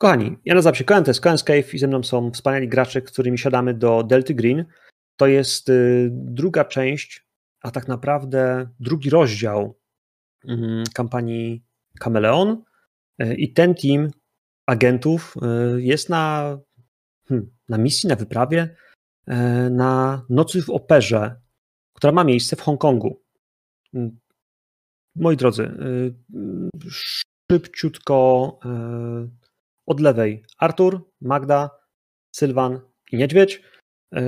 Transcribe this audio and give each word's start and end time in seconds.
Kochani, 0.00 0.36
ja 0.44 0.54
nazywam 0.54 0.74
się 0.74 0.84
Koen, 0.84 1.04
to 1.04 1.10
jest 1.10 1.24
Koen's 1.24 1.44
Cave 1.44 1.74
i 1.74 1.78
ze 1.78 1.86
mną 1.86 2.02
są 2.02 2.30
wspaniali 2.30 2.68
gracze, 2.68 3.02
którymi 3.02 3.38
siadamy 3.38 3.74
do 3.74 4.02
Delty 4.02 4.34
Green. 4.34 4.64
To 5.16 5.26
jest 5.26 5.68
y, 5.68 6.08
druga 6.12 6.64
część, 6.64 7.26
a 7.62 7.70
tak 7.70 7.88
naprawdę 7.88 8.68
drugi 8.80 9.10
rozdział 9.10 9.78
mm, 10.44 10.84
kampanii 10.94 11.64
Kameleon 11.98 12.62
y, 13.22 13.34
i 13.34 13.52
ten 13.52 13.74
team 13.74 14.10
agentów 14.66 15.34
y, 15.76 15.82
jest 15.82 16.08
na, 16.08 16.58
hmm, 17.28 17.50
na 17.68 17.78
misji, 17.78 18.08
na 18.08 18.16
wyprawie, 18.16 18.76
na 19.70 20.22
nocy 20.28 20.62
w 20.62 20.70
operze, 20.70 21.40
która 21.92 22.12
ma 22.12 22.24
miejsce 22.24 22.56
w 22.56 22.60
Hongkongu. 22.60 23.22
Mm, 23.94 24.18
moi 25.16 25.36
drodzy, 25.36 25.70
szybciutko 26.90 28.58
od 29.90 30.00
lewej 30.00 30.42
Artur, 30.58 31.10
Magda, 31.20 31.70
Sylwan 32.34 32.80
i 33.12 33.16
Niedźwiedź. 33.16 33.62
E, 34.14 34.22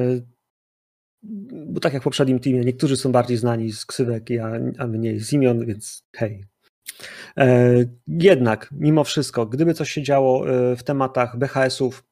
bo 1.52 1.80
tak 1.80 1.92
jak 1.92 2.02
w 2.02 2.04
poprzednim 2.04 2.40
teamie, 2.40 2.60
niektórzy 2.60 2.96
są 2.96 3.12
bardziej 3.12 3.36
znani 3.36 3.72
z 3.72 3.86
ksywek, 3.86 4.24
a 4.78 4.86
mniej 4.86 5.20
z 5.20 5.32
imion, 5.32 5.66
więc 5.66 6.04
hej. 6.16 6.44
E, 7.36 7.74
jednak, 8.06 8.68
mimo 8.72 9.04
wszystko, 9.04 9.46
gdyby 9.46 9.74
coś 9.74 9.90
się 9.90 10.02
działo 10.02 10.48
e, 10.48 10.76
w 10.76 10.82
tematach 10.82 11.38
BHS-ów, 11.38 12.04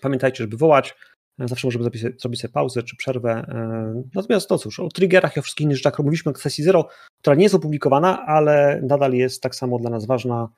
pamiętajcie, 0.00 0.44
żeby 0.44 0.56
wołać. 0.56 0.96
Zawsze 1.38 1.66
możemy 1.66 1.84
zrobić 1.84 2.22
sobie 2.22 2.36
pauzę 2.52 2.82
czy 2.82 2.96
przerwę. 2.96 3.46
Natomiast 4.14 4.50
no 4.50 4.58
cóż, 4.58 4.80
o 4.80 4.88
triggerach 4.88 5.36
i 5.36 5.40
o 5.40 5.42
wszystkich 5.42 5.64
innych 5.64 5.76
rzeczach 5.76 5.98
mówiliśmy 5.98 6.32
w 6.32 6.38
sesji 6.38 6.64
zero, 6.64 6.88
która 7.20 7.36
nie 7.36 7.42
jest 7.42 7.54
opublikowana, 7.54 8.26
ale 8.26 8.80
nadal 8.82 9.12
jest 9.12 9.42
tak 9.42 9.54
samo 9.54 9.78
dla 9.78 9.90
nas 9.90 10.06
ważna. 10.06 10.48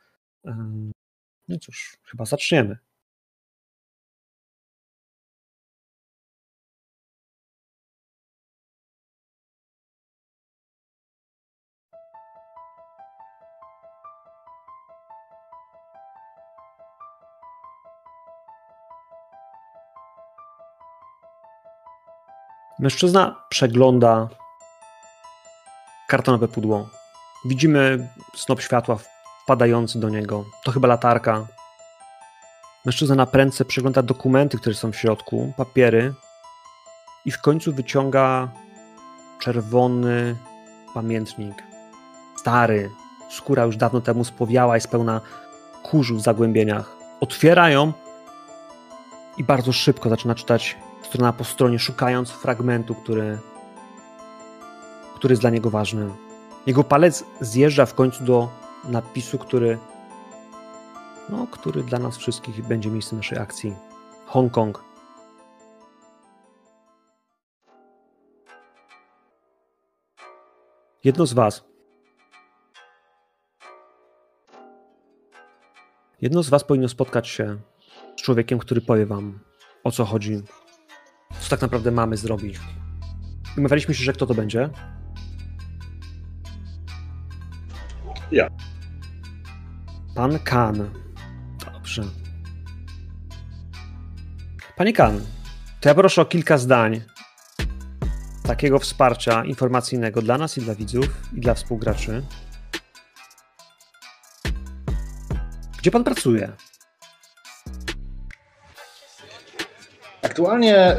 No 1.49 1.59
cóż, 1.59 1.97
chyba 2.05 2.25
zaczniemy. 2.25 2.79
Mężczyzna 22.79 23.45
przegląda 23.49 24.29
kartonowe 26.09 26.49
pudło. 26.49 26.89
Widzimy 27.45 28.09
snop 28.37 28.61
światła 28.61 28.99
wpadający 29.45 30.01
do 30.01 30.09
niego. 30.09 30.45
To 30.65 30.73
chyba 30.73 30.89
latarka. 30.89 31.47
Mężczyzna 32.85 33.15
na 33.15 33.27
prędce 33.27 33.65
przegląda 33.65 34.03
dokumenty, 34.03 34.59
które 34.59 34.75
są 34.75 34.93
w 34.93 34.97
środku, 34.97 35.53
papiery 35.57 36.15
i 37.25 37.31
w 37.31 37.41
końcu 37.41 37.73
wyciąga 37.73 38.49
czerwony 39.41 40.37
pamiętnik. 40.95 41.63
Stary, 42.37 42.91
skóra 43.31 43.65
już 43.65 43.77
dawno 43.77 44.01
temu 44.01 44.25
spowiała, 44.25 44.75
jest 44.75 44.89
pełna 44.89 45.21
kurzu 45.83 46.17
w 46.17 46.23
zagłębieniach. 46.23 46.97
Otwiera 47.21 47.71
ją 47.71 47.93
i 49.37 49.45
bardzo 49.45 49.73
szybko 49.73 50.09
zaczyna 50.09 50.35
czytać 50.35 50.77
strona 51.03 51.33
po 51.33 51.45
stronie, 51.45 51.79
szukając 51.79 52.31
fragmentu, 52.31 52.95
który, 52.95 53.39
który 55.15 55.33
jest 55.33 55.43
dla 55.43 55.51
niego 55.51 55.71
ważny. 55.71 56.11
Jego 56.67 56.85
palec 56.85 57.25
zjeżdża 57.41 57.87
w 57.87 57.95
końcu 57.95 58.25
do 58.25 58.62
napisu, 58.85 59.39
który, 59.39 59.79
no, 61.29 61.47
który 61.47 61.83
dla 61.83 61.99
nas 61.99 62.17
wszystkich 62.17 62.67
będzie 62.67 62.91
miejscem 62.91 63.19
naszej 63.19 63.39
akcji. 63.39 63.75
Hongkong. 64.27 64.85
Jedno 71.05 71.27
z 71.27 71.33
Was. 71.33 71.65
Jedno 76.21 76.43
z 76.43 76.49
Was 76.49 76.65
powinno 76.65 76.89
spotkać 76.89 77.29
się 77.29 77.59
z 78.17 78.23
człowiekiem, 78.23 78.59
który 78.59 78.81
powie 78.81 79.07
Wam, 79.07 79.39
o 79.85 79.91
co 79.91 80.05
chodzi, 80.05 80.43
co 81.41 81.51
tak 81.51 81.63
naprawdę 81.63 81.91
mamy 81.91 82.17
zrobić. 82.17 82.61
Umawialiśmy 83.59 83.95
się, 83.95 84.05
że 84.05 84.13
kto 84.13 84.27
to 84.27 84.35
będzie. 84.35 84.71
Ja. 88.33 88.49
Pan 90.15 90.39
Kan. 90.39 90.91
Dobrze. 91.73 92.03
Panie 94.77 94.93
Kan, 94.93 95.21
to 95.81 95.89
ja 95.89 95.95
proszę 95.95 96.23
o 96.23 96.25
kilka 96.25 96.59
zdań 96.59 97.01
takiego 98.43 98.79
wsparcia 98.79 99.45
informacyjnego 99.45 100.23
dla 100.23 100.39
nas 100.39 100.59
i 100.59 100.61
dla 100.61 100.75
widzów 100.75 101.07
i 101.35 101.41
dla 101.41 101.55
współgraczy. 101.55 102.23
Gdzie 105.79 105.91
pan 105.91 106.05
pracuje? 106.05 106.53
Aktualnie 110.23 110.77
e, 110.77 110.99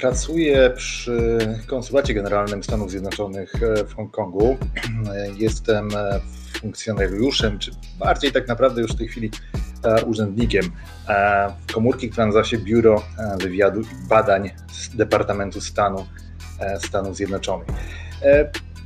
pracuję 0.00 0.70
przy 0.76 1.38
Konsulacie 1.66 2.14
Generalnym 2.14 2.62
Stanów 2.62 2.90
Zjednoczonych 2.90 3.52
e, 3.62 3.84
w 3.84 3.94
Hongkongu. 3.94 4.56
Jestem 5.44 5.88
e, 5.96 6.20
funkcjonariuszem, 6.60 7.58
czy 7.58 7.70
bardziej 7.98 8.32
tak 8.32 8.48
naprawdę 8.48 8.82
już 8.82 8.92
w 8.92 8.98
tej 8.98 9.08
chwili 9.08 9.30
e, 9.84 10.04
urzędnikiem 10.04 10.64
e, 11.08 11.52
komórki, 11.72 12.10
nazywa 12.16 12.44
się 12.44 12.58
Biuro 12.58 13.02
e, 13.18 13.36
Wywiadu 13.38 13.80
i 13.80 14.08
Badań 14.08 14.50
Departamentu 14.94 15.60
Stanu 15.60 16.06
Stanów 16.78 17.16
Zjednoczonych. 17.16 17.68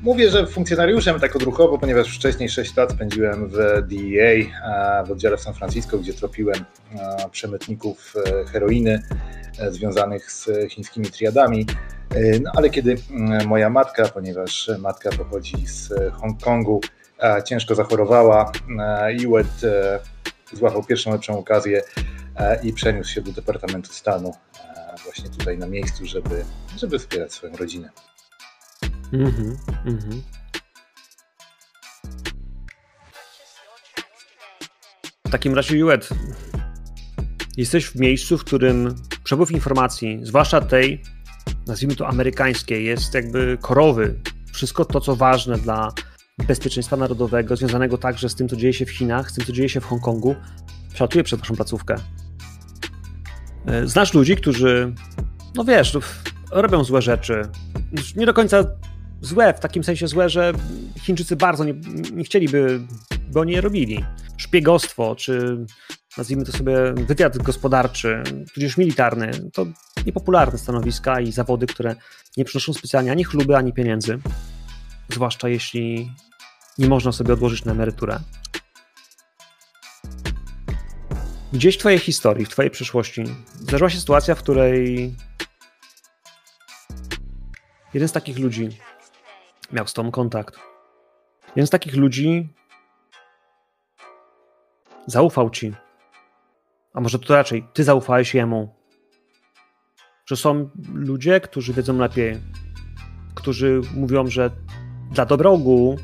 Mówię, 0.02 0.30
że 0.30 0.46
funkcjonariuszem 0.46 1.20
tak 1.20 1.36
odruchowo, 1.36 1.78
ponieważ 1.78 2.16
wcześniej 2.16 2.48
6 2.48 2.76
lat 2.76 2.92
spędziłem 2.92 3.48
w 3.48 3.56
DEA, 3.88 4.50
w 5.06 5.10
oddziale 5.10 5.36
w 5.36 5.40
San 5.40 5.54
Francisco, 5.54 5.98
gdzie 5.98 6.14
tropiłem 6.14 6.64
przemytników 7.30 8.14
heroiny 8.52 9.02
związanych 9.70 10.32
z 10.32 10.50
chińskimi 10.70 11.06
triadami. 11.06 11.66
No 12.42 12.50
ale 12.56 12.70
kiedy 12.70 12.96
moja 13.46 13.70
matka, 13.70 14.08
ponieważ 14.08 14.70
matka 14.78 15.10
pochodzi 15.10 15.66
z 15.66 15.92
Hongkongu, 16.12 16.80
ciężko 17.44 17.74
zachorowała 17.74 18.52
i 19.18 19.28
Wed 19.28 19.46
złapał 20.52 20.84
pierwszą 20.84 21.12
lepszą 21.12 21.38
okazję 21.38 21.82
i 22.62 22.72
przeniósł 22.72 23.10
się 23.10 23.20
do 23.20 23.32
Departamentu 23.32 23.92
Stanu 23.92 24.34
właśnie 25.04 25.30
tutaj 25.30 25.58
na 25.58 25.66
miejscu, 25.66 26.06
żeby, 26.06 26.44
żeby 26.76 26.98
wspierać 26.98 27.32
swoją 27.32 27.56
rodzinę. 27.56 27.90
Mhm, 29.12 29.56
mhm. 29.86 30.22
W 35.26 35.30
takim 35.30 35.54
razie, 35.54 35.76
Juet, 35.76 36.08
jesteś 37.56 37.86
w 37.86 37.96
miejscu, 37.96 38.38
w 38.38 38.44
którym 38.44 38.94
przepływ 39.24 39.50
informacji, 39.50 40.20
zwłaszcza 40.22 40.60
tej, 40.60 41.02
nazwijmy 41.66 41.96
to 41.96 42.08
amerykańskiej, 42.08 42.84
jest 42.84 43.14
jakby 43.14 43.58
korowy. 43.60 44.20
Wszystko 44.52 44.84
to, 44.84 45.00
co 45.00 45.16
ważne 45.16 45.58
dla 45.58 45.92
bezpieczeństwa 46.38 46.96
narodowego, 46.96 47.56
związanego 47.56 47.98
także 47.98 48.28
z 48.28 48.34
tym, 48.34 48.48
co 48.48 48.56
dzieje 48.56 48.72
się 48.72 48.86
w 48.86 48.90
Chinach, 48.90 49.30
z 49.30 49.34
tym, 49.34 49.44
co 49.44 49.52
dzieje 49.52 49.68
się 49.68 49.80
w 49.80 49.84
Hongkongu, 49.84 50.36
przelatuje 50.94 51.24
przez 51.24 51.38
waszą 51.40 51.56
placówkę. 51.56 51.96
E, 53.66 53.86
znasz 53.86 54.14
ludzi, 54.14 54.36
którzy, 54.36 54.94
no 55.54 55.64
wiesz, 55.64 55.98
robią 56.50 56.84
złe 56.84 57.02
rzeczy. 57.02 57.42
Nie 58.16 58.26
do 58.26 58.34
końca 58.34 58.64
złe, 59.20 59.54
w 59.54 59.60
takim 59.60 59.84
sensie 59.84 60.08
złe, 60.08 60.28
że 60.28 60.52
Chińczycy 61.00 61.36
bardzo 61.36 61.64
nie, 61.64 61.74
nie 62.12 62.24
chcieliby, 62.24 62.80
by 63.32 63.40
oni 63.40 63.52
je 63.52 63.60
robili. 63.60 64.04
Szpiegostwo, 64.36 65.14
czy 65.16 65.56
nazwijmy 66.18 66.44
to 66.44 66.52
sobie 66.52 66.76
wywiad 66.92 67.38
gospodarczy, 67.38 68.22
tudzież 68.54 68.76
militarny, 68.76 69.30
to 69.52 69.66
niepopularne 70.06 70.58
stanowiska 70.58 71.20
i 71.20 71.32
zawody, 71.32 71.66
które 71.66 71.96
nie 72.36 72.44
przynoszą 72.44 72.72
specjalnie 72.72 73.12
ani 73.12 73.24
chluby, 73.24 73.56
ani 73.56 73.72
pieniędzy 73.72 74.18
zwłaszcza 75.08 75.48
jeśli 75.48 76.10
nie 76.78 76.88
można 76.88 77.12
sobie 77.12 77.32
odłożyć 77.32 77.64
na 77.64 77.72
emeryturę. 77.72 78.20
Gdzieś 81.52 81.74
w 81.76 81.78
Twojej 81.78 81.98
historii, 81.98 82.46
w 82.46 82.48
Twojej 82.48 82.70
przyszłości 82.70 83.24
zdarzyła 83.54 83.90
się 83.90 83.98
sytuacja, 83.98 84.34
w 84.34 84.42
której 84.42 85.14
jeden 87.94 88.08
z 88.08 88.12
takich 88.12 88.38
ludzi 88.38 88.68
miał 89.72 89.86
z 89.86 89.92
Tobą 89.92 90.10
kontakt. 90.10 90.58
Jeden 91.48 91.66
z 91.66 91.70
takich 91.70 91.96
ludzi 91.96 92.48
zaufał 95.06 95.50
Ci. 95.50 95.74
A 96.94 97.00
może 97.00 97.18
to 97.18 97.34
raczej 97.34 97.68
Ty 97.72 97.84
zaufałeś 97.84 98.34
Jemu. 98.34 98.74
Że 100.26 100.36
są 100.36 100.70
ludzie, 100.94 101.40
którzy 101.40 101.72
wiedzą 101.72 101.98
lepiej, 101.98 102.40
którzy 103.34 103.80
mówią, 103.94 104.26
że 104.26 104.50
dla 105.10 105.26
dobra 105.26 105.50
ogółu, 105.50 105.98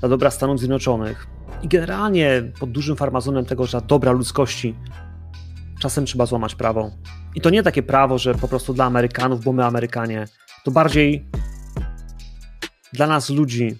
dla 0.00 0.08
dobra 0.08 0.30
Stanów 0.30 0.58
Zjednoczonych, 0.58 1.26
I 1.62 1.68
generalnie 1.68 2.42
pod 2.60 2.70
dużym 2.70 2.96
farmazonem 2.96 3.44
tego, 3.44 3.66
że 3.66 3.80
dobra 3.80 4.12
ludzkości 4.12 4.74
czasem 5.80 6.06
trzeba 6.06 6.26
złamać 6.26 6.54
prawo. 6.54 6.90
I 7.34 7.40
to 7.40 7.50
nie 7.50 7.62
takie 7.62 7.82
prawo, 7.82 8.18
że 8.18 8.34
po 8.34 8.48
prostu 8.48 8.74
dla 8.74 8.84
Amerykanów, 8.84 9.44
bo 9.44 9.52
my 9.52 9.64
Amerykanie. 9.64 10.24
To 10.64 10.70
bardziej 10.70 11.26
dla 12.92 13.06
nas 13.06 13.30
ludzi. 13.30 13.78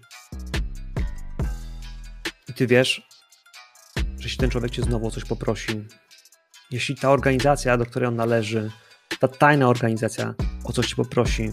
I 2.49 2.53
ty 2.55 2.67
wiesz, 2.67 3.09
że 3.97 4.23
jeśli 4.23 4.39
ten 4.39 4.51
człowiek 4.51 4.71
cię 4.71 4.83
znowu 4.83 5.07
o 5.07 5.11
coś 5.11 5.25
poprosi, 5.25 5.85
jeśli 6.71 6.97
ta 6.97 7.11
organizacja, 7.11 7.77
do 7.77 7.87
której 7.87 8.09
on 8.09 8.17
należy, 8.17 8.71
ta 9.21 9.29
tajna 9.29 9.69
organizacja 9.69 10.35
o 10.65 10.73
coś 10.73 10.87
cię 10.87 10.97
poprosi, 10.97 11.53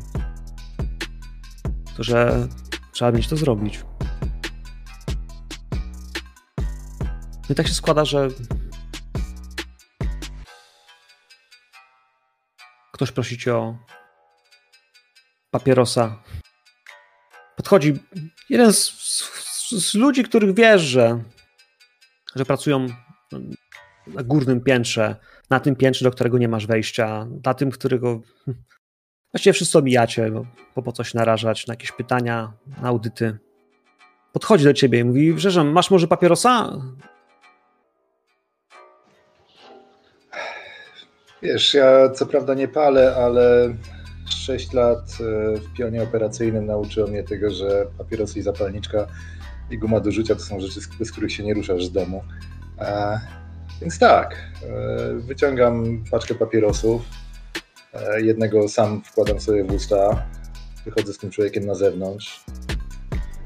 to 1.97 2.03
że 2.03 2.47
trzeba 2.91 3.11
mieć 3.11 3.27
to 3.27 3.37
zrobić. 3.37 3.79
No 7.49 7.53
i 7.53 7.55
tak 7.55 7.67
się 7.67 7.73
składa, 7.73 8.05
że 8.05 8.27
ktoś 12.91 13.11
prosi 13.11 13.37
cię 13.37 13.55
o 13.55 13.77
papierosa. 15.51 16.23
Podchodzi 17.55 17.93
jeden 18.49 18.73
z, 18.73 18.89
z, 18.89 19.71
z 19.71 19.93
ludzi, 19.93 20.23
których 20.23 20.55
wiesz, 20.55 20.81
że, 20.81 21.23
że 22.35 22.45
pracują 22.45 22.87
na 24.07 24.23
górnym 24.23 24.61
piętrze, 24.61 25.15
na 25.49 25.59
tym 25.59 25.75
piętrze, 25.75 26.05
do 26.05 26.11
którego 26.11 26.37
nie 26.37 26.47
masz 26.47 26.67
wejścia, 26.67 27.27
na 27.45 27.53
tym, 27.53 27.71
którego 27.71 28.21
właściwie 29.31 29.53
wszyscy 29.53 29.77
omijacie, 29.77 30.31
bo, 30.31 30.45
bo 30.75 30.81
po 30.81 30.91
coś 30.91 31.13
narażać 31.13 31.67
na 31.67 31.73
jakieś 31.73 31.91
pytania, 31.91 32.53
na 32.81 32.87
audyty. 32.87 33.37
Podchodzi 34.33 34.63
do 34.63 34.73
ciebie 34.73 34.99
i 34.99 35.03
mówi, 35.03 35.33
że 35.37 35.63
masz 35.63 35.91
może 35.91 36.07
papierosa? 36.07 36.81
Wiesz, 41.45 41.73
ja 41.73 42.09
co 42.09 42.25
prawda 42.25 42.53
nie 42.53 42.67
palę, 42.67 43.15
ale 43.15 43.75
6 44.29 44.73
lat 44.73 44.99
e, 44.99 45.57
w 45.57 45.73
pionie 45.73 46.03
operacyjnym 46.03 46.65
nauczyło 46.65 47.07
mnie 47.07 47.23
tego, 47.23 47.49
że 47.49 47.85
papierosy 47.97 48.39
i 48.39 48.41
zapalniczka 48.41 49.07
i 49.71 49.77
guma 49.77 49.99
do 49.99 50.11
rzucia 50.11 50.35
to 50.35 50.41
są 50.41 50.59
rzeczy, 50.59 50.81
z 51.05 51.11
których 51.11 51.31
się 51.31 51.43
nie 51.43 51.53
ruszasz 51.53 51.85
z 51.85 51.91
domu. 51.91 52.23
Więc 53.81 53.99
tak, 53.99 54.35
e, 54.63 55.13
wyciągam 55.13 56.03
paczkę 56.11 56.35
papierosów, 56.35 57.01
e, 57.93 58.21
jednego 58.21 58.69
sam 58.69 59.01
wkładam 59.01 59.39
sobie 59.39 59.63
w 59.63 59.71
usta, 59.71 60.25
wychodzę 60.85 61.13
z 61.13 61.17
tym 61.17 61.29
człowiekiem 61.29 61.65
na 61.65 61.75
zewnątrz, 61.75 62.45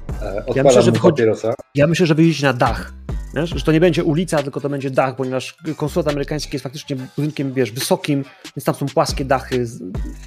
odpalam 0.09 0.55
ja 0.55 0.63
myślę, 0.63 0.81
że 0.81 0.91
wychodzi... 0.91 1.13
papierosa. 1.13 1.53
Ja 1.75 1.87
myślę, 1.87 2.05
że 2.05 2.15
wyjdziecie 2.15 2.45
na 2.45 2.53
dach 2.53 2.98
Wiesz, 3.33 3.49
że 3.49 3.61
to 3.61 3.71
nie 3.71 3.79
będzie 3.79 4.03
ulica, 4.03 4.43
tylko 4.43 4.61
to 4.61 4.69
będzie 4.69 4.91
dach, 4.91 5.15
ponieważ 5.15 5.57
konsulat 5.77 6.07
amerykański 6.07 6.55
jest 6.55 6.63
faktycznie 6.63 6.95
budynkiem, 6.95 7.53
wiesz, 7.53 7.71
wysokim, 7.71 8.23
więc 8.55 8.65
tam 8.65 8.75
są 8.75 8.85
płaskie 8.85 9.25
dachy, 9.25 9.65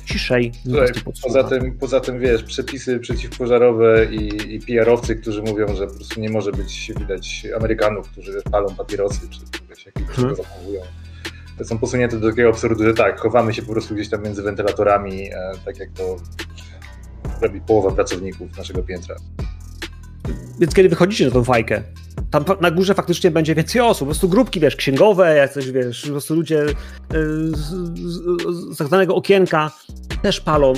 ciszej. 0.05 0.53
Słuchaj, 0.65 0.89
poza, 1.23 1.45
tym, 1.45 1.79
poza 1.79 2.01
tym, 2.01 2.21
wiesz, 2.21 2.43
przepisy 2.43 2.99
przeciwpożarowe 2.99 4.07
i, 4.07 4.55
i 4.55 4.61
PR-owcy, 4.61 5.17
którzy 5.17 5.43
mówią, 5.43 5.77
że 5.77 5.87
po 5.87 5.95
prostu 5.95 6.21
nie 6.21 6.31
może 6.31 6.53
być 6.53 6.93
widać 6.99 7.47
Amerykanów, 7.57 8.09
którzy 8.11 8.43
palą 8.51 8.75
papierosy, 8.75 9.21
czy 9.31 9.41
wiesz, 9.69 9.87
jak 9.87 9.95
hmm. 10.09 10.37
zachowują. 10.37 10.81
To 11.59 11.65
są 11.65 11.79
posunięte 11.79 12.21
do 12.21 12.31
takiego 12.31 12.49
absurdu, 12.49 12.85
że 12.85 12.95
tak, 12.95 13.21
chowamy 13.21 13.55
się 13.55 13.63
po 13.63 13.73
prostu 13.73 13.95
gdzieś 13.95 14.09
tam 14.09 14.23
między 14.23 14.43
wentylatorami, 14.43 15.33
e, 15.33 15.53
tak 15.65 15.79
jak 15.79 15.91
to 15.91 16.17
robi 17.41 17.61
połowa 17.61 17.91
pracowników 17.91 18.57
naszego 18.59 18.83
piętra. 18.83 19.17
Więc 20.61 20.75
kiedy 20.75 20.89
wychodzicie 20.89 21.25
na 21.25 21.31
tą 21.31 21.45
fajkę, 21.45 21.83
tam 22.33 22.45
na 22.61 22.71
górze 22.71 22.95
faktycznie 22.95 23.31
będzie 23.31 23.55
więcej 23.55 23.81
osób, 23.81 24.01
po 24.01 24.05
prostu 24.07 24.29
grupki, 24.29 24.61
wiesz, 24.61 24.77
księgowe, 24.77 25.37
jacyś, 25.37 25.71
wiesz, 25.71 26.03
po 26.03 26.11
prostu 26.11 26.35
ludzie 26.35 26.57
yy, 26.57 26.75
z, 27.55 28.79
tak 28.79 28.87
zwanego 28.87 29.15
okienka 29.15 29.71
też 30.23 30.41
palą. 30.41 30.73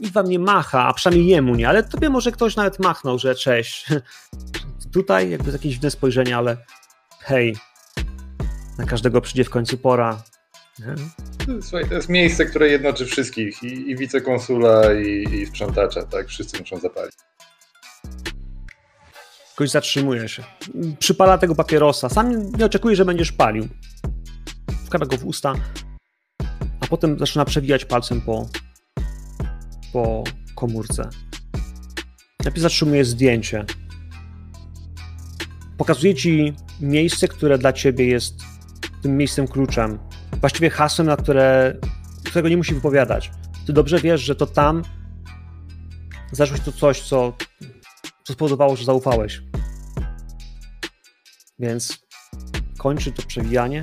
I 0.00 0.10
wam 0.10 0.28
nie 0.28 0.38
macha, 0.38 0.86
a 0.86 0.94
przynajmniej 0.94 1.28
jemu 1.28 1.54
nie, 1.54 1.68
ale 1.68 1.82
tobie 1.82 2.10
może 2.10 2.32
ktoś 2.32 2.56
nawet 2.56 2.78
machnął, 2.78 3.18
że 3.18 3.34
cześć. 3.34 3.86
Tutaj 4.92 5.30
jakby 5.30 5.52
jakieś 5.52 5.72
dziwne 5.72 5.90
spojrzenie, 5.90 6.36
ale 6.36 6.56
hej, 7.20 7.56
na 8.78 8.86
każdego 8.86 9.20
przyjdzie 9.20 9.44
w 9.44 9.50
końcu 9.50 9.78
pora. 9.78 10.22
Słuchaj, 11.62 11.88
to 11.88 11.94
jest 11.94 12.08
miejsce, 12.08 12.46
które 12.46 12.68
jednoczy 12.68 13.06
wszystkich, 13.06 13.62
i, 13.62 13.90
i 13.90 13.96
wicekonsula, 13.96 14.94
i, 14.94 15.34
i 15.34 15.46
sprzątacza, 15.46 16.02
tak? 16.02 16.28
Wszyscy 16.28 16.58
muszą 16.58 16.78
zapalić. 16.78 17.14
Ktoś 19.60 19.70
zatrzymuje 19.70 20.28
się. 20.28 20.42
Przypala 20.98 21.38
tego 21.38 21.54
papierosa. 21.54 22.08
Sam 22.08 22.52
nie 22.52 22.64
oczekuje, 22.64 22.96
że 22.96 23.04
będziesz 23.04 23.32
palił. 23.32 23.68
Wkłada 24.86 25.06
go 25.06 25.16
w 25.16 25.26
usta, 25.26 25.54
a 26.80 26.86
potem 26.86 27.18
zaczyna 27.18 27.44
przewijać 27.44 27.84
palcem 27.84 28.20
po, 28.20 28.48
po 29.92 30.24
komórce. 30.56 31.10
Najpierw 32.44 32.62
zatrzymuje 32.62 33.04
zdjęcie. 33.04 33.64
Pokazuje 35.78 36.14
ci 36.14 36.52
miejsce, 36.80 37.28
które 37.28 37.58
dla 37.58 37.72
ciebie 37.72 38.06
jest 38.06 38.34
tym 39.02 39.16
miejscem 39.16 39.48
kluczem. 39.48 39.98
Właściwie 40.40 40.70
hasłem, 40.70 41.08
na 41.08 41.16
które, 41.16 41.76
którego 42.24 42.48
nie 42.48 42.56
musi 42.56 42.74
wypowiadać. 42.74 43.30
Ty 43.66 43.72
dobrze 43.72 43.98
wiesz, 43.98 44.20
że 44.20 44.34
to 44.34 44.46
tam 44.46 44.82
zaszło 46.32 46.58
to 46.64 46.72
coś, 46.72 47.00
co 47.00 47.32
co 48.30 48.32
spowodowało, 48.32 48.76
że 48.76 48.84
zaufałeś. 48.84 49.42
Więc 51.60 51.98
kończy 52.78 53.12
to 53.12 53.22
przewijanie, 53.22 53.82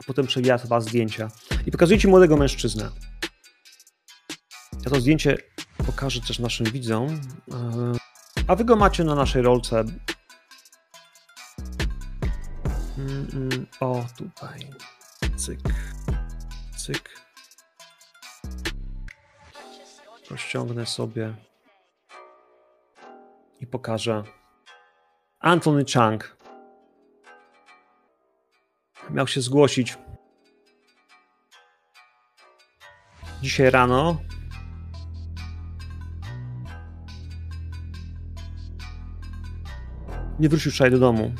a 0.00 0.04
potem 0.06 0.26
przewija 0.26 0.58
dwa 0.58 0.80
zdjęcia. 0.80 1.30
I 1.66 1.70
pokazuje 1.70 1.98
ci 1.98 2.08
młodego 2.08 2.36
mężczyznę. 2.36 2.90
Ja 4.84 4.90
to 4.90 5.00
zdjęcie 5.00 5.36
pokażę 5.86 6.20
też 6.20 6.38
naszym 6.38 6.66
widzom. 6.66 7.20
E, 7.52 7.92
a 8.46 8.56
wy 8.56 8.64
go 8.64 8.76
macie 8.76 9.04
na 9.04 9.14
naszej 9.14 9.42
rolce. 9.42 9.84
Mm, 12.98 13.26
mm, 13.32 13.66
o, 13.80 14.06
tutaj. 14.16 14.70
Cyk. 15.36 15.60
Cyk. 16.76 17.10
Rozciągnę 20.30 20.86
sobie 20.86 21.34
i 23.60 23.66
pokażę. 23.66 24.24
Anthony 25.40 25.84
Chang 25.94 26.43
miał 29.10 29.26
się 29.26 29.40
zgłosić 29.40 29.96
dzisiaj 33.44 33.70
rano. 33.70 34.20
Nie 40.38 40.48
wrócił 40.48 40.72
wczoraj 40.72 40.90
do 40.90 40.98
domu. 40.98 41.34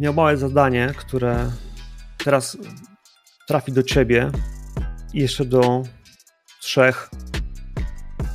Miał 0.00 0.14
małe 0.14 0.36
zadanie, 0.36 0.92
które 0.96 1.50
teraz 2.24 2.56
trafi 3.46 3.72
do 3.72 3.82
ciebie 3.82 4.30
i 5.12 5.20
jeszcze 5.20 5.44
do 5.44 5.82
trzech 6.60 7.10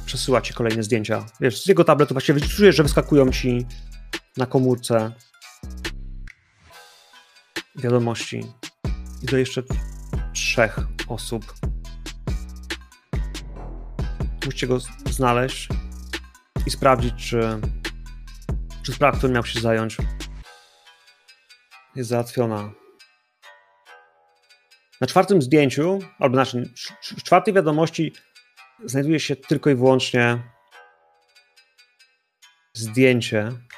przesyła 0.06 0.42
ci 0.42 0.54
kolejne 0.54 0.84
zdjęcia. 0.84 1.26
Wiesz, 1.42 1.64
z 1.64 1.68
jego 1.68 1.84
tabletu 1.84 2.14
właściwie 2.14 2.42
czujesz, 2.42 2.76
że 2.76 2.84
wyskakują 2.84 3.32
ci 3.32 3.66
na 4.40 4.46
komórce 4.46 5.12
wiadomości. 7.76 8.42
I 9.24 9.26
do 9.26 9.38
jeszcze 9.38 9.64
trzech 10.34 10.80
osób. 11.08 11.54
Musicie 14.46 14.68
go 14.68 14.80
znaleźć 15.10 15.68
i 16.68 16.72
sprawdzić, 16.72 17.30
czy, 17.30 17.62
czy 18.84 18.94
sprawa, 18.94 19.18
którą 19.18 19.34
miał 19.34 19.46
się 19.46 19.60
zająć, 19.60 19.98
jest 21.96 22.10
załatwiona. 22.10 22.72
Na 25.02 25.08
czwartym 25.08 25.42
zdjęciu, 25.42 26.00
albo 26.20 26.36
na 26.36 26.46
czwartej 27.26 27.54
wiadomości 27.54 28.14
znajduje 28.86 29.20
się 29.20 29.36
tylko 29.36 29.70
i 29.70 29.76
wyłącznie 29.76 30.44
zdjęcie. 32.74 33.69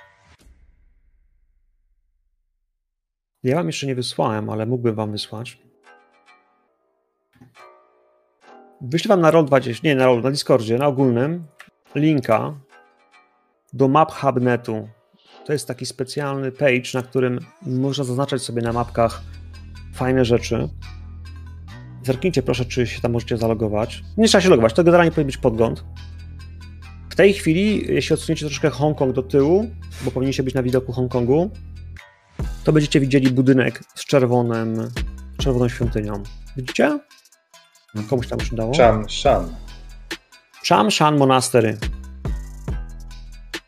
Ja 3.44 3.56
wam 3.56 3.68
jeszcze 3.68 3.88
nie 3.88 3.96
wysłałem, 3.96 4.50
ale 4.50 4.66
mógłbym 4.66 4.96
wam 4.96 5.12
wysłać. 5.12 5.58
Wyślę 8.82 9.10
wam 9.10 9.22
na 9.22 9.32
Roll20, 9.32 9.84
nie 9.84 9.96
na 9.96 10.06
Roll, 10.06 10.22
na 10.22 10.32
Discordzie, 10.32 10.78
na 10.78 10.88
ogólnym 10.88 11.46
linka 11.96 12.54
do 13.74 13.88
map 13.88 14.12
Hubnetu. 14.12 14.88
To 15.46 15.54
jest 15.54 15.68
taki 15.68 15.86
specjalny 15.86 16.52
page, 16.52 16.90
na 16.94 17.04
którym 17.04 17.40
można 17.62 18.04
zaznaczać 18.04 18.42
sobie 18.42 18.62
na 18.62 18.74
mapkach 18.74 19.22
fajne 19.94 20.26
rzeczy. 20.26 20.70
Zerknijcie 22.04 22.44
proszę, 22.44 22.66
czy 22.66 22.88
się 22.88 23.02
tam 23.02 23.12
możecie 23.12 23.38
zalogować. 23.38 24.04
Nie 24.18 24.28
trzeba 24.28 24.42
się 24.42 24.50
logować, 24.50 24.74
to 24.74 24.84
generalnie 24.84 25.12
powinien 25.12 25.28
być 25.28 25.38
podgląd. 25.38 25.84
W 27.10 27.16
tej 27.16 27.34
chwili, 27.34 27.94
jeśli 27.94 28.14
odsuniecie 28.14 28.46
troszkę 28.46 28.70
Hongkong 28.70 29.16
do 29.16 29.24
tyłu, 29.24 29.72
bo 30.02 30.12
powinniście 30.12 30.44
być 30.44 30.54
na 30.54 30.64
widoku 30.64 30.92
Hongkongu, 30.92 31.52
to 32.64 32.74
będziecie 32.74 33.00
widzieli 33.00 33.32
budynek 33.32 33.84
z 33.96 34.06
czerwonym, 34.06 34.92
czerwoną 35.38 35.70
świątynią. 35.70 36.24
Widzicie? 36.58 37.00
Komuś 38.10 38.28
tam 38.28 38.40
już 38.40 38.52
udało? 38.52 38.74
Cham 38.78 39.10
Shan. 39.10 39.56
Cham 40.68 40.92
Shan 40.92 41.18
Monastery. 41.18 41.78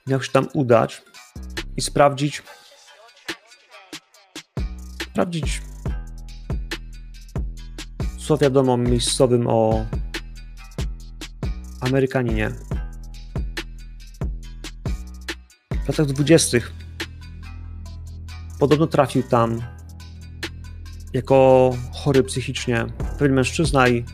Miał 0.07 0.23
się 0.23 0.31
tam 0.31 0.47
udać 0.53 1.01
i 1.77 1.81
sprawdzić 1.81 2.43
sprawdzić 5.13 5.61
co 8.27 8.37
wiadomo 8.37 8.77
miejscowym 8.77 9.47
o 9.47 9.85
Amerykaninie. 11.81 12.51
W 15.85 15.87
latach 15.87 16.05
dwudziestych 16.05 16.82
podobno 18.63 18.87
trafił 18.87 19.23
tam 19.23 19.61
jako 21.13 21.69
chory 21.93 22.23
psychicznie 22.23 22.85
pewien 23.19 23.33
mężczyzna 23.33 23.87
i 23.87 24.05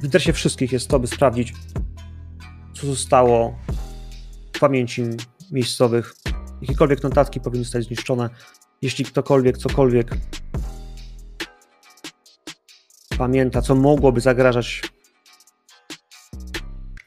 w 0.00 0.04
interesie 0.04 0.32
wszystkich 0.32 0.72
jest 0.72 0.88
to, 0.88 0.98
by 0.98 1.06
sprawdzić, 1.06 1.54
co 2.74 2.86
zostało 2.86 3.58
w 4.52 4.58
pamięci 4.58 5.02
miejscowych. 5.50 6.14
Jakiekolwiek 6.60 7.02
notatki 7.02 7.40
powinny 7.40 7.64
zostać 7.64 7.84
zniszczone. 7.84 8.30
Jeśli 8.82 9.04
ktokolwiek, 9.04 9.58
cokolwiek 9.58 10.10
pamięta, 13.18 13.62
co 13.62 13.74
mogłoby 13.74 14.20
zagrażać 14.20 14.82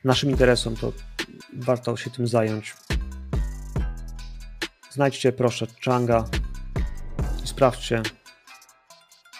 naszym 0.03 0.29
interesom, 0.29 0.75
to 0.75 0.93
warto 1.53 1.98
się 1.98 2.10
tym 2.10 2.27
zająć. 2.27 2.75
Znajdźcie 4.89 5.31
proszę 5.31 5.67
Changa 5.86 6.25
i 7.43 7.48
sprawdźcie, 7.48 8.01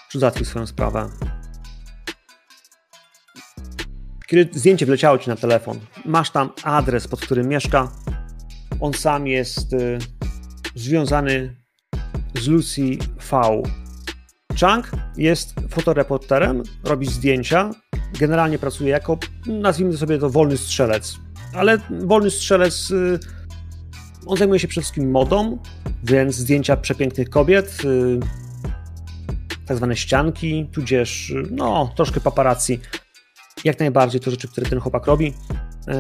czy 0.10 0.20
załatwił 0.20 0.46
swoją 0.46 0.68
sprawę. 0.68 1.10
Kiedy 4.28 4.60
zdjęcie 4.60 4.86
wleciało 4.86 5.18
ci 5.18 5.30
na 5.30 5.36
telefon, 5.36 5.80
masz 6.06 6.32
tam 6.32 6.50
adres, 6.64 7.08
pod 7.08 7.22
którym 7.22 7.48
mieszka. 7.48 7.92
On 8.80 8.94
sam 8.94 9.28
jest 9.28 9.74
y, 9.74 10.00
związany 10.76 11.56
z 12.36 12.48
Lucy 12.48 12.98
V. 13.32 13.62
Chang 14.60 14.92
jest 15.18 15.54
fotoreporterem, 15.70 16.64
robi 16.84 17.08
zdjęcia, 17.08 17.72
generalnie 18.20 18.60
pracuje 18.60 18.90
jako, 18.90 19.18
nazwijmy 19.46 19.98
sobie 19.98 20.18
to, 20.18 20.30
wolny 20.30 20.58
strzelec. 20.58 21.16
Ale 21.54 21.78
wolny 21.90 22.32
strzelec, 22.32 22.92
y, 22.92 23.20
on 24.26 24.38
zajmuje 24.38 24.60
się 24.60 24.68
przede 24.68 24.82
wszystkim 24.82 25.12
modą, 25.12 25.58
więc 26.04 26.36
zdjęcia 26.36 26.78
przepięknych 26.78 27.30
kobiet, 27.30 27.78
y, 27.86 28.20
tak 29.66 29.78
zwane 29.78 29.96
ścianki, 29.96 30.70
tudzież, 30.72 31.30
y, 31.30 31.44
no, 31.52 31.94
troszkę 31.96 32.20
paparazzi. 32.20 32.80
Jak 33.64 33.80
najbardziej 33.80 34.22
to 34.22 34.32
rzeczy, 34.32 34.48
które 34.48 34.70
ten 34.70 34.80
chłopak 34.80 35.06
robi. 35.06 35.34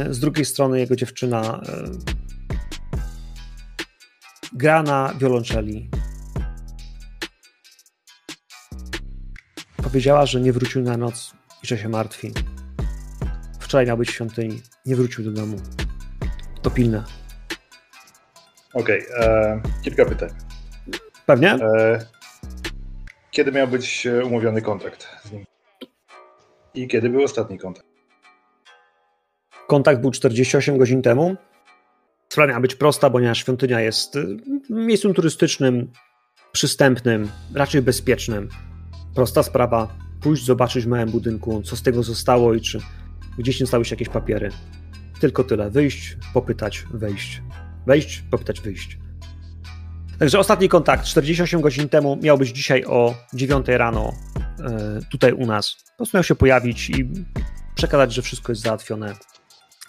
Z 0.09 0.19
drugiej 0.19 0.45
strony 0.45 0.79
jego 0.79 0.95
dziewczyna 0.95 1.61
gra 4.53 4.83
na 4.83 5.13
wiolonczeli. 5.19 5.89
Powiedziała, 9.83 10.25
że 10.25 10.41
nie 10.41 10.53
wrócił 10.53 10.81
na 10.81 10.97
noc 10.97 11.33
i 11.63 11.67
że 11.67 11.77
się 11.77 11.89
martwi. 11.89 12.31
Wczoraj 13.59 13.85
miał 13.85 13.97
być 13.97 14.09
w 14.09 14.13
świątyni, 14.13 14.61
nie 14.85 14.95
wrócił 14.95 15.23
do 15.23 15.31
domu. 15.31 15.57
To 16.61 16.71
pilne. 16.71 17.18
Okej, 18.73 19.07
okay, 19.07 19.25
e, 19.25 19.61
kilka 19.83 20.05
pytań. 20.05 20.29
Pewnie? 21.25 21.51
E, 21.51 22.05
kiedy 23.31 23.51
miał 23.51 23.67
być 23.67 24.07
e, 24.07 24.25
umówiony 24.25 24.61
kontrakt 24.61 25.07
z 25.23 25.31
nim? 25.31 25.45
I 26.73 26.87
kiedy 26.87 27.09
był 27.09 27.23
ostatni 27.23 27.57
kontakt? 27.57 27.87
Kontakt 29.67 30.01
był 30.01 30.11
48 30.11 30.77
godzin 30.77 31.01
temu. 31.01 31.35
Sprawa 32.29 32.47
miała 32.47 32.61
być 32.61 32.75
prosta, 32.75 33.09
ponieważ 33.09 33.37
świątynia 33.37 33.81
jest 33.81 34.15
e, 34.15 34.25
miejscem 34.69 35.13
turystycznym, 35.13 35.91
przystępnym, 36.51 37.29
raczej 37.55 37.81
bezpiecznym. 37.81 38.49
Prosta 39.15 39.43
sprawa 39.43 39.87
pójść 40.21 40.45
zobaczyć 40.45 40.85
w 40.85 40.87
małym 40.87 41.09
budynku, 41.09 41.61
co 41.61 41.75
z 41.75 41.83
tego 41.83 42.03
zostało 42.03 42.53
i 42.53 42.61
czy 42.61 42.79
gdzieś 43.37 43.59
nie 43.59 43.67
stały 43.67 43.85
się 43.85 43.95
jakieś 43.95 44.09
papiery. 44.09 44.49
Tylko 45.19 45.43
tyle. 45.43 45.69
Wyjść, 45.69 46.17
popytać, 46.33 46.85
wejść. 46.93 47.41
Wejść, 47.89 48.23
popytać, 48.31 48.61
wyjść. 48.61 48.97
Także 50.19 50.39
ostatni 50.39 50.69
kontakt 50.69 51.05
48 51.05 51.61
godzin 51.61 51.89
temu 51.89 52.19
miał 52.21 52.37
być 52.37 52.49
dzisiaj 52.49 52.85
o 52.85 53.15
9 53.33 53.67
rano 53.67 54.13
e, 54.59 54.99
tutaj 55.11 55.33
u 55.33 55.45
nas. 55.45 55.75
Po 55.91 55.97
prostu 55.97 56.17
miał 56.17 56.23
się 56.23 56.35
pojawić 56.35 56.89
i 56.89 57.09
przekazać, 57.75 58.13
że 58.13 58.21
wszystko 58.21 58.51
jest 58.51 58.61
załatwione. 58.61 59.15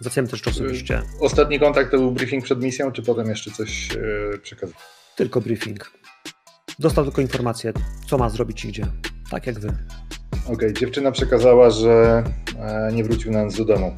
Załatwiamy 0.01 0.29
też 0.29 0.49
osobiście. 0.49 1.03
Ostatni 1.21 1.61
kontakt 1.61 1.91
to 1.91 1.99
był 1.99 2.13
briefing 2.13 2.45
przed 2.45 2.63
misją, 2.63 2.93
czy 2.93 3.03
potem 3.03 3.29
jeszcze 3.29 3.51
coś 3.51 3.89
e, 3.93 4.39
przekazał? 4.39 4.77
Tylko 5.17 5.41
briefing. 5.41 5.93
Dostał 6.79 7.05
tylko 7.05 7.21
informację, 7.21 7.73
co 8.07 8.19
ma 8.19 8.29
zrobić 8.29 8.65
i 8.65 8.69
gdzie. 8.69 8.87
Tak 9.31 9.47
jak 9.47 9.61
wy. 9.61 9.69
Okej, 10.45 10.55
okay. 10.55 10.73
dziewczyna 10.73 11.13
przekazała, 11.13 11.71
że 11.71 12.25
e, 12.59 12.93
nie 12.93 13.05
wrócił 13.05 13.33
na 13.33 13.49
do 13.49 13.65
domu. 13.65 13.95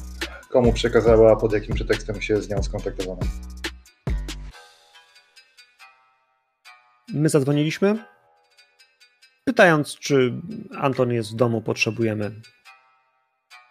Komu 0.49 0.73
przekazała, 0.73 1.35
pod 1.35 1.53
jakim 1.53 1.75
pretekstem 1.75 2.21
się 2.21 2.41
z 2.41 2.49
nią 2.49 2.63
skontaktowano? 2.63 3.21
My 7.13 7.29
zadzwoniliśmy, 7.29 8.03
pytając, 9.45 9.95
czy 9.95 10.33
Anton 10.77 11.11
jest 11.11 11.31
w 11.31 11.35
domu, 11.35 11.61
potrzebujemy, 11.61 12.31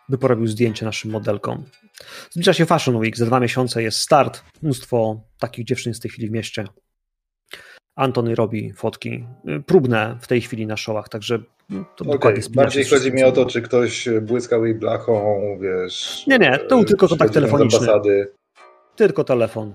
by 0.09 0.19
porobił 0.19 0.47
zdjęcie 0.47 0.85
naszym 0.85 1.11
modelkom. 1.11 1.65
Zbliża 2.31 2.53
się 2.53 2.67
Fashion 2.67 2.97
Week, 2.97 3.17
za 3.17 3.27
dwa 3.27 3.41
miesiące 3.41 3.83
jest 3.83 3.99
start. 3.99 4.43
Mnóstwo 4.63 5.21
takich 5.39 5.65
dziewczyn 5.65 5.91
jest 5.91 6.01
w 6.01 6.03
tej 6.03 6.11
chwili 6.11 6.29
w 6.29 6.33
mieście. 6.33 6.65
Antony 7.97 8.35
robi 8.35 8.73
fotki 8.73 9.27
próbne 9.67 10.19
w 10.21 10.27
tej 10.27 10.41
chwili 10.41 10.67
na 10.67 10.77
showach, 10.77 11.09
także 11.09 11.39
to 11.39 12.05
okay. 12.05 12.13
dokładnie 12.13 12.43
Bardziej 12.51 12.85
chodzi 12.85 13.13
mi 13.13 13.25
o 13.25 13.33
to, 13.33 13.47
czy 13.47 13.63
ktoś 13.63 14.09
błyskał 14.23 14.65
jej 14.65 14.75
blachą, 14.75 15.59
wiesz. 15.61 16.27
Nie, 16.27 16.39
nie, 16.39 16.59
to 16.59 16.77
był 16.77 16.85
tylko 16.85 17.09
kontakt 17.09 17.35
telefoniczny. 17.35 17.89
Tylko 18.97 19.25
telefon. 19.25 19.75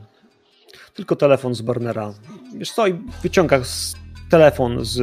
Tylko 0.97 1.15
telefon 1.15 1.55
z 1.55 1.61
Burnera. 1.61 2.13
Wiesz 2.55 2.71
co, 2.71 2.87
i 2.87 2.93
wyciąga 3.23 3.61
telefon 4.29 4.85
z, 4.85 4.93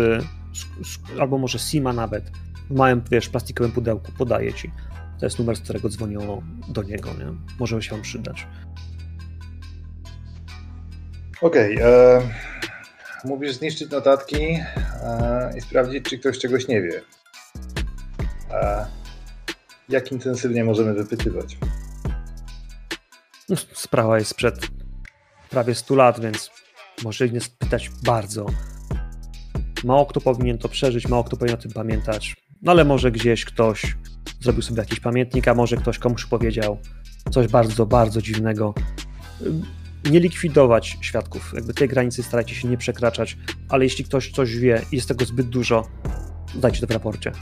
z, 0.52 0.88
z, 0.88 1.20
albo 1.20 1.38
może 1.38 1.58
Sima 1.58 1.92
nawet 1.92 2.24
w 2.70 2.74
małym, 2.74 3.02
wiesz, 3.10 3.28
plastikowym 3.28 3.72
pudełku, 3.72 4.12
podaje 4.18 4.52
ci. 4.52 4.70
To 5.20 5.26
jest 5.26 5.38
numer, 5.38 5.56
z 5.56 5.60
którego 5.60 5.88
dzwonią 5.88 6.42
do 6.68 6.82
niego, 6.82 7.10
nie? 7.10 7.26
Może 7.58 7.82
się 7.82 7.90
wam 7.90 8.02
przydać. 8.02 8.46
Okej. 11.42 11.74
Okay, 11.74 11.86
e, 11.86 12.20
Mówisz 13.24 13.52
zniszczyć 13.52 13.90
notatki 13.90 14.36
e, 14.36 15.52
i 15.56 15.60
sprawdzić, 15.60 16.04
czy 16.04 16.18
ktoś 16.18 16.38
czegoś 16.38 16.68
nie 16.68 16.82
wie. 16.82 17.00
E, 18.50 18.86
jak 19.88 20.12
intensywnie 20.12 20.64
możemy 20.64 20.94
wypytywać? 20.94 21.56
No, 23.48 23.56
sprawa 23.56 24.18
jest 24.18 24.30
sprzed 24.30 24.83
prawie 25.54 25.74
100 25.74 25.94
lat, 25.94 26.20
więc 26.20 26.50
może 27.04 27.28
nie 27.28 27.40
spytać 27.40 27.90
bardzo. 28.02 28.46
Mało 29.84 30.06
kto 30.06 30.20
powinien 30.20 30.58
to 30.58 30.68
przeżyć, 30.68 31.08
mało 31.08 31.24
kto 31.24 31.36
powinien 31.36 31.58
o 31.58 31.62
tym 31.62 31.72
pamiętać. 31.72 32.36
No 32.62 32.72
ale 32.72 32.84
może 32.84 33.12
gdzieś 33.12 33.44
ktoś 33.44 33.96
zrobił 34.40 34.62
sobie 34.62 34.80
jakiś 34.80 35.00
pamiętnik, 35.00 35.48
a 35.48 35.54
może 35.54 35.76
ktoś 35.76 35.98
komuś 35.98 36.26
powiedział 36.26 36.78
coś 37.30 37.46
bardzo, 37.46 37.86
bardzo 37.86 38.22
dziwnego 38.22 38.74
nie 40.10 40.20
likwidować 40.20 40.98
świadków. 41.00 41.52
Jakby 41.54 41.74
tej 41.74 41.88
granicy 41.88 42.22
starajcie 42.22 42.54
się 42.54 42.68
nie 42.68 42.76
przekraczać, 42.76 43.36
ale 43.68 43.84
jeśli 43.84 44.04
ktoś 44.04 44.30
coś 44.30 44.56
wie 44.56 44.82
i 44.92 44.96
jest 44.96 45.08
tego 45.08 45.24
zbyt 45.24 45.48
dużo, 45.48 45.88
dajcie 46.54 46.80
to 46.80 46.86
w 46.86 46.90
raporcie. 46.90 47.32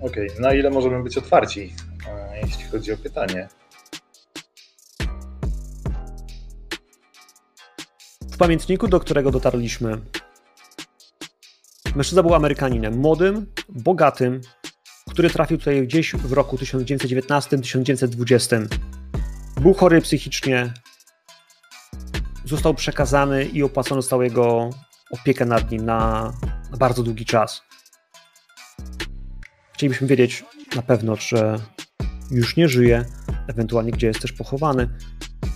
Okej, 0.00 0.30
okay. 0.30 0.40
na 0.40 0.54
ile 0.54 0.70
możemy 0.70 1.02
być 1.02 1.18
otwarci, 1.18 1.72
jeśli 2.42 2.64
chodzi 2.64 2.92
o 2.92 2.96
pytanie? 2.96 3.48
W 8.36 8.38
pamiętniku, 8.38 8.88
do 8.88 9.00
którego 9.00 9.30
dotarliśmy, 9.30 10.00
mężczyzna 11.94 12.22
był 12.22 12.34
Amerykaninem, 12.34 12.98
młodym, 12.98 13.46
bogatym, 13.68 14.40
który 15.10 15.30
trafił 15.30 15.58
tutaj 15.58 15.82
gdzieś 15.82 16.12
w 16.12 16.32
roku 16.32 16.56
1919-1920 16.56 18.66
był 19.60 19.74
chory 19.74 20.00
psychicznie, 20.00 20.72
został 22.44 22.74
przekazany 22.74 23.44
i 23.44 23.62
opłacony 23.62 24.02
został 24.02 24.22
jego 24.22 24.70
opiekę 25.10 25.44
nad 25.44 25.70
nim 25.70 25.84
na, 25.84 26.32
na 26.70 26.76
bardzo 26.76 27.02
długi 27.02 27.24
czas. 27.24 27.62
Chcielibyśmy 29.72 30.06
wiedzieć 30.06 30.44
na 30.74 30.82
pewno, 30.82 31.16
czy 31.16 31.36
już 32.30 32.56
nie 32.56 32.68
żyje, 32.68 33.04
ewentualnie 33.48 33.92
gdzie 33.92 34.06
jest 34.06 34.20
też 34.20 34.32
pochowany. 34.32 34.88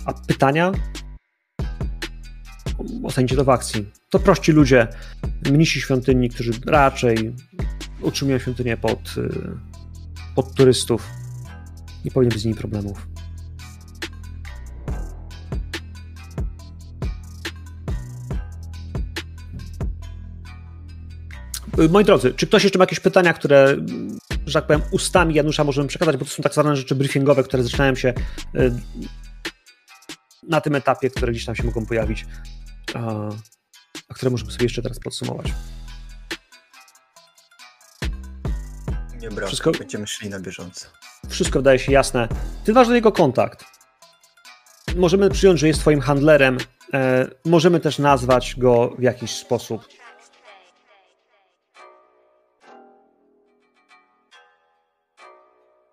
A 0.05 0.13
pytania 0.13 0.71
ocenicie 3.03 3.35
to 3.35 3.43
w 3.43 3.49
akcji. 3.49 3.85
To 4.09 4.19
prości 4.19 4.51
ludzie, 4.51 4.87
mnisi 5.51 5.81
świątyni, 5.81 6.29
którzy 6.29 6.51
raczej 6.65 7.33
utrzymują 8.01 8.39
świątynię 8.39 8.77
pod, 8.77 8.99
y, 9.17 9.29
pod 10.35 10.55
turystów. 10.55 11.07
Nie 12.05 12.11
powinien 12.11 12.33
być 12.33 12.41
z 12.41 12.45
nimi 12.45 12.57
problemów. 12.57 13.07
Y, 21.79 21.89
moi 21.89 22.05
drodzy, 22.05 22.33
czy 22.33 22.47
ktoś 22.47 22.63
jeszcze 22.63 22.79
ma 22.79 22.83
jakieś 22.83 22.99
pytania, 22.99 23.33
które, 23.33 23.77
że 24.45 24.53
tak 24.53 24.67
powiem, 24.67 24.81
ustami 24.91 25.35
Janusza 25.35 25.63
możemy 25.63 25.87
przekazać, 25.87 26.17
bo 26.17 26.25
to 26.25 26.31
są 26.31 26.43
tak 26.43 26.53
zwane 26.53 26.75
rzeczy 26.75 26.95
briefingowe, 26.95 27.43
które 27.43 27.63
zaczynają 27.63 27.95
się 27.95 28.13
y, 28.55 28.71
na 30.43 30.61
tym 30.61 30.75
etapie, 30.75 31.09
które 31.09 31.31
gdzieś 31.31 31.45
tam 31.45 31.55
się 31.55 31.63
mogą 31.63 31.85
pojawić, 31.85 32.25
a, 32.95 33.29
a 34.09 34.13
które 34.13 34.31
możemy 34.31 34.51
sobie 34.51 34.65
jeszcze 34.65 34.81
teraz 34.81 34.99
podsumować. 34.99 35.53
Nie 39.19 39.29
brak, 39.29 39.47
wszystko, 39.47 39.71
będziemy 39.71 40.07
szli 40.07 40.29
na 40.29 40.39
bieżąco. 40.39 40.87
Wszystko 41.29 41.59
wydaje 41.59 41.79
się 41.79 41.91
jasne. 41.91 42.27
Ty 42.63 42.73
masz 42.73 42.87
do 42.87 42.93
niego 42.93 43.11
kontakt. 43.11 43.65
Możemy 44.95 45.29
przyjąć, 45.29 45.59
że 45.59 45.67
jest 45.67 45.79
twoim 45.79 46.01
handlerem. 46.01 46.57
E, 46.93 47.27
możemy 47.45 47.79
też 47.79 47.99
nazwać 47.99 48.55
go 48.57 48.95
w 48.99 49.01
jakiś 49.01 49.31
sposób. 49.31 49.87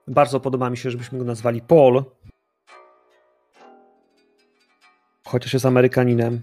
Bardzo 0.08 0.40
podoba 0.40 0.70
mi 0.70 0.76
się, 0.76 0.90
żebyśmy 0.90 1.18
go 1.18 1.24
nazwali 1.24 1.60
Paul. 1.60 2.04
Chociaż 5.26 5.52
jest 5.52 5.66
Amerykaninem. 5.66 6.40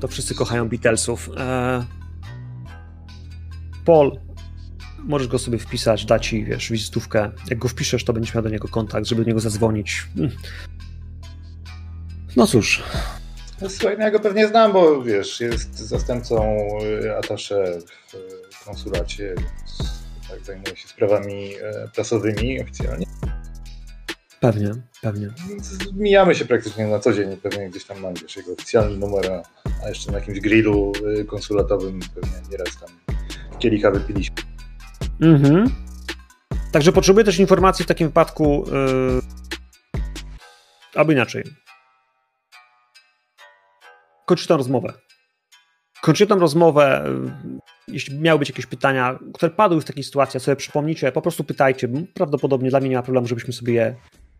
To 0.00 0.08
wszyscy 0.08 0.34
kochają 0.34 0.68
Beatlesów. 0.68 1.30
E, 1.36 1.84
Paul, 3.84 4.18
możesz 4.98 5.28
go 5.28 5.38
sobie 5.38 5.58
wpisać, 5.58 6.04
da 6.04 6.18
ci, 6.18 6.44
wiesz, 6.44 6.70
wizytówkę. 6.70 7.30
Jak 7.50 7.58
go 7.58 7.68
wpiszesz, 7.68 8.04
to 8.04 8.12
będziesz 8.12 8.34
miał 8.34 8.42
do 8.42 8.50
niego 8.50 8.68
kontakt, 8.68 9.06
żeby 9.06 9.22
do 9.22 9.28
niego 9.28 9.40
zadzwonić. 9.40 10.06
Hmm. 10.16 10.36
No 12.36 12.46
cóż. 12.46 12.82
No, 13.60 13.70
słuchaj, 13.70 13.98
no 13.98 14.04
ja 14.04 14.10
go 14.10 14.20
pewnie 14.20 14.48
znam, 14.48 14.72
bo 14.72 15.02
wiesz, 15.02 15.40
jest 15.40 15.78
zastępcą 15.78 16.68
y, 17.04 17.16
atasze 17.16 17.78
w 18.50 18.64
konsulacie, 18.64 19.34
więc 19.38 19.94
tak, 20.28 20.44
zajmuje 20.44 20.76
się 20.76 20.88
sprawami 20.88 21.54
e, 21.54 21.88
prasowymi 21.94 22.62
oficjalnie. 22.62 23.06
Pewnie, 24.46 24.70
pewnie. 25.02 25.28
Mijamy 25.94 26.34
się 26.34 26.44
praktycznie 26.44 26.86
na 26.86 26.98
co 26.98 27.12
dzień, 27.12 27.36
pewnie 27.36 27.70
gdzieś 27.70 27.84
tam 27.84 28.00
mam 28.00 28.14
wiesz, 28.14 28.36
jego 28.36 28.52
oficjalny 28.52 28.98
numer, 28.98 29.42
a 29.84 29.88
jeszcze 29.88 30.12
na 30.12 30.18
jakimś 30.18 30.40
grillu 30.40 30.92
e, 31.20 31.24
konsulatowym 31.24 32.00
pewnie 32.14 32.50
nieraz 32.50 32.80
tam 32.80 32.88
kielicha 33.58 33.90
wypiliśmy. 33.90 34.36
Mhm. 35.20 35.70
Także 36.72 36.92
potrzebuję 36.92 37.24
też 37.24 37.38
informacji 37.38 37.84
w 37.84 37.88
takim 37.88 38.06
wypadku, 38.06 38.64
yy, 38.72 39.20
albo 40.94 41.12
inaczej. 41.12 41.44
Kończę 44.26 44.46
tę 44.46 44.56
rozmowę. 44.56 44.92
Kończę 46.02 46.26
tę 46.26 46.34
rozmowę. 46.34 47.04
Yy, 47.06 47.60
jeśli 47.88 48.18
miały 48.18 48.38
być 48.38 48.48
jakieś 48.48 48.66
pytania, 48.66 49.18
które 49.34 49.50
padły 49.50 49.80
w 49.80 49.84
takiej 49.84 50.04
sytuacji, 50.04 50.40
sobie 50.40 50.56
przypomnijcie, 50.56 51.12
po 51.12 51.22
prostu 51.22 51.44
pytajcie. 51.44 51.88
Prawdopodobnie 52.14 52.70
dla 52.70 52.80
mnie 52.80 52.88
nie 52.88 52.96
ma 52.96 53.02
problemu, 53.02 53.26
żebyśmy 53.26 53.52
sobie 53.52 53.74
je 53.74 53.96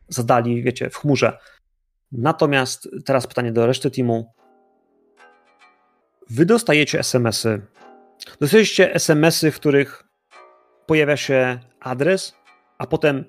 zadali, 0.08 0.62
wiecie, 0.62 0.90
w 0.90 0.96
chmurze. 0.96 1.38
Natomiast 2.12 2.88
teraz 3.04 3.26
pytanie 3.26 3.52
do 3.52 3.66
reszty 3.66 3.90
teamu. 3.90 4.32
Wy 6.30 6.46
dostajecie 6.46 6.98
SMS-y. 6.98 7.62
Dostajecie 8.40 8.94
SMS-y, 8.94 9.50
w 9.50 9.56
których 9.56 10.04
pojawia 10.86 11.16
się 11.16 11.58
adres, 11.80 12.34
a 12.78 12.86
potem 12.86 13.24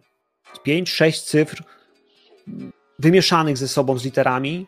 5-6 0.67 1.23
cyfr 1.23 1.63
wymieszanych 2.99 3.57
ze 3.57 3.67
sobą 3.67 3.97
z 3.97 4.05
literami 4.05 4.67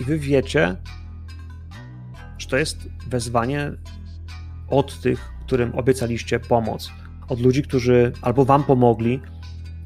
i 0.00 0.04
wy 0.04 0.18
wiecie, 0.18 0.76
że 2.38 2.48
to 2.48 2.56
jest 2.56 2.78
wezwanie 3.08 3.72
od 4.68 5.00
tych, 5.00 5.30
którym 5.46 5.74
obiecaliście 5.74 6.40
pomoc. 6.40 6.90
Od 7.28 7.40
ludzi, 7.40 7.62
którzy 7.62 8.12
albo 8.22 8.44
wam 8.44 8.64
pomogli, 8.64 9.20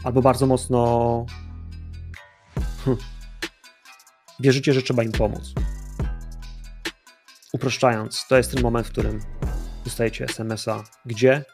albo 0.05 0.23
bardzo 0.23 0.47
mocno 0.47 1.27
hm, 2.85 2.97
wierzycie, 4.41 4.73
że 4.73 4.83
trzeba 4.83 5.03
im 5.03 5.13
pomóc. 5.13 5.53
Uproszczając, 7.53 8.27
to 8.29 8.37
jest 8.37 8.53
ten 8.55 8.63
moment, 8.63 8.87
w 8.87 8.91
którym 8.91 9.21
dostajecie 9.85 10.25
SMS-a. 10.25 10.85
Gdzie 11.07 11.45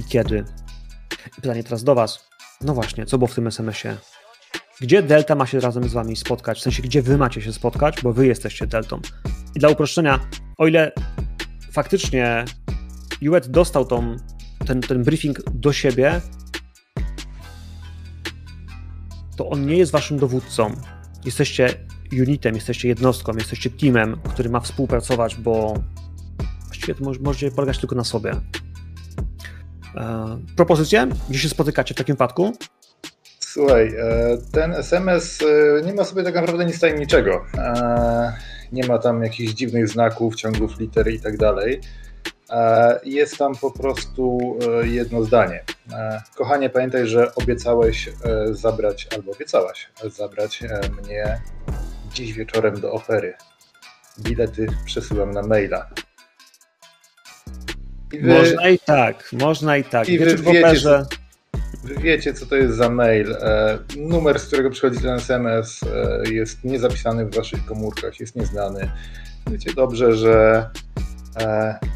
i 0.00 0.04
kiedy? 0.04 0.44
I 1.38 1.40
pytanie 1.40 1.64
teraz 1.64 1.84
do 1.84 1.94
Was. 1.94 2.28
No 2.60 2.74
właśnie, 2.74 3.06
co 3.06 3.18
było 3.18 3.28
w 3.28 3.34
tym 3.34 3.46
SMS-ie? 3.46 3.96
Gdzie 4.80 5.02
Delta 5.02 5.34
ma 5.34 5.46
się 5.46 5.60
razem 5.60 5.88
z 5.88 5.92
Wami 5.92 6.16
spotkać? 6.16 6.58
W 6.58 6.62
sensie, 6.62 6.82
gdzie 6.82 7.02
Wy 7.02 7.18
macie 7.18 7.42
się 7.42 7.52
spotkać, 7.52 8.02
bo 8.02 8.12
Wy 8.12 8.26
jesteście 8.26 8.66
Deltą. 8.66 9.00
I 9.54 9.60
dla 9.60 9.68
uproszczenia, 9.68 10.20
o 10.58 10.66
ile 10.66 10.92
faktycznie 11.72 12.44
Juet 13.20 13.48
dostał 13.48 13.84
tą, 13.84 14.16
ten, 14.66 14.80
ten 14.80 15.04
briefing 15.04 15.42
do 15.50 15.72
siebie, 15.72 16.20
to 19.40 19.48
on 19.48 19.66
nie 19.66 19.76
jest 19.76 19.92
waszym 19.92 20.18
dowódcą. 20.18 20.74
Jesteście 21.24 21.74
unitem, 22.12 22.54
jesteście 22.54 22.88
jednostką, 22.88 23.32
jesteście 23.34 23.70
teamem, 23.70 24.16
który 24.28 24.50
ma 24.50 24.60
współpracować, 24.60 25.36
bo 25.36 25.74
właściwie 26.66 26.94
to 26.94 27.04
możecie 27.20 27.50
polegać 27.50 27.78
tylko 27.78 27.94
na 27.94 28.04
sobie. 28.04 28.32
E, 29.96 30.38
propozycje? 30.56 31.06
Gdzie 31.30 31.38
się 31.38 31.48
spotykacie 31.48 31.94
w 31.94 31.98
takim 31.98 32.14
wypadku? 32.14 32.52
Słuchaj, 33.40 33.86
e, 33.86 34.38
ten 34.52 34.72
SMS 34.72 35.38
e, 35.42 35.82
nie 35.82 35.94
ma 35.94 36.04
sobie 36.04 36.22
tak 36.22 36.34
naprawdę 36.34 36.64
nic 36.64 36.80
tajemniczego. 36.80 37.44
E, 37.58 38.32
nie 38.72 38.86
ma 38.86 38.98
tam 38.98 39.22
jakichś 39.22 39.52
dziwnych 39.52 39.88
znaków, 39.88 40.34
ciągów 40.34 40.80
liter 40.80 41.10
i 41.10 41.20
tak 41.20 41.36
dalej. 41.36 41.80
Jest 43.04 43.38
tam 43.38 43.56
po 43.56 43.70
prostu 43.70 44.58
jedno 44.82 45.24
zdanie. 45.24 45.64
Kochanie, 46.34 46.70
pamiętaj, 46.70 47.06
że 47.06 47.34
obiecałeś 47.34 48.08
zabrać, 48.50 49.08
albo 49.14 49.32
obiecałaś 49.32 49.88
zabrać 50.16 50.62
mnie 51.02 51.40
dziś 52.14 52.32
wieczorem 52.32 52.80
do 52.80 52.92
opery. 52.92 53.34
Bilety 54.18 54.66
przesyłam 54.84 55.30
na 55.30 55.42
maila. 55.42 55.90
Wy, 58.12 58.34
można 58.34 58.68
i 58.68 58.78
tak, 58.78 59.32
można 59.32 59.76
i 59.76 59.84
tak. 59.84 60.08
I 60.08 60.18
wy 60.18 60.36
wiecie, 60.36 60.60
operze... 60.60 61.06
wy 61.84 61.94
wiecie, 61.94 62.34
co 62.34 62.46
to 62.46 62.56
jest 62.56 62.76
za 62.76 62.90
mail. 62.90 63.32
E, 63.32 63.78
numer, 63.96 64.40
z 64.40 64.46
którego 64.46 64.70
przychodzi 64.70 65.00
ten 65.00 65.14
SMS, 65.14 65.80
e, 65.82 66.30
jest 66.32 66.64
niezapisany 66.64 67.26
w 67.26 67.34
waszych 67.34 67.64
komórkach, 67.64 68.20
jest 68.20 68.36
nieznany. 68.36 68.90
Wiecie 69.50 69.74
dobrze, 69.74 70.12
że 70.12 70.66
e, 70.66 70.70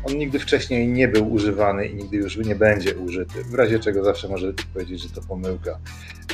on 0.05 0.19
nigdy 0.19 0.39
wcześniej 0.39 0.89
nie 0.89 1.09
był 1.09 1.33
używany 1.33 1.87
i 1.87 1.95
nigdy 1.95 2.17
już 2.17 2.37
nie 2.37 2.55
będzie 2.55 2.97
użyty. 2.97 3.45
W 3.45 3.55
razie 3.55 3.79
czego 3.79 4.05
zawsze 4.05 4.29
możecie 4.29 4.65
powiedzieć, 4.73 5.03
że 5.03 5.09
to 5.09 5.21
pomyłka. 5.29 5.79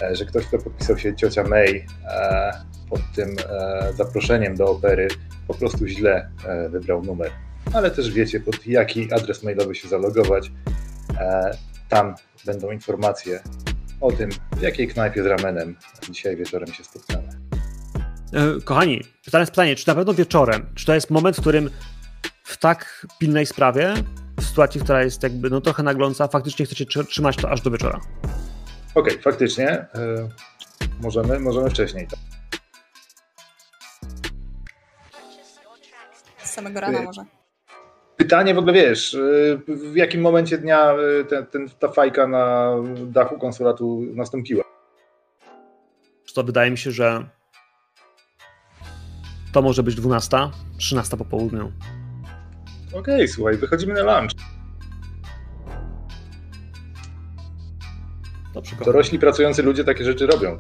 E, 0.03 0.17
że 0.17 0.25
ktoś, 0.25 0.47
kto 0.47 0.59
podpisał 0.59 0.99
się 0.99 1.17
ciocia 1.17 1.43
May 1.43 1.87
e, 2.09 2.53
pod 2.91 3.01
tym 3.15 3.37
e, 3.49 3.93
zaproszeniem 3.93 4.57
do 4.57 4.71
opery, 4.71 5.09
po 5.49 5.55
prostu 5.55 5.87
źle 5.87 6.31
wybrał 6.71 7.03
numer 7.03 7.31
ale 7.73 7.91
też 7.91 8.11
wiecie, 8.11 8.41
pod 8.41 8.67
jaki 8.67 9.13
adres 9.13 9.43
mailowy 9.43 9.75
się 9.75 9.89
zalogować. 9.89 10.53
E, 11.19 11.51
tam 11.89 12.15
będą 12.47 12.71
informacje 12.71 13.41
o 14.01 14.13
tym, 14.13 14.31
w 14.57 14.63
jakiej 14.63 14.89
knajpie 14.89 15.23
z 15.23 15.27
ramenem 15.27 15.77
dzisiaj 16.11 16.37
wieczorem 16.37 16.73
się 16.73 16.85
spotkamy. 16.85 17.29
E, 18.33 18.61
kochani, 18.65 19.03
pytanie 19.25 19.43
jest 19.43 19.53
pytanie, 19.53 19.77
czy 19.77 19.89
na 19.89 19.95
pewno 19.95 20.15
wieczorem, 20.15 20.67
czy 20.75 20.87
to 20.87 20.95
jest 20.95 21.11
moment, 21.11 21.37
w 21.37 21.41
którym 21.41 21.71
w 22.51 22.57
tak 22.57 23.07
pilnej 23.19 23.47
sprawie, 23.47 23.95
w 24.41 24.45
sytuacji, 24.45 24.81
która 24.81 25.03
jest 25.03 25.23
jakby 25.23 25.51
no, 25.51 25.61
trochę 25.61 25.83
nagląca, 25.83 26.29
faktycznie 26.29 26.67
chcecie 26.67 26.87
trzymać 27.05 27.37
to 27.37 27.51
aż 27.51 27.61
do 27.61 27.71
wieczora? 27.71 28.01
Okej, 28.95 29.13
okay, 29.13 29.23
faktycznie. 29.23 29.87
możemy, 31.01 31.41
możemy 31.41 31.71
wcześniej. 31.71 32.09
Z 36.39 36.51
samego 36.51 36.81
rana 36.81 37.03
może. 37.03 37.25
Pytanie 38.17 38.55
w 38.55 38.59
ogóle, 38.59 38.73
wiesz, 38.73 39.15
y, 39.15 39.61
w 39.69 39.97
jakim 39.97 40.21
momencie 40.21 40.59
dnia 40.59 40.95
ten, 41.29 41.47
ten, 41.47 41.69
ta 41.79 41.89
fajka 41.89 42.27
na 42.27 42.75
dachu 43.07 43.39
konsulatu 43.39 44.03
nastąpiła? 44.15 44.65
To 46.35 46.45
wydaje 46.45 46.71
mi 46.71 46.79
się, 46.79 46.91
że 46.91 47.27
to 49.53 49.63
może 49.63 49.83
być 49.83 49.95
12, 49.95 50.37
13 50.79 51.17
po 51.17 51.25
południu. 51.25 51.73
Okej, 52.93 53.15
okay, 53.15 53.29
słuchaj, 53.29 53.57
wychodzimy 53.57 53.95
na 53.95 54.21
lunch. 54.21 54.33
Dorośli 58.85 59.19
pracujący 59.19 59.63
ludzie 59.63 59.85
takie 59.85 60.05
rzeczy 60.05 60.27
robią. 60.27 60.59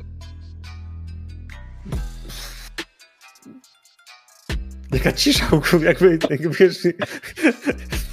Jaka 4.92 5.12
cisza, 5.12 5.46
jakby, 5.80 6.18
jakby 6.30 6.50
wiesz, 6.50 6.78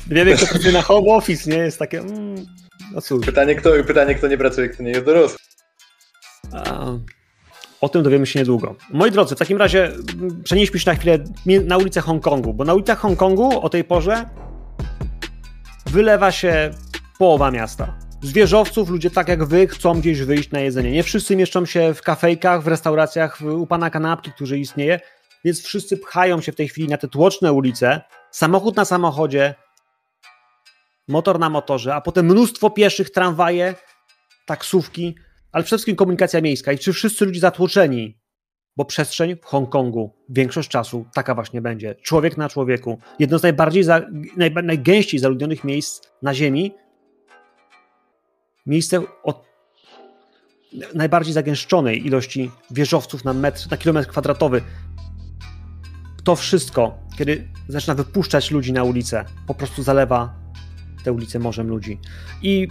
wiemy, 0.08 0.36
kto 0.36 0.48
pracuje 0.48 0.74
na 0.74 0.82
home 0.82 1.08
office, 1.08 1.50
nie? 1.50 1.58
Jest 1.58 1.80
takie, 1.80 2.00
mm, 2.00 2.46
no 2.94 3.02
cóż. 3.02 3.26
Pytanie 3.26 3.56
kto, 3.56 3.84
pytanie, 3.88 4.16
kto 4.16 4.28
nie 4.28 4.38
pracuje, 4.38 4.70
kto 4.70 4.84
nie 4.84 4.92
jest 4.92 5.06
dorosły. 5.06 5.38
A, 6.54 6.92
o 7.82 7.90
tym 7.90 8.04
dowiemy 8.04 8.26
się 8.26 8.40
niedługo. 8.40 8.76
Moi 8.94 9.12
drodzy, 9.12 9.36
w 9.36 9.40
takim 9.40 9.58
razie 9.58 9.92
przenieśmy 10.44 10.80
się 10.80 10.92
na 10.92 10.98
chwilę 10.98 11.20
na 11.66 11.78
ulicę 11.78 12.02
Hongkongu, 12.02 12.54
bo 12.54 12.64
na 12.64 12.74
ulicach 12.74 13.00
Hongkongu 13.00 13.62
o 13.62 13.70
tej 13.70 13.84
porze 13.84 14.30
wylewa 15.86 16.32
się 16.32 16.72
połowa 17.20 17.52
miasta. 17.52 17.98
Z 18.22 18.32
wieżowców 18.32 18.90
ludzie 18.90 19.10
tak 19.10 19.28
jak 19.28 19.46
wy 19.46 19.68
chcą 19.68 20.00
gdzieś 20.00 20.22
wyjść 20.22 20.52
na 20.52 20.60
jedzenie. 20.60 20.92
Nie 20.92 21.04
wszyscy 21.04 21.36
mieszczą 21.36 21.66
się 21.66 21.94
w 21.94 22.02
kafejkach, 22.02 22.64
w 22.64 22.68
restauracjach, 22.68 23.42
u 23.42 23.68
pana 23.68 23.90
kanapki, 23.90 24.32
który 24.32 24.60
istnieje, 24.60 25.00
więc 25.46 25.62
wszyscy 25.62 25.98
pchają 25.98 26.42
się 26.42 26.52
w 26.52 26.56
tej 26.56 26.68
chwili 26.68 26.88
na 26.88 26.98
te 26.98 27.08
tłoczne 27.08 27.54
ulice, 27.54 28.02
samochód 28.32 28.76
na 28.76 28.86
samochodzie, 28.86 29.56
motor 31.08 31.40
na 31.40 31.50
motorze, 31.50 31.96
a 31.96 32.02
potem 32.02 32.26
mnóstwo 32.26 32.70
pieszych, 32.70 33.10
tramwaje, 33.10 33.76
taksówki, 34.46 35.16
ale 35.58 35.64
przede 35.64 35.78
wszystkim 35.78 35.96
komunikacja 35.96 36.42
miejska. 36.42 36.72
I 36.72 36.78
czy 36.78 36.94
wszyscy 36.94 37.26
ludzie 37.26 37.40
zatłoczeni? 37.40 38.18
Bo 38.76 38.86
przestrzeń 38.86 39.36
w 39.36 39.46
Hongkongu 39.46 40.14
większość 40.30 40.70
czasu 40.70 41.06
taka 41.14 41.36
właśnie 41.36 41.62
będzie. 41.62 41.96
Człowiek 41.96 42.38
na 42.38 42.50
człowieku. 42.50 43.00
Jedno 43.20 43.40
z 43.40 43.44
najbardziej 43.44 43.84
za, 43.84 44.02
naj, 44.38 44.54
najgęściej 44.64 45.20
zaludnionych 45.20 45.64
miejsc 45.64 46.02
na 46.22 46.34
Ziemi. 46.34 46.76
Miejsce 48.66 49.02
o 49.24 49.44
najbardziej 50.94 51.34
zagęszczonej 51.34 52.08
ilości 52.08 52.52
wieżowców 52.72 53.26
na 53.26 53.34
metr, 53.34 53.72
na 53.72 53.78
kilometr 53.78 54.10
kwadratowy. 54.10 54.62
To 56.24 56.36
wszystko, 56.36 56.98
kiedy 57.18 57.48
zaczyna 57.68 57.96
wypuszczać 57.96 58.52
ludzi 58.52 58.74
na 58.74 58.84
ulicę, 58.84 59.26
po 59.48 59.54
prostu 59.54 59.84
zalewa 59.84 60.34
te 61.08 61.12
ulice 61.12 61.40
morzem 61.40 61.68
ludzi. 61.68 62.00
I 62.42 62.68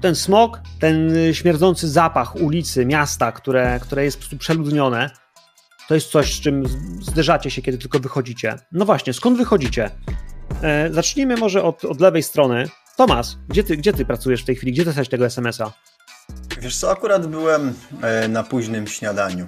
ten 0.00 0.14
smog, 0.14 0.60
ten 0.80 1.12
śmierdzący 1.32 1.88
zapach 1.88 2.36
ulicy, 2.36 2.86
miasta, 2.86 3.32
które, 3.32 3.80
które 3.82 4.04
jest 4.04 4.16
po 4.16 4.20
prostu 4.20 4.38
przeludnione, 4.38 5.10
to 5.88 5.94
jest 5.94 6.10
coś, 6.10 6.34
z 6.34 6.40
czym 6.40 6.64
zderzacie 7.02 7.50
się, 7.50 7.62
kiedy 7.62 7.78
tylko 7.78 7.98
wychodzicie. 7.98 8.58
No 8.72 8.84
właśnie, 8.84 9.12
skąd 9.12 9.38
wychodzicie? 9.38 9.90
E, 10.62 10.92
zacznijmy 10.92 11.36
może 11.36 11.62
od, 11.62 11.84
od 11.84 12.00
lewej 12.00 12.22
strony. 12.22 12.68
Tomas, 12.96 13.36
gdzie 13.48 13.64
ty, 13.64 13.76
gdzie 13.76 13.92
ty 13.92 14.04
pracujesz 14.04 14.42
w 14.42 14.44
tej 14.44 14.56
chwili? 14.56 14.72
Gdzie 14.72 14.84
dostałeś 14.84 15.08
tego 15.08 15.26
SMS-a? 15.26 15.72
Wiesz 16.60 16.76
co, 16.76 16.90
akurat 16.90 17.26
byłem 17.26 17.74
e, 18.02 18.28
na 18.28 18.42
późnym 18.42 18.86
śniadaniu. 18.86 19.46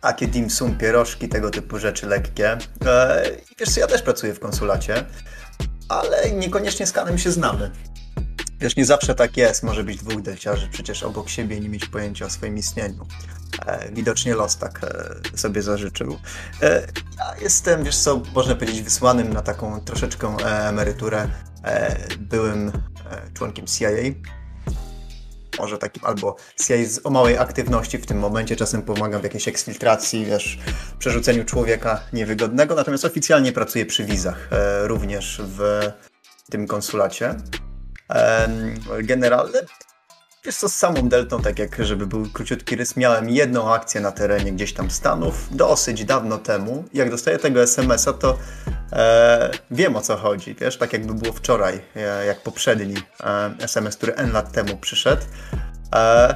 Akie 0.00 0.26
dim 0.26 0.50
sum, 0.50 0.78
pierożki, 0.78 1.28
tego 1.28 1.50
typu 1.50 1.78
rzeczy 1.78 2.06
lekkie. 2.06 2.58
E, 2.86 3.22
wiesz 3.58 3.68
co, 3.68 3.80
ja 3.80 3.86
też 3.86 4.02
pracuję 4.02 4.34
w 4.34 4.40
konsulacie, 4.40 5.04
ale 5.88 6.30
niekoniecznie 6.30 6.86
z 6.86 6.92
Kanem 6.92 7.18
się 7.18 7.30
znamy. 7.30 7.70
Wiesz, 8.60 8.76
nie 8.76 8.84
zawsze 8.84 9.14
tak 9.14 9.36
jest. 9.36 9.62
Może 9.62 9.84
być 9.84 9.96
dwóch 9.96 10.22
delciarzy 10.22 10.68
przecież 10.68 11.02
obok 11.02 11.28
siebie 11.28 11.56
i 11.56 11.60
nie 11.60 11.68
mieć 11.68 11.86
pojęcia 11.86 12.26
o 12.26 12.30
swoim 12.30 12.58
istnieniu. 12.58 13.06
E, 13.66 13.92
widocznie 13.92 14.34
los 14.34 14.56
tak 14.56 14.80
e, 14.84 15.38
sobie 15.38 15.62
zażyczył. 15.62 16.18
E, 16.62 16.86
ja 17.18 17.34
jestem, 17.40 17.84
wiesz 17.84 17.96
co, 17.96 18.22
można 18.34 18.54
powiedzieć, 18.54 18.82
wysłanym 18.82 19.32
na 19.32 19.42
taką 19.42 19.80
troszeczkę 19.80 20.36
emeryturę. 20.68 21.28
Byłym 22.18 22.72
członkiem 23.34 23.66
CIA. 23.66 23.88
Może 25.58 25.78
takim, 25.78 26.04
albo 26.04 26.36
z, 26.56 27.00
o 27.04 27.10
małej 27.10 27.38
aktywności 27.38 27.98
w 27.98 28.06
tym 28.06 28.18
momencie. 28.18 28.56
Czasem 28.56 28.82
pomagam 28.82 29.20
w 29.20 29.24
jakiejś 29.24 29.48
eksfiltracji, 29.48 30.24
wiesz, 30.24 30.58
przerzuceniu 30.98 31.44
człowieka 31.44 32.00
niewygodnego. 32.12 32.74
Natomiast 32.74 33.04
oficjalnie 33.04 33.52
pracuję 33.52 33.86
przy 33.86 34.04
wizach, 34.04 34.48
również 34.82 35.42
w 35.44 35.90
tym 36.50 36.66
konsulacie 36.66 37.34
generalny. 39.02 39.58
Wiesz 40.44 40.56
co, 40.56 40.68
z 40.68 40.74
samą 40.74 41.08
Deltą, 41.08 41.42
tak 41.42 41.58
jak 41.58 41.84
żeby 41.84 42.06
był 42.06 42.30
króciutki 42.32 42.76
rys, 42.76 42.96
miałem 42.96 43.30
jedną 43.30 43.72
akcję 43.74 44.00
na 44.00 44.12
terenie 44.12 44.52
gdzieś 44.52 44.72
tam 44.72 44.90
Stanów, 44.90 45.48
dosyć 45.50 46.04
dawno 46.04 46.38
temu. 46.38 46.84
Jak 46.94 47.10
dostaję 47.10 47.38
tego 47.38 47.62
SMS-a, 47.62 48.12
to 48.12 48.38
e, 48.92 49.50
wiem 49.70 49.96
o 49.96 50.00
co 50.00 50.16
chodzi, 50.16 50.54
wiesz, 50.54 50.76
tak 50.76 50.92
jakby 50.92 51.14
było 51.14 51.32
wczoraj, 51.32 51.80
e, 51.96 52.26
jak 52.26 52.40
poprzedni 52.40 52.94
e, 53.20 53.54
SMS, 53.58 53.96
który 53.96 54.14
N 54.14 54.32
lat 54.32 54.52
temu 54.52 54.76
przyszedł. 54.76 55.22
E, 55.94 56.34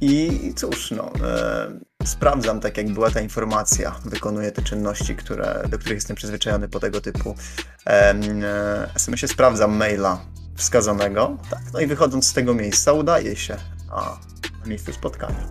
I 0.00 0.52
cóż, 0.56 0.90
no, 0.90 1.12
e, 1.24 2.06
sprawdzam 2.06 2.60
tak 2.60 2.76
jak 2.76 2.92
była 2.92 3.10
ta 3.10 3.20
informacja, 3.20 3.94
wykonuję 4.04 4.52
te 4.52 4.62
czynności, 4.62 5.16
które, 5.16 5.62
do 5.68 5.78
których 5.78 5.96
jestem 5.96 6.16
przyzwyczajony 6.16 6.68
po 6.68 6.80
tego 6.80 7.00
typu 7.00 7.34
e, 7.86 8.14
SMS-ie, 8.94 9.28
sprawdzam 9.28 9.76
maila, 9.76 10.20
wskazanego. 10.54 11.36
Tak, 11.50 11.62
no 11.72 11.80
i 11.80 11.86
wychodząc 11.86 12.26
z 12.26 12.32
tego 12.32 12.54
miejsca 12.54 12.92
udaje 12.92 13.36
się 13.36 13.56
a, 13.90 14.18
na 14.60 14.66
miejscu 14.66 14.92
spotkania. 14.92 15.48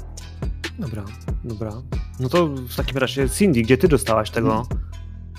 Dobra, 0.79 1.03
dobra. 1.43 1.71
No 2.19 2.29
to 2.29 2.47
w 2.47 2.75
takim 2.75 2.97
razie 2.97 3.29
Cindy, 3.29 3.61
gdzie 3.61 3.77
ty 3.77 3.87
dostałaś 3.87 4.29
tego, 4.29 4.49
hmm. 4.49 4.89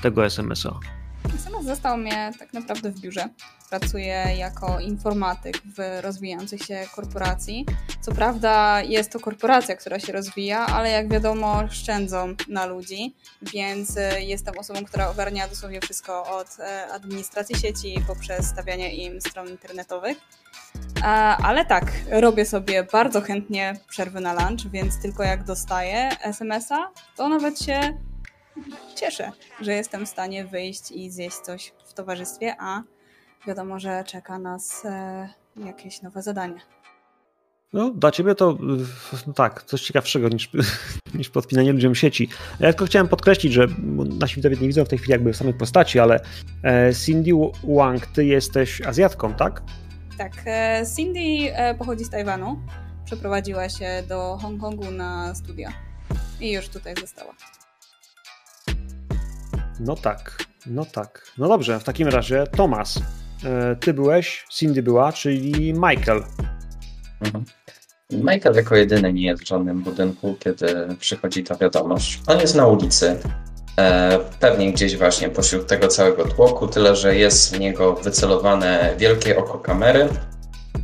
tego 0.02 0.26
SMS-a? 0.26 0.80
SMS 1.34 1.64
został 1.64 1.96
mnie 1.96 2.32
tak 2.38 2.52
naprawdę 2.52 2.90
w 2.90 3.00
biurze. 3.00 3.28
Pracuję 3.70 4.26
jako 4.38 4.80
informatyk 4.80 5.56
w 5.76 6.00
rozwijającej 6.00 6.58
się 6.58 6.86
korporacji. 6.94 7.66
Co 8.00 8.12
prawda 8.12 8.82
jest 8.82 9.12
to 9.12 9.20
korporacja, 9.20 9.76
która 9.76 9.98
się 9.98 10.12
rozwija, 10.12 10.66
ale 10.66 10.90
jak 10.90 11.08
wiadomo 11.08 11.68
szczędzą 11.70 12.34
na 12.48 12.66
ludzi, 12.66 13.14
więc 13.42 13.96
e, 13.96 14.22
jestem 14.22 14.58
osobą, 14.58 14.84
która 14.84 15.10
ogarnia 15.10 15.48
dosłownie 15.48 15.80
wszystko 15.80 16.36
od 16.38 16.60
e, 16.60 16.88
administracji 16.92 17.56
sieci 17.56 17.94
poprzez 18.06 18.46
stawianie 18.46 18.94
im 18.94 19.20
stron 19.20 19.48
internetowych. 19.48 20.18
Ale 21.42 21.64
tak, 21.64 21.92
robię 22.10 22.46
sobie 22.46 22.84
bardzo 22.84 23.20
chętnie 23.20 23.74
przerwy 23.88 24.20
na 24.20 24.32
lunch, 24.32 24.70
więc 24.70 25.02
tylko 25.02 25.22
jak 25.22 25.44
dostaję 25.44 26.10
SMS-a, 26.22 26.90
to 27.16 27.28
nawet 27.28 27.60
się 27.60 27.98
cieszę, 28.96 29.32
że 29.60 29.72
jestem 29.72 30.06
w 30.06 30.08
stanie 30.08 30.44
wyjść 30.44 30.90
i 30.90 31.10
zjeść 31.10 31.36
coś 31.36 31.72
w 31.86 31.94
towarzystwie, 31.94 32.54
a 32.58 32.82
wiadomo, 33.46 33.78
że 33.78 34.04
czeka 34.06 34.38
nas 34.38 34.84
e, 34.84 35.28
jakieś 35.56 36.02
nowe 36.02 36.22
zadanie. 36.22 36.60
No, 37.72 37.90
dla 37.90 38.10
ciebie 38.10 38.34
to 38.34 38.58
no 39.26 39.32
tak, 39.32 39.62
coś 39.62 39.82
ciekawszego 39.82 40.28
niż, 40.28 40.50
niż 41.18 41.30
podpinanie 41.30 41.72
ludziom 41.72 41.94
sieci. 41.94 42.28
Ja 42.60 42.68
tylko 42.68 42.86
chciałem 42.86 43.08
podkreślić, 43.08 43.52
że 43.52 43.66
nasi 44.20 44.34
widzowie 44.34 44.56
nie 44.56 44.66
widzą 44.66 44.84
w 44.84 44.88
tej 44.88 44.98
chwili 44.98 45.12
jakby 45.12 45.34
samej 45.34 45.54
postaci, 45.54 45.98
ale 45.98 46.20
e, 46.64 46.94
Cindy 46.94 47.30
Wang, 47.64 48.06
ty 48.06 48.24
jesteś 48.24 48.82
Azjatką, 48.82 49.34
tak? 49.34 49.62
Tak, 50.18 50.32
e, 50.46 50.84
Cindy 50.96 51.52
pochodzi 51.78 52.04
z 52.04 52.10
Tajwanu. 52.10 52.60
Przeprowadziła 53.04 53.68
się 53.68 54.02
do 54.08 54.38
Hongkongu 54.42 54.90
na 54.90 55.34
studia 55.34 55.72
i 56.40 56.52
już 56.52 56.68
tutaj 56.68 56.94
została. 57.00 57.34
No 59.80 59.96
tak, 59.96 60.44
no 60.66 60.84
tak. 60.84 61.26
No 61.38 61.48
dobrze, 61.48 61.80
w 61.80 61.84
takim 61.84 62.08
razie 62.08 62.46
Tomas, 62.56 63.00
e, 63.44 63.76
ty 63.76 63.94
byłeś, 63.94 64.46
Cindy 64.50 64.82
była, 64.82 65.12
czyli 65.12 65.72
Michael. 65.72 66.22
Mhm. 67.20 67.44
Michael 68.10 68.56
jako 68.56 68.76
jedyny 68.76 69.12
nie 69.12 69.26
jest 69.26 69.42
w 69.42 69.48
żadnym 69.48 69.82
budynku, 69.82 70.36
kiedy 70.40 70.88
przychodzi 71.00 71.44
ta 71.44 71.54
wiadomość. 71.54 72.20
On 72.26 72.40
jest 72.40 72.54
na 72.54 72.66
ulicy, 72.66 73.18
e, 73.78 74.18
pewnie 74.40 74.72
gdzieś 74.72 74.96
właśnie 74.96 75.28
pośród 75.28 75.66
tego 75.66 75.88
całego 75.88 76.24
tłoku, 76.24 76.68
tyle 76.68 76.96
że 76.96 77.16
jest 77.16 77.56
w 77.56 77.60
niego 77.60 77.94
wycelowane 77.94 78.94
wielkie 78.98 79.36
oko 79.36 79.58
kamery. 79.58 80.08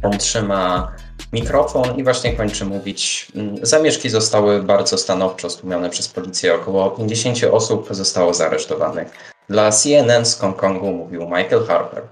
On 0.03 0.19
trzyma 0.19 0.93
mikrofon 1.33 1.97
i 1.97 2.05
właśnie 2.05 2.33
kończy 2.33 2.65
mówić. 2.65 3.33
Mm, 3.37 3.57
zamieszki 3.63 4.11
zostały 4.11 4.63
bardzo 4.63 4.99
stanowczo 4.99 5.51
stłumione 5.51 5.91
przez 5.91 6.09
policję. 6.09 6.55
Około 6.55 6.91
50 6.91 7.45
osób 7.53 7.89
zostało 7.91 8.35
zaresztowanych. 8.35 9.09
Dla 9.49 9.71
CNN 9.71 10.27
z 10.27 10.39
Hongkongu 10.39 10.93
mówił 10.93 11.23
Michael 11.23 11.67
Harper. 11.67 12.03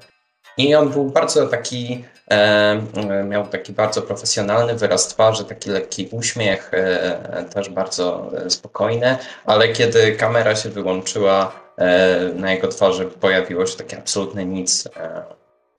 I 0.56 0.74
on 0.74 0.88
był 0.88 1.04
bardzo 1.04 1.46
taki, 1.46 2.04
e, 2.30 3.24
miał 3.24 3.46
taki 3.46 3.72
bardzo 3.72 4.02
profesjonalny 4.02 4.74
wyraz 4.74 5.08
twarzy, 5.08 5.44
taki 5.44 5.70
lekki 5.70 6.08
uśmiech, 6.12 6.70
e, 6.74 7.44
też 7.54 7.68
bardzo 7.68 8.30
spokojny, 8.48 9.16
ale 9.46 9.68
kiedy 9.68 10.12
kamera 10.12 10.56
się 10.56 10.68
wyłączyła, 10.68 11.52
e, 11.78 12.18
na 12.34 12.52
jego 12.52 12.68
twarzy 12.68 13.04
pojawiło 13.04 13.66
się 13.66 13.76
takie 13.76 13.98
absolutne 13.98 14.44
nic. 14.44 14.88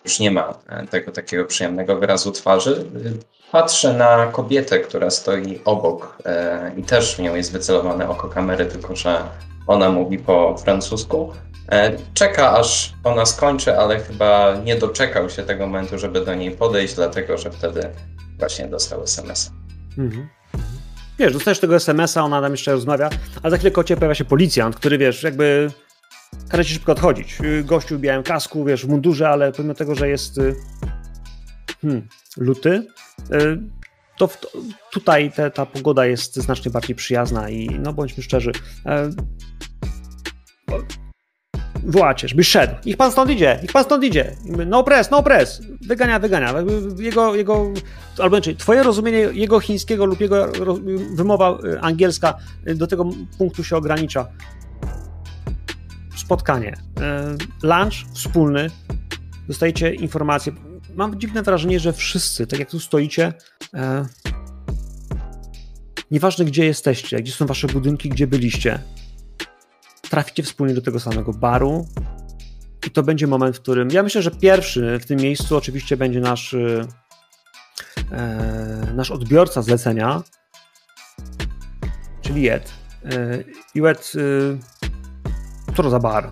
Już 0.06 0.20
nie 0.20 0.32
ma 0.32 0.54
e, 0.68 0.88
tego 0.88 1.12
takiego 1.12 1.46
przyjemnego 1.46 1.96
wyrazu 2.00 2.32
twarzy. 2.32 2.86
Patrzę 3.52 3.94
na 3.94 4.28
kobietę, 4.28 4.80
która 4.80 5.10
stoi 5.10 5.62
obok 5.66 6.18
e, 6.26 6.72
i 6.78 6.84
też 6.84 7.16
w 7.16 7.20
nią 7.20 7.36
jest 7.36 7.52
wycelowane 7.52 8.10
oko 8.10 8.30
kamery, 8.30 8.66
tylko 8.66 8.96
że 8.96 9.22
ona 9.68 9.90
mówi 9.90 10.20
po 10.20 10.58
francusku. 10.58 11.34
E, 11.72 11.92
czeka 12.14 12.52
aż 12.58 12.94
ona 13.04 13.26
skończy, 13.26 13.78
ale 13.78 14.00
chyba 14.00 14.56
nie 14.64 14.76
doczekał 14.76 15.30
się 15.30 15.44
tego 15.44 15.68
momentu, 15.68 16.00
żeby 16.00 16.26
do 16.26 16.36
niej 16.36 16.52
podejść, 16.52 16.96
dlatego 16.96 17.38
że 17.38 17.52
wtedy 17.52 17.90
właśnie 18.40 18.68
dostał 18.68 19.04
SMS. 19.04 19.52
Mhm. 19.98 20.30
Wiesz, 21.20 21.34
dostajesz 21.34 21.60
tego 21.60 21.76
SMS-a, 21.76 22.24
ona 22.24 22.42
tam 22.42 22.52
jeszcze 22.52 22.72
rozmawia, 22.72 23.10
a 23.44 23.50
za 23.50 23.58
chwilę 23.58 23.72
kocie 23.72 23.98
pojawia 23.98 24.16
się 24.16 24.26
policjant, 24.26 24.76
który 24.76 24.98
wiesz, 24.98 25.24
jakby 25.24 25.72
każe 26.50 26.66
ci 26.66 26.74
szybko 26.74 26.92
odchodzić. 26.92 27.38
Gościu 27.64 27.98
w 27.98 28.02
białym 28.02 28.24
kasku, 28.24 28.66
wiesz, 28.66 28.86
w 28.86 28.90
mundurze, 28.90 29.30
ale 29.30 29.52
pomimo 29.52 29.74
tego, 29.74 29.96
że 29.96 30.10
jest 30.10 30.38
y, 30.38 30.56
hmm, 31.82 32.08
luty, 32.38 32.88
y, 33.34 33.60
to, 34.18 34.28
w, 34.28 34.38
tutaj 34.92 35.32
te, 35.32 35.52
ta 35.52 35.66
pogoda 35.66 36.06
jest 36.06 36.36
znacznie 36.36 36.72
bardziej 36.72 36.96
przyjazna 36.96 37.50
i 37.50 37.70
no 37.80 37.94
bądźmy 37.94 38.24
szczerzy. 38.24 38.52
E, 38.86 39.10
wołacie, 41.84 42.28
żeby 42.28 42.44
szedł. 42.44 42.74
Ich 42.86 42.98
pan 42.98 43.12
stąd 43.12 43.32
idzie, 43.32 43.60
ich 43.64 43.72
pan 43.72 43.84
stąd 43.84 44.04
idzie. 44.04 44.36
No 44.66 44.84
press, 44.84 45.12
no 45.12 45.24
press. 45.24 45.62
Wygania, 45.82 46.20
wygania. 46.20 46.54
Jego, 46.98 47.36
jego, 47.36 47.74
albo 48.20 48.36
inaczej, 48.36 48.56
twoje 48.56 48.84
rozumienie 48.84 49.18
jego 49.18 49.60
chińskiego 49.60 50.06
lub 50.06 50.20
jego 50.22 50.52
wymowa 51.16 51.58
y, 51.66 51.82
angielska 51.82 52.38
y, 52.68 52.76
do 52.76 52.88
tego 52.88 53.06
punktu 53.38 53.64
się 53.64 53.78
ogranicza. 53.78 54.28
Spotkanie. 56.30 56.74
Y, 56.74 57.68
lunch 57.68 57.94
wspólny. 58.14 58.70
Dostajecie 59.48 59.94
informacje. 59.94 60.54
Mam 60.96 61.20
dziwne 61.20 61.44
wrażenie, 61.44 61.80
że 61.80 61.94
wszyscy, 61.94 62.48
tak 62.48 62.60
jak 62.60 62.70
tu 62.70 62.80
stoicie, 62.80 63.34
nieważne 66.12 66.46
gdzie 66.46 66.66
jesteście, 66.66 67.18
gdzie 67.18 67.32
są 67.32 67.46
wasze 67.46 67.68
budynki, 67.68 68.10
gdzie 68.10 68.28
byliście, 68.28 68.80
traficie 70.10 70.44
wspólnie 70.44 70.74
do 70.74 70.82
tego 70.82 71.00
samego 71.00 71.34
baru 71.34 71.88
i 72.88 72.92
to 72.92 73.04
będzie 73.04 73.28
moment, 73.28 73.58
w 73.58 73.62
którym 73.62 73.90
ja 73.92 74.04
myślę, 74.04 74.22
że 74.22 74.32
pierwszy 74.32 75.00
w 75.00 75.06
tym 75.06 75.20
miejscu 75.20 75.58
oczywiście 75.58 75.98
będzie 75.98 76.20
nasz 76.20 76.54
e, 76.54 76.88
nasz 78.96 79.12
odbiorca 79.12 79.62
zlecenia, 79.62 80.24
czyli 82.22 82.42
Jed. 82.42 82.72
E, 83.06 83.44
Jed, 83.76 84.12
e, 84.16 84.79
co 85.80 85.84
to 85.84 85.90
za 85.90 86.00
bar? 86.00 86.32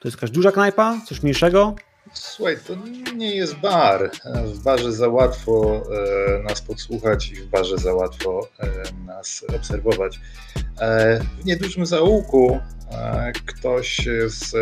To 0.00 0.08
jest 0.08 0.16
jakaś 0.16 0.30
duża 0.30 0.52
knajpa, 0.52 1.00
coś 1.06 1.22
mniejszego? 1.22 1.74
Słuchaj, 2.12 2.56
to 2.66 2.74
nie 3.14 3.36
jest 3.36 3.54
bar. 3.54 4.10
W 4.44 4.62
barze 4.62 4.92
za 4.92 5.08
łatwo 5.08 5.82
e, 6.38 6.42
nas 6.42 6.62
podsłuchać 6.62 7.30
i 7.30 7.34
w 7.34 7.46
barze 7.46 7.78
za 7.78 7.94
łatwo 7.94 8.48
e, 8.60 8.68
nas 9.06 9.44
obserwować. 9.56 10.20
E, 10.80 11.20
w 11.40 11.44
niedużym 11.44 11.86
zaułku 11.86 12.60
ktoś 13.46 14.08
z 14.26 14.54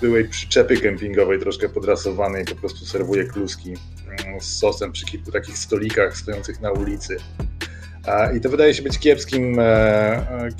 byłej 0.00 0.28
przyczepy 0.28 0.76
kempingowej, 0.76 1.40
troszkę 1.40 1.68
podrasowanej, 1.68 2.44
po 2.44 2.54
prostu 2.54 2.84
serwuje 2.84 3.24
kluski 3.24 3.74
mm, 4.24 4.40
z 4.40 4.58
sosem 4.58 4.92
przy 4.92 5.06
kilku 5.06 5.32
takich 5.32 5.58
stolikach 5.58 6.16
stojących 6.16 6.60
na 6.60 6.72
ulicy. 6.72 7.16
I 8.36 8.40
to 8.40 8.48
wydaje 8.48 8.74
się 8.74 8.82
być 8.82 8.98
kiepskim, 8.98 9.60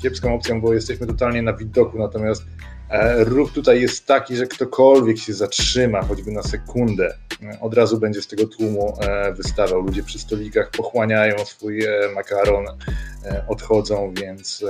kiepską 0.01 0.35
opcją, 0.35 0.61
bo 0.61 0.73
jesteśmy 0.73 1.07
totalnie 1.07 1.41
na 1.41 1.53
widoku, 1.53 1.97
natomiast 1.97 2.43
ruch 3.17 3.53
tutaj 3.53 3.81
jest 3.81 4.05
taki, 4.05 4.35
że 4.35 4.47
ktokolwiek 4.47 5.17
się 5.17 5.33
zatrzyma, 5.33 6.01
choćby 6.01 6.31
na 6.31 6.43
sekundę, 6.43 7.17
od 7.61 7.73
razu 7.73 7.99
będzie 7.99 8.21
z 8.21 8.27
tego 8.27 8.47
tłumu 8.47 8.97
wystawał. 9.35 9.81
Ludzie 9.81 10.03
przy 10.03 10.19
stolikach 10.19 10.71
pochłaniają 10.71 11.45
swój 11.45 11.83
makaron, 12.15 12.65
odchodzą, 13.47 14.13
więc 14.21 14.65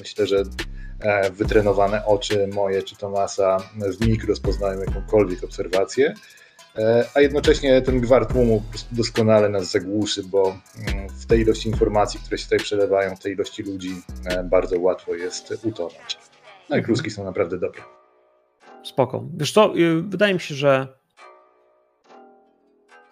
myślę, 0.00 0.26
że 0.26 0.44
E, 1.00 1.30
wytrenowane 1.30 2.06
oczy 2.06 2.46
moje 2.46 2.82
czy 2.82 2.96
Tomasa 2.96 3.56
w 3.98 4.06
mig 4.06 4.24
rozpoznają 4.24 4.80
jakąkolwiek 4.80 5.44
obserwację, 5.44 6.08
e, 6.08 6.14
a 7.14 7.20
jednocześnie 7.20 7.82
ten 7.82 8.00
gwar 8.00 8.26
tłumu 8.26 8.62
doskonale 8.92 9.48
nas 9.48 9.70
zagłuszy, 9.70 10.22
bo 10.22 10.56
mm, 10.88 11.08
w 11.08 11.26
tej 11.26 11.40
ilości 11.40 11.68
informacji, 11.68 12.20
które 12.20 12.38
się 12.38 12.44
tutaj 12.44 12.58
przelewają, 12.58 13.16
w 13.16 13.20
tej 13.20 13.32
ilości 13.32 13.62
ludzi 13.62 14.02
e, 14.24 14.44
bardzo 14.44 14.80
łatwo 14.80 15.14
jest 15.14 15.58
utonąć. 15.62 16.18
No 16.70 16.76
i 16.76 16.82
kluski 16.82 17.10
są 17.10 17.24
naprawdę 17.24 17.58
dobre. 17.58 17.82
Spoko. 18.82 19.24
Wiesz 19.36 19.52
co, 19.52 19.76
y, 19.76 20.02
wydaje 20.02 20.34
mi 20.34 20.40
się, 20.40 20.54
że 20.54 20.98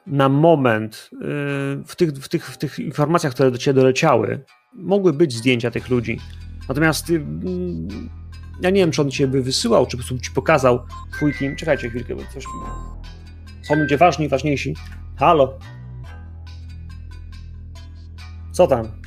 na 0.07 0.29
moment 0.29 1.11
y, 1.12 1.16
w 1.87 1.96
tych, 1.96 2.11
w 2.11 2.29
tych, 2.29 2.46
w 2.46 2.59
tych 2.59 2.79
informacjach, 2.79 3.33
które 3.33 3.50
do 3.50 3.59
ciebie 3.59 3.74
doleciały, 3.74 4.40
mogły 4.74 5.12
być 5.12 5.33
zdjęcia 5.33 5.70
tych 5.70 5.88
ludzi, 5.88 6.18
Natomiast 6.68 7.11
mm, 7.11 7.88
ja 8.61 8.70
nie 8.70 8.81
wiem, 8.81 8.90
czy 8.90 9.02
on 9.02 9.11
cię 9.11 9.26
by 9.26 9.42
wysyłał, 9.42 9.87
czy 9.87 9.96
po 9.96 10.02
prostu 10.02 10.18
ci 10.18 10.31
pokazał 10.31 10.87
twój 11.12 11.35
team. 11.35 11.57
Czekajcie 11.57 11.90
chwilkę, 11.90 12.16
bo 12.16 12.22
coś... 12.35 12.44
Są 13.68 13.74
ludzie 13.74 13.98
ważni, 13.98 14.29
ważniejsi. 14.29 14.76
Halo? 15.16 15.59
Co 18.52 18.66
tam? 18.66 19.02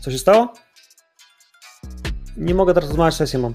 Co 0.00 0.10
się 0.10 0.18
stało? 0.18 0.54
Nie 2.36 2.54
mogę 2.54 2.74
teraz 2.74 2.88
rozmawiać, 2.90 3.14
sesję 3.14 3.38
mam. 3.38 3.54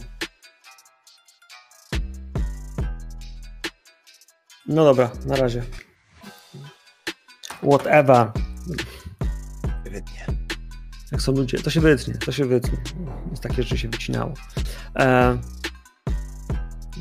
No 4.67 4.83
dobra, 4.83 5.11
na 5.25 5.35
razie. 5.35 5.63
Whatever 7.63 8.31
wytnie. 9.83 10.25
Jak 11.11 11.21
są 11.21 11.31
ludzie, 11.31 11.59
to 11.59 11.69
się 11.69 11.81
wytnie, 11.81 12.13
to 12.13 12.31
się 12.31 12.45
wytnie. 12.45 12.77
Jest 13.29 13.43
takie 13.43 13.63
rzeczy 13.63 13.77
się 13.77 13.87
wycinało. 13.87 14.33
E, 14.95 15.37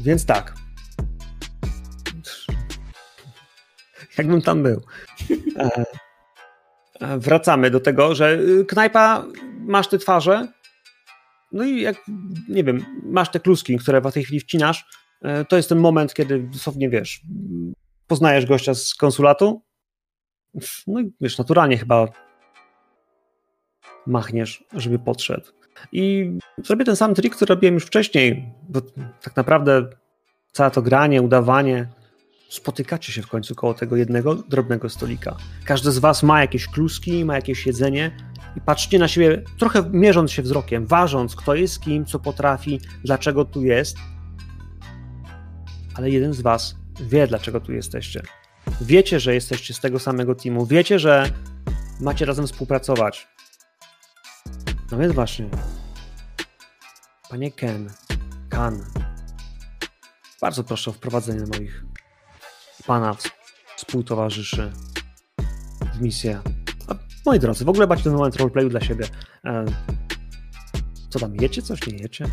więc 0.03 0.27
tak. 0.27 0.55
Jakbym 4.19 4.43
tam 4.43 4.63
był. 4.63 4.83
E, 5.57 5.85
e, 7.01 7.19
wracamy 7.19 7.71
do 7.71 7.81
tego, 7.81 8.15
że 8.15 8.39
y, 8.39 8.65
knajpa, 8.65 9.25
masz 9.61 9.89
te 9.89 9.99
twarze, 9.99 10.49
no 11.53 11.65
i 11.65 11.81
jak, 11.81 11.97
nie 12.49 12.65
wiem, 12.65 12.85
masz 13.03 13.31
te 13.31 13.41
kluski, 13.41 13.79
które 13.79 14.01
w 14.01 14.13
tej 14.13 14.25
chwili 14.25 14.41
wcinasz, 14.41 14.87
e, 15.23 15.45
to 15.45 15.57
jest 15.57 15.69
ten 15.69 15.79
moment, 15.79 16.15
kiedy 16.15 16.39
dosłownie, 16.39 16.91
wiesz, 16.91 17.21
poznajesz 18.07 18.47
gościa 18.47 18.75
z 18.75 18.95
konsulatu, 18.95 19.63
no 20.87 21.01
i 21.01 21.13
wiesz, 21.21 21.39
naturalnie 21.39 21.79
chyba 21.79 22.09
machniesz, 24.07 24.65
żeby 24.73 24.99
podszedł. 24.99 25.58
I 25.93 26.33
zrobię 26.65 26.85
ten 26.85 26.97
sam 26.97 27.15
trik, 27.15 27.37
który 27.37 27.55
robiłem 27.55 27.75
już 27.75 27.85
wcześniej, 27.85 28.53
bo 28.69 28.81
tak 29.23 29.37
naprawdę 29.37 29.87
całe 30.53 30.71
to 30.71 30.83
granie, 30.83 31.23
udawanie, 31.23 31.89
spotykacie 32.49 33.13
się 33.13 33.23
w 33.23 33.29
końcu 33.29 33.55
koło 33.55 33.75
tego 33.75 33.97
jednego 33.97 34.35
drobnego 34.35 34.89
stolika. 34.89 35.37
Każdy 35.65 35.93
z 35.93 35.99
was 35.99 36.23
ma 36.23 36.41
jakieś 36.41 36.67
kluski, 36.67 37.25
ma 37.25 37.35
jakieś 37.35 37.67
jedzenie 37.67 38.11
i 38.57 38.61
patrzcie 38.61 38.99
na 38.99 39.09
siebie, 39.09 39.43
trochę 39.59 39.91
mierząc 39.91 40.33
się 40.33 40.43
wzrokiem, 40.43 40.87
ważąc, 40.87 41.37
kto 41.37 41.55
jest 41.55 41.81
kim, 41.81 42.05
co 42.05 42.19
potrafi, 42.19 42.81
dlaczego 43.05 43.45
tu 43.45 43.63
jest. 43.63 43.97
Ale 45.95 46.11
jeden 46.11 46.33
z 46.33 46.41
was 46.41 46.77
wie, 47.01 47.27
dlaczego 47.27 47.61
tu 47.61 47.73
jesteście. 47.73 48.23
Wiecie, 48.81 49.21
że 49.21 49.35
jesteście 49.35 49.75
z 49.75 49.81
tego 49.81 49.99
samego 49.99 50.35
teamu, 50.35 50.67
wiecie, 50.67 50.99
że 50.99 51.31
macie 52.01 52.25
razem 52.25 52.47
współpracować, 52.47 53.29
no 54.93 54.99
więc 54.99 55.15
właśnie. 55.15 55.49
Panie 57.31 57.53
Ken, 57.53 57.91
Kan, 58.49 58.85
bardzo 60.41 60.65
proszę 60.65 60.91
o 60.91 60.95
wprowadzenie 60.95 61.45
moich 61.59 61.85
pana 62.87 63.17
współtowarzyszy 63.77 64.73
w 65.95 66.01
misję. 66.01 66.41
A, 66.89 66.95
moi 67.27 67.39
drodzy, 67.39 67.65
w 67.65 67.69
ogóle 67.69 67.87
macie 67.87 68.03
ten 68.03 68.13
moment 68.13 68.37
roleplayu 68.37 68.69
dla 68.69 68.81
siebie. 68.81 69.07
E, 69.45 69.65
co 71.11 71.19
tam, 71.19 71.37
jecie 71.37 71.63
coś, 71.63 71.87
nie 71.87 71.99
jecie? 71.99 72.27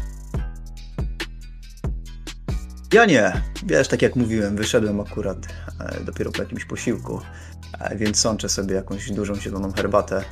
Ja 2.94 3.06
nie. 3.06 3.42
Wiesz, 3.66 3.88
tak 3.88 4.02
jak 4.02 4.16
mówiłem, 4.16 4.56
wyszedłem 4.56 5.00
akurat 5.00 5.38
e, 5.80 6.04
dopiero 6.04 6.32
po 6.32 6.42
jakimś 6.42 6.66
posiłku, 6.66 7.22
e, 7.80 7.96
więc 7.96 8.20
sączę 8.20 8.50
sobie 8.50 8.76
jakąś 8.76 9.12
dużą 9.12 9.36
zieloną 9.36 9.72
herbatę 9.72 10.24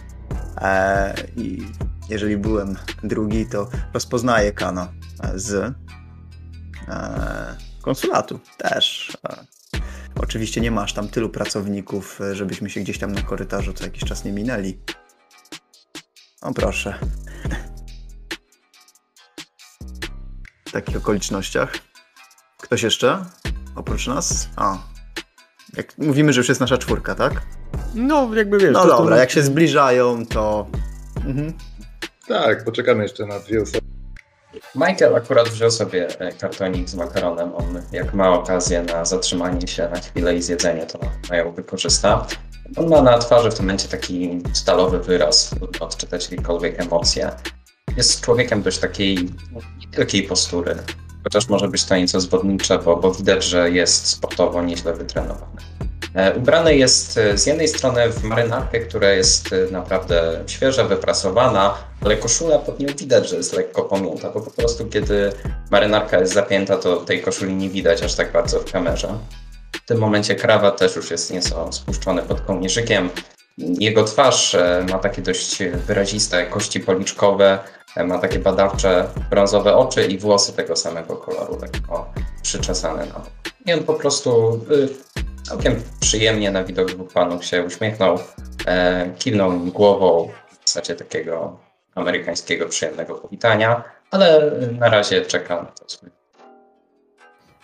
i 1.35 1.67
jeżeli 2.09 2.37
byłem 2.37 2.77
drugi, 3.03 3.45
to 3.45 3.69
rozpoznaję 3.93 4.51
Kana 4.51 4.93
z 5.35 5.75
e, 6.87 7.57
konsulatu 7.81 8.39
też. 8.57 9.17
E, 9.29 9.45
oczywiście 10.19 10.61
nie 10.61 10.71
masz 10.71 10.93
tam 10.93 11.07
tylu 11.07 11.29
pracowników, 11.29 12.19
żebyśmy 12.33 12.69
się 12.69 12.81
gdzieś 12.81 12.99
tam 12.99 13.11
na 13.11 13.21
korytarzu 13.21 13.73
co 13.73 13.83
jakiś 13.83 14.03
czas 14.03 14.25
nie 14.25 14.31
minęli. 14.31 14.79
O 16.41 16.53
proszę. 16.53 16.99
W 20.65 20.71
takich 20.71 20.97
okolicznościach. 20.97 21.73
Ktoś 22.61 22.83
jeszcze? 22.83 23.25
Oprócz 23.75 24.07
nas? 24.07 24.49
Jak 25.77 25.97
mówimy, 25.97 26.33
że 26.33 26.39
już 26.39 26.49
jest 26.49 26.61
nasza 26.61 26.77
czwórka, 26.77 27.15
tak? 27.15 27.41
No, 27.95 28.35
jakby 28.35 28.57
wiesz. 28.57 28.73
No 28.73 28.87
dobra, 28.87 29.15
to... 29.15 29.21
jak 29.21 29.31
się 29.31 29.43
zbliżają, 29.43 30.25
to. 30.25 30.67
Mhm. 31.25 31.53
Tak, 32.27 32.63
poczekamy 32.63 33.03
jeszcze 33.03 33.25
na 33.25 33.39
dwie 33.39 33.61
osoby. 33.61 33.93
Michael 34.75 35.15
akurat 35.15 35.49
wziął 35.49 35.71
sobie 35.71 36.19
e, 36.19 36.31
kartonik 36.31 36.89
z 36.89 36.95
makaronem. 36.95 37.55
On, 37.55 37.81
jak 37.91 38.13
ma 38.13 38.29
okazję 38.33 38.83
na 38.83 39.05
zatrzymanie 39.05 39.67
się 39.67 39.89
na 39.89 39.99
chwilę 39.99 40.35
i 40.35 40.41
zjedzenie, 40.41 40.85
to 40.85 40.99
na 41.29 41.37
ją 41.37 41.51
wykorzysta. 41.51 42.27
On 42.75 42.89
ma 42.89 43.01
na 43.01 43.17
twarzy 43.17 43.51
w 43.51 43.53
tym 43.53 43.65
momencie 43.65 43.87
taki 43.87 44.41
stalowy 44.53 44.99
wyraz, 44.99 45.49
trudno 45.49 45.85
odczytać 45.85 46.31
jakiekolwiek 46.31 46.79
emocje. 46.79 47.31
Jest 47.97 48.21
człowiekiem 48.21 48.61
dość 48.61 48.79
takiej 48.79 49.29
wielkiej 49.97 50.23
postury, 50.23 50.75
chociaż 51.23 51.49
może 51.49 51.67
być 51.67 51.85
to 51.85 51.97
nieco 51.97 52.19
zwodnicze, 52.19 52.79
bo, 52.79 53.11
widać, 53.11 53.43
że 53.43 53.71
jest 53.71 54.07
sportowo 54.07 54.63
nieźle 54.63 54.93
wytrenowany. 54.93 55.61
E, 56.15 56.33
ubrany 56.33 56.75
jest 56.75 57.17
e, 57.17 57.37
z 57.37 57.45
jednej 57.45 57.67
strony 57.67 58.09
w 58.09 58.23
marynarkę, 58.23 58.79
która 58.79 59.09
jest 59.09 59.53
e, 59.53 59.71
naprawdę 59.71 60.43
świeża, 60.47 60.83
wyprasowana, 60.83 61.77
ale 62.01 62.17
koszula 62.17 62.59
pod 62.59 62.79
nią 62.79 62.87
widać, 62.87 63.29
że 63.29 63.35
jest 63.35 63.53
lekko 63.53 63.83
pomięta, 63.83 64.29
bo 64.29 64.41
po 64.41 64.51
prostu 64.51 64.85
kiedy 64.85 65.31
marynarka 65.71 66.19
jest 66.19 66.33
zapięta, 66.33 66.77
to 66.77 66.97
tej 66.97 67.21
koszuli 67.21 67.55
nie 67.55 67.69
widać 67.69 68.03
aż 68.03 68.15
tak 68.15 68.31
bardzo 68.31 68.59
w 68.59 68.71
kamerze. 68.71 69.17
W 69.71 69.85
tym 69.85 69.97
momencie 69.97 70.35
krawat 70.35 70.77
też 70.77 70.95
już 70.95 71.11
jest 71.11 71.33
nieco 71.33 71.71
spuszczony 71.71 72.21
pod 72.21 72.41
kołnierzykiem. 72.41 73.09
Jego 73.57 74.03
twarz 74.03 74.55
ma 74.91 74.99
takie 74.99 75.21
dość 75.21 75.63
wyraziste 75.87 76.45
kości 76.45 76.79
policzkowe, 76.79 77.59
ma 77.97 78.17
takie 78.19 78.39
badawcze 78.39 79.07
brązowe 79.29 79.75
oczy 79.75 80.05
i 80.05 80.17
włosy 80.17 80.53
tego 80.53 80.75
samego 80.75 81.15
koloru, 81.15 81.59
lekko 81.61 82.13
przyczesane 82.41 83.05
na 83.05 83.13
bok. 83.13 83.29
I 83.65 83.73
on 83.73 83.83
po 83.83 83.93
prostu 83.93 84.59
całkiem 85.43 85.81
przyjemnie 85.99 86.51
na 86.51 86.63
widok 86.63 86.91
dwóch 86.91 87.13
panów 87.13 87.45
się 87.45 87.63
uśmiechnął, 87.63 88.19
e, 88.65 89.11
kiwnął 89.19 89.59
głową 89.59 90.29
w 90.65 90.69
zasadzie 90.69 90.95
takiego 90.95 91.59
amerykańskiego 91.95 92.69
przyjemnego 92.69 93.15
powitania, 93.15 93.83
ale 94.11 94.51
na 94.79 94.89
razie 94.89 95.21
czeka 95.21 95.55
na 95.55 95.65
to 95.65 95.89
swój. 95.89 96.09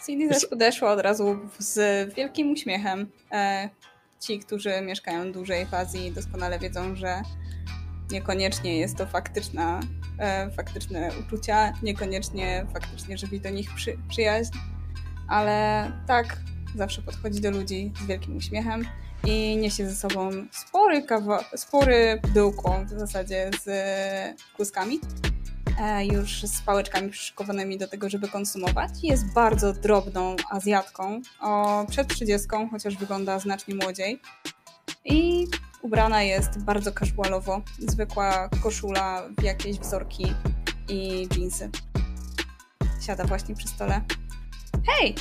Cindy 0.05 0.29
też 0.29 0.45
podeszła 0.45 0.91
od 0.91 0.99
razu 0.99 1.39
z 1.59 2.13
wielkim 2.13 2.51
uśmiechem. 2.51 3.11
E, 3.31 3.69
ci, 4.19 4.39
którzy 4.39 4.81
mieszkają 4.81 5.31
dłużej 5.31 5.65
w 5.65 5.73
Azji 5.73 6.11
doskonale 6.11 6.59
wiedzą, 6.59 6.95
że 6.95 7.21
niekoniecznie 8.12 8.78
jest 8.78 8.98
to 8.98 9.06
faktyczna, 9.06 9.80
e, 10.19 10.52
faktyczne 10.52 11.12
uczucia, 11.19 11.74
niekoniecznie 11.84 12.65
faktycznie 12.74 13.17
żywi 13.17 13.39
do 13.41 13.50
nich 13.50 13.74
przy, 13.76 13.98
przyjaźń, 14.10 14.52
ale 15.28 15.91
tak, 16.08 16.38
zawsze 16.76 17.02
podchodzi 17.02 17.41
do 17.41 17.52
ludzi 17.52 17.91
z 18.04 18.06
wielkim 18.06 18.38
uśmiechem 18.38 18.86
i 19.24 19.58
niesie 19.58 19.89
ze 19.89 19.95
sobą 19.95 20.32
spory, 20.52 21.02
kawa- 21.02 21.58
spory 21.58 22.19
pudełko 22.22 22.86
w 22.86 22.89
zasadzie 22.89 23.52
z 23.63 23.69
kluskami, 24.56 25.00
e, 25.82 26.06
już 26.06 26.43
z 26.43 26.62
pałeczkami 26.62 27.10
przyszykowanymi 27.10 27.78
do 27.78 27.88
tego, 27.88 28.10
żeby 28.10 28.28
konsumować. 28.28 28.91
Jest 29.04 29.34
bardzo 29.34 29.74
drobną 29.74 30.36
Azjatką, 30.50 31.22
o, 31.41 31.86
przed 31.89 32.08
30, 32.08 32.48
chociaż 32.72 32.98
wygląda 32.98 33.39
znacznie 33.39 33.76
młodziej. 33.76 34.22
I 35.06 35.48
ubrana 35.81 36.23
jest 36.23 36.63
bardzo 36.63 36.91
casualowo. 36.91 37.61
Zwykła 37.79 38.49
koszula 38.63 39.29
w 39.37 39.43
jakieś 39.43 39.79
wzorki 39.79 40.33
i 40.87 41.27
jeansy. 41.37 41.69
Siada 43.05 43.23
właśnie 43.23 43.55
przy 43.55 43.67
stole. 43.67 44.01
Hej! 44.87 45.15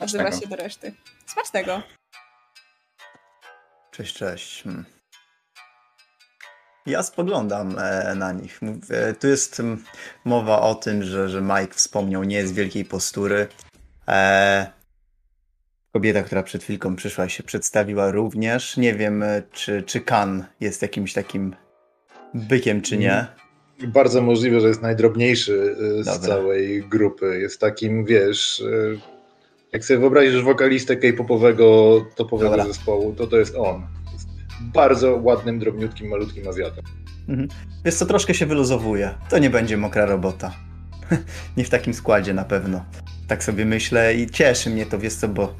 Odzywa 0.00 0.32
się 0.32 0.48
do 0.48 0.56
reszty. 0.56 0.94
Smacznego. 1.26 1.82
Cześć, 3.90 4.14
cześć. 4.14 4.62
Hmm. 4.62 4.84
Ja 6.86 7.02
spoglądam 7.02 7.78
e, 7.78 8.14
na 8.14 8.32
nich. 8.32 8.60
E, 8.90 9.14
tu 9.14 9.26
jest 9.26 9.62
mowa 10.24 10.60
o 10.60 10.74
tym, 10.74 11.02
że, 11.02 11.28
że 11.28 11.40
Mike 11.42 11.74
wspomniał, 11.74 12.24
nie 12.24 12.36
jest 12.36 12.54
wielkiej 12.54 12.84
postury. 12.84 13.48
E, 14.08 14.79
kobieta, 15.92 16.22
która 16.22 16.42
przed 16.42 16.62
chwilką 16.62 16.96
przyszła 16.96 17.28
się 17.28 17.42
przedstawiła 17.42 18.10
również. 18.10 18.76
Nie 18.76 18.94
wiem, 18.94 19.24
czy, 19.52 19.82
czy 19.82 20.00
Kan 20.00 20.44
jest 20.60 20.82
jakimś 20.82 21.12
takim 21.12 21.54
bykiem, 22.34 22.82
czy 22.82 22.96
nie. 22.96 23.26
Bardzo 23.86 24.22
możliwe, 24.22 24.60
że 24.60 24.68
jest 24.68 24.82
najdrobniejszy 24.82 25.76
z 26.00 26.04
Dobra. 26.04 26.28
całej 26.28 26.82
grupy. 26.82 27.38
Jest 27.40 27.60
takim, 27.60 28.04
wiesz, 28.04 28.64
jak 29.72 29.84
sobie 29.84 30.00
wyobrazisz 30.00 30.42
wokalistę 30.42 30.96
K-popowego, 30.96 32.00
topowego 32.16 32.50
Dobra. 32.50 32.66
zespołu, 32.66 33.14
to 33.14 33.26
to 33.26 33.36
jest 33.38 33.54
on. 33.56 33.86
Jest 34.12 34.28
bardzo 34.74 35.16
ładnym, 35.16 35.58
drobniutkim, 35.58 36.08
malutkim 36.08 36.48
Azjatem. 36.48 36.84
Mhm. 37.28 37.48
Wiesz 37.84 37.94
co, 37.94 38.06
troszkę 38.06 38.34
się 38.34 38.46
wyluzowuje. 38.46 39.14
To 39.30 39.38
nie 39.38 39.50
będzie 39.50 39.76
mokra 39.76 40.06
robota. 40.06 40.54
nie 41.56 41.64
w 41.64 41.70
takim 41.70 41.94
składzie 41.94 42.34
na 42.34 42.44
pewno. 42.44 42.84
Tak 43.28 43.44
sobie 43.44 43.64
myślę 43.64 44.14
i 44.14 44.30
cieszy 44.30 44.70
mnie 44.70 44.86
to, 44.86 44.98
wiesz 44.98 45.14
co, 45.14 45.28
bo 45.28 45.54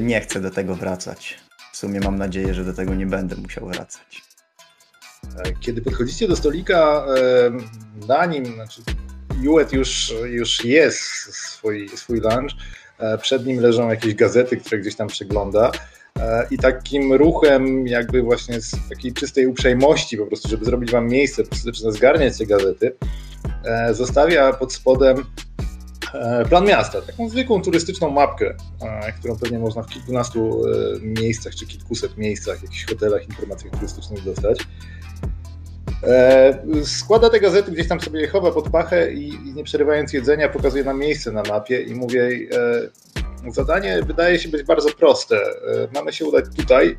nie 0.00 0.20
chcę 0.20 0.40
do 0.40 0.50
tego 0.50 0.74
wracać. 0.74 1.38
W 1.72 1.76
sumie 1.76 2.00
mam 2.00 2.18
nadzieję, 2.18 2.54
że 2.54 2.64
do 2.64 2.72
tego 2.72 2.94
nie 2.94 3.06
będę 3.06 3.36
musiał 3.36 3.66
wracać. 3.66 4.22
E, 5.38 5.52
kiedy 5.60 5.82
podchodzicie 5.82 6.28
do 6.28 6.36
stolika, 6.36 7.06
e, 7.16 8.06
na 8.06 8.26
nim, 8.26 8.46
znaczy 8.54 8.82
Juet 9.42 9.72
już, 9.72 10.14
już 10.24 10.64
jest 10.64 11.00
swój, 11.34 11.88
swój 11.88 12.20
lunch, 12.20 12.52
E, 12.98 13.18
przed 13.18 13.46
nim 13.46 13.60
leżą 13.60 13.88
jakieś 13.88 14.14
gazety, 14.14 14.56
które 14.56 14.78
gdzieś 14.80 14.96
tam 14.96 15.08
przegląda. 15.08 15.70
E, 16.20 16.46
I 16.50 16.58
takim 16.58 17.12
ruchem, 17.12 17.86
jakby 17.86 18.22
właśnie 18.22 18.60
z 18.60 18.88
takiej 18.88 19.12
czystej 19.12 19.46
uprzejmości, 19.46 20.16
po 20.16 20.26
prostu, 20.26 20.48
żeby 20.48 20.64
zrobić 20.64 20.90
wam 20.90 21.08
miejsce, 21.08 21.42
zaczyna 21.64 21.90
zgarniać 21.90 22.38
te 22.38 22.46
gazety, 22.46 22.96
e, 23.64 23.94
zostawia 23.94 24.52
pod 24.52 24.72
spodem 24.72 25.24
plan 26.48 26.64
miasta, 26.64 27.02
taką 27.02 27.28
zwykłą 27.28 27.62
turystyczną 27.62 28.10
mapkę, 28.10 28.54
którą 29.18 29.36
pewnie 29.36 29.58
można 29.58 29.82
w 29.82 29.88
kilkunastu 29.88 30.62
miejscach 31.02 31.54
czy 31.54 31.66
kilkuset 31.66 32.16
miejscach, 32.16 32.62
jakichś 32.62 32.86
hotelach, 32.86 33.28
informacjach 33.28 33.72
turystycznych 33.72 34.24
dostać. 34.24 34.58
E, 36.02 36.58
składa 36.84 37.30
te 37.30 37.40
gazety, 37.40 37.72
gdzieś 37.72 37.88
tam 37.88 38.00
sobie 38.00 38.20
je 38.20 38.28
chowa 38.28 38.50
pod 38.50 38.70
pachę 38.70 39.12
i, 39.12 39.52
nie 39.54 39.64
przerywając 39.64 40.12
jedzenia 40.12 40.48
pokazuje 40.48 40.84
nam 40.84 40.98
miejsce 40.98 41.32
na 41.32 41.42
mapie 41.42 41.82
i 41.82 41.94
mówię 41.94 42.30
e, 43.46 43.52
zadanie 43.52 44.02
wydaje 44.02 44.38
się 44.38 44.48
być 44.48 44.62
bardzo 44.62 44.90
proste. 44.90 45.36
E, 45.36 45.88
mamy 45.94 46.12
się 46.12 46.24
udać 46.24 46.44
tutaj, 46.56 46.96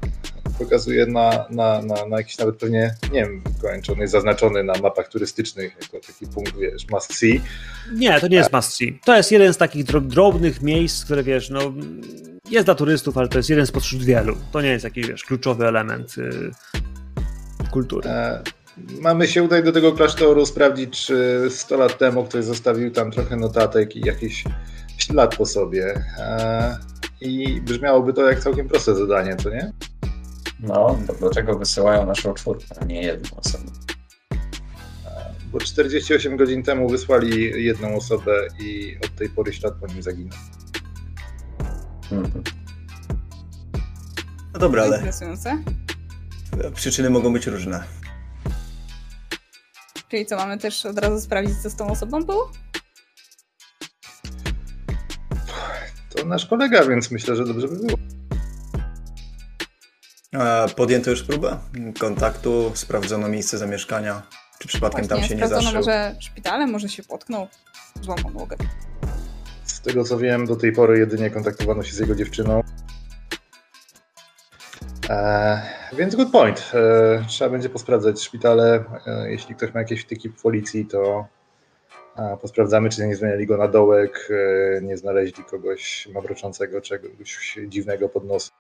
pokazuje 0.60 1.06
na, 1.06 1.46
na, 1.50 1.82
na, 1.82 2.06
na 2.06 2.18
jakiś 2.18 2.38
nawet 2.38 2.56
pewnie, 2.58 2.96
nie 3.12 3.22
wiem, 3.22 3.42
kończony, 3.62 4.08
zaznaczony 4.08 4.64
na 4.64 4.74
mapach 4.74 5.08
turystycznych 5.08 5.76
jako 5.82 6.08
taki 6.08 6.28
punkt, 6.28 6.58
wiesz, 6.58 6.90
must 6.92 7.14
see. 7.14 7.42
Nie, 7.94 8.20
to 8.20 8.28
nie 8.28 8.38
jest 8.38 8.54
must 8.54 8.74
see. 8.74 9.00
To 9.06 9.18
jest 9.18 9.32
jeden 9.32 9.54
z 9.54 9.58
takich 9.58 9.84
drobnych 9.84 10.62
miejsc, 10.62 11.06
które, 11.06 11.24
wiesz, 11.24 11.50
no 11.50 11.60
jest 12.50 12.66
dla 12.66 12.76
turystów, 12.76 13.18
ale 13.18 13.28
to 13.28 13.38
jest 13.40 13.50
jeden 13.50 13.66
spośród 13.66 14.04
wielu. 14.04 14.38
To 14.52 14.62
nie 14.62 14.70
jest 14.70 14.84
jakiś, 14.84 15.08
wiesz, 15.08 15.24
kluczowy 15.24 15.68
element 15.68 16.18
y, 16.18 16.52
kultury. 17.72 18.10
E 18.10 18.44
mamy 19.02 19.28
się 19.28 19.44
udać 19.44 19.66
do 19.66 19.72
tego 19.72 19.92
klasztoru, 19.92 20.46
sprawdzić, 20.46 21.06
czy 21.06 21.48
100 21.50 21.78
lat 21.78 21.98
temu 21.98 22.24
ktoś 22.24 22.46
zostawił 22.46 22.92
tam 22.92 23.12
trochę 23.12 23.36
notatek 23.36 23.96
i 23.96 24.00
jakiś 24.00 24.44
ślad 24.98 25.36
po 25.36 25.46
sobie. 25.46 26.04
E, 26.18 26.78
I 27.22 27.62
brzmiałoby 27.62 28.14
to 28.14 28.30
jak 28.30 28.40
całkiem 28.40 28.68
proste 28.68 28.96
zadanie, 28.96 29.36
co 29.36 29.50
nie? 29.50 29.72
No, 30.60 31.00
to 31.08 31.14
dlaczego 31.14 31.60
wysyłają 31.60 32.06
naszą 32.06 32.34
czwórkę, 32.34 32.66
a 32.82 32.86
nie 32.86 33.02
jedną 33.02 33.38
osobę? 33.38 33.72
Bo 35.52 35.60
48 35.60 36.38
godzin 36.38 36.64
temu 36.64 36.90
wysłali 36.90 37.64
jedną 37.66 37.96
osobę 37.96 38.48
i 38.60 38.98
od 39.06 39.16
tej 39.16 39.30
pory 39.30 39.54
ślad 39.54 39.74
po 39.74 39.88
nim 39.88 40.04
zaginął. 40.04 40.38
Mhm. 42.12 42.44
No 44.54 44.60
dobra, 44.60 44.84
ale. 44.84 45.04
Przyczyny 46.76 47.10
mogą 47.10 47.34
być 47.34 47.48
różne. 47.48 47.84
Czyli 50.10 50.26
co, 50.26 50.36
mamy 50.36 50.58
też 50.58 50.86
od 50.86 51.00
razu 51.00 51.22
sprawdzić, 51.22 51.58
co 51.58 51.70
z 51.70 51.76
tą 51.76 51.88
osobą 51.88 52.24
było? 52.24 52.52
To 56.16 56.26
nasz 56.26 56.46
kolega, 56.46 56.86
więc 56.86 57.12
myślę, 57.12 57.36
że 57.36 57.46
dobrze 57.46 57.68
by 57.68 57.76
było. 57.76 57.98
Podjęto 60.76 61.10
już 61.10 61.24
próbę 61.24 61.58
kontaktu, 62.00 62.72
sprawdzono 62.74 63.30
miejsce 63.30 63.58
zamieszkania. 63.58 64.22
Czy 64.60 64.68
przypadkiem 64.68 65.08
Właśnie, 65.08 65.18
tam 65.18 65.30
się 65.30 65.36
nie 65.36 65.48
zaszył? 65.48 65.70
Sprawdzono 65.70 65.80
może 65.80 66.16
szpitale, 66.20 66.68
może 66.68 66.90
się 66.90 67.04
potknął, 67.04 67.48
złamał 68.02 68.32
nogę. 68.32 68.58
Z 69.64 69.82
tego 69.82 70.04
co 70.04 70.18
wiem, 70.18 70.46
do 70.46 70.56
tej 70.56 70.72
pory 70.72 71.00
jedynie 71.00 71.30
kontaktowano 71.30 71.84
się 71.84 71.94
z 71.94 72.00
jego 72.00 72.16
dziewczyną. 72.16 72.64
E, 75.10 75.62
więc 75.98 76.16
good 76.16 76.32
point. 76.32 76.72
E, 76.74 77.26
trzeba 77.28 77.50
będzie 77.50 77.70
posprawdzać 77.70 78.22
szpitale. 78.22 78.84
E, 79.08 79.32
jeśli 79.32 79.56
ktoś 79.56 79.74
ma 79.74 79.80
jakieś 79.80 80.02
wtyki 80.02 80.30
w 80.30 80.42
policji, 80.42 80.86
to 80.86 81.26
posprawdzamy, 82.42 82.90
czy 82.90 83.08
nie 83.08 83.16
zmieniali 83.16 83.48
go 83.48 83.58
na 83.58 83.68
dołek, 83.68 84.30
nie 84.82 84.98
znaleźli 84.98 85.44
kogoś 85.44 86.08
mawroczącego, 86.14 86.82
czegoś 86.82 87.58
dziwnego 87.68 88.10
pod 88.10 88.26
nosem. 88.26 88.59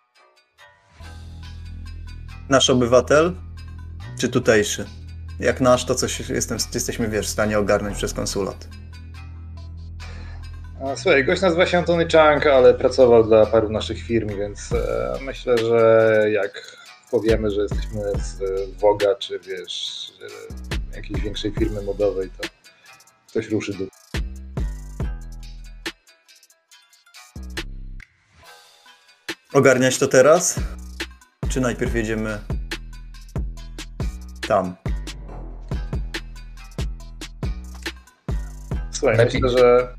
Nasz 2.49 2.69
obywatel, 2.69 3.35
czy 4.19 4.29
tutejszy? 4.29 4.85
jak 5.39 5.61
nasz, 5.61 5.85
to 5.85 5.95
coś 5.95 6.29
jestem, 6.29 6.57
jesteśmy, 6.73 7.09
wiesz, 7.09 7.27
w 7.27 7.29
stanie 7.29 7.59
ogarnąć 7.59 7.97
przez 7.97 8.13
konsulat. 8.13 8.67
Słuchaj, 10.95 11.25
gość 11.25 11.41
nazywa 11.41 11.65
się 11.65 11.77
Antony 11.77 12.07
Chang, 12.07 12.47
ale 12.47 12.73
pracował 12.73 13.23
dla 13.23 13.45
paru 13.45 13.69
naszych 13.69 14.01
firm, 14.01 14.37
więc 14.37 14.71
e, 14.71 15.13
myślę, 15.21 15.57
że 15.57 16.25
jak 16.31 16.77
powiemy, 17.11 17.51
że 17.51 17.61
jesteśmy 17.61 18.01
z 18.23 18.41
Woga, 18.79 19.15
czy 19.15 19.39
wiesz, 19.39 20.07
jakiejś 20.95 21.21
większej 21.21 21.51
firmy 21.51 21.81
modowej, 21.81 22.29
to 22.41 22.49
ktoś 23.29 23.49
ruszy 23.49 23.73
do 23.73 23.85
Ogarniać 29.53 29.97
to 29.97 30.07
teraz? 30.07 30.59
Czy 31.49 31.61
najpierw 31.61 31.95
jedziemy 31.95 32.39
tam? 34.47 34.75
Słuchaj, 38.91 39.17
Lepiej. 39.17 39.41
myślę, 39.41 39.57
że 39.59 39.95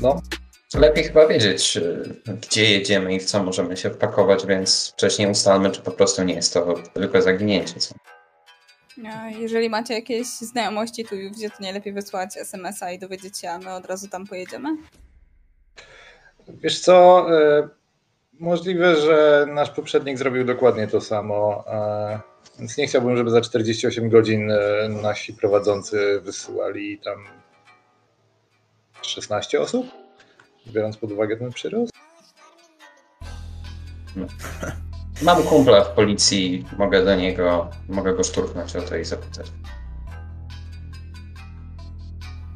no. 0.00 0.22
Lepiej 0.74 1.04
chyba 1.04 1.26
wiedzieć, 1.26 1.78
gdzie 2.42 2.70
jedziemy 2.70 3.14
i 3.14 3.20
w 3.20 3.24
co 3.24 3.42
możemy 3.42 3.76
się 3.76 3.90
wpakować, 3.90 4.46
więc 4.46 4.92
wcześniej 4.92 5.30
ustalmy, 5.30 5.70
czy 5.70 5.80
po 5.80 5.90
prostu 5.90 6.24
nie 6.24 6.34
jest 6.34 6.54
to 6.54 6.74
tylko 6.94 7.22
zaginięcie. 7.22 7.80
Co? 7.80 7.94
Jeżeli 9.38 9.70
macie 9.70 9.94
jakieś 9.94 10.26
znajomości 10.26 11.04
tu 11.04 11.16
gdzie 11.36 11.50
to 11.50 11.56
najlepiej 11.60 11.92
wysłać 11.92 12.36
SMS-a 12.36 12.92
i 12.92 12.98
dowiedzieć 12.98 13.38
się, 13.38 13.50
a 13.50 13.58
my 13.58 13.72
od 13.72 13.86
razu 13.86 14.08
tam 14.08 14.26
pojedziemy? 14.26 14.68
Wiesz 16.48 16.80
co, 16.80 17.26
e, 17.38 17.68
możliwe, 18.40 18.96
że 18.96 19.46
nasz 19.48 19.70
poprzednik 19.70 20.18
zrobił 20.18 20.44
dokładnie 20.44 20.86
to 20.86 21.00
samo, 21.00 21.64
e, 21.66 22.20
więc 22.58 22.76
nie 22.76 22.86
chciałbym, 22.86 23.16
żeby 23.16 23.30
za 23.30 23.40
48 23.40 24.10
godzin 24.10 24.50
e, 24.50 24.88
nasi 25.02 25.34
prowadzący 25.34 26.20
wysyłali 26.20 26.98
tam 26.98 27.24
16 29.02 29.60
osób, 29.60 29.86
biorąc 30.66 30.96
pod 30.96 31.12
uwagę 31.12 31.36
ten 31.36 31.52
przyrost. 31.52 31.92
Mam 35.22 35.42
kumpla 35.42 35.84
w 35.84 35.90
policji, 35.90 36.64
mogę 36.78 37.04
do 37.04 37.16
niego, 37.16 37.70
mogę 37.88 38.14
go 38.14 38.24
szturchnąć 38.24 38.76
o 38.76 38.82
to 38.82 38.96
i 38.96 39.04
zapytać. 39.04 39.46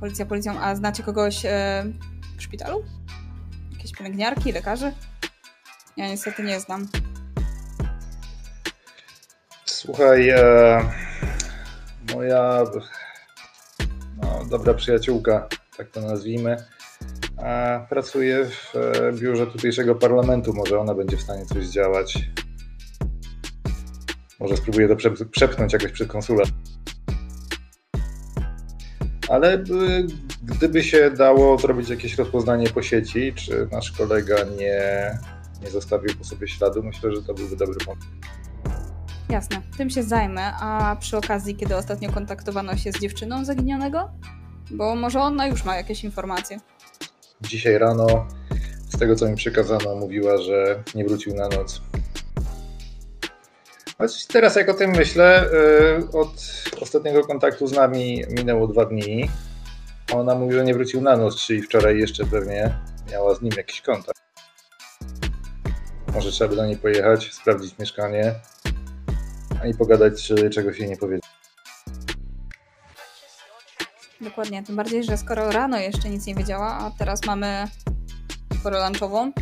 Policja 0.01 0.27
policją, 0.27 0.61
a 0.61 0.75
znacie 0.75 1.03
kogoś 1.03 1.45
e, 1.45 1.85
w 2.39 2.43
szpitalu? 2.43 2.85
Jakieś 3.73 3.93
pielęgniarki, 3.93 4.53
lekarzy? 4.53 4.93
Ja 5.97 6.09
niestety 6.09 6.43
nie 6.43 6.61
znam. 6.61 6.89
Słuchaj, 9.65 10.29
e, 10.29 10.91
moja 12.15 12.65
no, 14.23 14.45
dobra 14.51 14.75
przyjaciółka, 14.75 15.49
tak 15.77 15.91
to 15.91 16.01
nazwijmy, 16.01 16.57
e, 17.39 17.87
pracuje 17.89 18.45
w 18.45 18.77
e, 18.77 19.13
biurze 19.13 19.47
tutejszego 19.47 19.95
parlamentu. 19.95 20.55
Może 20.55 20.79
ona 20.79 20.95
będzie 20.95 21.17
w 21.17 21.23
stanie 21.23 21.47
coś 21.47 21.67
zdziałać. 21.67 22.19
Może 24.41 24.57
spróbuję 24.57 24.89
to 24.89 24.97
przepchnąć 25.31 25.73
jakoś 25.73 25.93
przed 25.93 26.09
konsulat. 26.09 26.49
Ale 29.29 29.55
e, 29.55 29.63
gdyby 30.43 30.85
się 30.85 31.11
dało 31.11 31.59
zrobić 31.59 31.89
jakieś 31.89 32.19
rozpoznanie 32.19 32.69
po 32.69 32.83
sieci, 32.83 33.35
czy 33.35 33.69
nasz 33.73 33.93
kolega 33.93 34.37
nie, 34.59 35.19
nie 35.67 35.73
zostawił 35.73 36.17
po 36.19 36.25
sobie 36.25 36.49
śladu, 36.49 36.83
myślę, 36.83 37.13
że 37.13 37.23
to 37.23 37.35
byłby 37.35 37.57
dobry 37.57 37.85
pomysł. 37.85 38.09
Jasne, 39.29 39.63
tym 39.79 39.91
się 39.91 40.03
zajmę. 40.03 40.53
A 40.61 40.97
przy 41.01 41.17
okazji, 41.17 41.57
kiedy 41.57 41.77
ostatnio 41.77 42.13
kontaktowano 42.13 42.77
się 42.77 42.93
z 42.93 43.01
dziewczyną 43.01 43.45
zaginionego? 43.45 44.11
Bo 44.71 44.95
może 44.95 45.21
ona 45.21 45.47
już 45.47 45.65
ma 45.65 45.77
jakieś 45.77 46.05
informacje. 46.05 46.59
Dzisiaj 47.41 47.79
rano, 47.79 48.27
z 48.89 48.99
tego 48.99 49.17
co 49.17 49.29
mi 49.29 49.37
przekazano, 49.37 49.95
mówiła, 49.95 50.39
że 50.39 50.83
nie 50.95 51.05
wrócił 51.05 51.35
na 51.35 51.49
noc. 51.49 51.83
Choć 53.99 54.27
teraz 54.27 54.57
jak 54.57 54.69
o 54.69 54.75
tym 54.75 54.91
myślę, 54.91 55.51
y, 56.03 56.19
od 56.19 56.65
ostatniego 56.81 57.25
kontaktu 57.25 57.67
z 57.67 57.73
nami 57.73 58.25
minęło 58.29 58.67
dwa 58.67 58.85
dni. 58.85 59.31
Ona 60.13 60.35
mówi, 60.35 60.55
że 60.55 60.65
nie 60.65 60.75
wrócił 60.75 61.01
na 61.01 61.17
noc, 61.17 61.37
czyli 61.37 61.63
wczoraj 61.63 61.99
jeszcze 61.99 62.25
pewnie 62.27 62.79
miała 63.13 63.35
z 63.35 63.43
nim 63.43 63.53
jakiś 63.57 63.81
kontakt. 63.81 64.26
Może 66.17 66.31
trzeba 66.31 66.51
by 66.51 66.57
do 66.57 66.67
niej 66.67 66.77
pojechać, 66.77 67.35
sprawdzić 67.35 67.79
mieszkanie, 67.79 68.35
i 69.71 69.75
pogadać, 69.75 70.23
czy 70.23 70.51
czegoś 70.51 70.79
jej 70.79 70.89
nie 70.89 70.97
powiedzieć. 70.97 71.25
Dokładnie, 74.21 74.63
tym 74.63 74.77
bardziej, 74.77 75.05
że 75.05 75.17
skoro 75.17 75.53
rano 75.53 75.79
jeszcze 75.79 76.11
nic 76.11 76.27
nie 76.27 76.35
wiedziała, 76.35 76.79
a 76.79 76.91
teraz 76.99 77.25
mamy 77.27 77.69
porę 78.63 78.85
lunchową, 78.85 79.33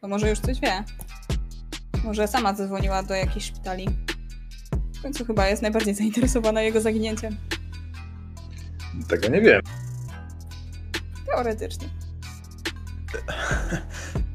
to 0.00 0.08
może 0.08 0.30
już 0.30 0.40
coś 0.40 0.60
wie. 0.60 0.84
Może 2.04 2.28
sama 2.28 2.54
zadzwoniła 2.54 3.02
do 3.02 3.14
jakichś 3.14 3.46
szpitali. 3.46 3.88
W 4.98 5.02
końcu 5.02 5.24
chyba 5.24 5.48
jest 5.48 5.62
najbardziej 5.62 5.94
zainteresowana 5.94 6.62
jego 6.62 6.80
zaginięciem. 6.80 7.36
Tego 9.08 9.28
nie 9.28 9.40
wiem. 9.40 9.62
Teoretycznie. 11.26 11.88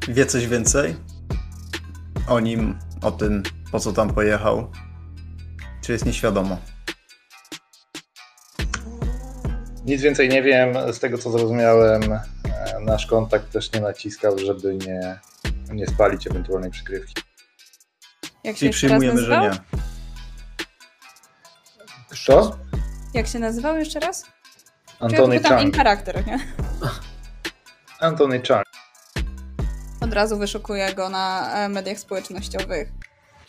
Wie 0.16 0.26
coś 0.26 0.48
więcej? 0.48 1.11
O 2.28 2.40
nim, 2.40 2.80
o 3.02 3.12
tym, 3.12 3.44
po 3.72 3.80
co 3.80 3.94
tam 3.94 4.14
pojechał? 4.14 4.72
Czy 5.82 5.92
jest 5.92 6.06
nieświadomo? 6.06 6.58
Nic 9.86 10.02
więcej 10.02 10.30
nie 10.30 10.44
wiem. 10.44 10.94
Z 10.94 11.00
tego 11.00 11.18
co 11.18 11.32
zrozumiałem, 11.32 12.14
e, 12.14 12.22
nasz 12.82 13.06
kontakt 13.06 13.52
też 13.52 13.74
nie 13.74 13.82
naciskał, 13.82 14.40
żeby 14.40 14.76
nie, 14.76 15.20
nie 15.72 15.88
spalić 15.88 16.28
ewentualnej 16.28 16.72
przykrywki. 16.72 17.22
Jak 18.44 18.58
się 18.58 18.70
przyjmujemy, 18.70 19.22
że 19.22 19.42
nie. 19.42 19.52
Co? 22.26 22.58
Jak 23.14 23.28
się 23.28 23.40
nazywał 23.40 23.78
jeszcze 23.78 24.00
raz? 24.00 24.26
Antony 25.00 25.40
Chang. 25.40 25.76
charakter, 25.76 26.28
nie? 26.28 26.40
Antony 28.00 28.42
Chang. 28.48 28.66
Od 30.02 30.14
razu 30.14 30.38
wyszukuję 30.38 30.94
go 30.94 31.10
na 31.10 31.54
e, 31.54 31.70
mediach 31.70 32.00
społecznościowych. 32.00 32.90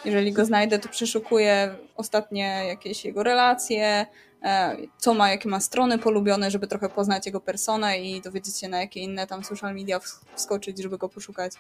Jeżeli 0.05 0.32
go 0.32 0.44
znajdę, 0.44 0.78
to 0.78 0.88
przeszukuję 0.88 1.74
ostatnie 1.96 2.64
jakieś 2.68 3.05
jego 3.05 3.22
relacje, 3.22 4.07
e, 4.42 4.76
co 4.98 5.14
ma, 5.14 5.30
jakie 5.30 5.48
ma 5.48 5.61
strony 5.61 5.98
polubione, 5.98 6.50
żeby 6.50 6.66
trochę 6.66 6.88
poznać 6.88 7.26
jego 7.26 7.40
personę 7.40 7.98
i 7.98 8.20
dowiedzieć 8.20 8.59
się 8.59 8.68
na 8.68 8.80
jakie 8.80 9.00
inne 9.00 9.26
tam 9.26 9.44
social 9.44 9.74
media 9.74 10.00
wskoczyć, 10.34 10.82
żeby 10.82 10.98
go 10.98 11.09
poszukać. 11.09 11.53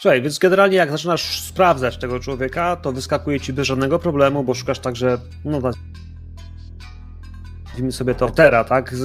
Słuchaj, 0.00 0.22
więc 0.22 0.38
generalnie 0.38 0.76
jak 0.76 0.90
zaczynasz 0.90 1.42
sprawdzać 1.42 1.98
tego 1.98 2.20
człowieka, 2.20 2.76
to 2.76 2.92
wyskakuje 2.92 3.40
ci 3.40 3.52
bez 3.52 3.66
żadnego 3.66 3.98
problemu, 3.98 4.44
bo 4.44 4.54
szukasz 4.54 4.78
także, 4.78 5.18
no 5.44 5.60
nazwijmy 7.78 7.92
sobie 7.92 8.14
to 8.14 8.30
Tera, 8.30 8.64
tak, 8.64 8.94
z 8.94 9.04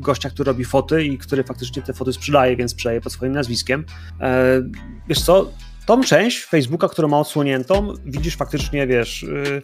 gościa, 0.00 0.30
który 0.30 0.46
robi 0.46 0.64
foty 0.64 1.04
i 1.04 1.18
który 1.18 1.44
faktycznie 1.44 1.82
te 1.82 1.92
foty 1.92 2.12
sprzedaje, 2.12 2.56
więc 2.56 2.70
sprzedaje 2.70 3.00
pod 3.00 3.12
swoim 3.12 3.32
nazwiskiem. 3.32 3.84
E, 4.20 4.62
wiesz 5.08 5.22
co, 5.22 5.52
tą 5.86 6.00
część 6.00 6.44
Facebooka, 6.44 6.88
którą 6.88 7.08
ma 7.08 7.18
odsłoniętą, 7.18 7.94
widzisz 8.04 8.36
faktycznie, 8.36 8.86
wiesz, 8.86 9.22
yy, 9.22 9.62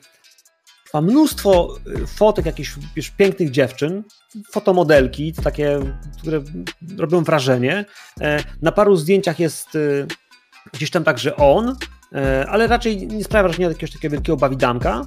ma 0.95 1.01
mnóstwo 1.01 1.76
y, 1.87 2.07
fotek 2.07 2.47
jakichś 2.47 2.74
wiesz, 2.97 3.11
pięknych 3.11 3.51
dziewczyn, 3.51 4.03
fotomodelki, 4.51 5.32
takie, 5.32 5.80
które 6.18 6.41
robią 6.99 7.24
wrażenie. 7.24 7.84
E, 8.20 8.43
na 8.62 8.72
paru 8.72 8.97
zdjęciach 8.97 9.41
jest 9.41 9.74
y, 9.74 10.07
gdzieś 10.72 10.91
tam 10.91 11.05
także 11.05 11.37
on, 11.37 11.76
e, 12.12 12.47
ale 12.49 12.66
raczej 12.66 13.07
nie 13.07 13.24
sprawia 13.24 13.43
wrażenia 13.43 13.68
jakiegoś 13.68 13.93
takiego 13.93 14.12
wielkiego 14.12 14.37
bawidanka. 14.37 15.07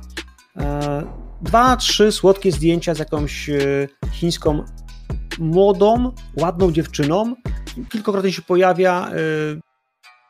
E, 1.41 1.43
dwa, 1.43 1.77
trzy 1.77 2.11
słodkie 2.11 2.51
zdjęcia 2.51 2.93
z 2.93 2.99
jakąś 2.99 3.49
y, 3.49 3.89
chińską 4.11 4.63
młodą, 5.39 6.13
ładną 6.37 6.71
dziewczyną. 6.71 7.35
Kilkokrotnie 7.89 8.31
się 8.31 8.41
pojawia 8.41 9.11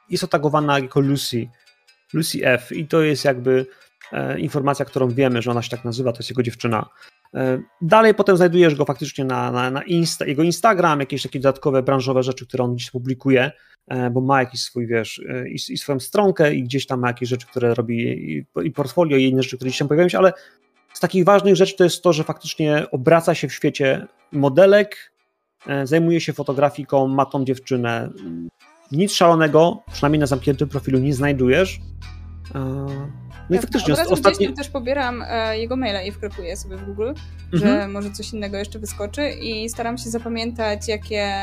jest 0.10 0.24
otagowana 0.24 0.80
jako 0.80 1.00
Lucy, 1.00 1.48
Lucy 2.14 2.40
F. 2.44 2.72
I 2.72 2.88
to 2.88 3.02
jest 3.02 3.26
jakby 3.26 3.66
e, 4.12 4.40
informacja, 4.40 4.86
którą 4.86 5.10
wiemy, 5.10 5.42
że 5.42 5.52
ona 5.52 5.62
się 5.62 5.70
tak 5.70 5.86
nazywa, 5.86 6.12
to 6.12 6.20
jest 6.20 6.30
jego 6.30 6.44
dziewczyna. 6.44 6.90
E, 7.36 7.62
dalej 7.82 8.14
potem 8.14 8.38
znajdujesz 8.38 8.76
go 8.76 8.86
faktycznie 8.86 9.26
na, 9.26 9.52
na, 9.52 9.72
na 9.72 9.84
Insta, 9.84 10.26
jego 10.26 10.44
Instagram, 10.44 11.00
jakieś 11.00 11.24
takie 11.24 11.40
dodatkowe 11.40 11.84
branżowe 11.84 12.24
rzeczy, 12.24 12.48
które 12.48 12.64
on 12.64 12.76
gdzieś 12.76 12.92
publikuje, 12.92 13.52
e, 13.88 14.10
bo 14.10 14.22
ma 14.22 14.40
jakiś 14.40 14.62
swój, 14.62 14.88
wiesz, 14.88 15.22
e, 15.30 15.50
i, 15.50 15.56
i, 15.70 15.78
swoją 15.78 16.00
stronkę 16.00 16.56
i 16.56 16.64
gdzieś 16.64 16.86
tam 16.86 17.00
ma 17.00 17.08
jakieś 17.08 17.30
rzeczy, 17.30 17.48
które 17.48 17.74
robi 17.74 17.98
i, 18.08 18.46
i 18.64 18.72
portfolio 18.72 19.18
i 19.18 19.24
inne 19.24 19.44
rzeczy, 19.44 19.56
które 19.56 19.70
gdzieś 19.70 19.80
tam 19.80 19.88
pojawiają 19.88 20.10
się, 20.10 20.18
ale 20.18 20.34
z 21.00 21.02
takich 21.02 21.26
ważnych 21.26 21.56
rzeczy 21.56 21.76
to 21.78 21.84
jest 21.84 22.04
to, 22.04 22.14
że 22.14 22.24
faktycznie 22.24 22.86
obraca 22.92 23.36
się 23.36 23.48
w 23.48 23.54
świecie 23.54 24.08
modelek, 24.32 25.12
e, 25.68 25.88
zajmuje 25.88 26.22
się 26.22 26.34
fotografiką, 26.34 27.08
ma 27.08 27.26
tą 27.26 27.46
dziewczynę, 27.46 28.10
nic 28.92 29.14
szalonego, 29.14 29.84
przynajmniej 29.92 30.20
na 30.20 30.26
zamkniętym 30.26 30.70
profilu, 30.70 31.00
nie 31.00 31.14
znajdujesz. 31.14 31.80
E, 32.56 32.60
No 33.50 33.56
i 33.56 33.60
faktycznie 33.60 33.94
Od 33.94 34.00
razu 34.00 34.14
ostatni... 34.14 34.54
też 34.54 34.70
pobieram 34.70 35.24
e, 35.28 35.58
jego 35.60 35.76
maila 35.76 36.02
i 36.02 36.12
wklepuję 36.12 36.58
sobie 36.58 36.78
w 36.78 36.86
Google, 36.86 37.12
że 37.54 37.66
Mhm. 37.66 37.92
może 37.92 38.12
coś 38.12 38.34
innego 38.34 38.58
jeszcze 38.58 38.80
wyskoczy 38.80 39.30
i 39.30 39.70
staram 39.70 39.98
się 39.98 40.10
zapamiętać, 40.10 40.88
jakie 40.88 41.34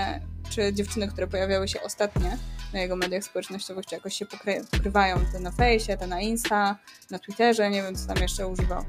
czy 0.51 0.73
dziewczyny, 0.73 1.09
które 1.09 1.27
pojawiały 1.27 1.69
się 1.69 1.83
ostatnio 1.83 2.31
na 2.73 2.81
jego 2.81 2.97
mediach 2.97 3.25
społecznościowych, 3.25 3.87
czy 3.87 3.95
jakoś 3.95 4.15
się 4.17 4.25
pokry- 4.27 4.71
pokrywają, 4.71 5.17
te 5.33 5.41
na 5.41 5.51
fejsie, 5.51 5.97
te 5.97 6.07
na 6.07 6.21
Insta, 6.21 6.77
na 7.11 7.19
Twitterze, 7.19 7.71
nie 7.71 7.83
wiem, 7.83 7.95
co 7.97 8.07
tam 8.15 8.23
jeszcze 8.23 8.47
używał. 8.47 8.85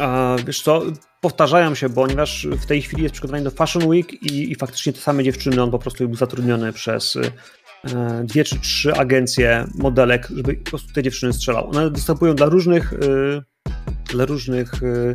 A, 0.00 0.36
wiesz 0.46 0.62
co, 0.62 0.82
powtarzają 1.20 1.74
się, 1.74 1.88
ponieważ 1.88 2.46
w 2.60 2.66
tej 2.66 2.82
chwili 2.82 3.02
jest 3.02 3.12
przygotowany 3.12 3.44
do 3.44 3.50
Fashion 3.50 3.86
Week 3.86 4.12
i, 4.12 4.52
i 4.52 4.54
faktycznie 4.54 4.92
te 4.92 5.00
same 5.00 5.24
dziewczyny, 5.24 5.62
on 5.62 5.70
po 5.70 5.78
prostu 5.78 6.08
był 6.08 6.16
zatrudniony 6.16 6.72
przez 6.72 7.16
e, 7.16 8.24
dwie 8.24 8.44
czy 8.44 8.60
trzy 8.60 8.94
agencje 8.94 9.66
modelek, 9.74 10.28
żeby 10.36 10.54
po 10.54 10.70
prostu 10.70 10.92
te 10.92 11.02
dziewczyny 11.02 11.32
strzelał. 11.32 11.70
One 11.70 11.90
występują 11.90 12.34
dla 12.34 12.46
różnych, 12.46 12.92
e, 12.92 13.42
dla 14.12 14.24
różnych 14.24 14.74
e, 14.74 15.14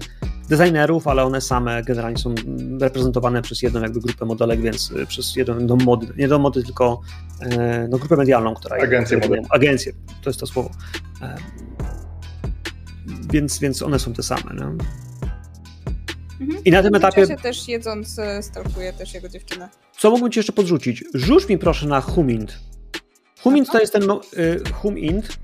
designerów, 0.50 1.08
ale 1.08 1.24
one 1.24 1.42
same 1.42 1.84
generalnie 1.84 2.18
są 2.18 2.36
reprezentowane 2.82 3.42
przez 3.42 3.62
jedną 3.62 3.82
jakby 3.82 4.00
grupę 4.00 4.26
modelek, 4.26 4.62
więc 4.62 4.94
przez 5.08 5.36
jeden 5.36 5.68
dom 5.68 5.84
mody, 5.84 6.08
nie 6.18 6.28
dom 6.28 6.42
mody, 6.42 6.64
tylko 6.64 7.02
no, 7.90 7.98
grupę 7.98 8.16
medialną, 8.16 8.56
która 8.56 8.78
Agencję 8.78 9.18
modelek. 9.18 9.46
Agencję, 9.50 9.94
to 10.24 10.30
jest 10.30 10.40
to 10.40 10.48
słowo. 10.48 10.72
Więc, 13.32 13.60
więc 13.60 13.82
one 13.82 14.00
są 14.00 14.14
te 14.14 14.24
same. 14.24 14.54
No. 14.54 14.66
Mhm. 16.42 16.64
I 16.66 16.72
na 16.72 16.84
tym 16.84 16.94
W 16.94 16.96
etapie, 16.96 17.22
międzyczasie 17.22 17.44
też 17.44 17.68
jedząc, 17.68 18.20
e, 18.20 18.44
stalkuję 18.44 18.94
też 18.94 19.14
jego 19.14 19.30
dziewczynę. 19.30 19.70
co 19.98 20.10
mógłbym 20.12 20.32
ci 20.32 20.40
jeszcze 20.40 20.54
podrzucić? 20.54 21.04
Rzuć 21.14 21.50
mi 21.50 21.58
proszę 21.58 21.88
na 21.88 22.02
Humint. 22.02 22.60
Humint 23.44 23.72
to 23.72 23.80
jest 23.80 23.94
ten 23.94 24.04
y, 24.12 24.62
Humint. 24.74 25.38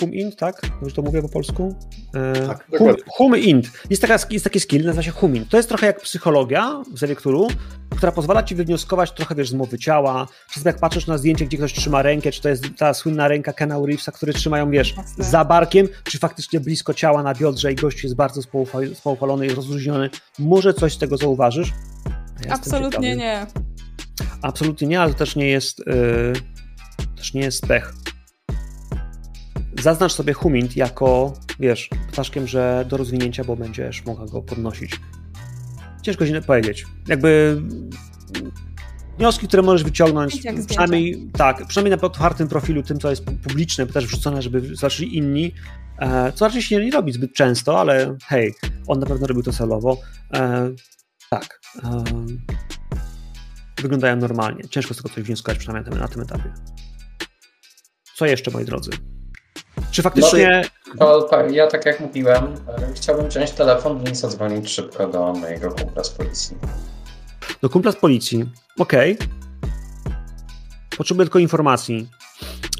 Humint, 0.00 0.36
tak? 0.36 0.62
Już 0.82 0.94
to 0.94 1.02
mówię 1.02 1.22
po 1.22 1.28
polsku? 1.28 1.74
E, 2.14 2.46
Tak, 2.46 2.66
hum. 2.78 2.94
Humint. 3.06 3.70
Jest, 3.90 4.02
taka, 4.02 4.18
jest 4.30 4.44
taki 4.44 4.60
skill, 4.60 4.84
nazywa 4.84 5.02
się 5.02 5.10
Humint. 5.10 5.48
To 5.48 5.56
jest 5.56 5.68
trochę 5.68 5.86
jak 5.86 6.00
psychologia 6.00 6.82
w 6.92 6.98
Zelikturu, 6.98 7.48
która 7.96 8.12
pozwala 8.12 8.42
ci 8.42 8.54
wywnioskować 8.54 9.12
trochę, 9.12 9.34
wiesz, 9.34 9.50
z 9.50 9.54
mowy 9.54 9.78
ciała. 9.78 10.28
Czasem 10.48 10.62
jak 10.66 10.80
patrzysz 10.80 11.06
na 11.06 11.18
zdjęcie, 11.18 11.46
gdzie 11.46 11.56
ktoś 11.56 11.72
trzyma 11.72 12.02
rękę, 12.02 12.32
czy 12.32 12.42
to 12.42 12.48
jest 12.48 12.64
ta 12.78 12.94
słynna 12.94 13.28
ręka 13.28 13.52
Kena 13.52 13.78
Reevesa, 13.86 14.12
który 14.12 14.32
trzymają, 14.32 14.70
wiesz, 14.70 14.94
Jasne. 14.96 15.24
za 15.24 15.44
barkiem, 15.44 15.88
czy 16.04 16.18
faktycznie 16.18 16.60
blisko 16.60 16.94
ciała 16.94 17.22
na 17.22 17.34
biodrze 17.34 17.72
i 17.72 17.74
gość 17.74 18.02
jest 18.02 18.14
bardzo 18.14 18.40
spoufalony 18.94 19.46
i 19.46 19.50
rozluźniony. 19.50 20.10
Może 20.38 20.74
coś 20.74 20.92
z 20.94 20.98
tego 20.98 21.16
zauważysz? 21.16 21.72
Ja 22.46 22.54
Absolutnie 22.54 23.16
nie. 23.16 23.46
Absolutnie 24.42 24.88
nie, 24.88 25.00
ale 25.00 25.12
to 25.12 25.18
też 25.18 25.36
nie 25.36 25.48
jest 25.48 25.78
yy, 25.78 26.32
też 27.16 27.34
nie 27.34 27.40
jest 27.40 27.66
pech. 27.66 27.94
Zaznacz 29.82 30.12
sobie 30.12 30.32
Humint 30.32 30.76
jako, 30.76 31.34
wiesz, 31.60 31.90
ptaszkiem, 32.12 32.46
że 32.46 32.86
do 32.88 32.96
rozwinięcia, 32.96 33.44
bo 33.44 33.56
będziesz 33.56 34.04
mogła 34.04 34.26
go 34.26 34.42
podnosić. 34.42 35.00
Ciężko 36.02 36.26
źle 36.26 36.42
powiedzieć. 36.42 36.86
Jakby 37.08 37.62
wnioski, 39.18 39.48
które 39.48 39.62
możesz 39.62 39.84
wyciągnąć, 39.84 40.34
zdjęcia. 40.34 40.64
przynajmniej 40.68 41.30
tak, 41.32 41.66
przynajmniej 41.66 41.98
na 41.98 42.06
otwartym 42.06 42.48
profilu, 42.48 42.82
tym, 42.82 43.00
co 43.00 43.10
jest 43.10 43.24
publiczne, 43.24 43.86
bo 43.86 43.92
też 43.92 44.06
wrzucone, 44.06 44.42
żeby 44.42 44.76
zobaczyli 44.76 45.16
inni, 45.16 45.52
e, 45.98 46.32
co 46.32 46.44
raczej 46.44 46.62
się 46.62 46.84
nie 46.84 46.90
robi 46.90 47.12
zbyt 47.12 47.34
często, 47.34 47.80
ale 47.80 48.16
hej, 48.24 48.54
on 48.86 49.00
na 49.00 49.06
pewno 49.06 49.26
robił 49.26 49.42
to 49.42 49.52
celowo. 49.52 50.00
E, 50.34 50.70
tak. 51.30 51.60
E, 51.84 52.04
wyglądają 53.82 54.16
normalnie. 54.16 54.68
Ciężko 54.68 54.94
z 54.94 54.96
tego 54.96 55.08
coś 55.08 55.24
wnioskować, 55.24 55.58
przynajmniej 55.58 56.00
na 56.00 56.08
tym 56.08 56.22
etapie. 56.22 56.54
Co 58.14 58.26
jeszcze, 58.26 58.50
moi 58.50 58.64
drodzy? 58.64 58.90
Czy 59.96 60.02
faktycznie. 60.02 60.62
To, 60.98 61.22
tak, 61.22 61.52
ja 61.52 61.66
tak 61.66 61.86
jak 61.86 62.00
mówiłem, 62.00 62.44
e, 62.44 62.92
chciałbym 62.94 63.28
wziąć 63.28 63.50
telefon 63.50 64.04
i 64.12 64.14
zadzwonić 64.14 64.70
szybko 64.70 65.06
do 65.06 65.32
mojego 65.32 65.70
kumpla 65.72 66.04
z 66.04 66.10
policji. 66.10 66.56
Do 67.62 67.68
kumpla 67.68 67.92
z 67.92 67.96
policji. 67.96 68.50
Okej. 68.78 69.18
Potrzebuję 70.98 71.26
tylko 71.26 71.38
informacji. 71.38 72.08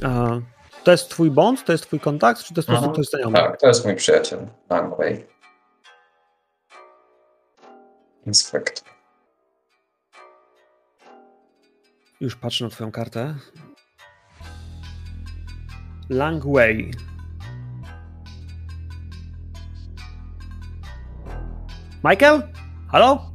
E, 0.03 0.41
to 0.85 0.91
jest 0.91 1.09
twój 1.09 1.31
bond? 1.31 1.64
To 1.64 1.73
jest 1.73 1.87
twój 1.87 2.01
kontakt? 2.01 2.43
Czy 2.43 2.55
to 2.55 2.59
jest 2.59 2.67
prostu 2.67 2.87
Mhm. 2.87 2.93
ktoś 2.93 3.07
znajomy? 3.07 3.37
Tak, 3.39 3.61
to 3.61 3.67
jest 3.67 3.85
mój 3.85 3.97
przyjaciel, 3.97 4.39
Langway. 4.71 5.27
Inspektor. 8.27 8.89
Już 12.21 12.37
patrzę 12.37 12.64
na 12.64 12.71
twoją 12.71 12.93
kartę. 12.93 13.35
Langway. 16.11 16.90
Michael? 22.04 22.42
Halo? 22.92 23.30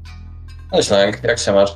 Cześć 0.74 0.90
Lang, 0.90 1.24
jak 1.24 1.40
się 1.40 1.52
masz? 1.52 1.76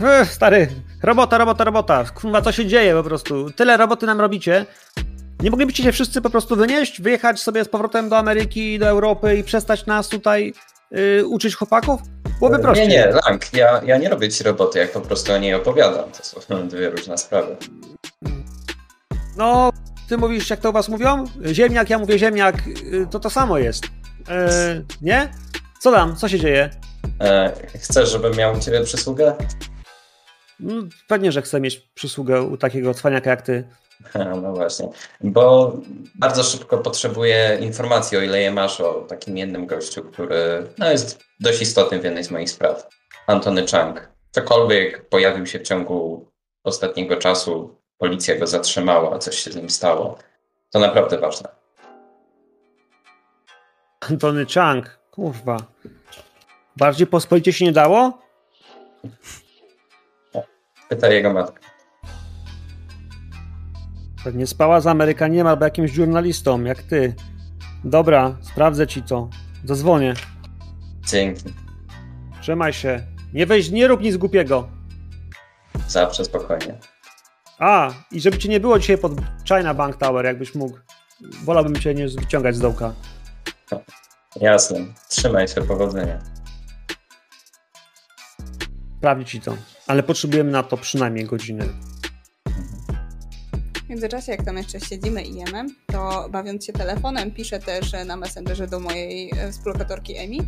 Ech, 0.00 0.32
stary, 0.32 0.68
robota, 1.02 1.38
robota, 1.38 1.64
robota. 1.64 2.04
Kurwa, 2.14 2.42
co 2.42 2.52
się 2.52 2.66
dzieje 2.66 2.94
po 2.94 3.02
prostu? 3.02 3.50
Tyle 3.50 3.76
roboty 3.76 4.06
nam 4.06 4.20
robicie. 4.20 4.66
Nie 5.40 5.50
moglibyście 5.50 5.82
się 5.82 5.92
wszyscy 5.92 6.22
po 6.22 6.30
prostu 6.30 6.56
wynieść, 6.56 7.00
wyjechać 7.00 7.40
sobie 7.40 7.64
z 7.64 7.68
powrotem 7.68 8.08
do 8.08 8.18
Ameryki, 8.18 8.78
do 8.78 8.86
Europy 8.86 9.36
i 9.36 9.44
przestać 9.44 9.86
nas 9.86 10.08
tutaj 10.08 10.52
y, 11.18 11.26
uczyć 11.26 11.56
chłopaków? 11.56 12.00
Byłoby 12.38 12.58
prościej. 12.58 12.88
Nie, 12.88 12.94
nie, 12.96 13.06
Lang, 13.06 13.52
ja, 13.52 13.80
ja 13.84 13.98
nie 13.98 14.08
robię 14.08 14.28
ci 14.28 14.44
roboty, 14.44 14.78
jak 14.78 14.92
po 14.92 15.00
prostu 15.00 15.32
o 15.32 15.38
niej 15.38 15.54
opowiadam. 15.54 16.10
To 16.10 16.40
są 16.40 16.68
dwie 16.68 16.90
różne 16.90 17.18
sprawy. 17.18 17.56
No, 19.36 19.70
ty 20.08 20.18
mówisz, 20.18 20.50
jak 20.50 20.60
to 20.60 20.70
u 20.70 20.72
was 20.72 20.88
mówią? 20.88 21.24
Ziemniak, 21.52 21.90
ja 21.90 21.98
mówię 21.98 22.18
ziemniak, 22.18 22.54
y, 22.66 23.06
to 23.10 23.20
to 23.20 23.30
samo 23.30 23.58
jest. 23.58 23.84
E, 24.28 24.82
nie? 25.02 25.32
Co 25.80 25.92
tam? 25.92 26.16
Co 26.16 26.28
się 26.28 26.38
dzieje? 26.38 26.70
E, 27.20 27.52
chcesz, 27.78 28.10
żebym 28.10 28.36
miał 28.36 28.56
u 28.56 28.60
ciebie 28.60 28.80
przysługę? 28.80 29.34
No, 30.60 30.82
pewnie, 31.08 31.32
że 31.32 31.42
chcę 31.42 31.60
mieć 31.60 31.76
przysługę 31.94 32.42
u 32.42 32.56
takiego 32.56 32.94
cwaniaka 32.94 33.30
jak 33.30 33.42
ty. 33.42 33.64
No 34.42 34.52
właśnie, 34.52 34.88
bo 35.20 35.76
bardzo 36.14 36.42
szybko 36.42 36.78
potrzebuję 36.78 37.58
informacji, 37.60 38.18
o 38.18 38.22
ile 38.22 38.40
je 38.40 38.50
masz, 38.50 38.80
o 38.80 38.92
takim 38.94 39.38
jednym 39.38 39.66
gościu, 39.66 40.02
który 40.02 40.66
no, 40.78 40.90
jest 40.90 41.20
dość 41.40 41.62
istotny 41.62 42.00
w 42.00 42.04
jednej 42.04 42.24
z 42.24 42.30
moich 42.30 42.50
spraw. 42.50 42.88
Antony 43.26 43.66
Chang. 43.66 44.08
Cokolwiek 44.30 45.08
pojawił 45.08 45.46
się 45.46 45.58
w 45.58 45.62
ciągu 45.62 46.28
ostatniego 46.64 47.16
czasu, 47.16 47.76
policja 48.04 48.38
go 48.38 48.46
zatrzymała, 48.46 49.18
coś 49.18 49.38
się 49.38 49.52
z 49.52 49.56
nim 49.56 49.70
stało. 49.70 50.18
To 50.70 50.78
naprawdę 50.78 51.18
ważne. 51.18 51.48
Antony 54.00 54.46
Chang, 54.46 54.98
kurwa. 55.10 55.56
Bardziej 56.76 57.06
pospolicie 57.06 57.52
się 57.52 57.64
nie 57.64 57.72
dało? 57.72 58.18
Pytaj 60.88 61.12
jego 61.12 61.32
matkę. 61.32 61.60
Pewnie 64.24 64.46
spała 64.46 64.80
z 64.80 64.86
Amerykaninem 64.86 65.46
albo 65.46 65.64
jakimś 65.64 65.90
żurnalistą, 65.90 66.64
jak 66.64 66.82
ty. 66.82 67.14
Dobra, 67.84 68.36
sprawdzę 68.40 68.86
ci 68.86 69.02
to. 69.02 69.28
Zadzwonię. 69.64 70.14
Dzięki. 71.06 71.54
Trzymaj 72.40 72.72
się. 72.72 73.06
Nie 73.34 73.46
weź, 73.46 73.70
nie 73.70 73.88
rób 73.88 74.00
nic 74.00 74.16
głupiego. 74.16 74.68
Zawsze 75.88 76.24
spokojnie. 76.24 76.78
A, 77.58 77.90
i 78.12 78.20
żeby 78.20 78.38
cię 78.38 78.48
nie 78.48 78.60
było 78.60 78.78
dzisiaj 78.78 78.98
pod 78.98 79.12
China 79.48 79.74
Bank 79.74 79.96
Tower, 79.96 80.24
jakbyś 80.24 80.54
mógł. 80.54 80.78
Wolałbym 81.44 81.76
cię 81.76 81.94
nie 81.94 82.08
wyciągać 82.08 82.56
z 82.56 82.60
dołka. 82.60 82.92
Jasne. 84.40 84.78
Trzymaj 85.08 85.48
się, 85.48 85.62
powodzenia. 85.62 86.18
Sprawdzi 88.98 89.24
ci 89.24 89.40
to. 89.40 89.56
Ale 89.86 90.02
potrzebujemy 90.02 90.50
na 90.50 90.62
to 90.62 90.76
przynajmniej 90.76 91.24
godziny. 91.24 91.68
W 93.84 93.88
międzyczasie, 93.88 94.32
jak 94.32 94.44
tam 94.44 94.56
jeszcze 94.56 94.80
siedzimy 94.80 95.22
i 95.22 95.34
jemy, 95.34 95.66
to 95.86 96.28
bawiąc 96.30 96.64
się 96.64 96.72
telefonem, 96.72 97.30
piszę 97.30 97.58
też 97.58 97.92
na 98.06 98.16
Messengerze 98.16 98.66
do 98.66 98.80
mojej 98.80 99.30
e, 99.38 99.52
współlokatorki 99.52 100.16
Emi. 100.16 100.40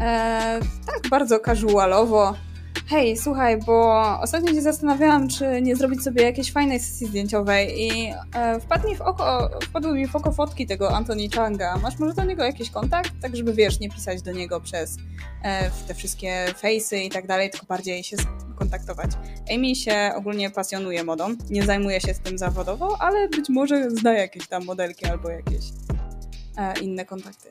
E, 0.00 0.60
tak, 0.86 1.10
bardzo 1.10 1.40
casualowo. 1.40 2.34
Hej, 2.88 3.16
słuchaj, 3.16 3.60
bo 3.60 4.04
ostatnio 4.20 4.54
się 4.54 4.62
zastanawiałam, 4.62 5.28
czy 5.28 5.62
nie 5.62 5.76
zrobić 5.76 6.02
sobie 6.02 6.22
jakiejś 6.22 6.52
fajnej 6.52 6.80
sesji 6.80 7.06
zdjęciowej 7.06 7.82
i 7.82 8.12
e, 8.34 8.60
wpadł 8.60 8.88
mi 8.88 8.96
w 8.96 9.00
oko, 9.00 9.50
wpadły 9.62 9.94
mi 9.94 10.06
w 10.06 10.16
oko 10.16 10.32
fotki 10.32 10.66
tego 10.66 10.96
Anthony 10.96 11.28
Changa. 11.28 11.76
Masz 11.76 11.98
może 11.98 12.14
do 12.14 12.24
niego 12.24 12.44
jakiś 12.44 12.70
kontakt? 12.70 13.12
Tak, 13.22 13.36
żeby 13.36 13.54
wiesz, 13.54 13.80
nie 13.80 13.90
pisać 13.90 14.22
do 14.22 14.32
niego 14.32 14.60
przez 14.60 14.96
e, 15.42 15.70
te 15.70 15.94
wszystkie 15.94 16.46
fejsy 16.58 16.98
i 16.98 17.10
tak 17.10 17.26
dalej, 17.26 17.50
tylko 17.50 17.66
bardziej 17.66 18.04
się 18.04 18.16
kontaktować. 18.58 19.10
Amy 19.54 19.74
się 19.74 20.12
ogólnie 20.16 20.50
pasjonuje 20.50 21.04
modą, 21.04 21.28
nie 21.50 21.62
zajmuje 21.62 22.00
się 22.00 22.14
tym 22.14 22.38
zawodowo, 22.38 22.96
ale 23.00 23.28
być 23.28 23.48
może 23.48 23.90
zna 23.90 24.12
jakieś 24.12 24.48
tam 24.48 24.64
modelki 24.64 25.06
albo 25.06 25.30
jakieś 25.30 25.64
e, 26.56 26.78
inne 26.80 27.04
kontakty. 27.04 27.48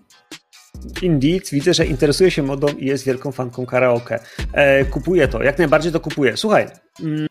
Indeed, 1.02 1.50
widzę, 1.50 1.74
że 1.74 1.86
interesuje 1.86 2.32
się 2.32 2.44
modą 2.44 2.68
i 2.68 2.86
jest 2.86 3.06
wielką 3.06 3.32
fanką 3.32 3.66
karaoke. 3.66 4.20
E, 4.54 4.86
kupuję 4.86 5.28
to, 5.28 5.44
jak 5.44 5.58
najbardziej 5.58 5.92
to 5.92 6.00
kupuję. 6.00 6.38
Słuchaj. 6.38 6.68
Mm, 7.04 7.28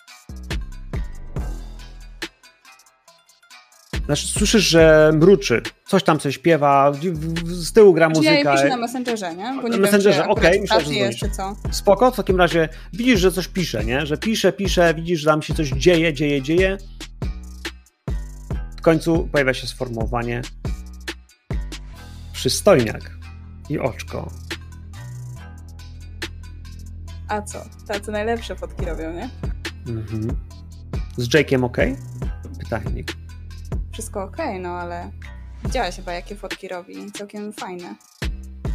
Znaczy, 4.07 4.26
słyszysz, 4.26 4.64
że 4.64 5.12
mruczy, 5.14 5.62
coś 5.86 6.03
tam 6.03 6.18
coś 6.18 6.34
śpiewa, 6.34 6.92
z 7.45 7.72
tyłu 7.72 7.92
gra 7.92 8.09
muzyka. 8.09 8.30
Ja 8.32 8.53
piszę 8.53 8.68
na 8.68 8.76
Messengerze, 8.76 9.34
nie? 9.34 9.59
Bo 9.62 9.68
nie 9.68 9.68
na 9.68 9.78
Messengerze, 9.78 10.28
okej, 10.28 10.61
okay, 10.64 10.80
myślę, 10.80 11.12
że 11.12 11.30
co. 11.30 11.57
Spoko, 11.70 12.11
w 12.11 12.16
takim 12.16 12.36
razie 12.36 12.68
widzisz, 12.92 13.20
że 13.20 13.32
coś 13.32 13.49
pisze, 13.49 13.84
nie? 13.84 14.07
Że 14.07 14.16
pisze, 14.16 14.53
pisze, 14.53 14.95
widzisz, 14.95 15.20
że 15.20 15.30
tam 15.30 15.42
się 15.42 15.55
coś 15.55 15.68
dzieje, 15.68 16.12
dzieje, 16.14 16.42
dzieje. 16.42 16.78
W 18.78 18.80
końcu 18.80 19.28
pojawia 19.32 19.55
się 19.55 19.66
sformułowanie 19.66 20.42
przystojniak 22.32 23.23
i 23.68 23.78
oczko. 23.78 24.30
A 27.28 27.42
co? 27.42 27.64
Tacy 27.86 28.12
najlepsze 28.12 28.56
fotki 28.56 28.84
robią, 28.84 29.12
nie? 29.12 29.30
Mhm. 29.86 30.36
Z 31.16 31.28
Jake'iem 31.28 31.64
ok? 31.64 31.76
Pytajnik. 32.58 33.12
Wszystko 33.92 34.22
ok, 34.22 34.36
no 34.60 34.68
ale 34.68 35.10
widziałaś 35.64 35.96
chyba, 35.96 36.12
jakie 36.12 36.36
fotki 36.36 36.68
robi. 36.68 37.12
Całkiem 37.12 37.52
fajne. 37.52 37.94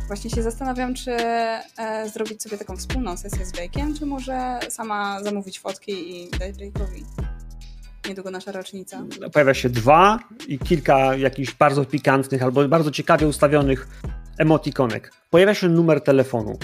Właśnie 0.08 0.30
się 0.30 0.44
zastanawiam, 0.44 0.94
czy 0.94 1.12
e, 1.12 2.10
zrobić 2.14 2.44
sobie 2.44 2.58
taką 2.58 2.78
wspólną 2.78 3.18
sesję 3.18 3.46
z 3.46 3.52
Jake'iem, 3.52 4.00
czy 4.00 4.06
może 4.06 4.60
sama 4.70 5.24
zamówić 5.24 5.60
fotki 5.60 6.24
i 6.24 6.30
dać 6.30 6.56
Jake'owi. 6.56 7.04
Niedługo 8.08 8.32
nasza 8.32 8.52
rocznica. 8.52 9.04
Pojawia 9.34 9.54
się 9.54 9.70
dwa 9.70 10.20
i 10.48 10.60
kilka 10.60 11.16
jakichś 11.16 11.54
bardzo 11.54 11.86
pikantnych 11.86 12.44
albo 12.44 12.68
bardzo 12.68 12.92
ciekawie 12.92 13.28
ustawionych 13.28 13.88
emotikonek. 14.40 15.12
Pojawia 15.30 15.54
się 15.54 15.70
numer 15.70 16.02
telefonu. 16.02 16.58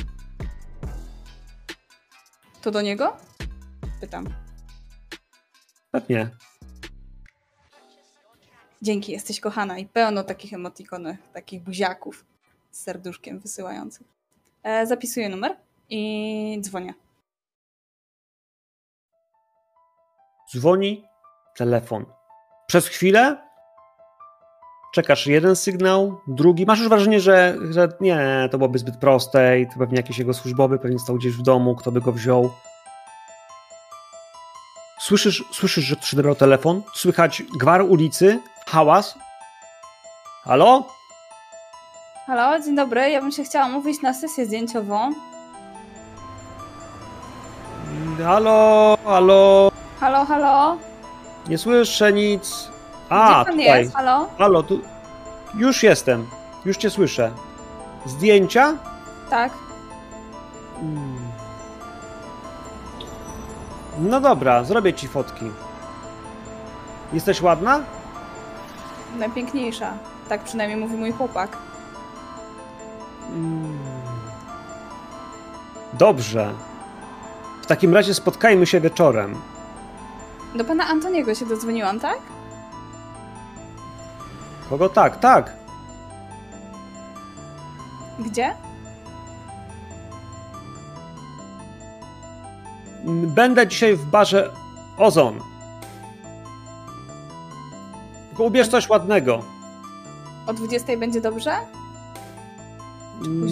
To 2.62 2.72
do 2.72 2.82
niego? 2.82 3.18
Pytam. 4.02 4.26
Pewnie. 5.92 6.30
Dzięki, 8.82 9.12
jesteś 9.12 9.40
kochana 9.40 9.78
i 9.78 9.86
pełno 9.86 10.24
takich 10.24 10.54
emotikonów, 10.54 11.16
takich 11.34 11.64
buziaków 11.64 12.26
z 12.72 12.84
serduszkiem 12.84 13.40
wysyłających. 13.40 14.08
E, 14.64 14.88
zapisuję 14.88 15.30
numer 15.30 15.56
i 15.90 16.58
dzwonię. 16.62 16.94
Dzwoni 20.52 21.06
telefon. 21.56 22.06
Przez 22.68 22.88
chwilę 22.88 23.45
czekasz 24.96 25.28
jeden 25.28 25.56
sygnał, 25.56 26.22
drugi. 26.28 26.66
Masz 26.66 26.80
już 26.80 26.90
wrażenie, 26.90 27.20
że, 27.20 27.58
że 27.70 27.90
nie, 28.02 28.50
to 28.52 28.58
byłoby 28.58 28.80
zbyt 28.80 28.98
proste 28.98 29.60
i 29.60 29.68
to 29.68 29.74
pewnie 29.80 29.98
jakiś 29.98 30.18
jego 30.18 30.34
służbowy, 30.34 30.80
pewnie 30.80 31.00
stał 31.00 31.16
gdzieś 31.16 31.34
w 31.34 31.42
domu, 31.42 31.76
kto 31.76 31.92
by 31.92 32.02
go 32.02 32.12
wziął. 32.12 32.52
Słyszysz, 35.00 35.44
słyszysz 35.52 35.86
że 35.86 35.96
ktoś 35.96 36.14
odebrał 36.14 36.36
telefon, 36.36 36.82
słychać 36.94 37.44
gwar 37.60 37.82
ulicy, 37.82 38.40
hałas. 38.68 39.16
Halo? 40.44 40.88
Halo, 42.28 42.60
dzień 42.60 42.76
dobry. 42.76 43.10
Ja 43.10 43.22
bym 43.22 43.32
się 43.32 43.44
chciała 43.44 43.70
mówić 43.70 44.02
na 44.02 44.14
sesję 44.14 44.46
zdjęciową. 44.46 45.14
Halo, 48.24 48.98
halo. 49.06 49.72
Halo, 50.00 50.26
halo. 50.26 50.78
Nie 51.50 51.58
słyszę 51.58 52.14
nic. 52.14 52.75
A, 53.10 53.26
Gdzie 53.26 53.46
pan 53.46 53.60
tutaj. 53.60 53.84
jest? 53.84 53.96
Halo? 53.96 54.28
Halo, 54.38 54.64
tu. 54.64 54.82
Już 55.56 55.84
jestem. 55.84 56.28
Już 56.66 56.78
cię 56.78 56.90
słyszę. 56.90 57.32
Zdjęcia? 58.06 58.74
Tak. 59.30 59.52
Hmm. 60.76 61.16
No 64.00 64.22
dobra, 64.22 64.64
zrobię 64.64 64.94
ci 64.94 65.08
fotki. 65.08 65.46
Jesteś 67.14 67.42
ładna? 67.42 67.80
Najpiękniejsza. 69.18 69.94
Tak 70.30 70.44
przynajmniej 70.44 70.80
mówi 70.80 70.96
mój 70.96 71.12
chłopak. 71.12 71.58
Hmm. 73.22 73.78
Dobrze. 75.94 76.54
W 77.62 77.66
takim 77.66 77.94
razie 77.94 78.14
spotkajmy 78.14 78.66
się 78.66 78.80
wieczorem. 78.82 79.36
Do 80.56 80.64
pana 80.66 80.88
Antoniego 80.88 81.36
się 81.36 81.46
dodzwoniłam, 81.46 82.00
tak? 82.00 82.18
Kogo 84.70 84.90
tak? 84.90 85.20
Tak. 85.20 85.54
Gdzie? 88.20 88.56
Będę 93.28 93.68
dzisiaj 93.68 93.96
w 93.96 94.06
barze 94.06 94.52
Ozon. 94.98 95.40
Tylko 98.28 98.44
ubierz 98.44 98.68
coś 98.68 98.90
ładnego. 98.90 99.44
O 100.48 100.54
20 100.54 100.98
będzie 100.98 101.22
dobrze? 101.22 101.52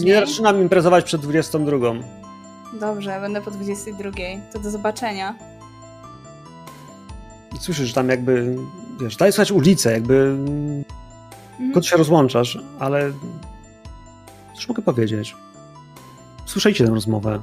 Nie 0.03 0.15
zaczynam 0.15 0.61
imprezować 0.61 1.05
przed 1.05 1.21
22. 1.21 1.77
Dobrze, 2.79 3.19
będę 3.21 3.41
po 3.41 3.51
22. 3.51 4.09
To 4.53 4.59
do 4.59 4.71
zobaczenia. 4.71 5.35
I 7.55 7.57
słyszysz, 7.57 7.87
że 7.87 7.93
tam 7.93 8.09
jakby, 8.09 8.55
wiesz, 9.01 9.15
daj 9.17 9.31
słychać 9.31 9.51
ulicę, 9.51 9.91
jakby 9.91 10.37
mhm. 11.59 11.83
się 11.83 11.97
rozłączasz, 11.97 12.59
ale 12.79 13.11
cóż 14.55 14.67
mogę 14.67 14.83
powiedzieć? 14.83 15.35
Słyszeliście 16.45 16.85
tę 16.85 16.91
rozmowę. 16.91 17.41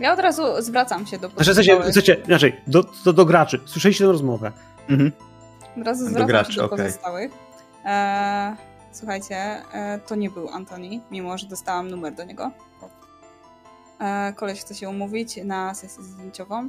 Ja 0.00 0.12
od 0.12 0.18
razu 0.18 0.42
zwracam 0.58 1.06
się 1.06 1.18
do 1.18 1.28
Znaczy, 1.28 1.52
chcecie, 1.52 1.80
chcecie, 1.90 2.16
inaczej, 2.26 2.60
do, 2.66 2.84
do, 3.04 3.12
do 3.12 3.24
graczy. 3.24 3.60
Słyszeliście 3.64 4.04
tę 4.04 4.12
rozmowę. 4.12 4.52
Mhm. 4.88 5.12
Od 5.80 5.86
razu 5.86 6.06
zwracam 6.06 6.26
graczy, 6.26 6.52
się 6.52 6.60
do 6.60 6.64
okay. 6.66 6.78
pozostałych. 6.78 7.32
E, 7.84 8.56
słuchajcie, 8.92 9.36
e, 9.36 10.00
to 10.06 10.14
nie 10.14 10.30
był 10.30 10.48
Antoni, 10.48 11.00
mimo 11.10 11.38
że 11.38 11.46
dostałam 11.46 11.90
numer 11.90 12.14
do 12.14 12.24
niego. 12.24 12.50
E, 14.00 14.32
koleś 14.32 14.60
chce 14.60 14.74
się 14.74 14.88
umówić 14.88 15.36
na 15.44 15.74
sesję 15.74 16.02
zdjęciową 16.02 16.68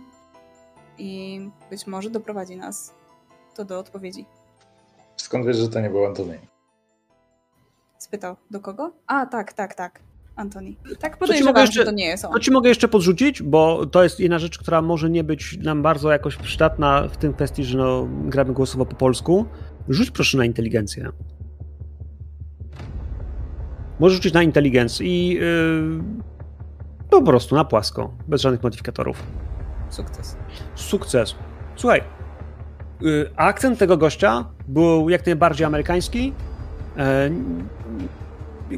i 0.97 1.41
być 1.69 1.87
może 1.87 2.09
doprowadzi 2.09 2.55
nas 2.55 2.93
to 3.55 3.65
do 3.65 3.79
odpowiedzi. 3.79 4.25
Skąd 5.17 5.45
wiesz, 5.45 5.57
że 5.57 5.69
to 5.69 5.81
nie 5.81 5.89
był 5.89 6.05
Antoni? 6.05 6.33
Spytał, 7.97 8.35
do 8.51 8.59
kogo? 8.59 8.91
A, 9.07 9.25
tak, 9.25 9.53
tak, 9.53 9.75
tak. 9.75 9.99
Antoni. 10.35 10.77
Tak 10.99 11.17
podejrzewam, 11.17 11.55
jeszcze, 11.55 11.79
że 11.79 11.85
to 11.85 11.91
nie 11.91 12.05
jest 12.05 12.25
on. 12.25 12.33
To 12.33 12.39
ci 12.39 12.51
mogę 12.51 12.69
jeszcze 12.69 12.87
podrzucić, 12.87 13.43
bo 13.43 13.85
to 13.85 14.03
jest 14.03 14.19
jedna 14.19 14.39
rzecz, 14.39 14.57
która 14.57 14.81
może 14.81 15.09
nie 15.09 15.23
być 15.23 15.57
nam 15.57 15.81
bardzo 15.81 16.11
jakoś 16.11 16.35
przydatna 16.35 17.07
w 17.07 17.17
tym 17.17 17.33
kwestii, 17.33 17.63
że 17.63 17.77
no, 17.77 18.07
gramy 18.25 18.53
głosowo 18.53 18.85
po 18.85 18.95
polsku. 18.95 19.45
Rzuć 19.89 20.11
proszę 20.11 20.37
na 20.37 20.45
inteligencję. 20.45 21.09
Możesz 23.99 24.15
rzucić 24.15 24.33
na 24.33 24.43
inteligencję 24.43 25.07
i 25.07 25.29
yy, 25.29 26.03
po 27.09 27.21
prostu 27.21 27.55
na 27.55 27.65
płasko, 27.65 28.13
bez 28.27 28.41
żadnych 28.41 28.63
modyfikatorów. 28.63 29.23
Sukces. 29.89 30.37
Sukces. 30.75 31.35
Słuchaj, 31.75 32.03
akcent 33.35 33.79
tego 33.79 33.97
gościa 33.97 34.45
był 34.67 35.09
jak 35.09 35.25
najbardziej 35.25 35.65
amerykański. 35.65 36.33
Yy, 38.69 38.77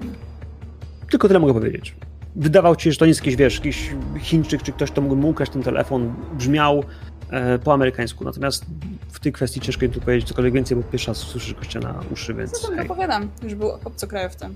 tylko 1.10 1.28
tyle 1.28 1.40
mogę 1.40 1.54
powiedzieć. 1.54 1.96
Wydawał 2.36 2.76
ci 2.76 2.84
się, 2.84 2.92
że 2.92 2.98
to 2.98 3.06
nie 3.06 3.10
jest 3.10 3.22
jakiś, 3.22 3.36
wiesz, 3.36 3.56
jakiś 3.56 3.96
Chińczyk, 4.20 4.64
czy 4.64 4.72
ktoś, 4.72 4.92
kto 4.92 5.02
mógł 5.02 5.16
mu 5.16 5.30
ukraść 5.30 5.52
ten 5.52 5.64
telefon, 5.64 6.14
brzmiał 6.34 6.84
e, 7.30 7.60
po 7.60 7.74
amerykańsku. 7.74 8.24
Natomiast 8.24 8.66
w 9.12 9.20
tej 9.20 9.32
kwestii 9.32 9.62
ciężko 9.62 9.86
mi 9.86 9.92
tu 9.92 10.02
powiedzieć 10.02 10.28
cokolwiek 10.28 10.54
więcej, 10.54 10.78
bo 10.78 10.84
pierwszy 10.84 11.08
raz 11.08 11.18
słyszysz 11.18 11.54
gościa 11.54 11.80
na 11.80 12.04
uszy, 12.12 12.34
więc... 12.34 12.52
Co 12.52 12.68
tam 12.68 12.80
opowiadam? 12.80 13.30
Już 13.44 13.56
był 13.56 13.70
obcokrajowcem. 13.70 14.56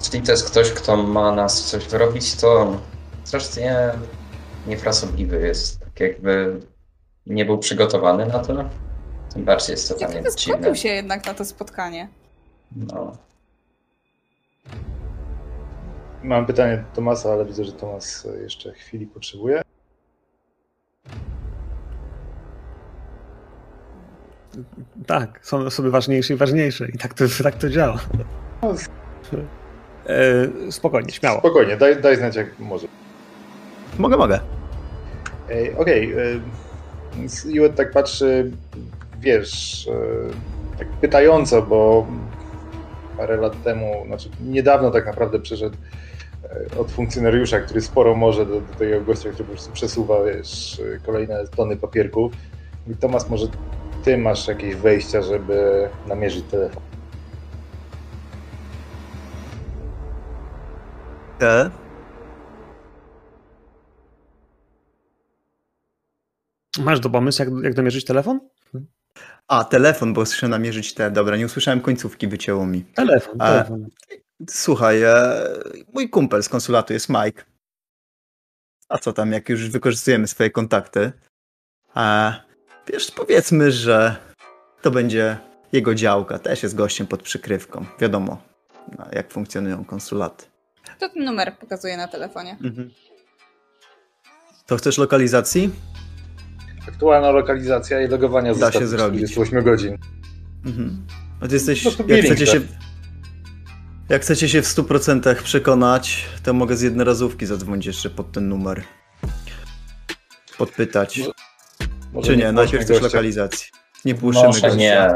Jeśli 0.00 0.22
to 0.22 0.32
jest 0.32 0.50
ktoś, 0.50 0.70
kto 0.70 0.96
ma 0.96 1.32
nas 1.32 1.64
coś 1.64 1.88
wyrobić, 1.88 2.34
to 2.34 2.76
strasznie 3.24 3.76
niefrasobliwy 4.66 5.40
jest. 5.40 5.80
Tak 5.80 6.00
jakby 6.00 6.60
nie 7.26 7.44
był 7.44 7.58
przygotowany 7.58 8.26
na 8.26 8.38
to. 8.38 8.64
Tym 9.32 9.44
bardziej 9.44 9.72
jest 9.72 9.88
to 9.88 9.94
dla 9.98 10.08
mnie 10.08 10.22
dziwne. 10.36 10.76
się 10.76 10.88
jednak 10.88 11.26
na 11.26 11.34
to 11.34 11.44
spotkanie. 11.44 12.08
No. 12.76 13.16
Mam 16.22 16.46
pytanie 16.46 16.76
do 16.76 16.96
Tomasa, 16.96 17.32
ale 17.32 17.44
widzę, 17.44 17.64
że 17.64 17.72
Tomas 17.72 18.28
jeszcze 18.42 18.72
chwili 18.72 19.06
potrzebuje. 19.06 19.62
Tak, 25.06 25.40
są 25.42 25.58
osoby 25.58 25.90
ważniejsze 25.90 26.34
i 26.34 26.36
ważniejsze 26.36 26.88
i 26.88 26.98
tak 26.98 27.14
to, 27.14 27.24
tak 27.42 27.54
to 27.54 27.68
działa. 27.68 28.00
E, 30.06 30.72
spokojnie, 30.72 31.12
śmiało. 31.12 31.38
Spokojnie, 31.38 31.76
daj, 31.76 32.00
daj 32.00 32.16
znać 32.16 32.36
jak 32.36 32.58
może. 32.58 32.86
Mogę, 33.98 34.16
mogę. 34.16 34.40
Okej. 35.78 36.14
Okay. 36.14 36.40
Juet 37.44 37.76
tak 37.76 37.92
patrzy, 37.92 38.50
wiesz, 39.20 39.88
e, 39.88 40.78
tak 40.78 40.88
pytająco, 41.00 41.62
bo 41.62 42.06
parę 43.16 43.36
lat 43.36 43.62
temu, 43.62 44.04
znaczy 44.06 44.30
niedawno 44.40 44.90
tak 44.90 45.06
naprawdę 45.06 45.40
przeszedł 45.40 45.76
e, 46.44 46.78
od 46.78 46.92
funkcjonariusza, 46.92 47.60
który 47.60 47.80
sporo 47.80 48.14
może 48.16 48.46
do, 48.46 48.60
do 48.60 48.74
tego 48.74 49.00
gościa, 49.00 49.30
który 49.30 49.44
po 49.44 49.52
prostu 49.52 49.72
przesuwa 49.72 50.24
wiesz, 50.24 50.80
kolejne 51.06 51.44
tony 51.56 51.76
papierków. 51.76 52.32
I 52.86 52.96
Tomas 52.96 53.30
może 53.30 53.46
ty 54.02 54.18
masz 54.18 54.48
jakieś 54.48 54.76
wejścia, 54.76 55.22
żeby 55.22 55.90
namierzyć 56.06 56.50
telefon. 56.50 56.82
Te? 61.38 61.70
Masz 66.78 67.00
do 67.00 67.10
pomysłu, 67.10 67.44
jak, 67.44 67.64
jak 67.64 67.74
domierzyć 67.74 68.04
telefon? 68.04 68.40
A, 69.48 69.64
telefon, 69.64 70.12
bo 70.12 70.26
słyszę 70.26 70.48
namierzyć 70.48 70.94
te. 70.94 71.10
Dobra, 71.10 71.36
nie 71.36 71.46
usłyszałem 71.46 71.80
końcówki, 71.80 72.28
wycięło 72.28 72.66
mi. 72.66 72.84
Telefon, 72.84 73.36
A, 73.38 73.50
telefon. 73.50 73.86
Słuchaj, 74.50 75.02
e, 75.02 75.42
mój 75.92 76.10
kumpel 76.10 76.42
z 76.42 76.48
konsulatu 76.48 76.92
jest 76.92 77.08
Mike. 77.08 77.44
A 78.88 78.98
co 78.98 79.12
tam, 79.12 79.32
jak 79.32 79.48
już 79.48 79.68
wykorzystujemy 79.68 80.26
swoje 80.26 80.50
kontakty? 80.50 81.12
A, 81.94 82.32
wiesz, 82.86 83.10
powiedzmy, 83.10 83.72
że 83.72 84.16
to 84.82 84.90
będzie 84.90 85.38
jego 85.72 85.94
działka. 85.94 86.38
Też 86.38 86.62
jest 86.62 86.74
gościem 86.74 87.06
pod 87.06 87.22
przykrywką. 87.22 87.86
Wiadomo, 87.98 88.42
no, 88.98 89.06
jak 89.12 89.32
funkcjonują 89.32 89.84
konsulaty. 89.84 90.46
To 90.98 91.08
ten 91.08 91.24
numer 91.24 91.58
pokazuje 91.58 91.96
na 91.96 92.08
telefonie. 92.08 92.56
Mhm. 92.64 92.90
To 94.66 94.76
chcesz 94.76 94.98
lokalizacji? 94.98 95.70
Aktualna 96.88 97.30
lokalizacja 97.30 98.00
i 98.02 98.08
logowania 98.08 98.54
Da 98.54 98.72
się 98.72 98.86
zrobić. 98.86 99.32
48 99.32 99.64
godzin. 99.64 99.98
Mhm. 100.66 101.06
No 101.40 101.48
ty 101.48 101.54
jesteś, 101.54 101.84
No 101.84 101.90
jak 102.16 102.24
chcecie 102.24 102.46
się... 102.46 102.60
Jak 104.08 104.22
chcecie 104.22 104.48
się 104.48 104.62
w 104.62 104.66
100% 104.66 105.34
przekonać, 105.42 106.26
to 106.42 106.52
mogę 106.52 106.76
z 106.76 106.82
jednorazówki 106.82 107.46
zadzwonić 107.46 107.86
jeszcze 107.86 108.10
pod 108.10 108.32
ten 108.32 108.48
numer. 108.48 108.82
Podpytać. 110.58 111.20
Może 112.12 112.26
Czy 112.26 112.36
nie? 112.36 112.42
puszczmy 112.42 112.52
Najpierw 112.52 112.88
gościa. 112.88 113.04
lokalizacji. 113.04 113.66
Nie 114.04 114.14
puszczymy 114.14 114.46
Może 114.46 114.60
gościa. 114.60 114.76
nie. 114.76 115.10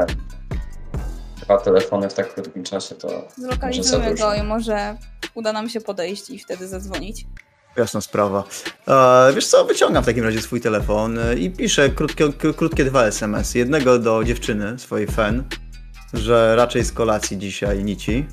Dwa 1.41 1.57
telefony 1.57 2.09
w 2.09 2.13
tak 2.13 2.33
krótkim 2.33 2.63
czasie 2.63 2.95
to 2.95 3.27
dużo. 3.37 3.99
go 4.17 4.33
i 4.35 4.43
może 4.43 4.97
uda 5.33 5.53
nam 5.53 5.69
się 5.69 5.81
podejść 5.81 6.29
i 6.29 6.39
wtedy 6.39 6.67
zadzwonić. 6.67 7.25
Jasna 7.77 8.01
sprawa. 8.01 8.43
Wiesz 9.35 9.47
co, 9.47 9.65
wyciągam 9.65 10.03
w 10.03 10.05
takim 10.05 10.23
razie 10.23 10.41
swój 10.41 10.61
telefon 10.61 11.19
e, 11.19 11.35
i 11.35 11.51
piszę 11.51 11.89
krótkie, 11.89 12.33
krótkie 12.57 12.85
dwa 12.85 13.05
SMS. 13.05 13.55
Jednego 13.55 13.99
do 13.99 14.23
dziewczyny, 14.23 14.79
swojej 14.79 15.07
fan, 15.07 15.43
że 16.13 16.55
raczej 16.55 16.83
z 16.85 16.91
kolacji 16.91 17.37
dzisiaj 17.37 17.83
nici. 17.83 18.25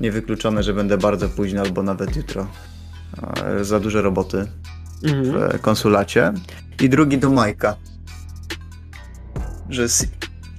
Niewykluczone, 0.00 0.62
że 0.62 0.74
będę 0.74 0.98
bardzo 0.98 1.28
późno 1.28 1.62
albo 1.62 1.82
nawet 1.82 2.16
jutro. 2.16 2.46
Za 3.62 3.80
duże 3.80 4.02
roboty 4.02 4.46
Mhm. 5.04 5.58
w 5.58 5.60
konsulacie. 5.60 6.32
I 6.80 6.88
drugi 6.88 7.18
do 7.18 7.30
Majka. 7.30 7.76
Że 9.70 9.88
z, 9.88 10.06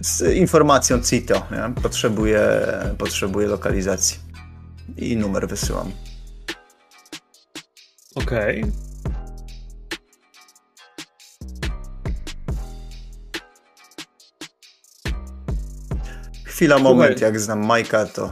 z 0.01 0.22
informacją 0.36 1.01
CITO 1.01 1.34
nie? 1.51 1.82
Potrzebuję, 1.84 2.49
potrzebuję 2.97 3.47
lokalizacji. 3.47 4.20
I 4.97 5.18
numer 5.18 5.47
wysyłam. 5.47 5.91
Okej. 8.16 8.63
Chwila, 16.45 16.80
moment, 16.80 17.22
jak 17.22 17.39
znam 17.39 17.66
Majka, 17.66 18.05
to 18.05 18.32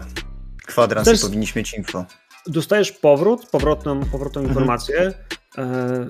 kwadrans 0.68 1.08
jest- 1.08 1.24
powinniśmy 1.24 1.60
mieć 1.60 1.74
info. 1.74 2.06
Dostajesz 2.48 2.92
powrót, 2.92 3.50
powrotną, 3.50 4.00
powrotną 4.06 4.42
Mhm. 4.42 4.50
informację. 4.50 5.14
E, 5.58 6.06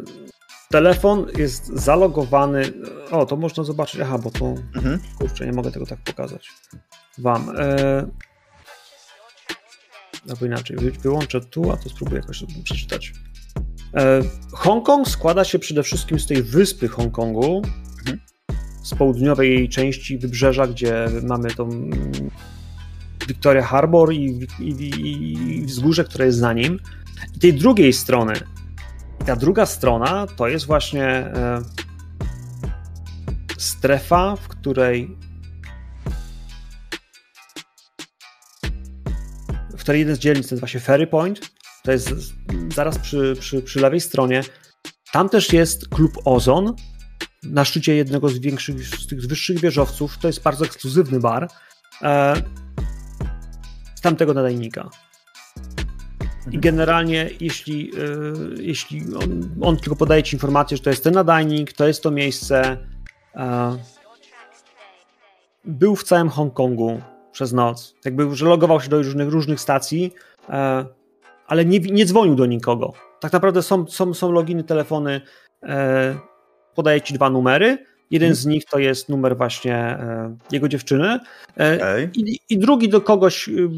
telefon 0.72 1.28
jest 1.38 1.68
zalogowany. 1.68 2.74
O, 3.12 3.26
to 3.26 3.36
można 3.36 3.64
zobaczyć. 3.64 4.02
Aha, 4.02 4.18
bo 4.18 4.32
to. 4.32 4.46
Mhm. 4.76 5.00
Kurczę, 5.18 5.46
nie 5.46 5.52
mogę 5.54 5.72
tego 5.72 5.86
tak 5.86 6.00
pokazać. 6.00 6.50
Wam. 7.18 7.54
E, 7.58 8.08
albo 10.30 10.46
inaczej, 10.46 10.78
wy- 10.78 10.92
wyłączę 10.92 11.42
tu, 11.42 11.72
a 11.72 11.78
to 11.78 11.90
spróbuję 11.90 12.22
jakoś 12.22 12.44
przeczytać. 12.64 13.14
E, 13.96 14.22
Hongkong 14.52 15.08
składa 15.08 15.44
się 15.44 15.60
przede 15.60 15.84
wszystkim 15.84 16.20
z 16.20 16.28
tej 16.28 16.44
wyspy 16.44 16.88
Hongkongu, 16.88 17.62
Mhm. 18.00 18.20
z 18.84 18.96
południowej 18.96 19.50
jej 19.50 19.70
części 19.70 20.18
wybrzeża, 20.18 20.68
gdzie 20.68 21.08
mamy 21.24 21.52
tą 21.52 21.70
Victoria 23.28 23.64
Harbor 23.64 24.14
i, 24.14 24.48
i, 24.60 24.70
i, 24.70 25.58
i 25.58 25.66
wzgórze, 25.66 26.04
które 26.04 26.26
jest 26.26 26.38
za 26.38 26.54
nim. 26.54 26.80
I 27.36 27.40
tej 27.40 27.54
drugiej 27.54 27.94
strony, 27.94 28.34
ta 29.26 29.36
druga 29.36 29.66
strona 29.66 30.28
to 30.28 30.48
jest 30.48 30.66
właśnie 30.66 31.06
e, 31.08 31.62
strefa, 33.58 34.36
w 34.36 34.48
której 34.48 35.18
w 39.78 39.82
której 39.86 40.00
jeden 40.00 40.16
z 40.16 40.20
dzielnic 40.20 40.52
nazywa 40.52 40.68
się 40.68 40.80
Ferry 40.80 41.08
Point. 41.08 41.40
To 41.84 41.92
jest 41.92 42.14
zaraz 42.76 43.00
przy, 43.00 43.36
przy, 43.40 43.62
przy 43.62 43.80
lewej 43.80 44.02
stronie. 44.02 44.42
Tam 45.12 45.30
też 45.30 45.54
jest 45.54 45.88
klub 45.88 46.12
Ozon 46.26 46.76
na 47.44 47.66
szczycie 47.66 47.96
jednego 47.96 48.30
z 48.30 48.40
większych, 48.40 48.88
z 48.88 49.08
tych 49.08 49.28
wyższych 49.28 49.60
wieżowców. 49.60 50.18
To 50.18 50.28
jest 50.28 50.44
bardzo 50.44 50.66
ekskluzywny 50.66 51.20
bar. 51.20 51.48
E, 52.02 52.34
z 53.96 54.02
tamtego 54.02 54.34
nadajnika. 54.34 54.90
I 56.52 56.60
generalnie, 56.60 57.30
jeśli, 57.40 57.92
e, 57.96 58.62
jeśli 58.62 59.16
on, 59.16 59.56
on 59.62 59.78
tylko 59.78 59.96
podaje 59.96 60.24
ci 60.24 60.36
informację, 60.36 60.78
że 60.78 60.84
to 60.84 60.90
jest 60.90 61.04
ten 61.04 61.14
nadajnik, 61.14 61.74
to 61.74 61.88
jest 61.88 62.04
to 62.04 62.12
miejsce, 62.12 62.78
e, 63.36 63.78
był 65.66 65.96
w 65.96 66.04
całym 66.04 66.30
Hongkongu 66.30 67.02
przez 67.32 67.54
noc. 67.54 67.96
Jakby, 68.06 68.36
że 68.36 68.46
logował 68.46 68.82
się 68.82 68.90
do 68.90 68.98
różnych, 68.98 69.30
różnych 69.30 69.60
stacji, 69.60 70.14
e, 70.50 70.86
ale 71.48 71.66
nie, 71.66 71.80
nie 71.80 72.06
dzwonił 72.06 72.36
do 72.36 72.46
nikogo. 72.46 72.94
Tak 73.20 73.34
naprawdę 73.34 73.62
są, 73.64 73.88
są, 73.88 74.14
są 74.14 74.32
loginy, 74.32 74.64
telefony, 74.64 75.22
e, 75.64 76.16
podaje 76.76 77.02
ci 77.02 77.14
dwa 77.14 77.30
numery. 77.30 77.78
Jeden 78.12 78.30
Mhm. 78.30 78.36
z 78.36 78.46
nich 78.46 78.66
to 78.66 78.80
jest 78.80 79.10
numer 79.10 79.38
właśnie 79.38 79.76
e, 79.76 80.38
jego 80.52 80.68
dziewczyny, 80.70 81.20
e, 81.60 81.76
Okej. 81.76 82.10
i, 82.14 82.40
I 82.50 82.58
drugi 82.58 82.90
do 82.90 83.02
kogoś, 83.02 83.48
y, 83.50 83.70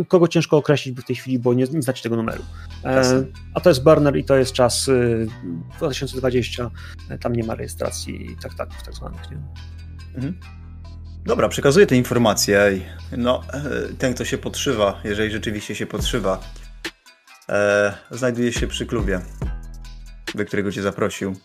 y, 0.00 0.04
kogo 0.04 0.28
ciężko 0.28 0.56
określić 0.56 0.96
w 1.00 1.04
tej 1.04 1.16
chwili, 1.16 1.38
bo 1.38 1.54
nie, 1.54 1.64
nie 1.64 1.82
znacie 1.82 2.02
tego 2.02 2.16
numeru. 2.16 2.42
E, 2.84 3.24
a 3.54 3.60
to 3.60 3.70
jest 3.70 3.84
burner 3.84 4.16
i 4.16 4.24
to 4.24 4.36
jest 4.36 4.52
czas 4.52 4.88
y, 4.88 5.26
2020. 5.78 6.70
E, 7.10 7.18
Tam 7.18 7.32
nie 7.32 7.44
ma 7.44 7.54
rejestracji 7.54 8.36
tak, 8.42 8.54
tak, 8.54 8.68
tak 8.84 8.94
zwanych. 8.94 9.30
Nie? 9.30 9.36
Mhm. 10.16 10.34
Dobra, 11.26 11.48
przekazuję 11.48 11.86
te 11.86 11.96
informacje. 11.96 12.72
i 12.76 12.82
No, 13.16 13.42
e, 13.52 13.60
ten, 13.98 14.14
kto 14.14 14.24
się 14.24 14.38
podszywa, 14.38 15.00
jeżeli 15.04 15.30
rzeczywiście 15.30 15.74
się 15.74 15.86
podszywa, 15.86 16.40
e, 17.48 17.94
znajduje 18.10 18.52
się 18.52 18.66
przy 18.66 18.86
klubie, 18.86 19.20
do 20.34 20.44
którego 20.44 20.72
cię 20.72 20.82
zaprosił. 20.82 21.36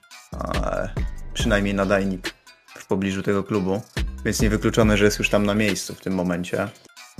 E, 0.56 0.90
przynajmniej 1.34 1.74
nadajnik 1.74 2.34
w 2.78 2.86
pobliżu 2.88 3.24
tego 3.24 3.44
klubu, 3.44 3.82
więc 4.26 4.42
niewykluczone, 4.42 4.98
że 4.98 5.06
jest 5.06 5.20
już 5.20 5.30
tam 5.30 5.46
na 5.46 5.56
miejscu 5.56 5.96
w 5.96 6.02
tym 6.02 6.14
momencie. 6.14 6.68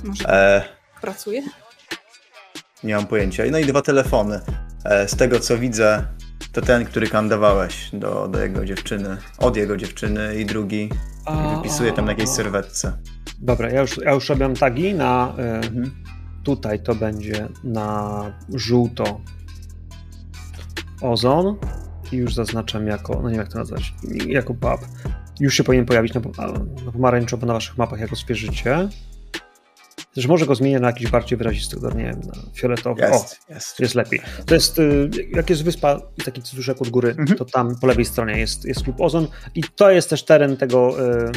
Może 0.04 0.30
E, 0.30 0.64
pracuje? 1.02 1.42
nie 2.84 2.96
mam 2.96 3.08
pojęcia. 3.08 3.44
No 3.52 3.58
i 3.58 3.66
dwa 3.66 3.82
telefony. 3.82 4.40
E, 4.86 5.08
z 5.08 5.16
tego 5.16 5.40
co 5.40 5.58
widzę, 5.58 6.06
to 6.54 6.62
ten, 6.62 6.86
który 6.86 7.08
kandowałeś 7.08 7.90
do, 7.94 8.28
do 8.28 8.40
jego 8.40 8.66
dziewczyny, 8.66 9.18
od 9.38 9.58
jego 9.58 9.78
dziewczyny 9.78 10.36
i 10.36 10.46
drugi 10.46 10.90
i 11.54 11.56
wypisuje 11.56 11.92
tam 11.94 12.06
na 12.06 12.12
jakiejś 12.12 12.30
serwetce. 12.30 12.98
Dobra, 13.40 13.70
ja 13.70 13.82
już, 13.82 13.98
ja 13.98 14.12
już 14.12 14.30
robię 14.30 14.54
tagi 14.54 14.94
na. 14.94 15.34
e, 15.38 15.56
Mhm. 15.56 15.92
Tutaj 16.44 16.84
to 16.84 16.96
będzie 16.96 17.48
na 17.64 18.22
żółto 18.54 19.22
ozon 21.02 21.56
i 22.12 22.16
już 22.16 22.34
zaznaczam 22.36 22.88
jako, 22.88 23.14
no 23.14 23.22
nie 23.30 23.36
wiem 23.36 23.40
jak 23.40 23.52
to 23.52 23.60
nazwać, 23.60 23.94
jako 24.28 24.54
pub. 24.54 24.88
Już 25.40 25.54
się 25.56 25.64
powinien 25.64 25.86
pojawić 25.86 26.14
na, 26.14 26.22
na 26.86 26.92
pomarańczowo 26.92 27.46
na 27.46 27.54
waszych 27.54 27.78
mapach, 27.78 28.00
jak 28.00 28.10
go 28.10 28.16
spierzycie. 28.16 28.90
Też 30.16 30.28
może 30.28 30.46
go 30.46 30.56
zmienię 30.56 30.80
na 30.80 30.88
jakiś 30.88 31.08
bardziej 31.12 31.38
wyrazisty 31.38 31.76
kolor, 31.76 31.96
nie 31.96 32.04
wiem, 32.04 32.22
na 32.26 32.34
fioletowy. 32.56 33.06
O, 33.06 33.14
Jest, 33.14 33.40
jest. 33.50 33.80
jest 33.80 33.96
lepiej. 33.96 34.22
To 34.46 34.54
jest, 34.54 34.80
y, 34.80 35.10
jak 35.36 35.50
jest 35.50 35.64
wyspa 35.64 36.02
i 36.18 36.22
taki 36.24 36.42
cytuszek 36.42 36.82
od 36.82 36.90
góry, 36.90 37.10
Mhm. 37.10 37.38
to 37.38 37.46
tam 37.46 37.76
po 37.82 37.88
lewej 37.88 38.06
stronie 38.06 38.40
jest, 38.40 38.66
jest 38.66 38.84
klub 38.84 39.02
Ozon 39.02 39.28
i 39.56 39.64
to 39.76 39.92
jest 39.92 40.10
też 40.10 40.24
teren 40.26 40.58
tego 40.58 41.10
y, 41.28 41.32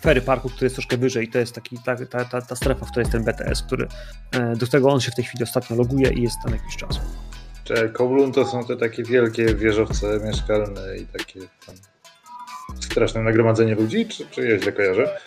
Ferry 0.00 0.20
Parku, 0.20 0.48
który 0.48 0.66
jest 0.66 0.76
troszkę 0.76 0.96
wyżej. 0.96 1.28
To 1.28 1.38
jest 1.38 1.54
taki, 1.54 1.78
ta, 1.84 1.96
ta, 1.96 2.24
ta, 2.24 2.42
ta 2.42 2.56
strefa, 2.56 2.86
w 2.86 2.90
której 2.90 3.02
jest 3.02 3.12
ten 3.12 3.24
BTS, 3.24 3.62
który, 3.62 3.84
y, 4.54 4.56
do 4.56 4.66
którego 4.66 4.88
on 4.90 5.00
się 5.00 5.10
w 5.10 5.14
tej 5.14 5.24
chwili 5.24 5.44
ostatnio 5.44 5.76
loguje 5.76 6.10
i 6.12 6.22
jest 6.22 6.36
tam 6.44 6.52
jakiś 6.54 6.76
czas. 6.76 7.00
Czy 7.64 7.88
Kowloon 7.88 8.32
to 8.32 8.46
są 8.46 8.64
te 8.64 8.76
takie 8.76 9.02
wielkie 9.04 9.54
wieżowce 9.54 10.20
mieszkalne 10.24 10.98
i 10.98 11.06
takie 11.06 11.40
tam 11.66 11.74
straszne 12.80 13.22
nagromadzenie 13.22 13.74
ludzi, 13.74 14.06
czy, 14.06 14.26
czy 14.30 14.48
ja 14.48 14.58
źle 14.58 14.72
kojarzę? 14.72 15.18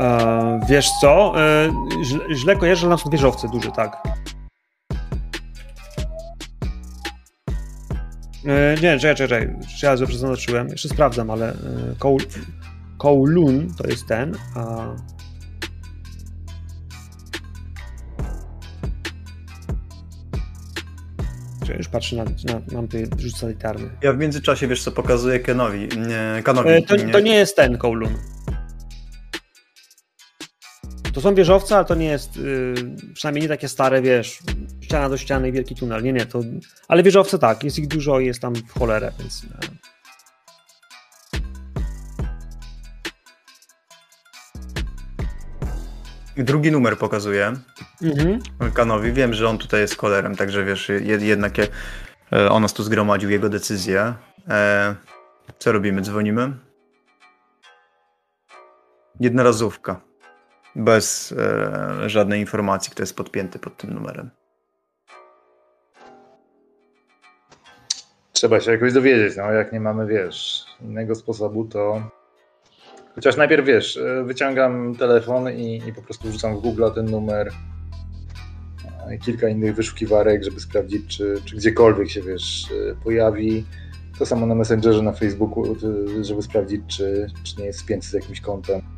E, 0.00 0.60
wiesz 0.68 0.88
co? 1.00 1.40
E, 1.40 1.70
źle, 2.04 2.20
źle 2.34 2.56
kojarzę, 2.56 2.80
że 2.80 2.88
tam 2.88 2.98
są 2.98 3.10
wieżowce 3.10 3.48
duże, 3.48 3.70
tak. 3.70 4.02
E, 8.46 8.74
nie, 8.74 8.98
czekaj, 8.98 9.16
czekaj, 9.16 9.28
czekaj. 9.28 9.56
Czy 9.78 9.86
ja 9.86 9.96
dobrze 9.96 10.18
zaznaczyłem? 10.18 10.68
Jeszcze 10.68 10.88
sprawdzam, 10.88 11.30
ale 11.30 11.52
e, 11.52 11.56
koło... 11.98 12.18
Kowloon 12.98 13.74
to 13.78 13.86
jest 13.88 14.06
ten, 14.06 14.36
a 14.56 14.94
Ja 21.68 21.78
już 21.78 21.88
patrzę 21.88 22.16
na, 22.16 22.24
na 22.24 22.60
mam 22.72 22.88
tutaj 22.88 23.06
rzut 23.18 23.32
satelitarny. 23.32 23.90
Ja 24.02 24.12
w 24.12 24.18
międzyczasie, 24.18 24.68
wiesz 24.68 24.82
co, 24.82 24.92
pokazuję 24.92 25.40
Kenowi, 25.40 25.88
nie, 25.88 26.42
Kanowi. 26.42 26.68
E, 26.68 26.82
to, 26.82 26.96
nie. 26.96 27.12
to 27.12 27.20
nie 27.20 27.34
jest 27.34 27.56
ten 27.56 27.78
Kowloon. 27.78 28.14
To 31.14 31.20
są 31.20 31.34
wieżowce, 31.34 31.76
ale 31.76 31.84
to 31.84 31.94
nie 31.94 32.06
jest, 32.06 32.36
yy, 32.36 32.74
przynajmniej 33.14 33.42
nie 33.42 33.48
takie 33.48 33.68
stare, 33.68 34.02
wiesz, 34.02 34.38
ściana 34.80 35.08
do 35.08 35.16
ściany 35.16 35.48
i 35.48 35.52
wielki 35.52 35.74
tunel. 35.74 36.02
Nie, 36.02 36.12
nie, 36.12 36.26
to, 36.26 36.40
ale 36.88 37.02
wieżowce 37.02 37.38
tak, 37.38 37.64
jest 37.64 37.78
ich 37.78 37.88
dużo 37.88 38.20
i 38.20 38.26
jest 38.26 38.40
tam 38.40 38.54
w 38.54 38.78
cholerę, 38.78 39.12
więc... 39.18 39.42
Yy. 39.42 39.48
Drugi 46.44 46.72
numer 46.72 46.98
pokazuję 46.98 47.54
mhm. 48.02 48.38
Kanowi. 48.72 49.12
Wiem, 49.12 49.34
że 49.34 49.48
on 49.48 49.58
tutaj 49.58 49.80
jest 49.80 49.96
kolerem, 49.96 50.36
także 50.36 50.64
wiesz, 50.64 50.90
jednak 51.20 51.58
e, 52.32 52.50
on 52.50 52.62
nas 52.62 52.72
tu 52.72 52.82
zgromadził, 52.82 53.30
jego 53.30 53.48
decyzję. 53.48 54.14
E, 54.48 54.94
co 55.58 55.72
robimy? 55.72 56.02
Dzwonimy? 56.02 56.52
Jednorazówka. 59.20 60.13
Bez 60.76 61.32
e, 61.32 62.10
żadnej 62.10 62.40
informacji, 62.40 62.92
kto 62.92 63.02
jest 63.02 63.16
podpięty 63.16 63.58
pod 63.58 63.76
tym 63.76 63.94
numerem. 63.94 64.30
Trzeba 68.32 68.60
się 68.60 68.72
jakoś 68.72 68.92
dowiedzieć, 68.92 69.36
no 69.36 69.52
jak 69.52 69.72
nie 69.72 69.80
mamy, 69.80 70.06
wiesz, 70.06 70.66
innego 70.80 71.14
sposobu, 71.14 71.64
to 71.64 72.02
Chociaż 73.14 73.36
najpierw 73.36 73.66
wiesz, 73.66 73.96
e, 73.96 74.24
wyciągam 74.24 74.96
telefon 74.96 75.50
i, 75.50 75.82
i 75.88 75.92
po 75.92 76.02
prostu 76.02 76.28
wrzucam 76.28 76.56
w 76.56 76.60
Google 76.60 76.84
ten 76.94 77.10
numer 77.10 77.52
i 79.16 79.18
kilka 79.18 79.48
innych 79.48 79.74
wyszukiwarek, 79.74 80.44
żeby 80.44 80.60
sprawdzić, 80.60 81.16
czy, 81.16 81.34
czy 81.44 81.56
gdziekolwiek 81.56 82.10
się 82.10 82.22
wiesz, 82.22 82.68
e, 82.90 82.94
pojawi. 83.04 83.64
To 84.18 84.26
samo 84.26 84.46
na 84.46 84.54
Messengerze, 84.54 85.02
na 85.02 85.12
Facebooku, 85.12 85.76
żeby 86.22 86.42
sprawdzić, 86.42 86.82
czy, 86.86 87.26
czy 87.44 87.60
nie 87.60 87.64
jest 87.64 87.78
spięty 87.78 88.06
z 88.06 88.12
jakimś 88.12 88.40
kontem. 88.40 88.93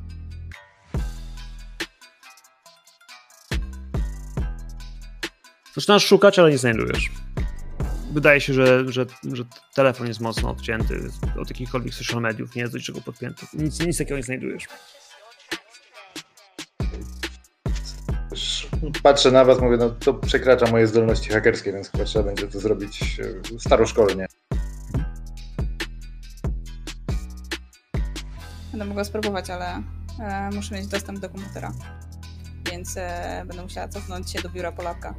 Zaczynasz 5.76 6.06
szukać, 6.06 6.38
ale 6.38 6.50
nie 6.50 6.58
znajdujesz 6.58 7.10
wydaje 8.16 8.40
się, 8.40 8.52
że, 8.52 8.92
że, 8.92 9.06
że 9.32 9.44
telefon 9.74 10.06
jest 10.06 10.20
mocno 10.20 10.50
odcięty 10.50 11.00
od 11.40 11.50
jakichkolwiek 11.50 11.94
social 11.94 12.22
mediów, 12.22 12.54
nie 12.54 12.62
jest 12.62 12.72
do 12.72 12.78
niczego 12.78 13.00
podpięty. 13.00 13.46
Nic, 13.54 13.80
nic 13.80 13.98
takiego 13.98 14.16
nie 14.16 14.22
znajdujesz. 14.22 14.64
Patrzę 19.02 19.30
na 19.30 19.44
was, 19.44 19.60
mówię, 19.60 19.76
no 19.76 19.90
to 19.90 20.14
przekracza 20.14 20.66
moje 20.70 20.86
zdolności 20.86 21.30
hakerskie, 21.30 21.72
więc 21.72 21.90
chyba 21.90 22.04
trzeba 22.04 22.24
będzie 22.24 22.48
to 22.48 22.60
zrobić 22.60 23.20
e, 23.20 23.58
staroszkolnie. 23.58 24.26
Będę 28.70 28.84
mogła 28.84 29.04
spróbować, 29.04 29.50
ale 29.50 29.82
e, 30.20 30.50
muszę 30.54 30.74
mieć 30.74 30.86
dostęp 30.86 31.18
do 31.18 31.28
komputera. 31.28 31.72
Więc 32.70 32.96
e, 32.96 33.44
będę 33.46 33.62
musiała 33.62 33.88
cofnąć 33.88 34.30
się 34.30 34.42
do 34.42 34.48
biura 34.48 34.72
Polaka. 34.72 35.14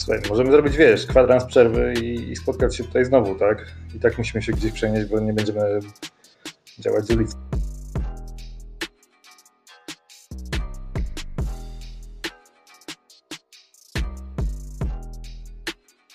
Słuchaj, 0.00 0.22
możemy 0.28 0.50
zrobić, 0.50 0.76
wiesz, 0.76 1.06
kwadrans 1.06 1.44
przerwy 1.44 1.94
i, 1.94 2.30
i, 2.30 2.36
spotkać 2.36 2.76
się 2.76 2.84
tutaj 2.84 3.04
znowu, 3.04 3.34
tak? 3.34 3.66
I 3.94 4.00
tak 4.00 4.18
musimy 4.18 4.42
się 4.42 4.52
gdzieś 4.52 4.72
przenieść, 4.72 5.08
bo 5.08 5.20
nie 5.20 5.32
będziemy 5.32 5.80
działać 6.78 7.06
z 7.06 7.10
ulicy. 7.10 7.36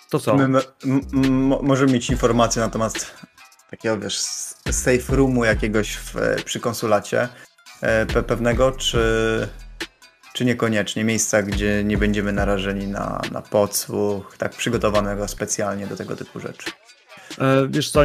To 0.09 0.19
co? 0.19 0.37
My, 0.37 0.61
możemy 1.61 1.93
mieć 1.93 2.09
informacje 2.09 2.61
na 2.61 2.69
temat 2.69 2.93
takiego, 3.71 3.99
wiesz, 3.99 4.19
safe 4.71 5.15
roomu 5.15 5.45
jakiegoś 5.45 5.95
w, 5.95 6.15
przy 6.45 6.59
konsulacie 6.59 7.27
e, 7.81 8.05
pewnego, 8.05 8.71
czy 8.71 8.99
czy 10.35 10.45
niekoniecznie 10.45 11.03
miejsca, 11.03 11.41
gdzie 11.41 11.83
nie 11.83 11.97
będziemy 11.97 12.33
narażeni 12.33 12.87
na, 12.87 13.21
na 13.31 13.41
podsłuch, 13.41 14.37
tak 14.37 14.51
przygotowanego 14.51 15.27
specjalnie 15.27 15.87
do 15.87 15.95
tego 15.95 16.15
typu 16.15 16.39
rzeczy. 16.39 16.71
E, 17.39 17.67
wiesz 17.69 17.91
co... 17.91 18.01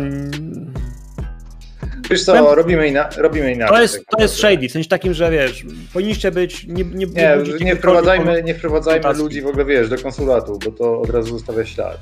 Wiesz 2.11 2.25
co, 2.25 2.55
robimy, 2.55 2.89
ina 2.89 3.09
robimy 3.17 3.53
inaczej. 3.53 3.77
To 3.77 3.83
jest, 3.83 3.95
tak 3.95 4.05
to 4.17 4.23
jest 4.23 4.35
shady, 4.35 4.69
w 4.69 4.73
sensie 4.73 4.89
takim, 4.89 5.15
że 5.15 5.31
wiesz, 5.31 5.67
powinniście 5.93 6.31
być... 6.31 6.67
Nie, 6.67 6.85
nie, 6.85 7.07
nie, 7.07 7.37
nie, 7.59 7.65
nie 7.65 7.77
wprowadzajmy, 7.77 8.43
nie 8.43 8.55
wprowadzajmy 8.55 9.13
ludzi 9.13 9.43
w 9.43 9.47
ogóle, 9.47 9.65
wiesz, 9.65 9.89
do 9.89 9.99
konsulatu, 9.99 10.59
bo 10.65 10.71
to 10.71 11.01
od 11.01 11.11
razu 11.11 11.39
zostawia 11.39 11.65
ślad. 11.65 11.99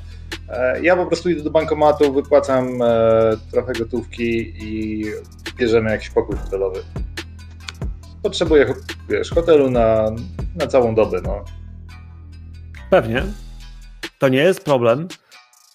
E, 0.49 0.81
ja 0.81 0.95
po 0.95 1.05
prostu 1.05 1.29
idę 1.29 1.43
do 1.43 1.51
bankomatu, 1.51 2.13
wypłacam 2.13 2.81
e, 2.81 3.37
trochę 3.51 3.73
gotówki 3.73 4.53
i 4.63 5.05
bierzemy 5.57 5.91
jakiś 5.91 6.09
pokój 6.09 6.35
hotelowy 6.37 6.79
potrzebuję, 8.23 8.73
wiesz, 9.09 9.29
hotelu 9.29 9.69
na, 9.69 10.11
na 10.55 10.67
całą 10.67 10.95
dobę, 10.95 11.21
no. 11.23 11.45
Pewnie. 12.89 13.23
To 14.19 14.29
nie 14.29 14.39
jest 14.39 14.63
problem. 14.63 15.07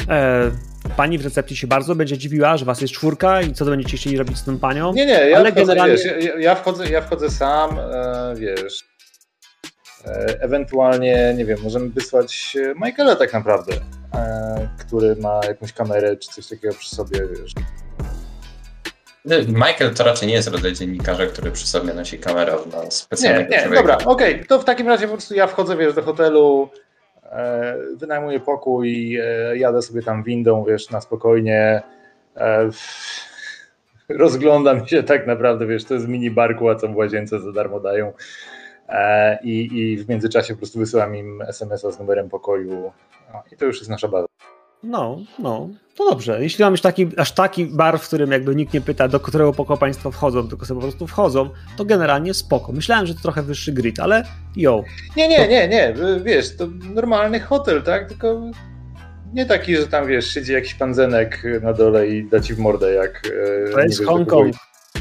E, 0.09 0.51
pani 0.97 1.19
w 1.19 1.25
recepcji 1.25 1.57
się 1.57 1.67
bardzo 1.67 1.95
będzie 1.95 2.19
dziwiła, 2.19 2.57
że 2.57 2.65
was 2.65 2.81
jest 2.81 2.95
czwórka 2.95 3.43
i 3.43 3.53
co 3.55 3.65
to 3.65 3.71
będziecie 3.71 3.97
chcieli 3.97 4.17
robić 4.17 4.39
z 4.39 4.45
tą 4.45 4.59
panią. 4.59 4.93
Nie, 4.93 5.07
nie, 5.07 5.13
ja, 5.13 5.37
ale 5.37 5.53
wchodzę, 5.53 5.67
generalnie... 5.67 5.97
wiesz, 5.97 6.25
ja, 6.25 6.39
ja, 6.39 6.55
wchodzę, 6.55 6.91
ja 6.91 7.01
wchodzę 7.01 7.31
sam, 7.31 7.79
e, 7.79 8.35
wiesz. 8.37 8.85
E, 10.07 10.41
ewentualnie, 10.41 11.35
nie 11.37 11.45
wiem, 11.45 11.59
możemy 11.63 11.89
wysłać 11.89 12.57
Michaela 12.77 13.17
tak 13.17 13.33
naprawdę, 13.33 13.73
e, 14.15 14.69
który 14.79 15.17
ma 15.17 15.41
jakąś 15.49 15.73
kamerę 15.73 16.17
czy 16.17 16.29
coś 16.31 16.49
takiego 16.49 16.75
przy 16.75 16.97
sobie, 16.97 17.21
wiesz. 17.29 17.53
Michael 19.49 19.95
to 19.95 20.05
raczej 20.05 20.29
nie 20.29 20.35
jest 20.35 20.49
rodzaj 20.49 20.73
dziennikarza, 20.73 21.27
który 21.27 21.51
przy 21.51 21.67
sobie 21.67 21.95
nosi 21.95 22.19
kamerę 22.19 22.57
na 22.73 22.91
specjalnego 22.91 23.51
Nie, 23.51 23.57
nie, 23.57 23.63
człowieka. 23.63 23.83
dobra, 23.83 24.13
okej, 24.13 24.35
okay. 24.35 24.47
to 24.47 24.59
w 24.59 24.65
takim 24.65 24.89
razie 24.89 25.07
po 25.07 25.13
prostu 25.13 25.35
ja 25.35 25.47
wchodzę, 25.47 25.77
wiesz, 25.77 25.95
do 25.95 26.03
hotelu, 26.03 26.69
e, 27.23 27.77
wynajmuję 27.95 28.41
pokój, 28.41 29.17
e, 29.17 29.57
jadę 29.57 29.83
sobie 29.83 30.03
tam 30.03 30.23
windą, 30.23 30.65
wiesz, 30.65 30.91
na 30.91 31.01
spokojnie, 31.01 31.83
e, 32.37 32.71
rozglądam 34.09 34.87
się 34.87 35.03
tak 35.03 35.27
naprawdę, 35.27 35.67
wiesz, 35.67 35.85
to 35.85 35.95
jest 35.95 36.09
mini 36.09 36.31
barku, 36.31 36.69
a 36.69 36.75
co 36.75 36.89
w 36.89 36.97
łazience 36.97 37.41
za 37.41 37.53
darmo 37.53 37.81
dają 37.81 38.13
e, 38.89 39.39
i, 39.43 39.79
i 39.79 39.97
w 39.97 40.09
międzyczasie 40.09 40.55
po 40.55 40.59
prostu 40.59 40.79
wysyłam 40.79 41.17
im 41.17 41.43
SMS-a 41.43 41.91
z 41.91 41.99
numerem 41.99 42.29
pokoju 42.29 42.93
i 43.53 43.57
to 43.57 43.65
już 43.65 43.79
jest 43.79 43.91
nasza 43.91 44.09
baza. 44.09 44.27
No, 44.83 45.19
no, 45.39 45.69
to 45.95 46.11
dobrze. 46.11 46.43
Jeśli 46.43 46.65
mam 46.65 46.73
już 46.73 46.81
taki, 46.81 47.09
aż 47.17 47.33
taki 47.33 47.67
bar, 47.67 47.99
w 47.99 48.07
którym 48.07 48.31
jakby 48.33 48.55
nikt 48.55 48.75
nie 48.75 48.81
pyta, 48.81 49.09
do 49.09 49.21
którego 49.21 49.53
pokoju 49.53 49.79
państwo 49.79 50.11
wchodzą, 50.11 50.49
tylko 50.49 50.67
sobie 50.67 50.81
po 50.81 50.87
prostu 50.87 51.07
wchodzą, 51.07 51.51
to 51.77 51.85
generalnie 51.85 52.35
spoko. 52.35 52.73
Myślałem, 52.73 53.07
że 53.07 53.15
to 53.15 53.21
trochę 53.21 53.43
wyższy 53.43 53.73
grid, 53.73 54.01
ale 54.01 54.25
yo. 54.57 54.85
Nie, 55.17 55.29
nie, 55.29 55.49
nie, 55.49 55.69
nie, 55.69 55.95
wiesz, 56.25 56.57
to 56.57 56.67
normalny 56.95 57.41
hotel, 57.41 57.83
tak, 57.83 58.09
tylko 58.09 58.51
nie 59.33 59.47
taki, 59.47 59.77
że 59.77 59.87
tam, 59.87 60.07
wiesz, 60.07 60.35
siedzi 60.35 60.53
jakiś 60.53 60.75
pan 60.75 60.95
Zenek 60.95 61.43
na 61.63 61.73
dole 61.73 62.09
i 62.09 62.29
da 62.29 62.41
ci 62.41 62.55
w 62.55 62.59
mordę, 62.59 62.93
jak... 62.93 63.31
E, 63.69 63.73
to 63.73 63.81
jest 63.81 64.05
Hongkong. 64.05 64.55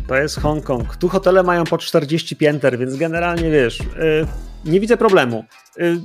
To 0.07 0.15
jest 0.15 0.39
Hongkong. 0.39 0.95
Tu 0.95 1.09
hotele 1.09 1.43
mają 1.43 1.63
po 1.63 1.77
40 1.77 2.35
pięter, 2.35 2.77
więc 2.77 2.95
generalnie, 2.95 3.51
wiesz, 3.51 3.79
yy, 3.79 4.27
nie 4.65 4.79
widzę 4.79 4.97
problemu. 4.97 5.45
Yy, 5.77 5.97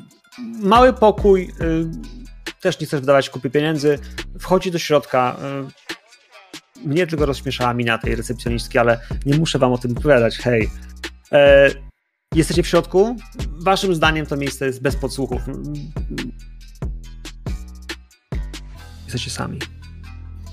mały 0.61 0.93
pokój, 0.93 1.51
też 2.61 2.81
nie 2.81 2.87
chcesz 2.87 3.01
wydawać 3.01 3.31
kupy 3.31 3.51
pieniędzy, 3.51 3.99
wchodzi 4.41 4.71
do 4.71 4.79
środka. 4.79 5.37
Y, 6.85 6.89
mnie 6.89 7.07
tylko 7.07 7.27
rozśmieszała 7.27 7.75
mina 7.75 7.99
tej 7.99 8.15
recepcjonistki, 8.15 8.79
ale 8.79 9.01
nie 9.27 9.39
muszę 9.39 9.59
wam 9.59 9.73
o 9.73 9.79
tym 9.79 9.99
opowiadać. 9.99 10.39
Hej. 10.39 10.71
E, 11.33 11.71
jesteście 12.35 12.63
w 12.63 12.67
środku? 12.67 13.17
Waszym 13.61 13.95
zdaniem 13.95 14.27
to 14.27 14.37
miejsce 14.37 14.67
jest 14.67 14.83
bez 14.83 14.97
podsłuchów. 14.97 15.41
Jesteście 19.05 19.31
sami. 19.31 19.59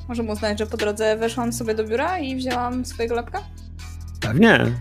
Możemy 0.07 0.31
uznać, 0.31 0.59
że 0.59 0.65
po 0.65 0.77
drodze 0.77 1.17
weszłam 1.17 1.53
sobie 1.53 1.75
do 1.75 1.83
biura 1.83 2.19
i 2.19 2.35
wzięłam 2.35 2.85
swojego 2.85 3.15
lapka? 3.15 3.43
Pewnie. 4.21 4.71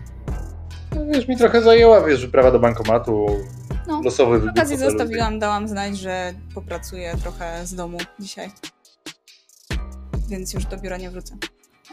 No, 0.95 1.05
wiesz, 1.05 1.27
mi 1.27 1.37
trochę 1.37 1.61
zajęła, 1.61 2.05
wiesz, 2.05 2.21
wyprawa 2.21 2.51
do 2.51 2.59
bankomatu, 2.59 3.27
no, 3.87 4.01
losowy 4.01 4.39
wybór. 4.39 4.49
okazji 4.49 4.77
zostawiłam, 4.77 5.39
dałam 5.39 5.67
znać, 5.67 5.97
że 5.97 6.33
popracuję 6.53 7.17
trochę 7.21 7.65
z 7.65 7.75
domu 7.75 7.97
dzisiaj. 8.19 8.51
Więc 10.29 10.53
już 10.53 10.65
do 10.65 10.77
biura 10.77 10.97
nie 10.97 11.09
wrócę. 11.09 11.37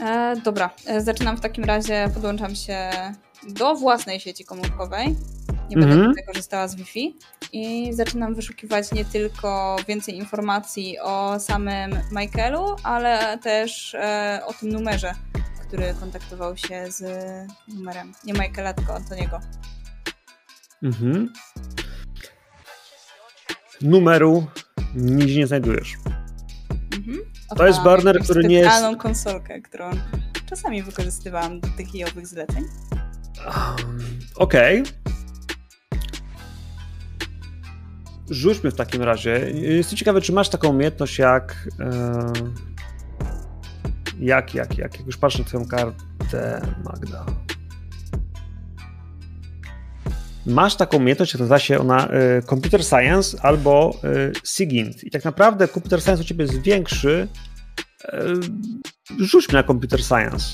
E, 0.01 0.37
dobra, 0.45 0.71
e, 0.87 1.01
zaczynam 1.01 1.37
w 1.37 1.41
takim 1.41 1.65
razie, 1.65 2.11
podłączam 2.15 2.55
się 2.55 2.91
do 3.49 3.75
własnej 3.75 4.21
sieci 4.21 4.45
komórkowej. 4.45 5.17
Nie 5.71 5.77
będę 5.77 5.95
mm 5.95 6.13
-hmm. 6.13 6.27
korzystała 6.27 6.69
z 6.69 6.75
Wi-Fi 6.75 7.17
i 7.53 7.93
zaczynam 7.93 8.35
wyszukiwać 8.35 8.93
nie 8.93 9.05
tylko 9.05 9.77
więcej 9.89 10.17
informacji 10.17 10.99
o 10.99 11.41
samym 11.41 11.99
Michaelu, 12.13 12.77
ale 12.83 13.39
też 13.39 13.95
e, 13.95 14.41
o 14.47 14.53
tym 14.53 14.69
numerze, 14.69 15.15
który 15.67 15.95
kontaktował 16.01 16.57
się 16.57 16.85
z 16.89 17.03
numerem 17.69 18.13
nie 18.25 18.33
Michaela, 18.33 18.73
tylko 18.73 18.95
Antoniego. 18.95 19.41
Mhm. 20.83 21.33
Numeru 23.81 24.47
nigdzie 24.95 25.39
nie 25.39 25.47
znajdujesz. 25.47 25.95
Mhm. 26.97 27.19
To 27.57 27.67
jest 27.67 27.83
burner, 27.83 28.23
który 28.25 28.45
nie 28.45 28.59
jest- 28.59 28.71
konsolkę, 28.97 29.61
którą 29.61 29.91
czasami 30.47 30.83
wykorzystywałam 30.83 31.61
do 31.61 31.69
tych 31.69 31.95
i 31.95 32.05
zleceń. 32.27 32.65
Um, 33.47 34.19
Okej. 34.37 34.83
Rzućmy 38.31 38.71
w 38.71 38.75
takim 38.75 39.03
razie. 39.03 39.31
Jestem 39.55 39.99
ciekawy, 39.99 40.21
czy 40.21 40.33
masz 40.33 40.49
taką 40.49 40.69
umiejętność 40.69 41.19
jak. 41.19 41.69
E, 41.81 42.33
jak, 44.19 44.55
jak, 44.55 44.79
jak? 44.79 44.99
Jak 44.99 45.07
już 45.07 45.17
patrzę 45.17 45.39
na 45.39 45.45
Twoją 45.45 45.67
kartę, 45.69 46.67
Magda. 46.85 47.27
Masz 50.47 50.77
taką 50.77 50.97
umiejętność, 50.97 51.35
nazywa 51.35 51.59
się 51.59 51.79
ona 51.79 52.09
e, 52.09 52.43
Computer 52.43 52.85
Science 52.85 53.39
albo 53.43 53.95
e, 54.05 54.33
SIGINT. 54.45 55.05
I 55.05 55.11
tak 55.11 55.25
naprawdę 55.25 55.69
Computer 55.69 56.03
Science 56.03 56.23
u 56.23 56.27
Ciebie 56.27 56.45
jest 56.45 56.63
większy. 56.63 57.29
E, 58.05 58.25
rzućmy 59.19 59.55
na 59.55 59.63
Computer 59.63 60.05
Science. 60.05 60.47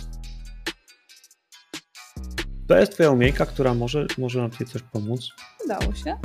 To 2.68 2.78
jest 2.78 2.93
twoja 2.93 3.11
umiejka, 3.11 3.47
która 3.47 3.74
może, 3.74 4.07
może 4.18 4.41
nam 4.41 4.51
tutaj 4.51 4.66
coś 4.66 4.82
pomóc. 4.82 5.28
Udało 5.64 5.95
się. 5.95 6.18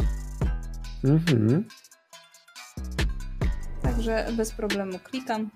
Mhm. 1.03 1.67
Także 3.81 4.27
bez 4.37 4.51
problemu 4.51 4.99
klikam. 4.99 5.49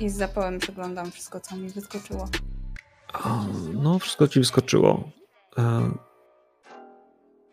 I 0.00 0.08
z 0.08 0.16
zapałem 0.16 0.58
przeglądam 0.58 1.10
wszystko, 1.10 1.40
co 1.40 1.56
mi 1.56 1.70
wyskoczyło. 1.70 2.28
O, 3.24 3.44
No, 3.72 3.98
wszystko 3.98 4.28
ci 4.28 4.38
wyskoczyło. 4.38 5.10
E, 5.58 5.90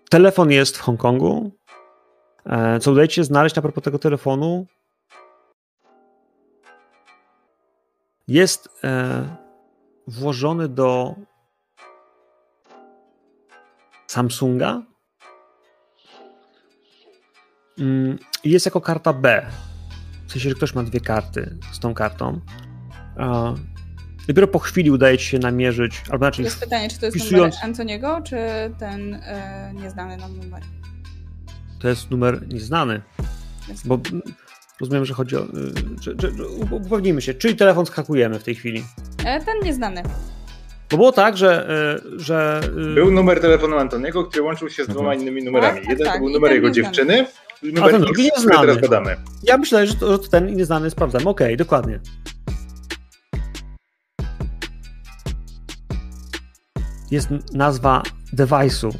Telefon 0.09 0.51
jest 0.51 0.77
w 0.77 0.81
Hongkongu. 0.81 1.51
E, 2.45 2.79
Co 2.79 2.91
udaje 2.91 3.07
ci 3.07 3.15
się 3.15 3.23
znaleźć 3.23 3.57
a 3.57 3.61
propos 3.61 3.83
tego 3.83 3.99
telefonu? 3.99 4.65
Jest 8.27 8.69
e, 8.83 9.23
włożony 10.07 10.69
do 10.69 11.15
Samsunga. 14.07 14.81
Mm, 17.79 18.17
Jest 18.43 18.65
jako 18.65 18.81
karta 18.81 19.13
B. 19.13 19.45
W 20.27 20.31
sensie, 20.31 20.49
że 20.49 20.55
ktoś 20.55 20.75
ma 20.75 20.83
dwie 20.83 20.99
karty 20.99 21.57
z 21.71 21.79
tą 21.79 21.93
kartą. 21.93 22.39
E, 24.29 24.33
Dopiero 24.33 24.47
po 24.47 24.59
chwili 24.59 24.91
udaje 24.91 25.17
ci 25.17 25.25
się 25.25 25.39
namierzyć, 25.39 26.01
albo 26.05 26.11
To 26.11 26.17
znaczy 26.17 26.41
jest 26.41 26.59
pytanie, 26.59 26.89
czy 26.89 26.99
to 26.99 27.05
jest 27.05 27.17
wpisując- 27.17 27.55
numer 27.55 27.65
Antoniego, 27.65 28.21
czy 28.25 28.35
ten 28.79 29.13
e, 29.13 29.71
nieznany 29.75 30.17
nam 30.17 30.37
numer? 30.37 30.61
to 31.81 31.87
jest 31.89 32.11
numer 32.11 32.47
nieznany, 32.47 33.01
Jest. 33.69 33.87
bo 33.87 33.99
rozumiem, 34.81 35.05
że 35.05 35.13
chodzi 35.13 35.35
o... 35.35 35.39
y, 35.43 35.45
Że, 36.01 36.11
że, 36.21 36.31
że 36.37 36.47
upewnijmy 36.71 37.21
się, 37.21 37.33
czyli 37.33 37.55
telefon 37.55 37.85
skakujemy 37.85 38.39
w 38.39 38.43
tej 38.43 38.55
chwili. 38.55 38.83
E, 39.25 39.39
ten 39.45 39.55
nieznany. 39.63 40.03
Bo 40.91 40.97
było 40.97 41.11
tak, 41.11 41.37
że... 41.37 41.67
że 42.17 42.61
Był 42.95 43.11
numer 43.11 43.41
telefonu 43.41 43.77
Antoniego, 43.77 44.23
który 44.23 44.43
łączył 44.43 44.69
się 44.69 44.75
z 44.75 44.79
Mhm. 44.89 44.93
dwoma 44.95 45.15
innymi 45.15 45.43
numerami. 45.43 45.73
Tak, 45.75 45.81
tak, 45.83 45.89
Jeden 45.91 46.05
tak. 46.07 46.15
to 46.15 46.19
był 46.21 46.29
numer 46.29 46.51
jego 46.51 46.67
nieznany. 46.67 46.85
dziewczyny 46.95 47.25
i 47.63 47.69
A 47.69 47.75
numer 47.75 47.91
ten 47.91 48.01
drugi 48.01 48.23
nieznany. 48.23 48.67
teraz 48.67 48.81
badamy. 48.81 49.15
Ja 49.43 49.57
myślałem, 49.57 49.87
że 49.87 49.93
to, 49.95 50.11
że 50.11 50.19
to 50.19 50.27
ten 50.27 50.55
nieznany 50.55 50.89
sprawdzam. 50.89 51.27
Okej, 51.27 51.57
dokładnie. 51.57 51.99
Jest 57.11 57.29
nazwa 57.53 58.03
device'u. 58.33 58.93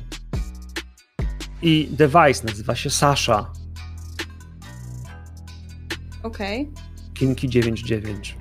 I 1.62 1.88
device 1.92 2.46
nazywa 2.46 2.76
się 2.76 2.90
Sasha. 2.90 3.52
Okej. 6.24 6.72
Kinki 7.14 7.50
99. 7.50 8.38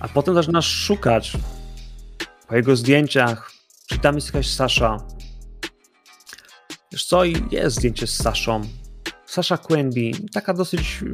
A 0.00 0.08
potem 0.08 0.34
zaczynasz 0.34 0.66
szukać 0.66 1.36
po 2.48 2.56
jego 2.56 2.76
zdjęciach, 2.76 3.52
czy 3.86 3.98
tam 3.98 4.14
jest 4.14 4.26
jakaś 4.26 4.50
Sasha. 4.50 4.98
Wiesz 6.92 7.04
co, 7.04 7.24
i 7.24 7.36
jest 7.50 7.76
zdjęcie 7.76 8.06
z 8.06 8.16
Saszą. 8.16 8.62
Sasha 9.26 9.56
Quenby, 9.56 10.10
taka 10.32 10.54
dosyć 10.54 11.04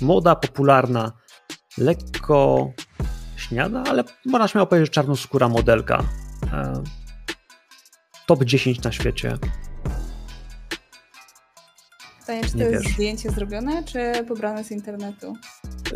moda, 0.00 0.34
popularna, 0.36 1.12
lekko 1.78 2.70
śniada, 3.36 3.82
ale 3.88 4.04
można 4.26 4.48
śmiało 4.48 4.66
powiedzieć, 4.66 4.88
że 4.88 4.92
czarnoskóra 4.92 5.48
modelka. 5.48 6.02
E, 6.52 6.82
top 8.26 8.44
10 8.44 8.82
na 8.82 8.92
świecie. 8.92 9.38
Pytanie, 12.20 12.44
czy 12.44 12.52
to 12.52 12.58
Nie 12.58 12.64
jest 12.64 12.84
wiesz. 12.84 12.92
zdjęcie 12.94 13.30
zrobione, 13.30 13.84
czy 13.84 14.24
pobrane 14.28 14.64
z 14.64 14.70
internetu? 14.70 15.36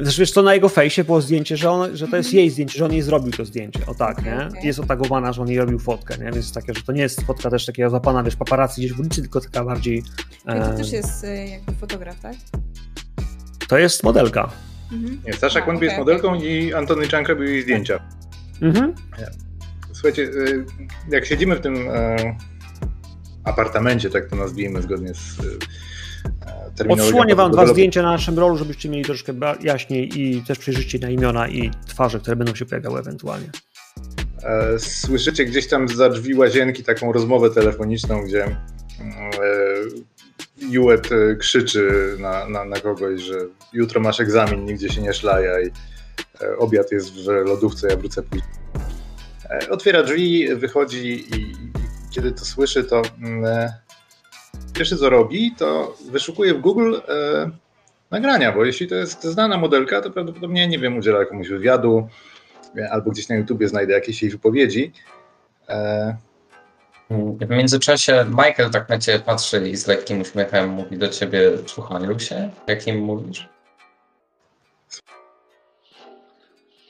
Zresztą 0.00 0.20
wiesz 0.20 0.30
co, 0.32 0.42
na 0.42 0.54
jego 0.54 0.68
fejsie 0.68 1.04
było 1.04 1.20
zdjęcie, 1.20 1.56
że, 1.56 1.70
on, 1.70 1.96
że 1.96 2.08
to 2.08 2.16
jest 2.16 2.26
Mhm. 2.28 2.38
jej 2.40 2.50
zdjęcie, 2.50 2.78
że 2.78 2.84
on 2.84 2.92
jej 2.92 3.02
zrobił 3.02 3.32
to 3.32 3.44
zdjęcie. 3.44 3.86
O 3.86 3.94
tak, 3.94 4.24
nie? 4.24 4.46
okej. 4.50 4.66
Jest 4.66 4.78
otagowana, 4.80 5.32
że 5.32 5.42
on 5.42 5.48
jej 5.48 5.58
robił 5.58 5.78
fotkę, 5.78 6.18
nie? 6.18 6.24
Więc 6.24 6.36
jest 6.36 6.54
takie, 6.54 6.74
że 6.74 6.82
to 6.82 6.92
nie 6.92 7.02
jest 7.02 7.20
fotka 7.22 7.50
też 7.50 7.66
takiego 7.66 7.90
zapana, 7.90 8.22
wiesz, 8.22 8.36
paparazzi 8.36 8.74
gdzieś 8.80 8.92
w 8.92 9.00
ulicy, 9.00 9.20
tylko 9.22 9.40
taka 9.40 9.64
bardziej... 9.64 10.02
Czyli 10.02 10.60
to 10.60 10.72
e, 10.72 10.76
też 10.76 10.92
jest 10.92 11.24
e, 11.24 11.46
jakby 11.48 11.72
fotograf, 11.72 12.20
tak? 12.20 12.34
To 13.68 13.78
jest 13.78 14.02
modelka. 14.02 14.50
Mhm. 14.92 15.20
Nie, 15.26 15.32
Sasha 15.32 15.60
Quenby 15.60 15.84
jest 15.84 15.98
modelką 15.98 16.34
i 16.34 16.74
Antony 16.74 17.08
Czank 17.08 17.28
robił 17.28 17.44
jej 17.44 17.62
zdjęcia. 17.62 18.00
Mhm. 18.62 18.94
Słuchajcie, 19.92 20.22
y, 20.22 20.64
jak 21.10 21.26
siedzimy 21.26 21.56
w 21.56 21.60
tym 21.60 21.76
e, 21.90 22.36
apartamencie, 23.44 24.10
tak 24.10 24.26
to 24.26 24.36
nazwijmy 24.36 24.82
zgodnie 24.82 25.14
z 25.14 25.38
y, 25.38 25.58
e, 26.46 26.70
terminologią 26.76 27.08
Odsłonię 27.08 27.34
wam 27.34 27.52
dwa 27.52 27.66
zdjęcia 27.66 28.02
na 28.02 28.10
naszym 28.10 28.38
rolu, 28.38 28.56
żebyście 28.56 28.88
mieli 28.88 29.04
troszkę 29.04 29.32
jaśniej 29.60 30.20
i 30.20 30.42
też 30.42 30.58
przejrzyście 30.58 30.98
na 30.98 31.10
imiona 31.10 31.48
i 31.48 31.70
twarze, 31.86 32.20
które 32.20 32.36
będą 32.36 32.54
się 32.54 32.66
pojawiały 32.66 33.00
ewentualnie. 33.00 33.50
E, 34.42 34.78
Słyszycie 34.78 35.44
gdzieś 35.44 35.68
tam 35.68 35.88
za 35.88 36.08
drzwi 36.08 36.34
łazienki 36.34 36.84
taką 36.84 37.12
rozmowę 37.12 37.50
telefoniczną, 37.50 38.22
gdzie 38.22 38.44
e, 38.44 38.56
Juet 40.70 41.12
e, 41.12 41.36
krzyczy 41.36 42.16
na, 42.18 42.48
na, 42.48 42.64
na 42.64 42.80
kogoś, 42.80 43.20
że 43.20 43.34
jutro 43.72 44.00
masz 44.00 44.20
egzamin, 44.20 44.64
nigdzie 44.64 44.88
się 44.88 45.02
nie 45.02 45.12
szlaja 45.12 45.60
i 45.60 45.70
e, 46.40 46.56
obiad 46.56 46.92
jest 46.92 47.14
w 47.14 47.26
lodówce, 47.26 47.88
ja 47.88 47.96
wrócę 47.96 48.22
później. 48.22 48.50
E, 49.50 49.70
Otwiera 49.70 50.02
drzwi, 50.02 50.54
wychodzi 50.54 51.08
i, 51.08 51.36
i 51.36 51.54
kiedy 52.10 52.32
to 52.32 52.44
słyszy, 52.44 52.84
to 52.84 53.02
mm, 53.22 53.44
e, 53.44 53.72
pierwsze 54.74 54.96
co 54.96 55.10
robi, 55.10 55.54
to 55.58 55.96
wyszukuje 56.10 56.54
w 56.54 56.60
Google 56.60 56.94
e, 57.08 57.50
nagrania, 58.10 58.52
bo 58.52 58.64
jeśli 58.64 58.88
to 58.88 58.94
jest 58.94 59.24
znana 59.24 59.58
modelka, 59.58 60.00
to 60.00 60.10
prawdopodobnie, 60.10 60.68
nie 60.68 60.78
wiem, 60.78 60.96
udziela 60.96 61.24
komuś 61.24 61.48
wywiadu, 61.48 62.08
albo 62.90 63.10
gdzieś 63.10 63.28
na 63.28 63.36
YouTubie 63.36 63.68
znajdę 63.68 63.92
jakieś 63.92 64.22
jej 64.22 64.30
wypowiedzi. 64.30 64.92
E, 65.68 66.16
W 67.10 67.48
międzyczasie 67.50 68.24
Michael 68.28 68.70
tak 68.70 68.88
na 68.88 68.98
ciebie 68.98 69.18
patrzy 69.18 69.68
i 69.68 69.76
z 69.76 69.86
lekkim 69.86 70.20
uśmiechem 70.20 70.70
mówi 70.70 70.98
do 70.98 71.08
ciebie, 71.08 71.50
słuchaj 71.66 72.20
się, 72.20 72.50
jakim 72.66 72.98
mówisz? 72.98 73.48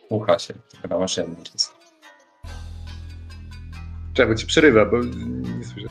Słucha 0.08 0.38
się, 0.38 0.54
chyba 0.82 0.98
masz 0.98 1.16
jedną 1.16 1.36
czas. 1.42 1.72
bo 4.16 4.34
ci 4.34 4.46
przerywa, 4.46 4.84
bo 4.84 4.98
nie 5.02 5.64
słyszę. 5.64 5.88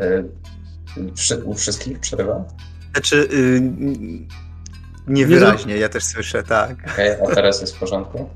Y, 0.00 1.14
Wszy, 1.14 1.44
u 1.44 1.54
wszystkich 1.54 2.00
przerywa? 2.00 2.44
Znaczy, 2.92 3.28
y, 3.32 3.60
niewyraźnie, 5.06 5.76
ja 5.76 5.88
też 5.88 6.04
słyszę, 6.04 6.42
tak. 6.42 6.76
Okej, 6.92 7.10
a 7.10 7.34
teraz 7.34 7.60
jest 7.60 7.76
w 7.76 7.78
porządku? 7.78 8.30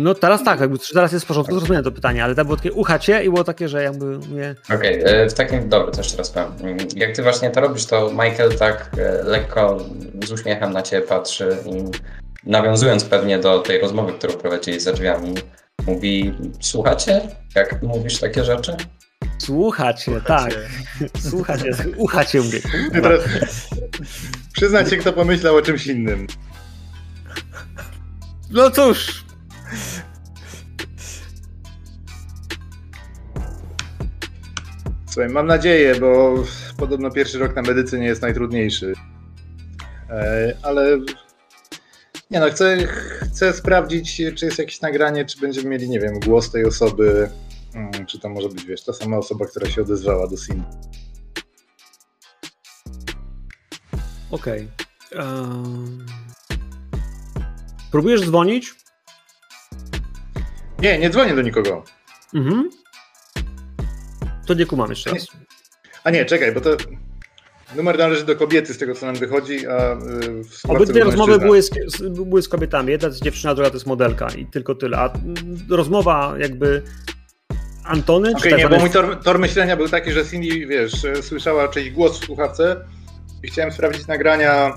No 0.00 0.14
teraz 0.14 0.44
tak, 0.44 0.60
jakby 0.60 0.78
teraz 0.92 1.12
jest 1.12 1.24
w 1.24 1.28
porządku, 1.28 1.52
zrozumiałem 1.54 1.84
to 1.84 1.92
pytanie, 1.92 2.24
ale 2.24 2.34
to 2.34 2.44
było 2.44 2.56
takie 2.56 2.72
uchacie 2.72 3.24
i 3.24 3.30
było 3.30 3.44
takie, 3.44 3.68
że 3.68 3.82
jakby 3.82 4.18
mówię, 4.18 4.54
Okej, 4.74 5.02
e, 5.04 5.28
w 5.28 5.34
takim, 5.34 5.68
dobra, 5.68 5.92
to 5.92 5.98
jeszcze 5.98 6.16
raz 6.16 6.30
powiem. 6.30 6.76
Jak 6.96 7.16
ty 7.16 7.22
właśnie 7.22 7.50
to 7.50 7.60
robisz, 7.60 7.86
to 7.86 8.10
Michael 8.10 8.58
tak 8.58 8.90
e, 8.98 9.22
lekko 9.24 9.84
z 10.24 10.32
uśmiechem 10.32 10.72
na 10.72 10.82
ciebie 10.82 11.06
patrzy 11.06 11.56
i 11.66 11.84
nawiązując 12.50 13.04
pewnie 13.04 13.38
do 13.38 13.58
tej 13.58 13.80
rozmowy, 13.80 14.12
którą 14.12 14.32
prowadzili 14.32 14.80
za 14.80 14.92
drzwiami, 14.92 15.34
mówi, 15.86 16.34
słuchacie, 16.60 17.20
jak 17.54 17.82
mówisz 17.82 18.18
takie 18.18 18.44
rzeczy? 18.44 18.76
słuchacie, 19.38 20.20
tak, 20.26 20.54
słuchacie, 21.18 21.70
uchacie 21.96 22.40
mówię. 22.40 22.60
I 22.98 23.02
teraz 23.02 23.20
przyznać 24.52 24.90
się, 24.90 24.96
kto 24.96 25.12
pomyślał 25.12 25.56
o 25.56 25.62
czymś 25.62 25.86
innym. 25.86 26.26
No 28.50 28.70
cóż, 28.70 29.24
Słuchaj, 35.10 35.28
mam 35.28 35.46
nadzieję, 35.46 35.94
bo 36.00 36.34
podobno 36.76 37.10
pierwszy 37.10 37.38
rok 37.38 37.56
na 37.56 37.62
medycynie 37.62 38.06
jest 38.06 38.22
najtrudniejszy. 38.22 38.92
E, 40.10 40.56
ale 40.62 40.98
nie 42.30 42.40
no, 42.40 42.50
chcę, 42.50 42.88
chcę 43.32 43.52
sprawdzić, 43.52 44.16
czy 44.34 44.46
jest 44.46 44.58
jakieś 44.58 44.80
nagranie, 44.80 45.24
czy 45.24 45.40
będziemy 45.40 45.68
mieli, 45.68 45.90
nie 45.90 46.00
wiem, 46.00 46.20
głos 46.20 46.50
tej 46.50 46.64
osoby, 46.64 47.30
mm, 47.74 48.06
czy 48.06 48.18
to 48.18 48.28
może 48.28 48.48
być, 48.48 48.64
wiesz, 48.64 48.84
ta 48.84 48.92
sama 48.92 49.18
osoba, 49.18 49.46
która 49.46 49.70
się 49.70 49.82
odezwała 49.82 50.26
do 50.26 50.36
SIM. 50.36 50.64
Okej. 54.30 54.68
Okay. 55.10 55.24
Um... 55.26 56.06
Próbujesz 57.90 58.20
dzwonić? 58.20 58.79
Nie, 60.82 60.98
nie 60.98 61.10
dzwonię 61.10 61.34
do 61.34 61.42
nikogo. 61.42 61.84
Mhm. 62.34 62.70
To 64.46 64.54
nie 64.54 64.66
kumam 64.66 64.90
jeszcze 64.90 65.10
raz. 65.10 65.26
A 66.04 66.10
nie, 66.10 66.24
czekaj, 66.24 66.52
bo 66.52 66.60
to 66.60 66.70
numer 67.76 67.98
należy 67.98 68.24
do 68.24 68.36
kobiety 68.36 68.74
z 68.74 68.78
tego, 68.78 68.94
co 68.94 69.06
nam 69.06 69.14
wychodzi, 69.14 69.66
a 69.66 69.92
y, 69.92 70.68
Obydwie 70.68 71.04
rozmowy 71.04 71.38
były 71.38 71.62
z, 71.62 71.70
były 72.10 72.42
z 72.42 72.48
kobietami. 72.48 72.90
Jedna 72.90 73.08
jest 73.08 73.22
dziewczyna, 73.22 73.54
druga 73.54 73.70
to 73.70 73.76
jest 73.76 73.86
modelka 73.86 74.28
i 74.36 74.46
tylko 74.46 74.74
tyle. 74.74 74.98
A 74.98 75.12
rozmowa 75.70 76.34
jakby 76.38 76.82
Antony? 77.84 78.32
Okay, 78.36 78.52
nie, 78.52 78.68
bo 78.68 78.78
mój 78.78 78.90
tor, 78.90 79.20
tor, 79.24 79.38
myślenia 79.38 79.76
był 79.76 79.88
taki, 79.88 80.12
że 80.12 80.26
Cindy, 80.26 80.66
wiesz, 80.66 80.92
słyszała 81.20 81.68
czyjś 81.68 81.90
głos 81.90 82.20
w 82.20 82.24
słuchawce 82.24 82.76
i 83.42 83.48
chciałem 83.48 83.72
sprawdzić 83.72 84.06
nagrania 84.06 84.72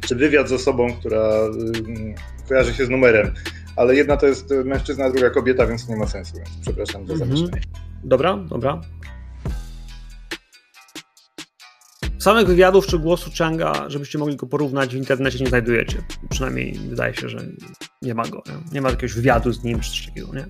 czy 0.00 0.14
wywiad 0.14 0.48
z 0.48 0.52
osobą, 0.52 0.92
która 1.00 1.46
y, 1.46 2.48
kojarzy 2.48 2.74
się 2.74 2.86
z 2.86 2.88
numerem. 2.88 3.34
Ale 3.78 3.94
jedna 3.94 4.16
to 4.16 4.26
jest 4.26 4.50
mężczyzna, 4.64 5.04
a 5.04 5.10
druga 5.10 5.30
kobieta, 5.30 5.66
więc 5.66 5.88
nie 5.88 5.96
ma 5.96 6.06
sensu. 6.06 6.36
Więc 6.36 6.48
przepraszam 6.62 7.06
za 7.06 7.12
mhm. 7.12 7.30
zamieszanie. 7.30 7.62
Dobra, 8.04 8.36
dobra. 8.36 8.80
Samych 12.18 12.46
wywiadów 12.46 12.86
czy 12.86 12.98
głosu 12.98 13.30
Changa, 13.38 13.90
żebyście 13.90 14.18
mogli 14.18 14.36
go 14.36 14.46
porównać, 14.46 14.94
w 14.94 14.98
internecie 14.98 15.38
nie 15.38 15.46
znajdujecie. 15.46 16.02
Przynajmniej 16.30 16.72
wydaje 16.72 17.14
się, 17.14 17.28
że 17.28 17.38
nie 18.02 18.14
ma 18.14 18.28
go. 18.28 18.42
Nie, 18.46 18.72
nie 18.72 18.80
ma 18.80 18.90
jakiegoś 18.90 19.14
wywiadu 19.14 19.52
z 19.52 19.64
nim 19.64 19.80
czy 19.80 19.90
coś 19.90 20.06
takiego, 20.06 20.34
nie? 20.34 20.46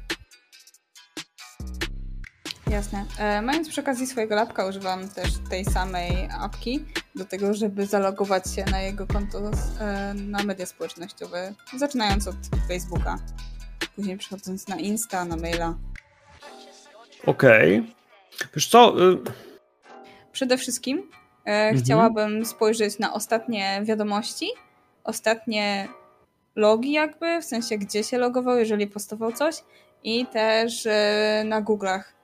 Jasne. 2.71 3.05
E, 3.19 3.43
mając 3.43 3.69
przy 3.69 3.81
okazji 3.81 4.07
swojego 4.07 4.35
lapka, 4.35 4.66
używam 4.66 5.09
też 5.09 5.29
tej 5.51 5.64
samej 5.64 6.29
apki 6.41 6.85
do 7.14 7.25
tego, 7.25 7.55
żeby 7.55 7.87
zalogować 7.87 8.55
się 8.55 8.64
na 8.64 8.81
jego 8.81 9.07
konto 9.07 9.39
e, 9.81 10.14
na 10.14 10.45
media 10.45 10.66
społecznościowe, 10.66 11.55
zaczynając 11.77 12.29
od 12.29 12.37
Facebooka, 12.69 13.19
później 13.97 14.16
przechodząc 14.16 14.69
na 14.69 14.77
Insta, 14.77 15.25
na 15.25 15.37
maila. 15.37 15.75
Okej. 17.27 17.79
Okay. 17.79 18.49
Wiesz 18.55 18.69
co? 18.69 19.11
Y 19.12 19.19
Przede 20.33 20.59
wszystkim 20.59 20.99
e, 20.99 21.51
mhm. 21.51 21.85
chciałabym 21.85 22.47
spojrzeć 22.47 22.99
na 22.99 23.12
ostatnie 23.12 23.81
wiadomości, 23.85 24.49
ostatnie 25.05 25.89
logi 26.57 26.93
jakby, 26.93 27.41
w 27.41 27.45
sensie 27.45 27.79
gdzie 27.79 28.05
się 28.05 28.19
logował, 28.19 28.57
jeżeli 28.57 28.87
postował 28.87 29.33
coś 29.33 29.55
i 30.05 30.27
też 30.27 30.89
na 31.45 31.62
Google'ach 31.62 32.18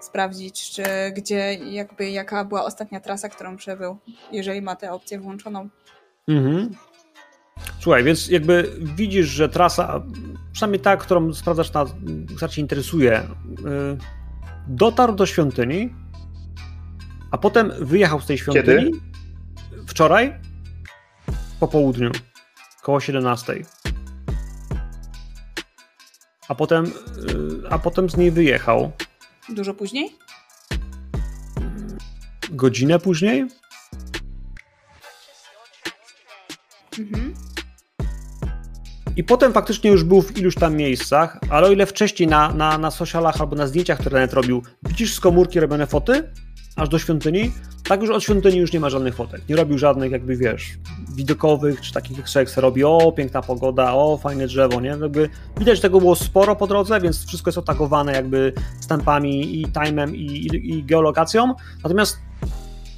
sprawdzić, 0.00 0.70
czy 0.70 0.82
gdzie, 1.16 1.54
jakby 1.54 2.10
jaka 2.10 2.44
była 2.44 2.64
ostatnia 2.64 3.00
trasa, 3.00 3.28
którą 3.28 3.56
przebył, 3.56 3.96
jeżeli 4.32 4.62
ma 4.62 4.76
tę 4.76 4.92
opcję 4.92 5.20
włączoną. 5.20 5.68
Mhm. 6.28 6.70
Słuchaj, 7.80 8.04
więc 8.04 8.28
jakby 8.28 8.72
widzisz, 8.80 9.26
że 9.26 9.48
trasa, 9.48 10.02
przynajmniej 10.52 10.80
ta, 10.80 10.96
którą 10.96 11.34
sprawdzasz, 11.34 11.72
na, 11.72 11.86
która 12.36 12.48
cię 12.48 12.60
interesuje, 12.60 13.22
yy, 13.64 13.98
dotarł 14.68 15.14
do 15.14 15.26
świątyni, 15.26 15.94
a 17.30 17.38
potem 17.38 17.72
wyjechał 17.80 18.20
z 18.20 18.26
tej 18.26 18.38
świątyni 18.38 18.64
Kiedy? 18.64 18.90
wczoraj 19.86 20.34
po 21.60 21.68
południu, 21.68 22.10
koło 22.82 23.00
17. 23.00 23.64
A 26.48 26.54
potem, 26.54 26.84
yy, 26.84 27.70
a 27.70 27.78
potem 27.78 28.10
z 28.10 28.16
niej 28.16 28.30
wyjechał. 28.30 28.92
Dużo 29.48 29.74
później? 29.74 30.16
Godzinę 32.50 32.98
później? 32.98 33.46
Mhm. 36.98 37.34
I 39.16 39.24
potem 39.24 39.52
faktycznie 39.52 39.90
już 39.90 40.04
był 40.04 40.22
w 40.22 40.38
iluś 40.38 40.54
tam 40.54 40.76
miejscach, 40.76 41.38
ale 41.50 41.66
o 41.66 41.70
ile 41.70 41.86
wcześniej 41.86 42.28
na, 42.28 42.54
na, 42.54 42.78
na 42.78 42.90
socialach 42.90 43.40
albo 43.40 43.56
na 43.56 43.66
zdjęciach, 43.66 43.98
które 43.98 44.20
net 44.20 44.32
robił, 44.32 44.62
widzisz 44.82 45.14
z 45.14 45.20
komórki 45.20 45.60
robione 45.60 45.86
foty, 45.86 46.32
aż 46.76 46.88
do 46.88 46.98
świątyni, 46.98 47.52
tak 47.88 48.00
już 48.00 48.10
od 48.10 48.22
świątyni 48.22 48.58
już 48.58 48.72
nie 48.72 48.80
ma 48.80 48.90
żadnych 48.90 49.14
fotek. 49.14 49.42
Nie 49.48 49.56
robił 49.56 49.78
żadnych 49.78 50.12
jakby, 50.12 50.36
wiesz, 50.36 50.78
widokowych, 51.14 51.80
czy 51.80 51.92
takich 51.92 52.16
jak 52.18 52.28
Seks 52.28 52.56
robi, 52.56 52.84
o, 52.84 53.12
piękna 53.12 53.42
pogoda, 53.42 53.94
o, 53.94 54.16
fajne 54.16 54.46
drzewo, 54.46 54.80
nie? 54.80 54.88
Jakby 54.88 55.28
widać, 55.58 55.76
że 55.76 55.82
tego 55.82 56.00
było 56.00 56.16
sporo 56.16 56.56
po 56.56 56.66
drodze, 56.66 57.00
więc 57.00 57.26
wszystko 57.26 57.48
jest 57.48 57.58
otagowane 57.58 58.12
jakby 58.12 58.52
stampami 58.80 59.60
i 59.60 59.66
timem 59.66 60.16
i, 60.16 60.20
i, 60.20 60.70
i 60.70 60.84
geolokacją. 60.84 61.54
Natomiast 61.82 62.18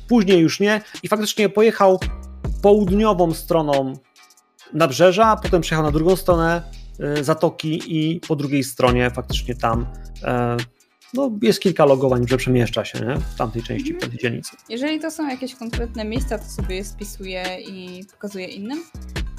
później 0.09 0.41
już 0.41 0.61
nie 0.61 0.81
i 1.03 1.09
faktycznie 1.09 1.49
pojechał 1.49 2.01
południową 2.63 3.35
stroną 3.35 3.93
nabrzeża, 4.73 5.37
potem 5.37 5.61
przejechał 5.61 5.85
na 5.85 5.93
drugą 5.93 6.17
stronę 6.17 6.63
y, 7.19 7.25
zatoki 7.25 7.83
i 7.87 8.21
po 8.21 8.37
drugiej 8.37 8.65
stronie 8.65 9.11
faktycznie 9.11 9.55
tam 9.55 9.87
e, 10.23 10.57
no, 11.15 11.31
jest 11.43 11.61
kilka 11.61 11.85
logowań, 11.85 12.29
że 12.29 12.37
przemieszcza 12.37 12.85
się 12.85 13.01
nie? 13.01 13.17
w 13.17 13.35
tamtej 13.39 13.63
części, 13.63 13.95
w 13.95 14.01
tamtej 14.01 14.19
dzielnicy. 14.19 14.57
Jeżeli 14.69 15.01
to 15.01 15.11
są 15.11 15.29
jakieś 15.29 15.55
konkretne 15.55 16.05
miejsca, 16.05 16.39
to 16.39 16.45
sobie 16.45 16.77
je 16.77 16.85
spisuje 16.85 17.45
i 17.61 18.05
pokazuje 18.05 18.47
innym? 18.47 18.83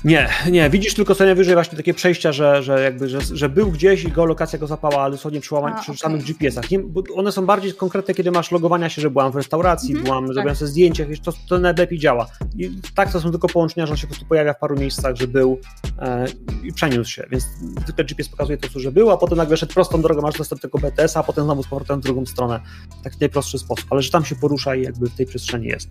Nie, 0.03 0.29
nie, 0.51 0.69
widzisz 0.69 0.93
tylko 0.93 1.15
co 1.15 1.23
najwyżej 1.25 1.53
właśnie 1.53 1.77
takie 1.77 1.93
przejścia, 1.93 2.31
że, 2.31 2.63
że 2.63 2.81
jakby, 2.81 3.09
że, 3.09 3.19
że 3.21 3.49
był 3.49 3.71
gdzieś 3.71 4.03
i 4.03 4.11
geolokacja 4.11 4.59
go 4.59 4.67
zapała, 4.67 5.01
ale 5.01 5.11
dosłownie 5.11 5.41
przy, 5.41 5.55
łamań, 5.55 5.73
przy 5.73 5.91
okay. 5.91 5.97
samych 5.97 6.23
GPS-ach. 6.23 6.71
Nie, 6.71 6.79
one 7.15 7.31
są 7.31 7.45
bardziej 7.45 7.73
konkretne, 7.73 8.13
kiedy 8.13 8.31
masz 8.31 8.51
logowania 8.51 8.89
się, 8.89 9.01
że 9.01 9.09
byłam 9.09 9.31
w 9.31 9.35
restauracji, 9.35 9.91
mm 9.91 10.03
-hmm, 10.03 10.05
byłam, 10.05 10.25
tak. 10.25 10.33
zrobiłem 10.33 10.55
sobie 10.55 10.69
zdjęcia, 10.69 11.05
wiesz, 11.05 11.19
to, 11.19 11.33
to 11.49 11.59
najlepiej 11.59 11.99
działa. 11.99 12.27
I 12.57 12.81
tak 12.95 13.11
to 13.11 13.21
są 13.21 13.31
tylko 13.31 13.47
połączenia, 13.47 13.85
że 13.85 13.91
on 13.91 13.97
się 13.97 14.07
po 14.07 14.13
prostu 14.13 14.25
pojawia 14.25 14.53
w 14.53 14.59
paru 14.59 14.75
miejscach, 14.75 15.15
że 15.15 15.27
był 15.27 15.59
e, 15.99 16.25
i 16.63 16.73
przeniósł 16.73 17.11
się, 17.11 17.27
więc 17.31 17.43
zwykle 17.83 18.05
GPS 18.05 18.29
pokazuje 18.29 18.57
to, 18.57 18.79
że 18.79 18.91
był, 18.91 19.11
a 19.11 19.17
potem 19.17 19.37
nagle 19.37 19.57
szedł 19.57 19.73
prostą 19.73 20.01
drogą, 20.01 20.21
masz 20.21 20.37
dostęp 20.37 20.61
do 20.61 20.67
tego 20.67 20.87
BTS, 20.87 21.17
a 21.17 21.23
potem 21.23 21.43
znowu 21.43 21.63
z 21.63 21.67
powrotem 21.67 22.01
w 22.01 22.03
drugą 22.03 22.25
stronę. 22.25 22.59
W 22.99 23.03
taki 23.03 23.17
najprostszy 23.19 23.59
sposób, 23.59 23.85
ale 23.89 24.01
że 24.01 24.11
tam 24.11 24.25
się 24.25 24.35
porusza 24.35 24.75
i 24.75 24.83
jakby 24.83 25.09
w 25.09 25.15
tej 25.15 25.25
przestrzeni 25.25 25.67
jest. 25.67 25.89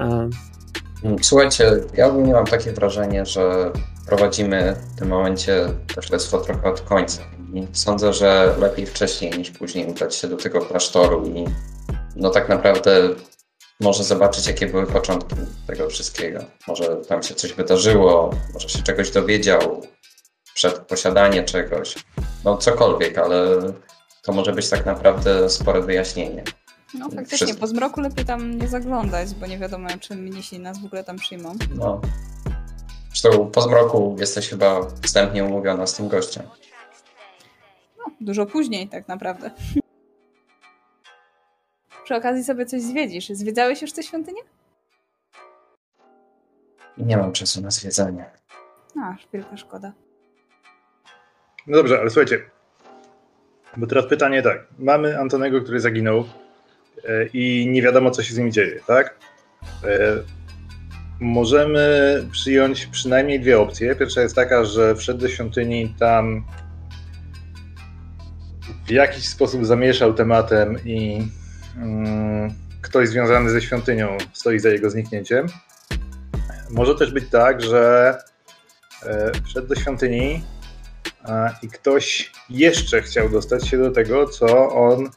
E, 0.00 0.30
Słuchajcie, 1.22 1.70
ja 1.94 2.06
ogólnie 2.06 2.32
mam 2.32 2.46
takie 2.46 2.72
wrażenie, 2.72 3.26
że 3.26 3.72
prowadzimy 4.06 4.76
w 4.96 4.98
tym 4.98 5.08
momencie 5.08 5.68
to 5.94 6.02
śledztwo 6.02 6.38
trochę 6.38 6.68
od 6.68 6.80
końca. 6.80 7.22
I 7.54 7.66
sądzę, 7.72 8.12
że 8.12 8.54
lepiej 8.58 8.86
wcześniej 8.86 9.38
niż 9.38 9.50
później 9.50 9.86
udać 9.86 10.14
się 10.14 10.28
do 10.28 10.36
tego 10.36 10.60
klasztoru 10.60 11.26
i 11.26 11.44
no 12.16 12.30
tak 12.30 12.48
naprawdę 12.48 13.08
może 13.80 14.04
zobaczyć, 14.04 14.46
jakie 14.46 14.66
były 14.66 14.86
początki 14.86 15.36
tego 15.66 15.90
wszystkiego. 15.90 16.44
Może 16.68 16.96
tam 16.96 17.22
się 17.22 17.34
coś 17.34 17.52
wydarzyło, 17.52 18.30
może 18.54 18.68
się 18.68 18.82
czegoś 18.82 19.10
dowiedział 19.10 19.82
przed 20.54 20.78
posiadanie 20.78 21.44
czegoś. 21.44 21.94
No 22.44 22.56
cokolwiek, 22.56 23.18
ale 23.18 23.46
to 24.22 24.32
może 24.32 24.52
być 24.52 24.68
tak 24.68 24.86
naprawdę 24.86 25.50
spore 25.50 25.80
wyjaśnienie. 25.80 26.44
No 26.94 27.10
faktycznie, 27.10 27.46
Wszystko. 27.46 27.60
po 27.60 27.66
zmroku 27.66 28.00
lepiej 28.00 28.24
tam 28.24 28.58
nie 28.58 28.68
zaglądać, 28.68 29.34
bo 29.34 29.46
nie 29.46 29.58
wiadomo, 29.58 29.88
czy 30.00 30.16
mnisi 30.16 30.58
nas 30.60 30.78
w 30.82 30.84
ogóle 30.84 31.04
tam 31.04 31.16
przyjmą. 31.16 31.54
No. 31.74 32.00
Zresztą 33.08 33.50
po 33.50 33.60
zmroku 33.62 34.16
jesteś 34.18 34.48
chyba 34.48 34.80
wstępnie 35.02 35.44
umówiona 35.44 35.86
z 35.86 35.94
tym 35.94 36.08
gościem. 36.08 36.42
No, 37.98 38.04
dużo 38.20 38.46
później 38.46 38.88
tak 38.88 39.08
naprawdę. 39.08 39.50
Przy 42.04 42.14
okazji 42.16 42.44
sobie 42.44 42.66
coś 42.66 42.82
zwiedzisz. 42.82 43.28
Zwiedzałeś 43.28 43.82
już 43.82 43.92
tę 43.92 44.02
świątynię? 44.02 44.42
Nie 46.98 47.16
mam 47.16 47.32
czasu 47.32 47.60
na 47.60 47.70
zwiedzanie. 47.70 48.30
Aż, 49.02 49.28
wielka 49.32 49.56
szkoda. 49.56 49.92
No 51.66 51.76
dobrze, 51.76 51.98
ale 52.00 52.10
słuchajcie, 52.10 52.50
bo 53.76 53.86
teraz 53.86 54.06
pytanie 54.06 54.42
tak. 54.42 54.66
Mamy 54.78 55.18
Antonego, 55.20 55.60
który 55.60 55.80
zaginął 55.80 56.24
i 57.32 57.66
nie 57.70 57.82
wiadomo, 57.82 58.10
co 58.10 58.22
się 58.22 58.34
z 58.34 58.38
nim 58.38 58.52
dzieje, 58.52 58.80
tak? 58.86 59.18
E, 59.84 60.22
możemy 61.20 62.26
przyjąć 62.32 62.86
przynajmniej 62.86 63.40
dwie 63.40 63.60
opcje. 63.60 63.96
Pierwsza 63.96 64.20
jest 64.20 64.34
taka, 64.34 64.64
że 64.64 64.94
wszedł 64.94 65.20
do 65.20 65.28
świątyni, 65.28 65.94
tam 65.98 66.44
w 68.86 68.90
jakiś 68.90 69.28
sposób 69.28 69.66
zamieszał 69.66 70.14
tematem 70.14 70.78
i 70.84 71.28
mm, 71.76 72.50
ktoś 72.82 73.08
związany 73.08 73.50
ze 73.50 73.62
świątynią 73.62 74.18
stoi 74.32 74.58
za 74.58 74.68
jego 74.68 74.90
zniknięciem. 74.90 75.46
Może 76.70 76.94
też 76.94 77.12
być 77.12 77.28
tak, 77.30 77.62
że 77.62 78.14
e, 79.06 79.32
wszedł 79.44 79.68
do 79.68 79.74
świątyni 79.74 80.42
i 81.62 81.68
ktoś 81.68 82.32
jeszcze 82.50 83.02
chciał 83.02 83.28
dostać 83.28 83.68
się 83.68 83.78
do 83.78 83.90
tego, 83.90 84.26
co 84.28 84.72
on 84.72 85.10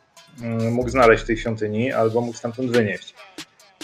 mógł 0.71 0.89
znaleźć 0.89 1.23
w 1.23 1.27
tej 1.27 1.37
świątyni 1.37 1.91
albo 1.91 2.21
mógł 2.21 2.37
stamtąd 2.37 2.71
wynieść. 2.71 3.15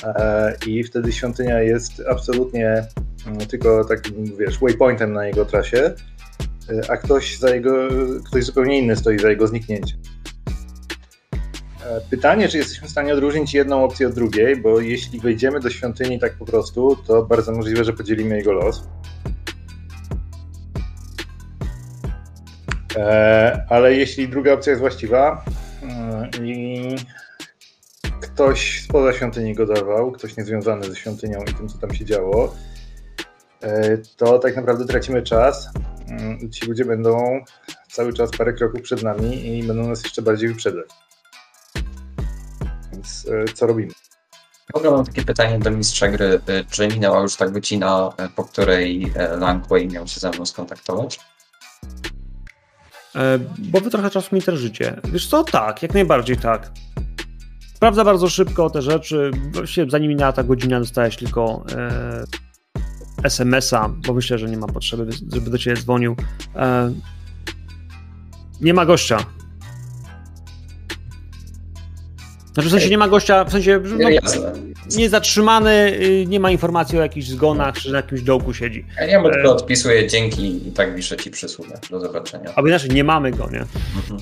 E, 0.03 0.56
I 0.68 0.84
wtedy 0.84 1.11
świątynia 1.11 1.60
jest 1.60 2.03
absolutnie 2.10 2.84
mm, 3.28 3.38
tylko 3.38 3.86
takim, 3.86 4.38
wiesz, 4.38 4.60
waypointem 4.60 5.14
na 5.14 5.26
jego 5.28 5.45
trasie, 5.45 5.78
e, 6.69 6.91
a 6.91 6.98
ktoś, 6.98 7.38
za 7.38 7.56
jego, 7.56 7.88
ktoś 8.26 8.44
zupełnie 8.44 8.80
inny 8.80 8.95
stoi 8.95 9.19
za 9.19 9.30
jego 9.30 9.48
zniknięciem. 9.48 9.99
E, 11.86 12.02
pytanie, 12.10 12.49
czy 12.49 12.57
jesteśmy 12.57 12.88
w 12.88 12.91
stanie 12.91 13.14
odróżnić 13.14 13.53
jedną 13.53 13.84
opcję 13.84 14.07
od 14.07 14.14
drugiej, 14.14 14.56
bo 14.56 14.80
jeśli 14.80 15.19
wejdziemy 15.19 15.60
do 15.60 15.69
świątyni 15.69 16.19
tak 16.19 16.34
po 16.34 16.45
prostu, 16.45 16.98
to 17.07 17.23
bardzo 17.23 17.52
możliwe, 17.52 17.84
że 17.84 17.94
podzielimy 17.94 18.38
jego 18.38 18.52
los. 18.52 18.84
Ale 23.69 23.95
jeśli 23.95 24.28
druga 24.28 24.53
opcja 24.53 24.72
jest 24.72 24.80
właściwa 24.80 25.45
i 26.44 26.95
ktoś 28.22 28.84
spoza 28.84 29.14
świątyni 29.14 29.56
go 29.56 29.66
dorwał, 29.66 30.12
ktoś 30.12 30.38
niezwiązany 30.38 30.84
ze 30.84 30.95
świątynią 30.95 31.40
i 31.41 31.53
tym, 31.53 31.70
co 31.70 31.78
tam 31.78 31.95
się 31.95 32.06
działo, 32.06 32.56
e, 33.62 33.98
to 33.98 34.40
tak 34.40 34.56
naprawdę 34.56 34.86
tracimy 34.86 35.24
czas. 35.24 35.70
Mm, 36.08 36.52
ci 36.52 36.66
ludzie 36.66 36.86
będą 36.86 37.44
cały 37.91 38.14
czas 38.14 38.32
parę 38.38 38.53
kroków 38.53 38.82
przed 38.82 39.03
nami 39.03 39.58
i 39.58 39.64
będą 39.64 39.88
nas 39.88 40.03
jeszcze 40.03 40.22
bardziej 40.22 40.49
wyprzedzać. 40.49 40.90
Więc 42.91 43.28
e, 43.32 43.53
co 43.53 43.68
robimy? 43.68 43.91
W 44.74 44.76
ogóle 44.76 44.91
mam 44.91 45.06
takie 45.06 45.26
pytanie 45.26 45.60
do 45.60 45.72
mistrza 45.72 46.08
gry. 46.08 46.41
E, 46.48 46.64
czy 46.64 46.88
minęła 46.88 47.22
już 47.22 47.36
ta 47.36 47.49
godzina, 47.49 48.14
po 48.36 48.44
której 48.44 49.14
Langway 49.40 49.88
miał 49.88 50.08
się 50.08 50.20
ze 50.20 50.30
mną 50.30 50.45
skontaktować? 50.45 51.20
Bo 53.58 53.80
wy 53.80 53.90
trochę 53.90 54.10
czasu 54.10 54.36
mi 54.36 54.42
życie. 54.54 55.02
Wiesz 55.04 55.28
co? 55.28 55.44
Tak, 55.44 55.84
jak 55.84 55.94
najbardziej 55.94 56.38
tak. 56.38 56.72
Sprawdza 57.76 58.06
bardzo 58.06 58.30
szybko 58.30 58.70
te 58.70 58.82
rzeczy. 58.82 59.32
Właściwie 59.52 59.92
zanim 59.92 60.10
minęła 60.10 60.32
ta 60.32 60.44
godzina, 60.44 60.80
dostałeś 60.80 61.16
tylko 61.16 61.66
e, 61.76 62.24
SMS-a, 63.24 63.90
bo 63.90 64.14
myślę, 64.14 64.38
że 64.38 64.50
nie 64.50 64.58
ma 64.58 64.68
potrzeby, 64.68 65.10
żeby 65.34 65.50
do 65.50 65.58
ciebie 65.58 65.82
dzwonił. 65.82 66.16
E, 66.56 66.94
nie 68.62 68.74
ma 68.74 68.86
gościa. 68.86 69.18
Znaczy 72.53 72.69
w 72.69 72.72
sensie 72.72 72.90
nie 72.90 72.98
ma 72.98 73.07
gościa, 73.07 73.44
w 73.44 73.52
sensie 73.52 73.82
no, 73.99 74.10
nie 74.98 75.10
zatrzymany, 75.10 75.94
y, 76.02 76.26
nie 76.28 76.40
ma 76.40 76.52
informacji 76.52 76.98
o 76.98 77.02
jakichś 77.02 77.28
zgonach, 77.28 77.76
czy 77.76 77.91
na 77.91 77.98
jakimś 77.98 78.22
dołku 78.22 78.53
siedzi. 78.53 78.86
Ja 78.99 79.07
nie, 79.07 79.19
bo 79.19 79.30
tylko 79.32 79.48
e, 79.48 79.52
odpisuję 79.52 80.07
dzięki 80.07 80.68
i 80.68 80.72
tak 80.72 80.95
wiszę 80.95 81.18
ci 81.18 81.32
przysługę. 81.32 81.80
Do 81.90 81.99
zobaczenia. 81.99 82.56
Albo 82.56 82.69
inaczej, 82.69 82.90
nie 82.90 83.03
mamy 83.03 83.32
go, 83.32 83.49
nie? 83.49 83.60
Mhm. 83.95 84.19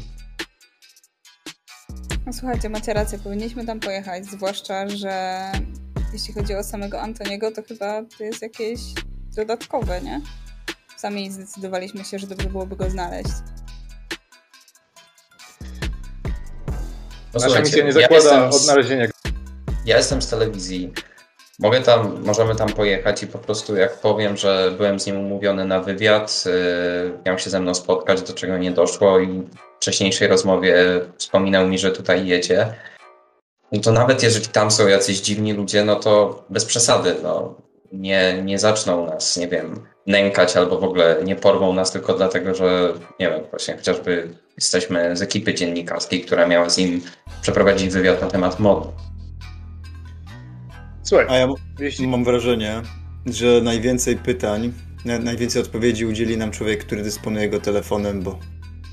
No 2.26 2.34
słuchajcie, 2.34 2.70
macie 2.70 2.94
rację, 2.94 3.20
powinniśmy 3.20 3.66
tam 3.66 3.80
pojechać, 3.80 4.26
zwłaszcza, 4.26 4.90
że 4.90 5.44
jeśli 6.14 6.34
chodzi 6.34 6.56
o 6.56 6.64
samego 6.64 7.02
Antoniego, 7.02 7.52
to 7.52 7.64
chyba 7.64 8.04
to 8.18 8.24
jest 8.24 8.42
jakieś 8.42 8.80
dodatkowe, 9.36 10.02
nie? 10.02 10.22
Sami 10.98 11.32
zdecydowaliśmy 11.32 12.06
się, 12.06 12.20
że 12.20 12.28
dobrze 12.28 12.50
byłoby 12.50 12.76
go 12.76 12.90
znaleźć. 12.90 13.30
No 17.34 17.40
Nasza 17.40 17.60
misja 17.60 17.86
nie 17.86 17.94
zakłada 17.94 18.36
ja 18.36 18.50
odnalezienia. 18.50 19.08
Ja 19.86 19.98
jestem 19.98 20.22
z 20.22 20.30
telewizji. 20.30 20.94
Mogę 21.60 21.82
tam, 21.82 22.24
możemy 22.26 22.56
tam 22.56 22.70
pojechać 22.70 23.24
i 23.24 23.28
po 23.28 23.38
prostu 23.38 23.76
jak 23.76 24.00
powiem, 24.00 24.38
że 24.38 24.72
byłem 24.78 25.00
z 25.00 25.06
nim 25.06 25.20
umówiony 25.20 25.66
na 25.66 25.80
wywiad, 25.80 26.44
yy, 26.46 27.20
miał 27.26 27.40
się 27.40 27.50
ze 27.50 27.60
mną 27.60 27.74
spotkać, 27.74 28.22
do 28.22 28.34
czego 28.34 28.58
nie 28.58 28.72
doszło 28.72 29.20
i 29.20 29.48
wcześniejszej 29.80 30.28
rozmowie 30.28 30.76
wspominał 31.18 31.68
mi, 31.68 31.80
że 31.80 31.92
tutaj 31.92 32.28
jedzie, 32.28 32.74
no 33.72 33.82
to 33.82 33.92
nawet 33.92 34.24
jeżeli 34.24 34.48
tam 34.48 34.72
są 34.72 34.88
jacyś 34.88 35.20
dziwni 35.20 35.54
ludzie, 35.54 35.86
no 35.86 35.96
to 35.96 36.44
bez 36.50 36.66
przesady, 36.66 37.16
no, 37.24 37.56
nie, 37.92 38.42
nie 38.44 38.60
zaczną 38.60 39.06
nas, 39.06 39.38
nie 39.38 39.48
wiem, 39.48 39.86
nękać 40.08 40.58
albo 40.58 40.80
w 40.80 40.84
ogóle 40.84 41.22
nie 41.26 41.36
porwą 41.36 41.74
nas 41.74 41.92
tylko 41.92 42.14
dlatego, 42.14 42.56
że, 42.56 42.94
nie 43.20 43.30
wiem, 43.30 43.42
właśnie 43.50 43.76
chociażby 43.76 44.30
jesteśmy 44.56 45.16
z 45.18 45.22
ekipy 45.22 45.54
dziennikarskiej, 45.54 46.22
która 46.22 46.48
miała 46.48 46.70
z 46.70 46.78
nim 46.78 47.02
przeprowadzić 47.42 47.90
wywiad 47.90 48.22
na 48.22 48.28
temat 48.28 48.60
modu. 48.60 48.94
Słuchaj, 51.04 51.26
a 51.30 51.38
ja 51.38 51.48
jeśli... 51.80 52.08
mam 52.08 52.24
wrażenie, 52.24 52.82
że 53.26 53.62
najwięcej 53.62 54.18
pytań, 54.18 54.74
najwięcej 55.06 55.62
odpowiedzi 55.62 56.06
udzieli 56.06 56.38
nam 56.38 56.52
człowiek, 56.52 56.86
który 56.86 57.04
dysponuje 57.04 57.44
jego 57.44 57.60
telefonem, 57.60 58.22
bo 58.22 58.40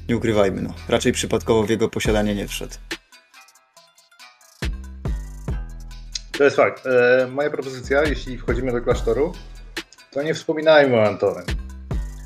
nie 0.09 0.17
ukrywajmy, 0.17 0.63
no. 0.63 0.75
Raczej 0.89 1.13
przypadkowo 1.13 1.63
w 1.63 1.71
jego 1.71 1.89
posiadanie 1.89 2.35
nie 2.35 2.49
wszedł. 2.49 2.75
To 6.39 6.45
jest 6.45 6.57
fakt. 6.57 6.87
E, 6.87 7.27
moja 7.27 7.51
propozycja, 7.51 8.03
jeśli 8.03 8.39
wchodzimy 8.39 8.73
do 8.73 8.81
klasztoru, 8.81 9.33
to 10.11 10.23
nie 10.23 10.35
wspominajmy 10.35 10.97
o 10.97 11.07
Antonem. 11.07 11.45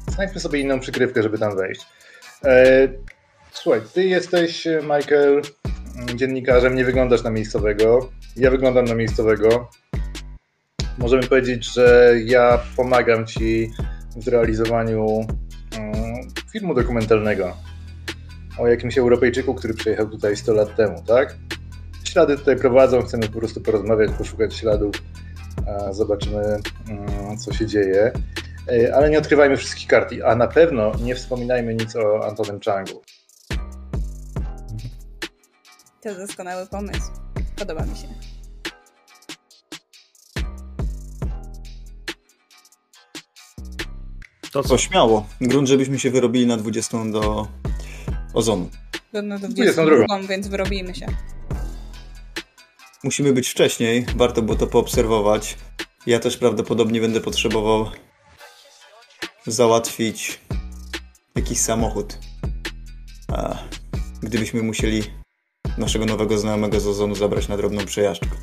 Znajdźmy 0.08 0.40
sobie 0.40 0.60
inną 0.60 0.80
przykrywkę, 0.80 1.22
żeby 1.22 1.38
tam 1.38 1.56
wejść. 1.56 1.86
E, 2.44 2.88
słuchaj, 3.52 3.80
ty 3.94 4.04
jesteś, 4.04 4.68
Michael, 4.82 5.42
dziennikarzem, 6.14 6.74
nie 6.74 6.84
wyglądasz 6.84 7.22
na 7.22 7.30
miejscowego. 7.30 8.10
Ja 8.36 8.50
wyglądam 8.50 8.84
na 8.84 8.94
miejscowego. 8.94 9.70
Możemy 10.98 11.22
powiedzieć, 11.22 11.74
że 11.74 12.14
ja 12.24 12.60
pomagam 12.76 13.26
ci 13.26 13.70
w 14.16 14.24
zrealizowaniu 14.24 15.26
mm, 15.76 16.28
filmu 16.52 16.74
dokumentalnego 16.74 17.56
o 18.58 18.68
jakimś 18.68 18.98
Europejczyku, 18.98 19.54
który 19.54 19.74
przyjechał 19.74 20.08
tutaj 20.08 20.36
100 20.36 20.52
lat 20.52 20.76
temu, 20.76 21.02
tak? 21.06 21.36
Ślady 22.04 22.38
tutaj 22.38 22.56
prowadzą, 22.56 23.02
chcemy 23.02 23.28
po 23.28 23.38
prostu 23.38 23.60
porozmawiać, 23.60 24.10
poszukać 24.18 24.54
śladów, 24.54 24.94
zobaczymy, 25.90 26.58
mm, 26.88 27.38
co 27.38 27.52
się 27.52 27.66
dzieje. 27.66 28.12
E, 28.68 28.94
ale 28.94 29.10
nie 29.10 29.18
odkrywajmy 29.18 29.56
wszystkich 29.56 29.86
kart, 29.86 30.14
a 30.24 30.34
na 30.34 30.46
pewno 30.46 30.92
nie 31.02 31.14
wspominajmy 31.14 31.74
nic 31.74 31.96
o 31.96 32.26
Antonym 32.28 32.60
Changu. 32.60 33.02
To 36.00 36.14
doskonały 36.14 36.66
pomysł. 36.66 37.10
Podoba 37.56 37.86
mi 37.86 37.96
się. 37.96 38.08
To 44.52 44.62
co? 44.62 44.78
śmiało. 44.78 45.26
Grunt, 45.40 45.68
żebyśmy 45.68 45.98
się 45.98 46.10
wyrobili 46.10 46.46
na 46.46 46.56
20 46.56 46.98
do 47.04 47.48
ozonu. 48.34 48.68
No 49.12 49.38
to 49.38 49.48
22, 49.48 50.22
więc 50.28 50.48
wyrobimy 50.48 50.94
się. 50.94 51.06
Musimy 53.04 53.32
być 53.32 53.48
wcześniej, 53.48 54.06
warto 54.16 54.42
było 54.42 54.58
to 54.58 54.66
poobserwować. 54.66 55.56
Ja 56.06 56.18
też 56.18 56.36
prawdopodobnie 56.36 57.00
będę 57.00 57.20
potrzebował 57.20 57.86
załatwić 59.46 60.40
jakiś 61.36 61.58
samochód. 61.58 62.18
A 63.32 63.58
gdybyśmy 64.22 64.62
musieli 64.62 65.02
naszego 65.78 66.06
nowego 66.06 66.38
znajomego 66.38 66.80
z 66.80 66.86
Ozonu 66.86 67.14
zabrać 67.14 67.48
na 67.48 67.56
drobną 67.56 67.84
przejażdżkę. 67.84 68.36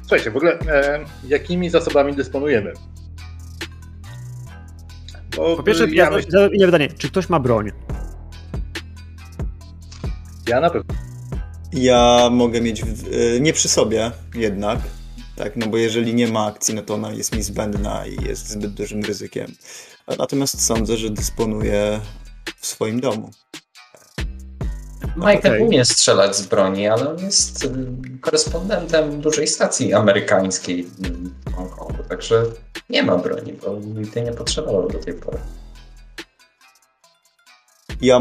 Słuchajcie, 0.00 0.30
w 0.30 0.36
ogóle 0.36 0.58
e, 0.60 1.04
jakimi 1.26 1.70
zasobami 1.70 2.16
dysponujemy? 2.16 2.72
Bo, 5.36 5.56
po 5.56 5.62
pierwsze, 5.62 5.90
ja, 5.90 6.10
ja 6.32 6.48
inne 6.52 6.66
pytanie, 6.66 6.88
czy 6.98 7.08
ktoś 7.08 7.28
ma 7.28 7.40
broń? 7.40 7.70
Ja 10.48 10.60
na 10.60 10.70
pewno. 10.70 11.05
Ja 11.76 12.28
mogę 12.30 12.60
mieć, 12.60 12.82
w, 12.82 13.14
e, 13.14 13.40
nie 13.40 13.52
przy 13.52 13.68
sobie 13.68 14.10
jednak, 14.34 14.78
tak, 15.36 15.56
no 15.56 15.66
bo 15.66 15.76
jeżeli 15.76 16.14
nie 16.14 16.28
ma 16.28 16.46
akcji, 16.46 16.74
no 16.74 16.82
to 16.82 16.94
ona 16.94 17.12
jest 17.12 17.36
mi 17.36 17.42
zbędna 17.42 18.06
i 18.06 18.24
jest 18.24 18.48
zbyt 18.48 18.74
dużym 18.74 19.04
ryzykiem. 19.04 19.54
Natomiast 20.18 20.64
sądzę, 20.64 20.96
że 20.96 21.10
dysponuję 21.10 22.00
w 22.60 22.66
swoim 22.66 23.00
domu. 23.00 23.30
Michael 25.16 25.54
okay. 25.54 25.62
umie 25.62 25.84
strzelać 25.84 26.36
z 26.36 26.46
broni, 26.46 26.88
ale 26.88 27.10
on 27.10 27.24
jest 27.24 27.64
y, 27.64 27.68
korespondentem 28.20 29.20
dużej 29.20 29.46
stacji 29.46 29.94
amerykańskiej 29.94 30.84
w 30.84 31.54
Hongkongu, 31.54 32.02
także 32.08 32.44
nie 32.90 33.02
ma 33.02 33.16
broni, 33.16 33.52
bo 33.52 33.80
nigdy 34.00 34.22
nie 34.22 34.32
potrzebował 34.32 34.88
do 34.88 34.98
tej 34.98 35.14
pory. 35.14 35.38
Ja 38.00 38.20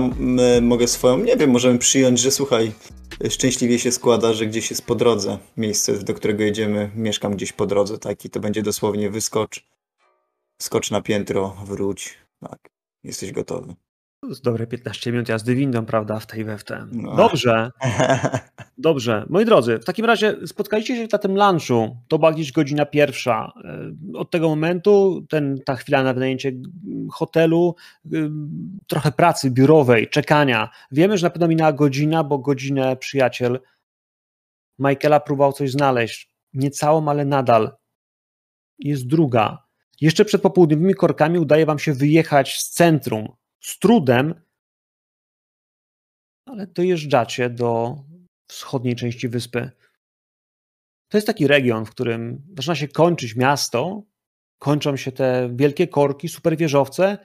mogę 0.61 0.87
swoją, 0.87 1.17
nie 1.17 1.37
wiem, 1.37 1.49
możemy 1.49 1.79
przyjąć, 1.79 2.19
że 2.19 2.31
słuchaj, 2.31 2.71
szczęśliwie 3.29 3.79
się 3.79 3.91
składa, 3.91 4.33
że 4.33 4.45
gdzieś 4.45 4.69
jest 4.69 4.85
po 4.85 4.95
drodze. 4.95 5.37
Miejsce, 5.57 5.93
do 6.03 6.13
którego 6.13 6.43
jedziemy, 6.43 6.91
mieszkam 6.95 7.35
gdzieś 7.35 7.53
po 7.53 7.65
drodze, 7.65 7.97
tak, 7.97 8.25
i 8.25 8.29
to 8.29 8.39
będzie 8.39 8.61
dosłownie 8.61 9.09
wyskocz, 9.09 9.67
skocz 10.61 10.91
na 10.91 11.01
piętro, 11.01 11.57
wróć, 11.65 12.17
tak, 12.39 12.69
jesteś 13.03 13.31
gotowy. 13.31 13.75
Dobre 14.43 14.67
15 14.67 15.11
minut 15.11 15.29
jazdy 15.29 15.55
windą, 15.55 15.85
prawda, 15.85 16.19
w 16.19 16.27
tej 16.27 16.43
we 16.43 16.57
w. 16.57 16.63
No. 16.91 17.15
Dobrze. 17.15 17.71
Dobrze. 18.77 19.25
Moi 19.29 19.45
drodzy, 19.45 19.79
w 19.79 19.85
takim 19.85 20.05
razie 20.05 20.35
spotkaliście 20.47 20.95
się 20.95 21.07
na 21.11 21.17
tym 21.17 21.37
lunchu. 21.37 21.97
To 22.07 22.19
była 22.19 22.33
gdzieś 22.33 22.51
godzina 22.51 22.85
pierwsza. 22.85 23.53
E, 23.63 23.91
od 24.17 24.31
tego 24.31 24.49
momentu 24.49 25.25
ten, 25.29 25.59
ta 25.65 25.75
chwila 25.75 26.03
na 26.03 26.13
wynajęcie 26.13 26.51
hotelu, 27.11 27.75
y, 28.13 28.29
trochę 28.87 29.11
pracy 29.11 29.51
biurowej, 29.51 30.09
czekania. 30.09 30.69
Wiemy, 30.91 31.17
że 31.17 31.27
na 31.27 31.29
pewno 31.29 31.47
minęła 31.47 31.73
godzina, 31.73 32.23
bo 32.23 32.37
godzinę 32.37 32.95
przyjaciel 32.95 33.59
Michaela 34.79 35.19
próbował 35.19 35.53
coś 35.53 35.71
znaleźć. 35.71 36.29
Nie 36.53 36.71
całą, 36.71 37.07
ale 37.07 37.25
nadal. 37.25 37.71
Jest 38.79 39.07
druga. 39.07 39.65
Jeszcze 40.01 40.25
przed 40.25 40.41
popołudniowymi 40.41 40.93
korkami 40.93 41.39
udaje 41.39 41.65
wam 41.65 41.79
się 41.79 41.93
wyjechać 41.93 42.57
z 42.57 42.69
centrum. 42.69 43.27
Z 43.59 43.79
trudem, 43.79 44.41
ale 46.45 46.67
dojeżdżacie 46.67 47.49
do 47.49 47.95
wschodniej 48.47 48.95
części 48.95 49.29
wyspy. 49.29 49.71
To 51.07 51.17
jest 51.17 51.27
taki 51.27 51.47
region, 51.47 51.85
w 51.85 51.89
którym 51.89 52.41
zaczyna 52.57 52.75
się 52.75 52.87
kończyć 52.87 53.35
miasto, 53.35 54.03
kończą 54.59 54.97
się 54.97 55.11
te 55.11 55.49
wielkie 55.55 55.87
korki, 55.87 56.29
super 56.29 56.57
wieżowce 56.57 57.17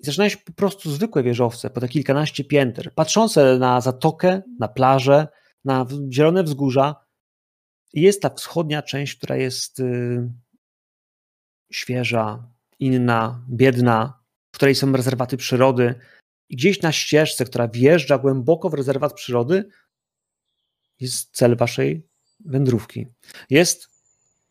i 0.00 0.04
zaczynają 0.04 0.28
się 0.28 0.36
po 0.36 0.52
prostu 0.52 0.90
zwykłe 0.90 1.22
wieżowce, 1.22 1.70
po 1.70 1.80
te 1.80 1.88
kilkanaście 1.88 2.44
pięter, 2.44 2.94
patrzące 2.94 3.58
na 3.58 3.80
zatokę, 3.80 4.42
na 4.58 4.68
plażę, 4.68 5.28
na 5.64 5.86
zielone 6.12 6.42
wzgórza. 6.42 6.96
I 7.92 8.00
jest 8.00 8.22
ta 8.22 8.30
wschodnia 8.30 8.82
część, 8.82 9.16
która 9.16 9.36
jest 9.36 9.80
y, 9.80 10.30
świeża, 11.72 12.48
inna, 12.78 13.44
biedna, 13.48 14.19
w 14.52 14.56
której 14.56 14.74
są 14.74 14.92
rezerwaty 14.92 15.36
przyrody. 15.36 15.94
I 16.48 16.56
gdzieś 16.56 16.82
na 16.82 16.92
ścieżce, 16.92 17.44
która 17.44 17.68
wjeżdża 17.68 18.18
głęboko 18.18 18.70
w 18.70 18.74
rezerwat 18.74 19.12
przyrody, 19.12 19.68
jest 21.00 21.30
cel 21.32 21.56
waszej 21.56 22.06
wędrówki. 22.44 23.06
Jest 23.50 23.88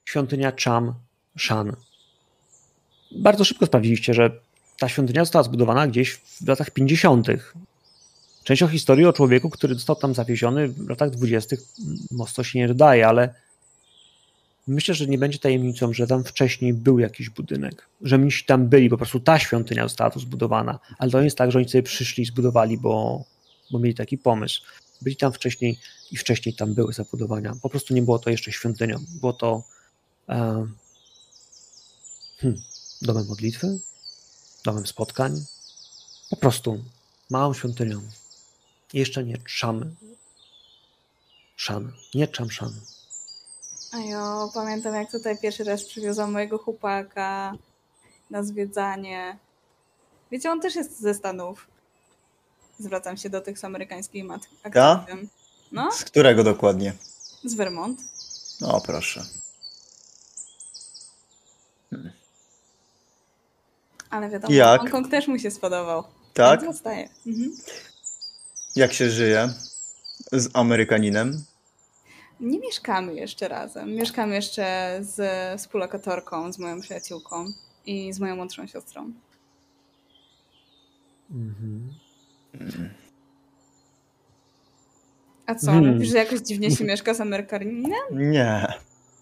świątynia 0.05 0.53
Cham 0.63 0.93
Shan. 1.39 1.75
Bardzo 3.11 3.43
szybko 3.43 3.65
sprawdziliście, 3.65 4.13
że 4.13 4.39
ta 4.79 4.89
świątynia 4.89 5.25
została 5.25 5.43
zbudowana 5.43 5.87
gdzieś 5.87 6.13
w 6.13 6.47
latach 6.47 6.71
50. 6.71 7.27
Część 8.43 8.63
o 8.63 8.67
historii 8.67 9.05
o 9.05 9.13
człowieku, 9.13 9.49
który 9.49 9.73
został 9.73 9.95
tam 9.95 10.13
zawieziony 10.13 10.67
w 10.67 10.89
latach 10.89 11.09
20. 11.09 11.55
mocno 12.11 12.43
się 12.43 12.59
nie 12.59 12.67
dodaje, 12.67 13.07
ale 13.07 13.35
myślę, 14.69 14.95
że 14.95 15.07
nie 15.07 15.17
będzie 15.17 15.39
tajemnicą, 15.39 15.93
że 15.93 16.07
tam 16.07 16.23
wcześniej 16.23 16.73
był 16.73 16.99
jakiś 16.99 17.29
budynek, 17.29 17.87
że 18.01 18.17
mnisi 18.17 18.45
tam 18.45 18.67
byli, 18.67 18.89
po 18.89 18.97
prostu 18.97 19.19
ta 19.19 19.39
świątynia 19.39 19.83
została 19.83 20.09
tu 20.09 20.19
zbudowana, 20.19 20.79
ale 20.97 21.11
to 21.11 21.19
nie 21.19 21.25
jest 21.25 21.37
tak, 21.37 21.51
że 21.51 21.59
oni 21.59 21.69
sobie 21.69 21.83
przyszli 21.83 22.23
i 22.23 22.25
zbudowali, 22.25 22.77
bo, 22.77 23.25
bo 23.71 23.79
mieli 23.79 23.95
taki 23.95 24.17
pomysł. 24.17 24.61
Byli 25.01 25.15
tam 25.15 25.33
wcześniej 25.33 25.79
i 26.11 26.17
wcześniej 26.17 26.55
tam 26.55 26.73
były 26.73 26.93
zabudowania. 26.93 27.53
Po 27.61 27.69
prostu 27.69 27.93
nie 27.93 28.01
było 28.01 28.19
to 28.19 28.29
jeszcze 28.29 28.51
świątynią. 28.51 28.97
Było 29.19 29.33
to 29.33 29.63
e, 30.29 30.67
hmm, 32.37 32.61
domem 33.01 33.27
modlitwy, 33.27 33.79
domem 34.65 34.87
spotkań, 34.87 35.45
po 36.29 36.35
prostu 36.35 36.83
małą 37.29 37.53
świątynią. 37.53 38.01
Jeszcze 38.93 39.23
nie 39.23 39.37
czam. 39.37 39.95
Szan. 41.55 41.91
Nie 42.15 42.27
czam 42.27 42.51
szan. 42.51 42.73
A 43.91 43.97
ja 43.97 44.47
pamiętam, 44.53 44.95
jak 44.95 45.11
tutaj 45.11 45.37
pierwszy 45.37 45.63
raz 45.63 45.85
przywiozłam 45.85 46.31
mojego 46.31 46.57
chłopaka 46.57 47.53
na 48.29 48.43
zwiedzanie. 48.43 49.37
Wiecie, 50.31 50.51
on 50.51 50.61
też 50.61 50.75
jest 50.75 50.99
ze 50.99 51.13
Stanów. 51.13 51.67
Zwracam 52.79 53.17
się 53.17 53.29
do 53.29 53.41
tych 53.41 53.59
z 53.59 53.63
amerykańskim 53.63 54.31
akcentem. 54.63 55.29
No? 55.71 55.91
Z 55.91 56.03
którego 56.03 56.43
dokładnie? 56.43 56.93
Z 57.43 57.53
Vermont. 57.55 57.99
No, 58.61 58.81
proszę. 58.81 59.23
Hmm. 61.89 62.11
Ale 64.09 64.29
wiadomo, 64.29 64.53
Jak? 64.53 64.81
Hongkong 64.81 65.11
też 65.11 65.27
mu 65.27 65.39
się 65.39 65.51
spodobał. 65.51 66.03
Tak? 66.33 66.61
Zostaje. 66.61 67.09
Mhm. 67.27 67.57
Jak 68.75 68.93
się 68.93 69.09
żyje 69.09 69.53
z 70.31 70.49
Amerykaninem? 70.53 71.43
Nie 72.39 72.59
mieszkamy 72.59 73.15
jeszcze 73.15 73.47
razem. 73.47 73.95
Mieszkam 73.95 74.33
jeszcze 74.33 74.97
z 75.01 75.21
współlokatorką, 75.61 76.53
z 76.53 76.59
moją 76.59 76.81
przyjaciółką 76.81 77.45
i 77.85 78.13
z 78.13 78.19
moją 78.19 78.35
młodszą 78.35 78.67
siostrą. 78.67 79.11
Mhm. 81.31 81.93
A 85.45 85.55
co, 85.55 85.71
hmm. 85.71 85.93
mówisz, 85.93 86.09
że 86.09 86.17
jakoś 86.17 86.39
dziwnie 86.39 86.71
się 86.71 86.83
mieszka 86.83 87.13
z 87.13 87.21
Amerykaninem? 87.21 87.99
Nie. 88.11 88.67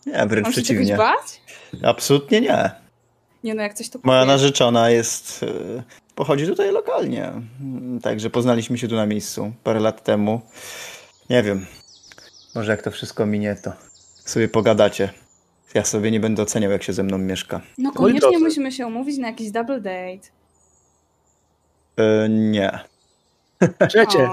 Nie, 0.06 0.26
wręcz 0.28 0.46
Mam 0.46 0.52
przeciwnie. 0.52 0.88
Się 0.88 0.98
bać? 0.98 1.42
Absolutnie 1.84 2.42
nie. 2.42 2.72
Nie 3.44 3.56
no, 3.56 3.62
jak 3.62 3.74
coś 3.74 3.90
to 3.90 4.00
Moja 4.04 4.26
narzeczona 4.26 4.90
jest... 4.90 5.44
E, 5.44 5.84
pochodzi 6.16 6.48
tutaj 6.48 6.72
lokalnie. 6.72 7.32
Także 8.02 8.30
poznaliśmy 8.30 8.78
się 8.78 8.88
tu 8.88 8.96
na 8.96 9.06
miejscu 9.06 9.54
parę 9.64 9.80
lat 9.80 10.04
temu. 10.04 10.42
Nie 11.30 11.44
wiem. 11.44 11.66
Może 12.58 12.72
jak 12.72 12.82
to 12.82 12.92
wszystko 12.92 13.26
minie, 13.26 13.56
to 13.64 13.74
sobie 14.26 14.48
pogadacie. 14.48 15.10
Ja 15.74 15.86
sobie 15.86 16.12
nie 16.12 16.20
będę 16.20 16.44
oceniał, 16.44 16.72
jak 16.72 16.84
się 16.84 16.94
ze 16.94 17.04
mną 17.04 17.18
mieszka. 17.18 17.62
No 17.78 17.92
koniecznie 17.92 18.40
musimy 18.40 18.72
się 18.72 18.88
umówić 18.88 19.18
na 19.18 19.28
jakiś 19.28 19.52
double 19.52 19.82
date. 19.82 20.28
Yy, 21.98 22.30
nie. 22.30 22.80
Czekajcie, 23.92 24.30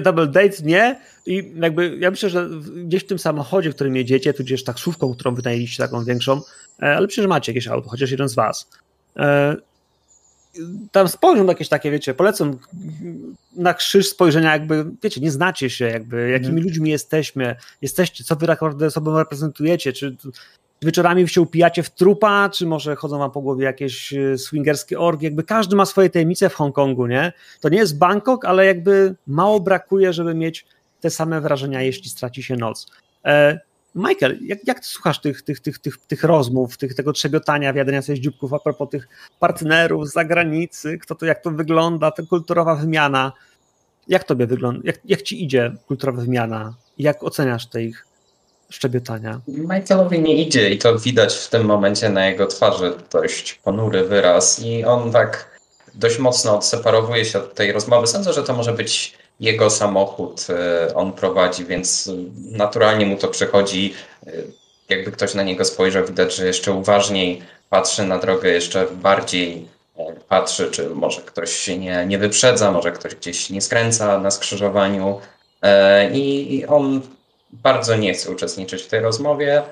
double 0.00 0.26
date 0.26 0.56
nie 0.62 1.00
i 1.26 1.52
jakby 1.56 1.96
ja 2.00 2.10
myślę, 2.10 2.30
że 2.30 2.48
gdzieś 2.84 3.04
w 3.04 3.06
tym 3.06 3.18
samochodzie, 3.18 3.70
w 3.70 3.74
którym 3.74 3.96
jedziecie, 3.96 4.34
tudzież 4.34 4.64
taksówką, 4.64 5.14
którą 5.14 5.34
wynajęliście 5.34 5.82
taką 5.82 6.04
większą, 6.04 6.40
e, 6.82 6.96
ale 6.96 7.08
przecież 7.08 7.26
macie 7.26 7.52
jakieś 7.52 7.68
auto, 7.68 7.88
chociaż 7.88 8.10
jeden 8.10 8.28
z 8.28 8.34
was. 8.34 8.70
E, 9.16 9.56
tam 10.92 11.08
spojrzą 11.08 11.46
jakieś 11.46 11.68
takie, 11.68 11.90
wiecie, 11.90 12.14
polecą 12.14 12.58
na 13.56 13.74
krzyż 13.74 14.08
spojrzenia, 14.08 14.52
jakby, 14.52 14.84
wiecie, 15.02 15.20
nie 15.20 15.30
znacie 15.30 15.70
się, 15.70 15.84
jakby, 15.84 16.30
jakimi 16.30 16.52
mm. 16.52 16.64
ludźmi 16.64 16.90
jesteśmy, 16.90 17.56
jesteście, 17.82 18.24
co 18.24 18.36
wy 18.36 18.46
naprawdę 18.46 18.90
sobą 18.90 19.18
reprezentujecie, 19.18 19.92
czy 19.92 20.16
wieczorami 20.82 21.28
się 21.28 21.40
upijacie 21.40 21.82
w 21.82 21.90
trupa, 21.90 22.50
czy 22.50 22.66
może 22.66 22.96
chodzą 22.96 23.18
wam 23.18 23.30
po 23.30 23.40
głowie 23.40 23.64
jakieś 23.64 24.12
e, 24.12 24.38
swingerskie 24.38 25.00
orgi, 25.00 25.24
jakby 25.24 25.42
każdy 25.42 25.76
ma 25.76 25.86
swoje 25.86 26.10
tajemnice 26.10 26.48
w 26.48 26.54
Hongkongu, 26.54 27.06
nie? 27.06 27.32
To 27.60 27.68
nie 27.68 27.78
jest 27.78 27.98
Bangkok, 27.98 28.44
ale 28.44 28.66
jakby 28.66 29.14
mało 29.26 29.60
brakuje, 29.60 30.12
żeby 30.12 30.34
mieć 30.34 30.66
te 31.00 31.10
same 31.10 31.40
wrażenia, 31.40 31.82
jeśli 31.82 32.10
straci 32.10 32.42
się 32.42 32.56
noc. 32.56 32.86
Michael, 33.96 34.38
jak, 34.42 34.58
jak 34.66 34.84
słuchasz 34.84 35.20
tych, 35.20 35.42
tych, 35.42 35.60
tych, 35.60 35.78
tych, 35.78 35.96
tych 35.98 36.24
rozmów, 36.24 36.76
tych, 36.76 36.94
tego 36.94 37.12
trzebiotania, 37.12 37.72
wiadania 37.72 38.02
sobie 38.02 38.20
dzióbków 38.20 38.52
a 38.52 38.58
propos 38.58 38.88
tych 38.90 39.08
partnerów 39.40 40.08
z 40.08 40.12
zagranicy, 40.12 40.98
kto 40.98 41.14
to, 41.14 41.26
jak 41.26 41.42
to 41.42 41.50
wygląda, 41.50 42.10
ta 42.10 42.22
kulturowa 42.22 42.74
wymiana. 42.74 43.32
Jak 44.08 44.24
tobie 44.24 44.46
wygląda, 44.46 44.80
jak, 44.84 44.98
jak 45.04 45.22
ci 45.22 45.44
idzie 45.44 45.72
kulturowa 45.86 46.22
wymiana? 46.22 46.74
Jak 46.98 47.22
oceniasz 47.22 47.66
te 47.66 47.82
ich 47.82 48.06
szczebiotania? 48.70 49.40
Michaelowi 49.48 50.20
nie 50.20 50.42
idzie 50.42 50.70
i 50.70 50.78
to 50.78 50.98
widać 50.98 51.34
w 51.34 51.48
tym 51.48 51.64
momencie 51.66 52.10
na 52.10 52.26
jego 52.26 52.46
twarzy 52.46 52.92
dość 53.12 53.54
ponury 53.54 54.04
wyraz 54.04 54.60
i 54.64 54.84
on 54.84 55.12
tak 55.12 55.58
dość 55.94 56.18
mocno 56.18 56.56
odseparowuje 56.56 57.24
się 57.24 57.38
od 57.38 57.54
tej 57.54 57.72
rozmowy. 57.72 58.06
Sądzę, 58.06 58.32
że 58.32 58.42
to 58.42 58.52
może 58.52 58.72
być 58.72 59.18
jego 59.40 59.70
samochód 59.70 60.46
e, 60.50 60.94
on 60.94 61.12
prowadzi, 61.12 61.64
więc 61.64 62.10
naturalnie 62.36 63.06
mu 63.06 63.16
to 63.16 63.28
przychodzi. 63.28 63.94
E, 64.26 64.32
jakby 64.88 65.12
ktoś 65.12 65.34
na 65.34 65.42
niego 65.42 65.64
spojrzał, 65.64 66.06
widać, 66.06 66.34
że 66.36 66.46
jeszcze 66.46 66.72
uważniej 66.72 67.42
patrzy 67.70 68.04
na 68.04 68.18
drogę, 68.18 68.50
jeszcze 68.50 68.86
bardziej 68.86 69.68
e, 69.98 70.12
patrzy, 70.28 70.70
czy 70.70 70.90
może 70.90 71.22
ktoś 71.22 71.52
się 71.52 71.78
nie, 71.78 72.06
nie 72.06 72.18
wyprzedza, 72.18 72.72
może 72.72 72.92
ktoś 72.92 73.14
gdzieś 73.14 73.50
nie 73.50 73.60
skręca 73.60 74.18
na 74.18 74.30
skrzyżowaniu. 74.30 75.20
I 76.12 76.64
on 76.68 77.00
bardzo 77.52 77.96
nie 77.96 78.14
chce 78.14 78.30
uczestniczyć 78.30 78.82
w 78.82 78.88
tej 78.88 79.00
rozmowie 79.00 79.62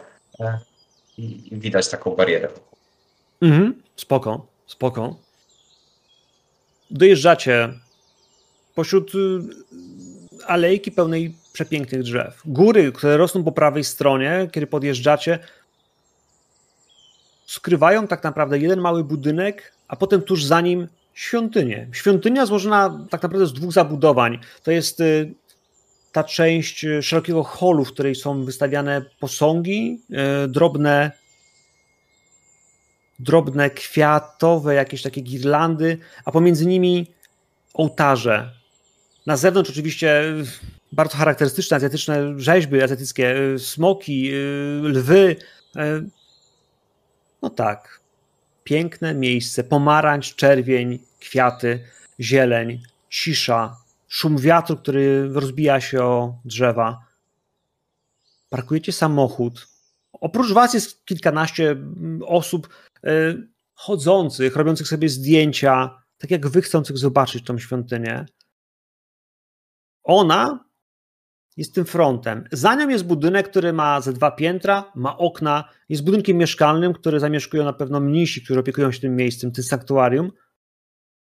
i 1.18 1.48
widać 1.52 1.88
taką 1.88 2.10
barierę. 2.10 2.48
Mhm, 3.42 3.82
spoko, 3.96 4.46
spoko. 4.66 5.16
Dojeżdżacie 6.90 7.74
pośród 8.74 9.14
y, 9.14 9.18
alejki 10.46 10.92
pełnej 10.92 11.34
przepięknych 11.52 12.02
drzew. 12.02 12.42
Góry, 12.44 12.92
które 12.92 13.16
rosną 13.16 13.44
po 13.44 13.52
prawej 13.52 13.84
stronie, 13.84 14.48
kiedy 14.52 14.66
podjeżdżacie, 14.66 15.38
skrywają 17.46 18.06
tak 18.06 18.24
naprawdę 18.24 18.58
jeden 18.58 18.80
mały 18.80 19.04
budynek, 19.04 19.72
a 19.88 19.96
potem 19.96 20.22
tuż 20.22 20.44
za 20.44 20.60
nim 20.60 20.88
świątynię. 21.14 21.88
Świątynia 21.92 22.46
złożona 22.46 23.06
tak 23.10 23.22
naprawdę 23.22 23.46
z 23.46 23.52
dwóch 23.52 23.72
zabudowań. 23.72 24.38
To 24.62 24.70
jest 24.70 25.00
y, 25.00 25.34
ta 26.12 26.24
część 26.24 26.84
y, 26.84 27.02
szerokiego 27.02 27.42
holu, 27.42 27.84
w 27.84 27.92
której 27.92 28.14
są 28.14 28.44
wystawiane 28.44 29.04
posągi, 29.20 30.00
drobne 30.48 31.10
drobne 33.18 33.70
kwiatowe, 33.70 34.74
jakieś 34.74 35.02
takie 35.02 35.20
girlandy, 35.20 35.98
a 36.24 36.32
pomiędzy 36.32 36.66
nimi 36.66 37.06
ołtarze. 37.74 38.63
Na 39.26 39.36
zewnątrz 39.36 39.70
oczywiście 39.70 40.22
bardzo 40.92 41.16
charakterystyczne 41.16 41.76
azjatyczne 41.76 42.34
rzeźby 42.36 42.82
azjatyckie, 42.82 43.36
smoki, 43.58 44.30
lwy. 44.82 45.36
No 47.42 47.50
tak, 47.50 48.00
piękne 48.64 49.14
miejsce, 49.14 49.64
pomarańcz, 49.64 50.34
czerwień, 50.34 50.98
kwiaty, 51.20 51.84
zieleń, 52.20 52.82
cisza, 53.10 53.76
szum 54.08 54.38
wiatru, 54.38 54.76
który 54.76 55.28
rozbija 55.32 55.80
się 55.80 56.02
o 56.02 56.38
drzewa. 56.44 57.04
Parkujecie 58.50 58.92
samochód. 58.92 59.68
Oprócz 60.12 60.52
was 60.52 60.74
jest 60.74 61.04
kilkanaście 61.04 61.70
mm, 61.70 62.20
osób 62.26 62.68
chodzących, 63.74 64.56
robiących 64.56 64.88
sobie 64.88 65.08
zdjęcia, 65.08 66.02
tak 66.18 66.30
jak 66.30 66.48
wy 66.48 66.62
chcących 66.62 66.98
zobaczyć 66.98 67.44
tą 67.44 67.58
świątynię. 67.58 68.26
Ona 70.04 70.64
jest 71.56 71.74
tym 71.74 71.84
frontem. 71.84 72.44
Za 72.52 72.74
nią 72.74 72.88
jest 72.88 73.04
budynek, 73.04 73.48
który 73.50 73.72
ma 73.72 74.00
ze 74.00 74.12
dwa 74.12 74.30
piętra, 74.30 74.92
ma 74.94 75.18
okna, 75.18 75.64
jest 75.88 76.04
budynkiem 76.04 76.36
mieszkalnym, 76.36 76.92
który 76.92 77.20
zamieszkują 77.20 77.64
na 77.64 77.72
pewno 77.72 78.00
mnisi, 78.00 78.42
którzy 78.44 78.60
opiekują 78.60 78.92
się 78.92 79.00
tym 79.00 79.16
miejscem, 79.16 79.52
tym 79.52 79.64
sanktuarium 79.64 80.30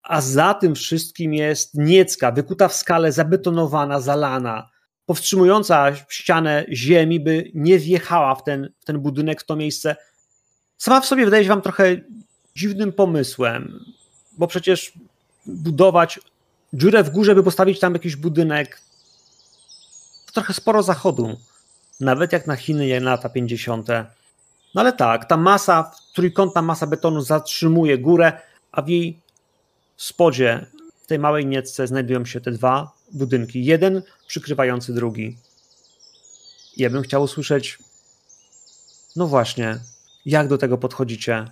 a 0.09 0.21
za 0.21 0.55
tym 0.55 0.75
wszystkim 0.75 1.35
jest 1.35 1.75
niecka, 1.75 2.33
wykuta 2.33 2.69
w 2.69 2.75
skale, 2.75 3.13
zabetonowana, 3.13 4.01
zalana, 4.01 4.71
powstrzymująca 5.07 5.95
ścianę 6.09 6.65
ziemi, 6.73 7.21
by 7.21 7.51
nie 7.55 7.79
wjechała 7.79 8.35
w 8.35 8.45
ten, 8.45 8.73
w 8.79 8.85
ten 8.85 8.99
budynek, 8.99 9.43
w 9.43 9.47
to 9.47 9.57
miejsce. 9.57 9.97
Sama 10.77 11.01
w 11.01 11.07
sobie 11.07 11.25
wydaje 11.25 11.45
się 11.45 11.49
wam 11.49 11.63
trochę 11.63 11.97
dziwnym 12.57 12.93
pomysłem, 12.93 13.85
bo 14.39 14.47
przecież 14.47 14.93
budować 15.47 16.21
dziurę 16.73 17.05
w 17.05 17.11
górze, 17.11 17.35
by 17.35 17.43
postawić 17.43 17.81
tam 17.81 17.93
jakiś 17.93 18.17
budynek, 18.17 18.81
to 20.27 20.33
trochę 20.33 20.55
sporo 20.55 20.83
zachodu. 20.83 21.37
Nawet 22.01 22.33
jak 22.33 22.47
na 22.47 22.57
Chiny, 22.57 22.87
jak 22.87 23.03
na 23.03 23.11
lata 23.11 23.29
50. 23.29 23.89
No 24.75 24.81
ale 24.81 24.93
tak, 24.93 25.25
ta 25.25 25.37
masa, 25.37 25.93
trójkątna 26.15 26.63
masa 26.63 26.87
betonu 26.87 27.21
zatrzymuje 27.21 27.99
górę, 27.99 28.33
a 28.73 28.83
w 28.83 28.89
jej 28.89 29.21
spodzie 29.97 30.67
w 31.03 31.07
tej 31.07 31.19
małej 31.19 31.47
niecce 31.47 31.87
znajdują 31.87 32.25
się 32.25 32.41
te 32.41 32.51
dwa 32.51 32.93
budynki, 33.13 33.65
jeden 33.65 34.03
przykrywający 34.27 34.95
drugi. 34.95 35.37
Ja 36.77 36.91
bym 36.91 37.03
chciał 37.03 37.23
usłyszeć, 37.23 37.79
no 39.17 39.27
właśnie, 39.27 39.79
jak 40.27 40.49
do 40.49 40.59
tego 40.59 40.79
podchodzicie? 40.79 41.45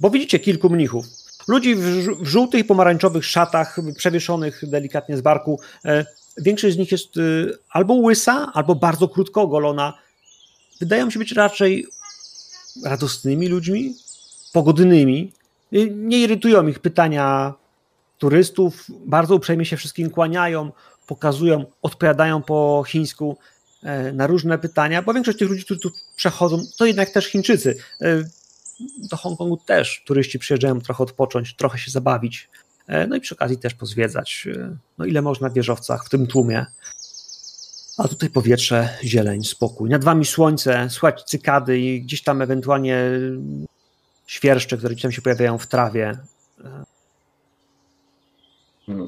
Bo 0.00 0.10
widzicie 0.10 0.38
kilku 0.38 0.70
mnichów. 0.70 1.06
Ludzi 1.50 1.74
w, 1.74 2.16
żółtych 2.22 2.60
i 2.60 2.64
pomarańczowych 2.64 3.24
szatach, 3.24 3.76
przewieszonych 3.96 4.62
delikatnie 4.62 5.16
z 5.16 5.20
barku. 5.20 5.60
E, 5.84 6.06
większość 6.38 6.74
z 6.74 6.78
nich 6.78 6.92
jest 6.92 7.16
e, 7.16 7.20
albo 7.70 7.94
łysa, 7.94 8.50
albo 8.54 8.74
bardzo 8.74 9.08
krótko 9.08 9.42
ogolona. 9.42 9.98
Wydają 10.80 11.10
się 11.10 11.18
być 11.18 11.32
raczej 11.32 11.86
radosnymi 12.84 13.48
ludźmi, 13.48 13.94
pogodnymi, 14.52 15.32
nie 15.90 16.18
irytują 16.18 16.66
ich 16.66 16.78
pytania 16.78 17.54
turystów, 18.18 18.86
bardzo 19.06 19.34
uprzejmie 19.34 19.64
się 19.64 19.76
wszystkim 19.76 20.10
kłaniają, 20.10 20.72
pokazują, 21.06 21.64
odpowiadają 21.82 22.42
po 22.42 22.84
chińsku 22.86 23.36
e, 23.82 24.12
na 24.12 24.26
różne 24.26 24.58
pytania, 24.58 25.02
bo 25.02 25.14
większość 25.14 25.38
tych 25.38 25.48
ludzi, 25.48 25.64
którzy 25.64 25.80
tu 25.80 25.90
przechodzą, 26.16 26.62
to 26.78 26.86
jednak 26.86 27.10
też 27.10 27.26
Chińczycy. 27.26 27.76
E, 28.80 29.08
do 29.10 29.16
Hongkongu 29.16 29.56
też 29.56 30.02
turyści 30.06 30.38
przyjeżdżają 30.38 30.80
trochę 30.80 31.04
odpocząć, 31.04 31.56
trochę 31.56 31.78
się 31.78 31.90
zabawić, 31.90 32.48
e, 32.86 33.06
no 33.06 33.16
i 33.16 33.20
przy 33.20 33.34
okazji 33.34 33.58
też 33.58 33.74
pozwiedzać, 33.74 34.48
no 34.98 35.04
ile 35.04 35.22
można 35.22 35.48
w 35.48 35.54
wieżowcach, 35.54 36.04
w 36.04 36.08
tym 36.08 36.26
tłumie. 36.26 36.66
A 37.98 38.08
tutaj 38.08 38.30
powietrze, 38.30 38.88
zieleń, 39.04 39.44
spokój. 39.44 39.90
Nad 39.90 40.04
wami 40.04 40.24
słońce, 40.24 40.90
słychać 40.90 41.22
cykady 41.24 41.78
i 41.78 42.02
gdzieś 42.02 42.22
tam 42.22 42.42
ewentualnie 42.42 43.10
świerszcze, 44.26 44.76
które 44.76 44.96
tam 44.96 45.12
się 45.12 45.22
pojawiają 45.22 45.58
w 45.58 45.66
trawie. 45.66 46.18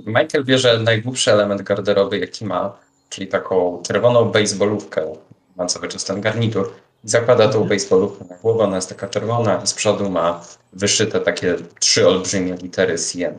Michael 0.06 0.44
bierze 0.44 0.78
najdłuższy 0.78 1.32
element 1.32 1.62
garderoby, 1.62 2.18
jaki 2.18 2.44
ma, 2.44 2.78
czyli 3.08 3.26
taką 3.26 3.82
czerwoną 3.82 4.24
baseballówkę, 4.24 5.12
ma 5.56 5.66
cały 5.66 5.88
czas 5.88 6.04
ten 6.04 6.20
garnitur, 6.20 6.72
zakłada 7.04 7.48
tą 7.48 7.64
baseballówkę 7.64 8.24
na 8.30 8.36
głowę, 8.36 8.64
ona 8.64 8.76
jest 8.76 8.88
taka 8.88 9.08
czerwona 9.08 9.66
z 9.66 9.74
przodu 9.74 10.10
ma 10.10 10.44
wyszyte 10.72 11.20
takie 11.20 11.56
trzy 11.80 12.08
olbrzymie 12.08 12.54
litery 12.54 12.98
CN. 12.98 13.38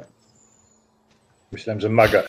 Myślałem, 1.51 1.79
że 1.79 1.89
maga. 1.89 2.23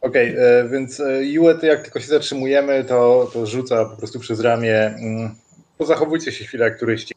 Okej, 0.00 0.32
okay, 0.32 0.42
e, 0.42 0.68
więc 0.68 1.02
Juet, 1.20 1.62
jak 1.62 1.82
tylko 1.82 2.00
się 2.00 2.06
zatrzymujemy, 2.06 2.84
to, 2.84 3.30
to 3.32 3.46
rzuca 3.46 3.84
po 3.84 3.96
prostu 3.96 4.20
przez 4.20 4.40
ramię 4.40 4.86
mm, 4.86 5.34
zachowujcie 5.80 6.32
się 6.32 6.44
chwilę 6.44 6.64
jak 6.64 6.78
turyści. 6.78 7.14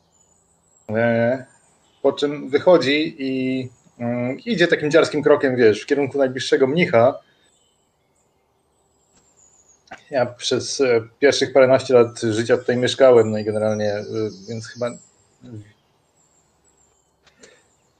E, 0.89 1.45
po 2.01 2.13
czym 2.13 2.49
wychodzi 2.49 3.15
i 3.19 3.69
mm, 3.99 4.39
idzie 4.39 4.67
takim 4.67 4.91
dziarskim 4.91 5.23
krokiem, 5.23 5.55
wiesz, 5.55 5.81
w 5.81 5.85
kierunku 5.85 6.17
najbliższego 6.17 6.67
mnicha. 6.67 7.19
Ja 10.11 10.25
przez 10.25 10.81
e, 10.81 11.01
pierwszych 11.19 11.53
paręnaście 11.53 11.93
lat 11.93 12.21
życia 12.21 12.57
tutaj 12.57 12.77
mieszkałem, 12.77 13.31
no 13.31 13.37
i 13.37 13.43
generalnie, 13.43 13.93
e, 13.93 14.05
więc 14.49 14.67
chyba. 14.67 14.91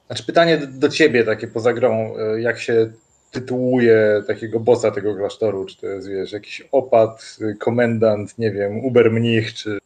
Znaczy, 0.08 0.26
pytanie 0.26 0.58
do 0.58 0.90
ciebie, 0.90 1.24
takie 1.24 1.48
poza 1.48 1.74
grą, 1.74 2.14
jak 2.38 2.60
się 2.60 2.92
tytułuje 3.32 4.24
takiego 4.28 4.60
bossa 4.60 4.92
tego 4.92 5.16
klasztoru? 5.16 5.66
Czy 5.66 5.78
to 5.78 5.88
jest, 5.88 6.10
wiesz, 6.10 6.32
jakiś 6.32 6.68
opat, 6.72 7.38
komendant, 7.60 8.38
nie 8.38 8.52
wiem, 8.52 8.86
uber 8.86 9.12
mnich, 9.12 9.54
czy 9.54 9.78
E, 9.78 9.81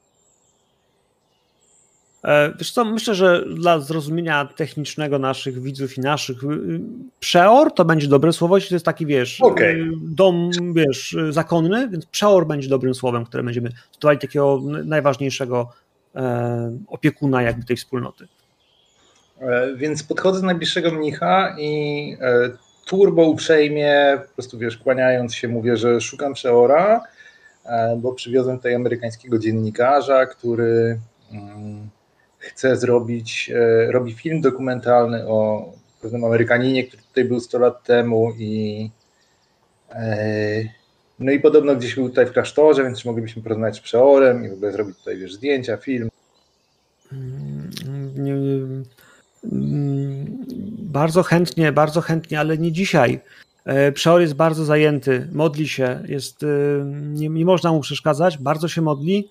wiesz 2.60 2.72
co, 2.72 2.86
myślę, 2.86 3.16
że 3.16 3.46
dla 3.56 3.80
zrozumienia 3.80 4.50
technicznego 4.56 5.20
naszych 5.20 5.62
widzów 5.62 5.98
i 5.98 6.02
naszych 6.02 6.44
y, 6.44 6.48
y, 6.48 6.80
przeor 7.20 7.74
to 7.74 7.86
będzie 7.86 8.08
dobre 8.08 8.34
słowo, 8.34 8.58
jeśli 8.58 8.70
to 8.70 8.76
jest 8.76 8.86
taki, 8.86 9.06
wiesz, 9.06 9.42
okay. 9.42 9.92
dom, 10.02 10.50
wiesz, 10.74 11.18
zakonny, 11.30 11.90
więc 11.90 12.06
przeor 12.06 12.48
będzie 12.48 12.70
dobrym 12.70 12.96
słowem, 12.96 13.26
które 13.26 13.44
będziemy 13.44 13.70
tytułowali 13.92 14.20
takiego 14.20 14.62
najważniejszego 14.86 15.70
e, 16.16 16.78
opiekuna 16.88 17.42
jakby 17.42 17.66
tej 17.66 17.78
wspólnoty. 17.78 18.28
E, 19.40 19.76
więc 19.76 20.04
podchodzę 20.04 20.40
do 20.40 20.46
najbliższego 20.46 20.92
mnicha 20.92 21.56
i 21.60 22.18
turbo 22.86 23.26
uprzejmie, 23.26 24.18
po 24.28 24.34
prostu 24.34 24.58
wiesz, 24.58 24.78
kłaniając 24.78 25.36
się, 25.36 25.48
mówię, 25.48 25.78
że 25.78 26.02
szukam 26.02 26.34
przeora, 26.34 27.02
bo 27.98 28.14
przywiozłem 28.14 28.58
tutaj 28.58 28.76
amerykańskiego 28.76 29.40
dziennikarza, 29.40 30.26
który 30.26 31.00
mm, 31.32 31.90
chce 32.46 32.78
zrobić, 32.78 33.52
e, 33.56 33.92
robi 33.92 34.14
film 34.14 34.42
dokumentalny 34.42 35.28
o 35.28 35.72
pewnym 36.02 36.24
Amerykaninie, 36.24 36.84
który 36.84 37.04
tutaj 37.04 37.26
był 37.26 37.40
100 37.40 37.60
lat 37.60 37.84
temu 37.84 38.32
i 38.38 38.90
e, 39.92 40.64
no 41.20 41.32
i 41.32 41.40
podobno 41.40 41.76
gdzieś 41.76 41.96
był 41.96 42.10
tutaj 42.10 42.26
w 42.26 42.32
klasztorze, 42.32 42.84
więc 42.84 43.06
moglibyśmy 43.06 43.44
porozmawiać 43.44 43.78
z 43.78 43.80
przeorem 43.80 44.46
i 44.46 44.50
w 44.50 44.54
ogóle 44.54 44.72
zrobić 44.72 44.98
tutaj 44.98 45.18
wiesz, 45.18 45.34
zdjęcia, 45.34 45.78
film. 45.78 46.10
Mm, 49.52 50.44
bardzo 50.80 51.24
chętnie, 51.24 51.72
bardzo 51.72 52.02
chętnie, 52.02 52.40
ale 52.40 52.58
nie 52.58 52.72
dzisiaj. 52.72 53.20
E, 53.66 53.92
przeor 53.92 54.22
jest 54.22 54.34
bardzo 54.34 54.66
zajęty, 54.66 55.28
modli 55.32 55.68
się, 55.68 56.04
jest, 56.08 56.46
nie, 57.14 57.30
nie 57.30 57.46
można 57.46 57.72
mu 57.72 57.80
przeszkadzać, 57.80 58.38
bardzo 58.38 58.68
się 58.68 58.82
modli 58.82 59.30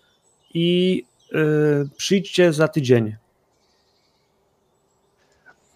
i 0.55 1.05
przyjdźcie 1.97 2.53
za 2.53 2.69
tydzień. 2.69 3.17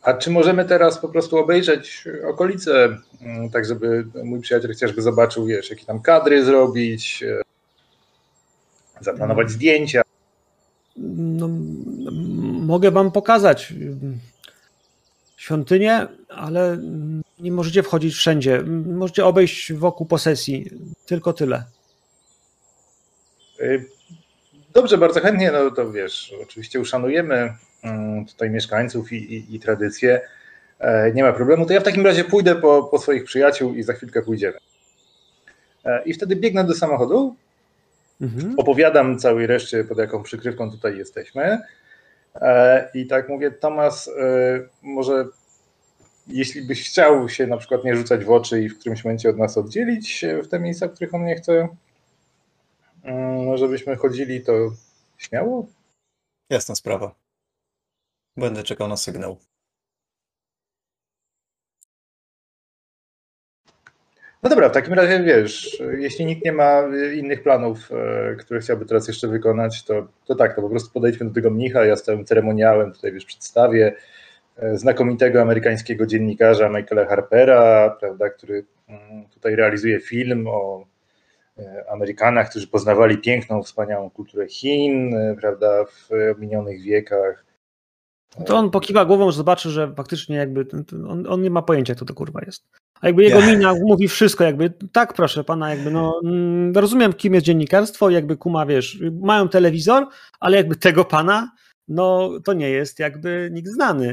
A 0.03 0.15
czy 0.15 0.31
możemy 0.31 0.65
teraz 0.65 0.99
po 0.99 1.09
prostu 1.09 1.37
obejrzeć 1.37 2.05
okolice, 2.29 2.99
mm, 3.21 3.51
tak 3.51 3.65
żeby 3.67 4.07
mój 4.25 4.41
przyjaciel 4.41 4.73
chociażby 4.73 5.03
zobaczył, 5.03 5.47
wiesz, 5.47 5.71
jakie 5.71 5.85
tam 5.85 6.03
kadry 6.03 6.45
zrobić, 6.45 7.23
e, 7.23 7.43
zaplanować 9.01 9.51
zdjęcia? 9.51 10.03
No, 10.97 11.49
mogę 12.67 12.91
wam 12.91 13.13
pokazać 13.13 13.75
świątynię, 15.37 16.07
ale 16.29 16.79
nie 17.39 17.53
możecie 17.53 17.83
wchodzić 17.83 18.15
wszędzie. 18.15 18.63
Możecie 18.87 19.25
obejść 19.25 19.73
wokół 19.73 20.07
posesji. 20.07 20.71
Tylko 21.07 21.33
tyle. 21.33 21.65
Dobrze, 24.79 24.99
bardzo 24.99 25.21
chętnie, 25.21 25.53
no 25.53 25.71
to 25.71 25.93
wiesz, 25.93 26.35
oczywiście 26.43 26.81
uszanujemy 26.81 27.55
mm, 27.83 28.27
tutaj 28.27 28.51
mieszkańców 28.51 29.13
i, 29.13 29.17
i, 29.17 29.55
i 29.55 29.61
tradycje. 29.61 30.21
E, 30.79 31.13
nie 31.13 31.23
ma 31.23 31.33
problemu. 31.33 31.67
To 31.67 31.73
ja 31.73 31.81
w 31.81 31.85
takim 31.85 32.07
razie 32.07 32.25
pójdę 32.25 32.55
po, 32.55 32.83
po 32.83 32.99
swoich 32.99 33.25
przyjaciół 33.25 33.75
i 33.75 33.83
za 33.83 33.93
chwilkę 33.93 34.23
pójdziemy. 34.23 34.59
E, 35.85 36.03
I 36.05 36.15
wtedy 36.15 36.37
biegnę 36.37 36.65
do 36.65 36.75
samochodu, 36.75 37.37
mhm. 38.21 38.55
opowiadam 38.57 39.19
całej 39.19 39.47
reszcie, 39.47 39.85
pod 39.85 39.99
jaką 39.99 40.23
przykrywką 40.23 40.71
tutaj 40.71 40.99
jesteśmy. 40.99 41.59
E, 42.35 42.89
I 42.95 43.07
tak 43.07 43.29
mówię, 43.29 43.51
Tomas, 43.51 44.11
może 44.83 45.25
jeśli 46.27 46.63
byś 46.63 46.89
chciał 46.89 47.29
się 47.29 47.47
na 47.47 47.57
przykład 47.57 47.85
nie 47.85 47.97
rzucać 47.97 48.25
w 48.25 48.31
oczy 48.31 48.63
i 48.63 48.69
w 48.69 48.79
którymś 48.79 49.05
momencie 49.05 49.31
od 49.31 49.39
nas 49.39 49.59
oddzielić 49.59 50.25
w 50.45 50.49
te 50.49 50.61
miejsca, 50.61 50.89
w 50.89 50.93
których 50.93 51.15
on 51.15 51.25
nie 51.25 51.37
chce, 51.37 51.69
żebyśmy 53.55 53.97
chodzili, 53.97 54.41
to 54.41 54.53
śmiało? 55.17 55.67
Jasna 56.51 56.75
sprawa. 56.75 57.15
Będę 58.37 58.63
czekał 58.63 58.89
na 58.89 58.97
sygnał. 58.97 59.39
No 64.43 64.51
dobra, 64.51 64.69
w 64.69 64.73
takim 64.73 64.95
razie 64.95 65.23
wiesz, 65.23 65.83
jeśli 65.99 66.27
nikt 66.27 66.45
nie 66.45 66.53
ma 66.53 66.83
innych 67.15 67.43
planów, 67.43 67.91
e, 67.93 68.35
które 68.35 68.61
chciałby 68.61 68.87
teraz 68.87 69.09
jeszcze 69.09 69.29
wykonać, 69.29 69.85
to, 69.85 70.09
to 70.27 70.35
tak, 70.35 70.57
to 70.57 70.63
po 70.63 70.69
prostu 70.69 70.91
podejdźmy 70.93 71.27
do 71.27 71.35
tego 71.35 71.51
mnicha, 71.51 71.85
ja 71.85 71.97
z 71.97 72.03
całym 72.03 72.25
ceremoniałem 72.25 72.93
tutaj 72.93 73.13
wiesz, 73.13 73.25
przedstawię 73.25 73.95
e, 74.57 74.79
znakomitego 74.79 75.43
amerykańskiego 75.43 76.07
dziennikarza 76.07 76.69
Michaela 76.69 77.07
Harpera, 77.07 77.97
prawda, 78.01 78.31
który 78.31 78.65
mm, 78.89 79.29
tutaj 79.29 79.57
realizuje 79.57 80.01
film 80.01 80.47
o 80.47 80.87
Amerykanach, 81.91 82.51
którzy 82.51 82.67
poznawali 82.67 83.19
piękną, 83.19 83.63
wspaniałą 83.63 84.11
kulturę 84.11 84.49
Chin, 84.49 85.17
prawda, 85.41 85.85
w 85.85 86.39
minionych 86.39 86.83
wiekach. 86.83 87.45
To 88.47 88.57
on 88.57 88.71
pokiwa 88.71 89.05
głową, 89.05 89.31
że 89.31 89.37
zobaczy, 89.37 89.71
że 89.71 89.95
faktycznie 89.97 90.37
jakby 90.37 90.67
on, 91.09 91.27
on 91.29 91.43
nie 91.43 91.51
ma 91.51 91.63
pojęcia, 91.63 91.95
co 91.95 92.05
to 92.05 92.15
kurwa 92.15 92.41
jest. 92.47 92.65
A 93.01 93.07
jakby 93.07 93.23
jego 93.23 93.39
yeah. 93.39 93.51
mina 93.51 93.75
mówi 93.75 94.09
wszystko, 94.09 94.45
jakby 94.45 94.73
tak, 94.93 95.15
proszę 95.15 95.45
pana, 95.45 95.71
jakby 95.71 95.91
no, 95.91 96.21
mm, 96.25 96.73
rozumiem, 96.77 97.13
kim 97.13 97.35
jest 97.35 97.47
dziennikarstwo, 97.47 98.11
jakby 98.11 98.37
kuma, 98.37 98.67
wiesz, 98.67 98.99
mają 99.21 99.49
telewizor, 99.49 100.07
ale 100.41 100.57
jakby 100.57 100.77
tego 100.77 101.05
pana, 101.05 101.51
no 101.89 102.31
to 102.45 102.53
nie 102.53 102.71
jest 102.71 102.99
jakby 102.99 103.49
nikt 103.53 103.69
znany, 103.69 104.07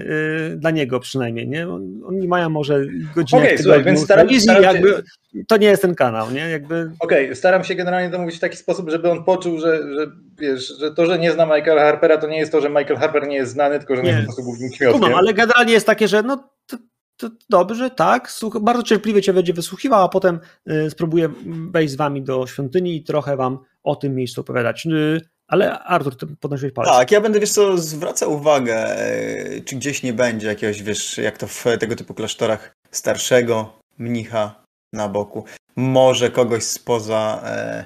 yy, 0.50 0.58
dla 0.58 0.72
niego 0.72 1.00
przynajmniej, 1.00 1.48
nie? 1.48 1.68
Oni 2.06 2.28
mają 2.28 2.50
może 2.50 2.86
godzinę 3.16 3.42
okay, 3.42 3.58
tygodniu 3.58 3.84
więc 3.84 4.04
staram, 4.04 4.40
staram 4.40 4.64
jakby 4.64 4.90
się... 4.90 5.46
to 5.48 5.58
nie 5.58 5.68
jest 5.68 5.82
ten 5.82 5.96
kanał, 5.96 6.32
nie? 6.32 6.50
Jakby... 6.50 6.92
Okej, 7.00 7.26
okay, 7.26 7.36
staram 7.36 7.64
się 7.64 7.76
generalnie 7.76 8.10
to 8.10 8.20
mówić 8.20 8.36
w 8.38 8.40
taki 8.40 8.58
sposób, 8.58 8.90
żeby 8.90 9.12
on 9.12 9.24
poczuł, 9.24 9.60
że, 9.60 9.96
że 9.96 10.08
wiesz, 10.40 10.78
że 10.80 10.92
to, 10.92 11.06
że 11.06 11.20
nie 11.20 11.32
zna 11.32 11.46
Michaela 11.46 11.82
Harpera, 11.82 12.18
to 12.18 12.28
nie 12.28 12.40
jest 12.40 12.52
to, 12.52 12.62
że 12.62 12.70
Michael 12.70 12.98
Harper 12.98 13.28
nie 13.28 13.36
jest 13.36 13.52
znany, 13.52 13.80
tylko 13.80 13.96
że 13.96 14.02
nie, 14.02 14.10
nie 14.10 14.16
jest 14.16 14.28
po 14.28 14.34
prostu 14.34 14.44
głównym 14.44 14.72
kmiotkiem. 14.72 15.16
ale 15.16 15.34
generalnie 15.34 15.74
jest 15.74 15.86
takie, 15.86 16.08
że 16.08 16.24
no 16.24 16.50
to, 16.68 16.78
to 17.18 17.30
dobrze, 17.50 17.90
tak, 17.90 18.32
Słuch 18.32 18.58
bardzo 18.62 18.84
cierpliwie 18.84 19.22
cię 19.22 19.34
będzie 19.34 19.54
wysłuchiwał, 19.54 20.04
a 20.04 20.10
potem 20.10 20.40
y, 20.70 20.90
spróbuję 20.90 21.30
wejść 21.72 21.94
z 21.94 21.98
wami 21.98 22.22
do 22.22 22.48
świątyni 22.48 22.96
i 22.96 23.04
trochę 23.04 23.38
wam 23.38 23.60
o 23.84 23.96
tym 23.96 24.16
miejscu 24.16 24.42
opowiadać. 24.42 24.86
Y, 24.86 25.22
ale 25.48 25.80
Artur, 25.80 26.18
ty 26.18 26.28
podnosiłeś 26.40 26.74
palec. 26.74 26.92
Tak, 26.92 27.12
ja 27.12 27.22
będę, 27.22 27.40
wiesz 27.40 27.52
co, 27.52 27.78
zwracał 27.78 28.34
uwagę, 28.34 29.02
y, 29.08 29.64
czy 29.66 29.76
gdzieś 29.76 30.04
nie 30.04 30.14
będzie 30.14 30.48
jakiegoś, 30.48 30.84
wiesz, 30.84 31.18
jak 31.18 31.38
to 31.38 31.48
w 31.48 31.64
tego 31.80 31.96
typu 31.96 32.14
klasztorach, 32.14 32.74
starszego 32.92 33.80
mnicha 33.98 34.66
na 34.94 35.10
boku. 35.10 35.46
Może 35.76 36.32
kogoś 36.32 36.64
spoza 36.64 37.42
e, 37.46 37.86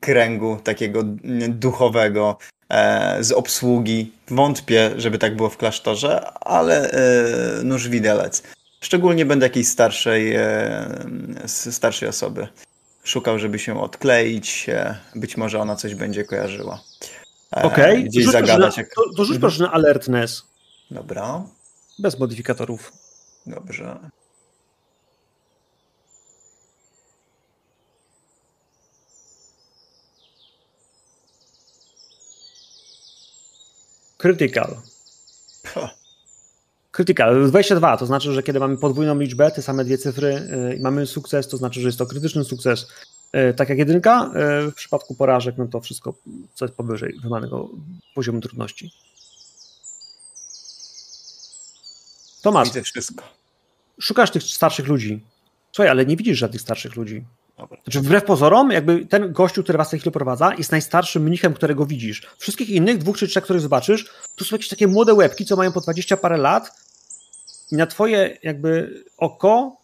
kręgu 0.00 0.56
takiego 0.64 1.02
duchowego, 1.48 2.38
E, 2.68 3.24
z 3.24 3.32
obsługi. 3.32 4.12
Wątpię, 4.28 4.90
żeby 4.96 5.18
tak 5.18 5.36
było 5.36 5.50
w 5.50 5.56
klasztorze, 5.56 6.32
ale 6.40 6.90
e, 6.90 7.64
nóż 7.64 7.88
widelec. 7.88 8.42
Szczególnie 8.80 9.26
będę 9.26 9.46
jakiejś 9.46 9.68
starszej, 9.68 10.34
e, 10.34 10.88
starszej 11.46 12.08
osoby 12.08 12.48
szukał, 13.08 13.38
żeby 13.38 13.58
się 13.58 13.80
odkleić. 13.80 14.66
Być 15.14 15.36
może 15.36 15.60
ona 15.60 15.76
coś 15.76 15.94
będzie 15.94 16.24
kojarzyła. 16.24 16.80
Okej, 17.50 17.66
okay. 17.66 18.02
gdzieś 18.02 18.26
zagadać. 18.26 18.76
Na, 18.76 18.82
jak... 18.82 18.94
to, 18.94 19.02
to 19.02 19.24
rzuć 19.24 19.36
mhm. 19.36 19.40
proszę 19.40 19.62
na 19.62 19.72
alertness. 19.72 20.42
Dobra. 20.90 21.42
Bez 21.98 22.18
modyfikatorów. 22.18 22.92
Dobrze. 23.46 23.98
Critical. 34.18 34.76
Critical. 36.98 37.48
22 37.48 37.96
to 37.96 38.06
znaczy, 38.06 38.32
że 38.32 38.42
kiedy 38.42 38.60
mamy 38.60 38.76
podwójną 38.76 39.18
liczbę, 39.18 39.50
te 39.50 39.62
same 39.62 39.84
dwie 39.84 39.98
cyfry 39.98 40.28
y, 40.72 40.76
i 40.76 40.80
mamy 40.80 41.06
sukces, 41.06 41.48
to 41.48 41.56
znaczy, 41.56 41.80
że 41.80 41.88
jest 41.88 41.98
to 41.98 42.06
krytyczny 42.06 42.44
sukces. 42.44 42.86
Y, 43.50 43.54
tak 43.54 43.68
jak 43.68 43.78
jedynka, 43.78 44.30
y, 44.66 44.70
w 44.70 44.74
przypadku 44.74 45.14
porażek, 45.14 45.54
no 45.58 45.66
to 45.66 45.80
wszystko, 45.80 46.14
co 46.54 46.64
jest 46.64 46.76
powyżej 46.76 47.14
wymaganego 47.22 47.68
poziomu 48.14 48.40
trudności. 48.40 48.92
Tomasz. 52.42 52.68
Widzę 52.68 52.82
wszystko. 52.82 53.24
Szukasz 54.00 54.30
tych 54.30 54.42
starszych 54.42 54.86
ludzi. 54.86 55.24
Słuchaj, 55.72 55.90
ale 55.90 56.06
nie 56.06 56.16
widzisz 56.16 56.38
żadnych 56.38 56.60
starszych 56.60 56.96
ludzi. 56.96 57.24
Znaczy, 57.84 58.00
wbrew 58.00 58.24
pozorom, 58.24 58.70
jakby 58.70 59.06
ten 59.06 59.32
gościu, 59.32 59.62
który 59.62 59.78
was 59.78 59.88
w 59.88 59.90
tej 59.90 60.00
chwili 60.00 60.12
prowadza, 60.12 60.54
jest 60.54 60.72
najstarszym 60.72 61.22
mnichem, 61.22 61.54
którego 61.54 61.86
widzisz. 61.86 62.26
Wszystkich 62.38 62.70
innych, 62.70 62.98
dwóch 62.98 63.18
czy 63.18 63.28
trzech, 63.28 63.44
których 63.44 63.62
zobaczysz, 63.62 64.10
to 64.36 64.44
są 64.44 64.56
jakieś 64.56 64.68
takie 64.68 64.86
młode 64.86 65.14
łebki, 65.14 65.44
co 65.44 65.56
mają 65.56 65.72
po 65.72 65.80
20 65.80 66.16
parę 66.16 66.36
lat 66.36 66.87
i 67.72 67.76
na 67.76 67.86
twoje 67.86 68.38
jakby 68.42 69.02
oko 69.18 69.76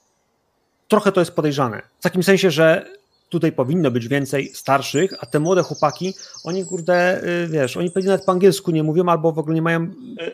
trochę 0.89 1.13
to 1.13 1.21
jest 1.21 1.33
podejrzane. 1.33 1.83
W 1.99 2.03
takim 2.03 2.23
sensie, 2.23 2.51
że 2.51 2.87
tutaj 3.29 3.53
powinno 3.53 3.91
być 3.91 4.09
więcej 4.09 4.51
starszych, 4.55 5.15
a 5.21 5.27
te 5.27 5.41
młode 5.41 5.63
chłopaki, 5.63 6.15
oni 6.45 6.65
kurde, 6.65 7.25
y, 7.25 7.49
wiesz, 7.49 7.77
oni 7.77 7.91
pewnie 7.91 8.09
nawet 8.09 8.25
po 8.25 8.33
angielsku 8.33 8.71
nie 8.71 8.83
mówią, 8.83 9.07
albo 9.07 9.33
w 9.33 9.39
ogóle 9.39 9.55
nie 9.55 9.63
mają 9.63 9.83
y, 9.83 10.33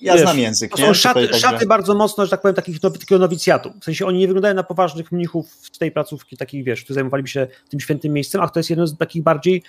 ja 0.00 0.12
Wiesz, 0.12 0.22
znam 0.22 0.38
język. 0.38 0.70
To 0.70 0.76
są 0.76 0.94
szaty, 0.94 1.20
także... 1.20 1.40
szaty, 1.40 1.66
bardzo 1.66 1.94
mocno, 1.94 2.24
że 2.24 2.30
tak 2.30 2.42
powiem, 2.42 2.54
takich, 2.54 2.80
takiego 2.80 3.18
nowicjatu. 3.18 3.72
W 3.80 3.84
sensie 3.84 4.06
oni 4.06 4.18
nie 4.18 4.26
wyglądają 4.26 4.54
na 4.54 4.62
poważnych 4.62 5.12
mnichów 5.12 5.46
z 5.72 5.78
tej 5.78 5.92
placówki, 5.92 6.36
takich 6.36 6.64
wiesz, 6.64 6.80
którzy 6.80 6.94
zajmowaliby 6.94 7.28
się 7.28 7.46
tym 7.68 7.80
świętym 7.80 8.12
miejscem, 8.12 8.40
a 8.40 8.48
to 8.48 8.60
jest 8.60 8.70
jeden 8.70 8.86
z 8.86 8.98
takich 8.98 9.22
bardziej 9.22 9.62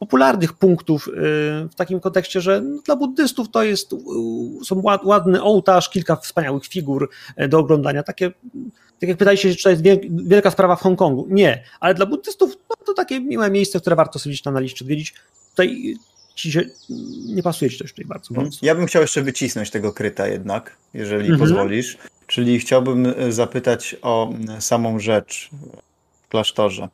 popularnych 0.00 0.52
punktów 0.52 1.08
y, 1.08 1.12
w 1.68 1.74
takim 1.76 2.00
kontekście, 2.00 2.40
że 2.40 2.60
no, 2.60 2.82
dla 2.82 2.96
buddystów 2.96 3.50
to 3.50 3.62
jest 3.62 3.90
są 4.64 4.82
ładny 5.04 5.42
ołtarz, 5.42 5.90
kilka 5.90 6.16
wspaniałych 6.16 6.66
figur 6.66 7.10
e, 7.36 7.48
do 7.48 7.58
oglądania. 7.58 8.02
Takie, 8.02 8.30
tak 9.00 9.08
jak 9.08 9.18
pytaliście, 9.18 9.54
czy 9.54 9.62
to 9.62 9.70
jest 9.70 9.82
wielka 10.10 10.50
sprawa 10.50 10.76
w 10.76 10.80
Hongkongu. 10.80 11.26
Nie, 11.30 11.64
ale 11.80 11.94
dla 11.94 12.06
buddystów 12.06 12.56
no, 12.70 12.76
to 12.86 12.94
takie 12.94 13.20
miłe 13.20 13.50
miejsce, 13.50 13.80
które 13.80 13.96
warto 13.96 14.18
sobie 14.18 14.34
na 14.52 14.60
liście 14.60 14.84
odwiedzić. 14.84 15.14
Tutaj 15.50 15.96
ci 16.34 16.52
się, 16.52 16.62
nie 17.26 17.42
pasuje 17.42 17.70
ci 17.70 17.78
też 17.78 17.90
tutaj 17.92 18.04
bardzo 18.04 18.30
mhm. 18.30 18.46
mocno. 18.46 18.66
Ja 18.66 18.74
bym 18.74 18.86
chciał 18.86 19.02
jeszcze 19.02 19.22
wycisnąć 19.22 19.70
tego 19.70 19.92
kryta 19.92 20.26
jednak, 20.26 20.76
jeżeli 20.94 21.30
mhm. 21.30 21.40
pozwolisz. 21.40 21.98
Czyli 22.26 22.58
chciałbym 22.58 23.06
e, 23.06 23.32
zapytać 23.32 23.96
o 24.02 24.32
samą 24.58 24.98
rzecz 24.98 25.50
w 26.22 26.28
klasztorze, 26.28 26.88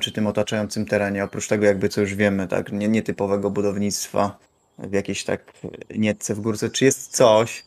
czy 0.00 0.12
tym 0.12 0.26
otaczającym 0.26 0.86
terenie, 0.86 1.24
oprócz 1.24 1.48
tego 1.48 1.66
jakby 1.66 1.88
co 1.88 2.00
już 2.00 2.14
wiemy, 2.14 2.48
tak, 2.48 2.72
nie, 2.72 2.88
nietypowego 2.88 3.50
budownictwa 3.50 4.38
w 4.78 4.92
jakiejś 4.92 5.24
tak 5.24 5.52
nietce 5.96 6.34
w 6.34 6.40
górce, 6.40 6.70
czy 6.70 6.84
jest 6.84 7.16
coś, 7.16 7.64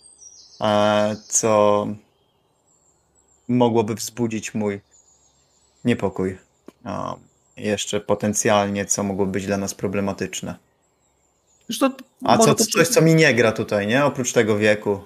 e, 0.61 1.15
co 1.27 1.87
mogłoby 3.47 3.95
wzbudzić 3.95 4.53
mój 4.53 4.81
niepokój. 5.85 6.37
jeszcze 7.57 7.99
potencjalnie, 7.99 8.85
co 8.85 9.03
mogłoby 9.03 9.31
być 9.31 9.45
dla 9.45 9.57
nas 9.57 9.73
problematyczne. 9.73 10.55
A 12.23 12.37
co, 12.37 12.55
coś, 12.55 12.87
co 12.87 13.01
mi 13.01 13.15
nie 13.15 13.33
gra 13.33 13.51
tutaj, 13.51 13.87
nie? 13.87 14.05
Oprócz 14.05 14.33
tego 14.33 14.57
wieku, 14.57 14.99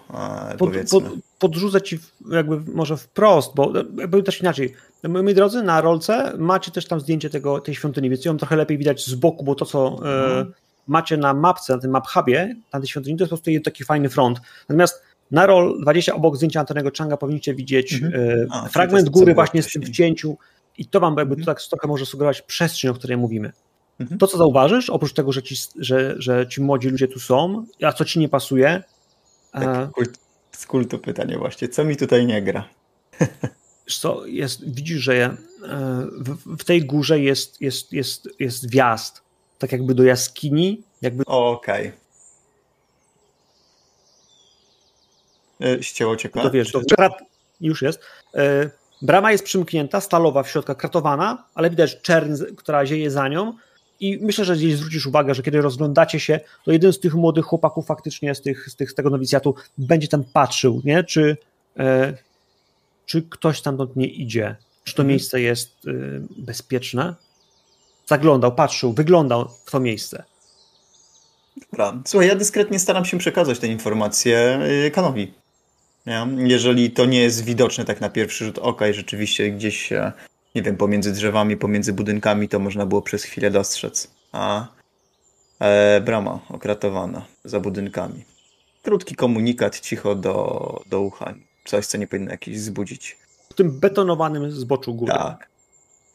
pod, 0.49 0.57
powiedzmy. 0.57 1.01
Pod, 1.01 1.28
podrzucę 1.39 1.81
ci 1.81 1.99
jakby 2.31 2.59
może 2.73 2.97
wprost, 2.97 3.55
bo 3.55 3.73
jakby 3.97 4.23
też 4.23 4.41
inaczej. 4.41 4.73
Moi 5.03 5.33
drodzy, 5.33 5.63
na 5.63 5.81
rolce 5.81 6.33
macie 6.37 6.71
też 6.71 6.85
tam 6.85 6.99
zdjęcie 6.99 7.29
tego, 7.29 7.59
tej 7.59 7.75
świątyni, 7.75 8.09
więc 8.09 8.25
ją 8.25 8.37
trochę 8.37 8.55
lepiej 8.55 8.77
widać 8.77 9.05
z 9.05 9.15
boku, 9.15 9.43
bo 9.43 9.55
to, 9.55 9.65
co 9.65 9.87
e, 9.87 9.91
mhm. 9.91 10.47
e, 10.47 10.51
macie 10.87 11.17
na 11.17 11.33
mapce, 11.33 11.73
na 11.73 11.79
tym 11.79 11.91
map 11.91 12.07
hubie, 12.07 12.55
na 12.73 12.79
tej 12.79 12.89
świątyni, 12.89 13.17
to 13.17 13.23
jest 13.23 13.29
po 13.29 13.37
prostu 13.37 13.61
taki 13.63 13.83
fajny 13.83 14.09
front. 14.09 14.41
Natomiast 14.69 15.03
na 15.31 15.45
roll 15.45 15.81
20 15.81 16.15
obok 16.15 16.35
zdjęcia 16.35 16.59
Antonego 16.59 16.89
Changa 16.97 17.17
powinniście 17.17 17.55
widzieć 17.55 17.93
mhm. 17.93 18.13
e, 18.13 18.45
A, 18.51 18.69
fragment 18.69 19.09
góry 19.09 19.33
właśnie 19.33 19.63
z 19.63 19.71
tym 19.71 19.81
wcięciu 19.81 20.37
i 20.77 20.85
to 20.85 20.99
wam 20.99 21.15
jakby 21.17 21.35
mhm. 21.35 21.45
to 21.45 21.51
tak 21.53 21.63
trochę 21.63 21.87
może 21.87 22.05
sugerować 22.05 22.41
przestrzeń, 22.41 22.91
o 22.91 22.93
której 22.93 23.17
mówimy. 23.17 23.51
Mhm. 23.99 24.19
To, 24.19 24.27
co 24.27 24.37
zauważysz, 24.37 24.89
oprócz 24.89 25.13
tego, 25.13 25.31
że 25.31 25.43
ci, 25.43 25.55
że, 25.79 26.15
że 26.17 26.47
ci 26.47 26.61
młodzi 26.61 26.89
ludzie 26.89 27.07
tu 27.07 27.19
są, 27.19 27.65
a 27.83 27.93
co 27.93 28.05
ci 28.05 28.19
nie 28.19 28.29
pasuje? 28.29 28.83
Tak, 29.51 29.91
kult, 29.91 30.19
z 30.59 30.65
kultu 30.65 30.99
pytanie 30.99 31.37
właśnie, 31.37 31.67
co 31.69 31.83
mi 31.83 31.97
tutaj 31.97 32.25
nie 32.25 32.41
gra? 32.41 32.69
co, 33.99 34.25
jest, 34.25 34.73
widzisz, 34.73 35.01
że 35.01 35.13
e, 35.13 35.37
w, 36.11 36.57
w, 36.57 36.63
tej 36.63 36.85
górze 36.85 37.19
jest, 37.19 37.61
jest, 37.61 37.93
jest, 37.93 38.29
jest 38.39 38.71
wjazd, 38.71 39.21
tak 39.59 39.71
jakby 39.71 39.95
do 39.95 40.03
jaskini. 40.03 40.83
Jakby... 41.01 41.25
Okej. 41.25 41.91
Okay. 45.59 45.69
E, 45.77 45.83
ścięło 45.83 46.15
cię 46.15 46.29
To 46.29 46.51
wiesz, 46.51 46.71
to 46.71 46.81
już 47.61 47.81
jest. 47.81 47.99
E, 48.35 48.69
brama 49.01 49.31
jest 49.31 49.43
przymknięta, 49.43 50.01
stalowa 50.01 50.43
w 50.43 50.49
środku, 50.49 50.75
kratowana, 50.75 51.45
ale 51.53 51.69
widać 51.69 52.01
czern, 52.01 52.35
która 52.57 52.85
zieje 52.85 53.11
za 53.11 53.27
nią 53.27 53.53
i 53.99 54.17
myślę, 54.21 54.45
że 54.45 54.55
gdzieś 54.55 54.75
zwrócisz 54.75 55.05
uwagę, 55.05 55.35
że 55.35 55.43
kiedy 55.43 55.61
rozglądacie 55.61 56.19
się, 56.19 56.39
to 56.65 56.71
jeden 56.71 56.93
z 56.93 56.99
tych 56.99 57.15
młodych 57.15 57.45
chłopaków 57.45 57.85
faktycznie 57.85 58.35
z, 58.35 58.41
tych, 58.41 58.69
z, 58.69 58.75
tych, 58.75 58.91
z 58.91 58.95
tego 58.95 59.09
nowicjatu 59.09 59.55
będzie 59.77 60.07
tam 60.07 60.23
patrzył, 60.33 60.81
nie? 60.85 61.03
Czy, 61.03 61.37
e, 61.77 62.13
czy 63.05 63.21
ktoś 63.21 63.61
tam 63.61 63.77
nie 63.95 64.07
idzie, 64.07 64.55
czy 64.83 64.95
to 64.95 65.01
mhm. 65.01 65.09
miejsce 65.09 65.41
jest 65.41 65.71
e, 65.87 65.91
bezpieczne. 66.37 67.15
Zaglądał, 68.05 68.55
patrzył, 68.55 68.93
wyglądał 68.93 69.49
w 69.65 69.71
to 69.71 69.79
miejsce. 69.79 70.23
Dobra. 71.71 72.01
Słuchaj, 72.05 72.27
ja 72.27 72.35
dyskretnie 72.35 72.79
staram 72.79 73.05
się 73.05 73.17
przekazać 73.17 73.59
te 73.59 73.67
informacje 73.67 74.59
y, 74.87 74.91
Kanowi. 74.91 75.33
Jeżeli 76.37 76.91
to 76.91 77.05
nie 77.05 77.21
jest 77.21 77.43
widoczne 77.43 77.85
tak 77.85 78.01
na 78.01 78.09
pierwszy 78.09 78.45
rzut 78.45 78.57
oka 78.57 78.87
i 78.87 78.93
rzeczywiście 78.93 79.51
gdzieś, 79.51 79.93
nie 80.55 80.61
wiem, 80.61 80.77
pomiędzy 80.77 81.11
drzewami, 81.11 81.57
pomiędzy 81.57 81.93
budynkami, 81.93 82.49
to 82.49 82.59
można 82.59 82.85
było 82.85 83.01
przez 83.01 83.23
chwilę 83.23 83.51
dostrzec. 83.51 84.11
A 84.31 84.67
e, 85.59 86.01
brama 86.01 86.39
okratowana 86.49 87.25
za 87.43 87.59
budynkami. 87.59 88.25
Krótki 88.83 89.15
komunikat, 89.15 89.79
cicho 89.79 90.15
do, 90.15 90.81
do 90.89 91.01
ucha. 91.01 91.33
Coś, 91.65 91.85
co 91.85 91.97
nie 91.97 92.07
powinno 92.07 92.31
jakieś 92.31 92.57
wzbudzić. 92.57 93.17
W 93.49 93.53
tym 93.53 93.79
betonowanym 93.79 94.51
zboczu 94.51 94.93
góry. 94.93 95.13
Tak. 95.13 95.49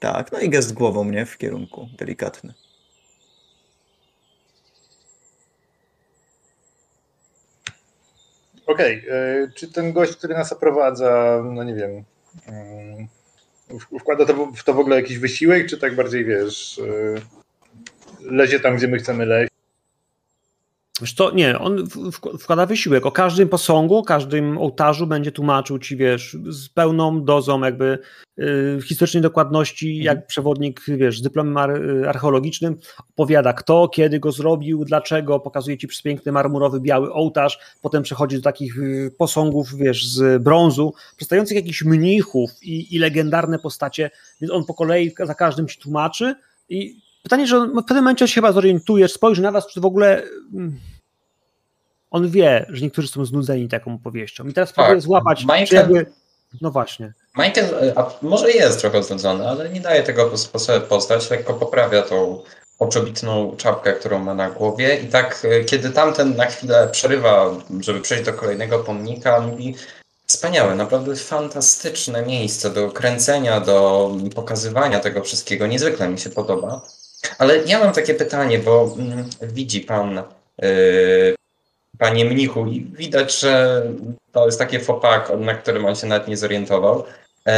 Tak, 0.00 0.32
no 0.32 0.40
i 0.40 0.50
gest 0.50 0.72
głową, 0.72 1.04
nie? 1.04 1.26
W 1.26 1.38
kierunku 1.38 1.88
delikatny. 1.98 2.54
Okej, 8.66 8.98
okay. 8.98 9.14
E, 9.14 9.48
czy 9.54 9.72
ten 9.72 9.92
gość, 9.92 10.16
który 10.16 10.34
nas 10.34 10.52
oprowadza, 10.52 11.42
no 11.44 11.64
nie 11.64 11.74
wiem, 11.74 12.04
mm, 12.46 13.08
wkłada 14.00 14.24
to 14.26 14.46
w 14.46 14.64
to 14.64 14.74
w 14.74 14.78
ogóle 14.78 14.96
jakiś 14.96 15.18
wysiłek, 15.18 15.66
czy 15.66 15.78
tak 15.78 15.94
bardziej, 15.94 16.24
wiesz, 16.24 16.78
e, 16.78 17.14
lezie 18.20 18.60
tam, 18.60 18.76
gdzie 18.76 18.88
my 18.88 18.98
chcemy 18.98 19.26
leźć? 19.26 19.53
Wiesz 21.04 21.14
to 21.14 21.30
nie, 21.30 21.58
on 21.58 21.86
wkłada 22.40 22.66
wysiłek. 22.66 23.06
O 23.06 23.12
każdym 23.12 23.48
posągu, 23.48 24.02
każdym 24.02 24.58
ołtarzu 24.58 25.06
będzie 25.06 25.32
tłumaczył 25.32 25.78
ci, 25.78 25.96
wiesz, 25.96 26.36
z 26.48 26.68
pełną 26.68 27.24
dozą 27.24 27.64
jakby 27.64 27.98
y, 28.38 28.78
historycznej 28.84 29.22
dokładności, 29.22 29.88
mhm. 29.88 30.04
jak 30.04 30.26
przewodnik, 30.26 30.80
wiesz, 30.88 31.18
z 31.18 31.22
dyplomem 31.22 31.56
ar 31.56 31.70
archeologicznym 32.08 32.76
opowiada 33.10 33.52
kto, 33.52 33.88
kiedy 33.88 34.20
go 34.20 34.32
zrobił, 34.32 34.84
dlaczego, 34.84 35.40
pokazuje 35.40 35.78
ci 35.78 35.88
piękny 36.04 36.32
marmurowy, 36.32 36.80
biały 36.80 37.12
ołtarz, 37.12 37.58
potem 37.82 38.02
przechodzi 38.02 38.36
do 38.36 38.42
takich 38.42 38.78
y, 38.78 39.10
posągów, 39.18 39.74
wiesz, 39.74 40.06
z 40.06 40.42
brązu, 40.42 40.94
przedstawiających 41.16 41.56
jakichś 41.56 41.84
mnichów 41.84 42.50
i, 42.62 42.96
i 42.96 42.98
legendarne 42.98 43.58
postacie, 43.58 44.10
więc 44.40 44.52
on 44.52 44.64
po 44.64 44.74
kolei 44.74 45.14
za 45.24 45.34
każdym 45.34 45.68
ci 45.68 45.80
tłumaczy 45.80 46.34
i 46.68 47.04
Pytanie, 47.24 47.46
że 47.46 47.66
w 47.66 47.72
pewnym 47.72 48.04
momencie 48.04 48.28
się 48.28 48.34
chyba 48.34 48.52
zorientujesz, 48.52 49.12
spojrzy 49.12 49.42
na 49.42 49.52
was, 49.52 49.66
czy 49.66 49.80
w 49.80 49.84
ogóle 49.84 50.22
mm, 50.54 50.80
on 52.14 52.30
wie, 52.30 52.66
że 52.68 52.84
niektórzy 52.84 53.08
są 53.08 53.24
znudzeni 53.24 53.68
taką 53.68 53.94
opowieścią. 53.94 54.48
I 54.48 54.52
teraz 54.52 54.72
tak. 54.72 54.76
próbuje 54.84 55.00
złapać, 55.00 55.46
czy 55.68 55.74
jakby... 55.74 56.06
No 56.60 56.70
właśnie. 56.70 57.12
Michael 57.38 57.92
a 57.96 58.10
może 58.22 58.50
jest 58.50 58.80
trochę 58.80 59.02
znudzony, 59.02 59.48
ale 59.48 59.68
nie 59.68 59.80
daje 59.80 60.02
tego 60.02 60.30
postać, 60.88 61.30
lekko 61.30 61.54
poprawia 61.54 62.02
tą 62.02 62.42
oczobitną 62.78 63.56
czapkę, 63.56 63.92
którą 63.92 64.18
ma 64.18 64.34
na 64.34 64.50
głowie 64.50 64.96
i 64.96 65.06
tak, 65.06 65.42
e, 65.44 65.64
kiedy 65.64 65.90
tamten 65.90 66.36
na 66.36 66.46
chwilę 66.46 66.88
przerywa, 66.92 67.50
żeby 67.80 68.00
przejść 68.00 68.24
do 68.24 68.32
kolejnego 68.32 68.78
pomnika, 68.78 69.40
mówi 69.40 69.74
Wspaniałe, 70.26 70.74
naprawdę 70.74 71.16
fantastyczne 71.16 72.26
miejsce 72.26 72.70
do 72.70 72.90
kręcenia, 72.90 73.60
do 73.60 74.10
pokazywania 74.34 75.00
tego 75.00 75.22
wszystkiego. 75.22 75.66
Niezwykle 75.66 76.08
mi 76.08 76.18
się 76.18 76.30
podoba. 76.30 76.80
Ale 77.38 77.58
ja 77.58 77.78
mam 77.78 77.92
takie 77.92 78.14
pytanie, 78.14 78.58
bo 78.58 78.94
mm, 78.98 79.30
widzi 79.42 79.80
pan, 79.80 80.22
yy, 80.62 81.34
panie 81.98 82.24
mnichu, 82.24 82.66
i 82.66 82.84
widać, 82.84 83.40
że 83.40 83.82
to 84.32 84.46
jest 84.46 84.58
takie 84.58 84.80
fopak, 84.80 85.32
na 85.38 85.54
którym 85.54 85.86
on 85.86 85.96
się 85.96 86.06
nawet 86.06 86.28
nie 86.28 86.36
zorientował. 86.36 87.04
Yy, 87.46 87.52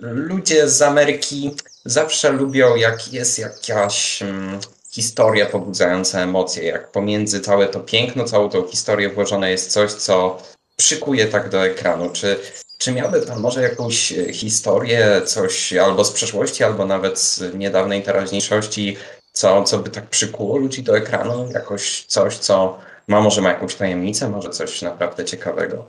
ludzie 0.00 0.68
z 0.68 0.82
Ameryki 0.82 1.54
zawsze 1.84 2.32
lubią, 2.32 2.76
jak 2.76 3.12
jest 3.12 3.38
jakaś 3.38 4.22
mm, 4.22 4.60
historia 4.90 5.46
pobudzająca 5.46 6.20
emocje, 6.20 6.64
jak 6.64 6.90
pomiędzy 6.90 7.40
całe 7.40 7.66
to 7.66 7.80
piękno, 7.80 8.24
całą 8.24 8.48
tą 8.48 8.66
historię 8.66 9.08
włożone 9.08 9.50
jest 9.50 9.72
coś, 9.72 9.92
co 9.92 10.38
przykuje 10.76 11.26
tak 11.26 11.48
do 11.48 11.66
ekranu. 11.66 12.10
Czy 12.12 12.38
czy 12.78 12.92
miałby 12.92 13.20
Pan 13.20 13.40
może 13.40 13.62
jakąś 13.62 14.12
e, 14.12 14.32
historię, 14.32 15.22
coś 15.24 15.72
albo 15.72 16.04
z 16.04 16.12
przeszłości, 16.12 16.64
albo 16.64 16.86
nawet 16.86 17.18
z 17.18 17.54
niedawnej 17.54 18.02
teraźniejszości, 18.02 18.96
co, 19.32 19.62
co 19.64 19.78
by 19.78 19.90
tak 19.90 20.06
przykuło 20.06 20.58
ludzi 20.58 20.82
do 20.82 20.96
ekranu? 20.96 21.48
Jakoś 21.54 22.04
coś, 22.04 22.38
co 22.38 22.78
ma 23.08 23.20
może 23.20 23.42
ma 23.42 23.48
jakąś 23.48 23.74
tajemnicę, 23.74 24.28
może 24.28 24.50
coś 24.50 24.82
naprawdę 24.82 25.24
ciekawego? 25.24 25.86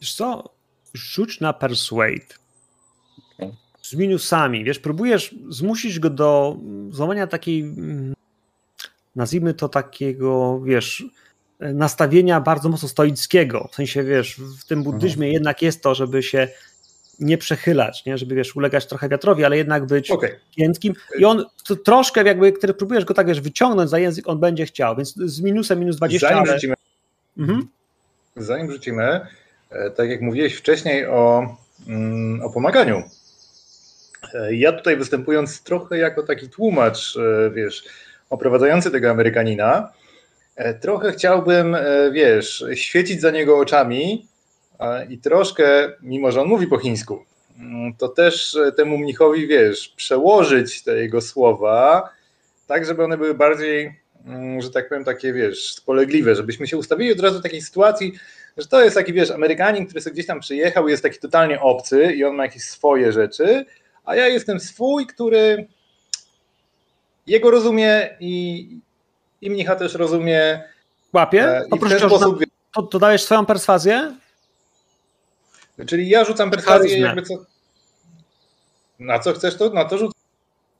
Wiesz 0.00 0.14
co? 0.14 0.44
Rzuć 0.94 1.40
na 1.40 1.52
persuade. 1.52 2.34
Okay. 3.34 3.54
Z 3.82 3.94
minusami. 3.94 4.64
Wiesz, 4.64 4.78
próbujesz 4.78 5.34
zmusić 5.48 5.98
go 5.98 6.10
do 6.10 6.56
złamania 6.90 7.26
takiej 7.26 7.60
mm, 7.60 8.14
nazwijmy 9.16 9.54
to 9.54 9.68
takiego, 9.68 10.60
wiesz, 10.60 11.04
nastawienia 11.60 12.40
bardzo 12.40 12.68
mocno 12.68 12.88
stoickiego. 12.88 13.68
W 13.72 13.74
sensie, 13.74 14.04
wiesz, 14.04 14.40
w 14.60 14.64
tym 14.64 14.82
buddyzmie 14.82 15.26
mhm. 15.26 15.32
jednak 15.32 15.62
jest 15.62 15.82
to, 15.82 15.94
żeby 15.94 16.22
się 16.22 16.48
nie 17.20 17.38
przechylać, 17.38 18.04
nie? 18.04 18.18
żeby 18.18 18.34
wiesz, 18.34 18.56
ulegać 18.56 18.86
trochę 18.86 19.08
wiatrowi, 19.08 19.44
ale 19.44 19.56
jednak 19.56 19.86
być 19.86 20.10
okay. 20.10 20.40
giętkim. 20.58 20.94
I 21.18 21.24
on 21.24 21.44
troszkę 21.84 22.24
jakby, 22.24 22.52
kiedy 22.52 22.74
próbujesz 22.74 23.04
go 23.04 23.14
tak 23.14 23.26
wiesz, 23.26 23.40
wyciągnąć 23.40 23.90
za 23.90 23.98
język, 23.98 24.28
on 24.28 24.38
będzie 24.40 24.66
chciał, 24.66 24.96
więc 24.96 25.14
z 25.14 25.40
minusem 25.40 25.80
minus 25.80 25.96
20. 25.96 26.28
Zanim 26.28 26.42
ale... 26.42 26.52
rzucimy, 26.52 26.74
mhm. 27.38 27.68
zanim 28.36 28.72
rzucimy, 28.72 29.20
e, 29.70 29.90
tak 29.90 30.10
jak 30.10 30.20
mówiłeś 30.20 30.54
wcześniej 30.54 31.06
o, 31.06 31.56
mm, 31.88 32.42
o 32.42 32.50
pomaganiu. 32.50 33.02
E, 34.34 34.54
ja 34.54 34.72
tutaj 34.72 34.96
występując 34.96 35.62
trochę 35.62 35.98
jako 35.98 36.22
taki 36.22 36.48
tłumacz, 36.48 37.16
e, 37.16 37.50
wiesz, 37.50 37.84
oprowadzający 38.30 38.90
tego 38.90 39.10
Amerykanina, 39.10 39.92
trochę 40.80 41.12
chciałbym, 41.12 41.76
wiesz, 42.12 42.64
świecić 42.74 43.20
za 43.20 43.30
niego 43.30 43.58
oczami 43.58 44.26
i 45.08 45.18
troszkę, 45.18 45.92
mimo 46.02 46.32
że 46.32 46.40
on 46.40 46.48
mówi 46.48 46.66
po 46.66 46.78
chińsku, 46.78 47.24
mm, 47.58 47.94
to 47.94 48.08
też 48.08 48.56
e, 48.56 48.72
temu 48.72 48.98
mnichowi, 48.98 49.46
wiesz, 49.46 49.88
przełożyć 49.96 50.82
te 50.82 50.96
jego 50.96 51.20
słowa, 51.20 52.10
tak, 52.66 52.86
żeby 52.86 53.04
one 53.04 53.16
były 53.16 53.34
bardziej, 53.34 54.00
mm, 54.26 54.60
że 54.60 54.70
tak 54.70 54.88
powiem, 54.88 55.04
takie, 55.04 55.32
wiesz, 55.32 55.72
spolegliwe, 55.74 56.34
żebyśmy 56.34 56.66
się 56.66 56.76
ustawili 56.76 57.12
od 57.12 57.20
razu 57.20 57.38
w 57.38 57.42
takiej 57.42 57.62
sytuacji, 57.62 58.12
że 58.56 58.66
to 58.66 58.84
jest 58.84 58.96
taki, 58.96 59.12
wiesz, 59.12 59.30
Amerykanin, 59.30 59.86
który 59.86 60.00
sobie 60.00 60.14
gdzieś 60.14 60.26
tam 60.26 60.40
przyjechał, 60.40 60.88
jest 60.88 61.02
taki 61.02 61.18
totalnie 61.18 61.60
obcy 61.60 62.12
i 62.12 62.24
on 62.24 62.34
ma 62.34 62.44
jakieś 62.44 62.62
swoje 62.62 63.12
rzeczy, 63.12 63.64
a 64.04 64.16
ja 64.16 64.28
jestem 64.28 64.60
swój, 64.60 65.06
który 65.06 65.66
jego 67.26 67.50
rozumie 67.50 68.16
i, 68.20 68.68
i 69.40 69.50
mnicha 69.50 69.76
też 69.76 69.94
rozumie. 69.94 70.64
Łapie? 71.12 71.44
E, 71.44 71.66
Oprócz 71.70 71.92
tego, 71.92 72.08
sposób... 72.08 72.44
to, 72.74 72.82
to 72.82 72.98
dajesz 72.98 73.22
swoją 73.22 73.46
perswazję? 73.46 74.14
Czyli 75.86 76.08
ja 76.08 76.24
rzucam 76.24 76.50
perswazję 76.50 76.98
jakby 76.98 77.22
co... 77.22 77.34
Na 78.98 79.18
co 79.18 79.32
chcesz 79.32 79.56
to? 79.56 79.70
Na 79.70 79.84
to 79.84 79.98
rzucę. 79.98 80.14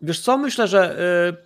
Wiesz 0.03 0.21
co, 0.21 0.39
myślę, 0.39 0.69
że 0.69 0.99
y, 1.29 1.37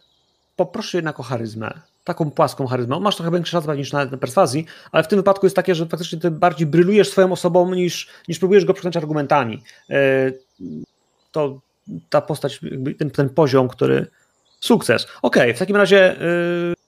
poproszę 0.56 0.98
jednak 0.98 1.20
o 1.20 1.22
charyzmę. 1.22 1.80
Taką 2.04 2.30
płaską 2.30 2.66
charyzmę. 2.66 3.00
Masz 3.00 3.16
trochę 3.16 3.30
większy 3.30 3.52
szans 3.52 3.66
niż 3.76 3.92
na, 3.92 4.04
na 4.04 4.16
perswazji, 4.16 4.66
ale 4.92 5.02
w 5.02 5.08
tym 5.08 5.18
wypadku 5.18 5.46
jest 5.46 5.56
takie, 5.56 5.74
że 5.74 5.86
faktycznie 5.86 6.20
ty 6.20 6.30
bardziej 6.30 6.66
brylujesz 6.66 7.10
swoją 7.10 7.32
osobą 7.32 7.74
niż, 7.74 8.08
niż 8.28 8.38
próbujesz 8.38 8.64
go 8.64 8.74
przekonać 8.74 8.96
argumentami. 8.96 9.62
Y, 9.90 10.38
to 11.32 11.60
ta 12.10 12.20
postać, 12.20 12.60
ten, 12.98 13.10
ten 13.10 13.28
poziom, 13.28 13.68
który... 13.68 14.06
Sukces. 14.60 15.06
Okej, 15.22 15.42
okay, 15.42 15.54
w 15.54 15.58
takim 15.58 15.76
razie... 15.76 16.22
Y, 16.22 16.83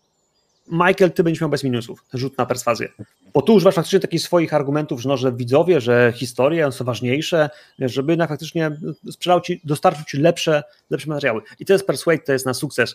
Michael, 0.69 1.13
ty 1.13 1.25
będziesz 1.25 1.41
miał 1.41 1.51
bez 1.51 1.65
minusów, 1.65 2.05
rzut 2.15 2.39
na 2.39 2.47
perswazję. 2.47 2.89
Bo 3.35 3.43
tu 3.43 3.55
używasz 3.55 3.75
faktycznie 3.75 4.01
takich 4.01 4.23
swoich 4.23 4.55
argumentów, 4.55 5.01
że, 5.03 5.09
no, 5.09 5.17
że 5.17 5.33
widzowie, 5.33 5.81
że 5.81 6.13
historie 6.17 6.73
są 6.73 6.85
ważniejsze, 6.85 7.51
żeby 7.79 8.13
jednak 8.13 8.29
faktycznie 8.29 8.71
sprzedał 9.11 9.41
ci, 9.41 9.61
dostarczył 9.65 10.05
ci 10.05 10.19
lepsze, 10.19 10.63
lepsze 10.91 11.09
materiały. 11.09 11.43
I 11.59 11.65
to 11.65 11.73
jest 11.73 11.87
persuade, 11.87 12.19
to 12.19 12.33
jest 12.33 12.47
na 12.47 12.55
sukces. 12.55 12.95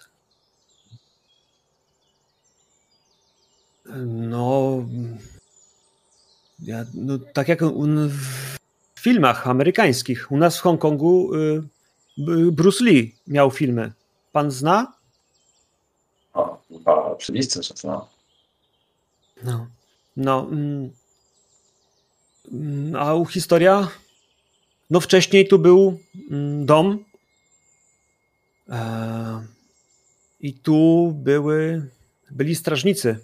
No, 4.05 4.85
ja, 6.59 6.85
no 6.93 7.19
tak 7.33 7.47
jak 7.47 7.63
w 8.93 8.99
filmach 8.99 9.47
amerykańskich, 9.47 10.31
u 10.31 10.37
nas 10.37 10.57
w 10.57 10.61
Hongkongu 10.61 11.35
y, 11.35 11.61
Bruce 12.51 12.83
Lee 12.83 13.15
miał 13.27 13.51
filmy. 13.51 13.91
Pan 14.31 14.51
zna? 14.51 15.00
O, 16.33 16.57
chyba 16.69 17.05
oczywiste, 17.05 17.63
że 17.63 17.73
to. 17.73 18.07
No. 19.43 19.67
No. 20.17 20.47
Mm, 20.51 20.91
mm, 22.51 22.95
a 22.95 23.13
u 23.13 23.25
historia? 23.25 23.87
No 24.89 24.99
wcześniej 24.99 25.47
tu 25.47 25.59
był 25.59 25.99
mm, 26.31 26.65
dom 26.65 27.05
e, 28.69 29.45
i 30.39 30.53
tu 30.53 31.11
były, 31.15 31.89
byli 32.31 32.55
strażnicy. 32.55 33.19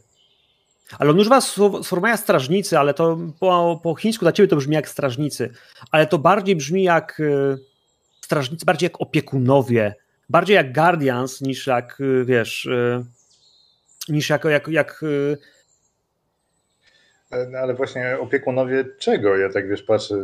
Ale 1.00 1.12
on 1.12 1.20
używa 1.20 1.42
sformułowania 1.42 2.18
strażnicy, 2.18 2.80
ale 2.80 2.94
to 2.94 3.18
po, 3.40 3.80
po 3.84 3.96
chińsku 3.96 4.26
dla 4.26 4.32
ciebie 4.32 4.48
to 4.48 4.56
brzmi 4.56 4.76
jak 4.76 4.90
strażnicy, 4.90 5.54
ale 5.92 6.08
to 6.08 6.18
bardziej 6.18 6.56
brzmi 6.56 6.84
jak 6.84 7.20
e, 7.20 7.58
strażnicy, 8.22 8.66
bardziej 8.66 8.86
jak 8.86 9.02
opiekunowie, 9.02 9.96
bardziej 10.30 10.56
jak 10.56 10.74
guardians 10.74 11.42
niż 11.42 11.68
jak, 11.68 11.98
e, 12.02 12.26
wiesz, 12.26 12.70
niż 14.10 14.30
jako 14.30 14.50
jak, 14.50 14.68
jak 14.68 15.02
no, 17.32 17.58
ale 17.58 17.74
właśnie 17.74 18.18
opiekunowie 18.20 18.86
czego? 19.00 19.38
Ja 19.38 19.50
tak 19.50 19.70
wiesz, 19.70 19.84
patrzę. 19.84 20.24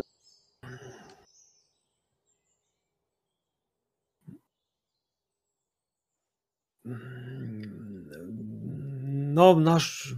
No, 9.33 9.59
nasz, 9.59 10.15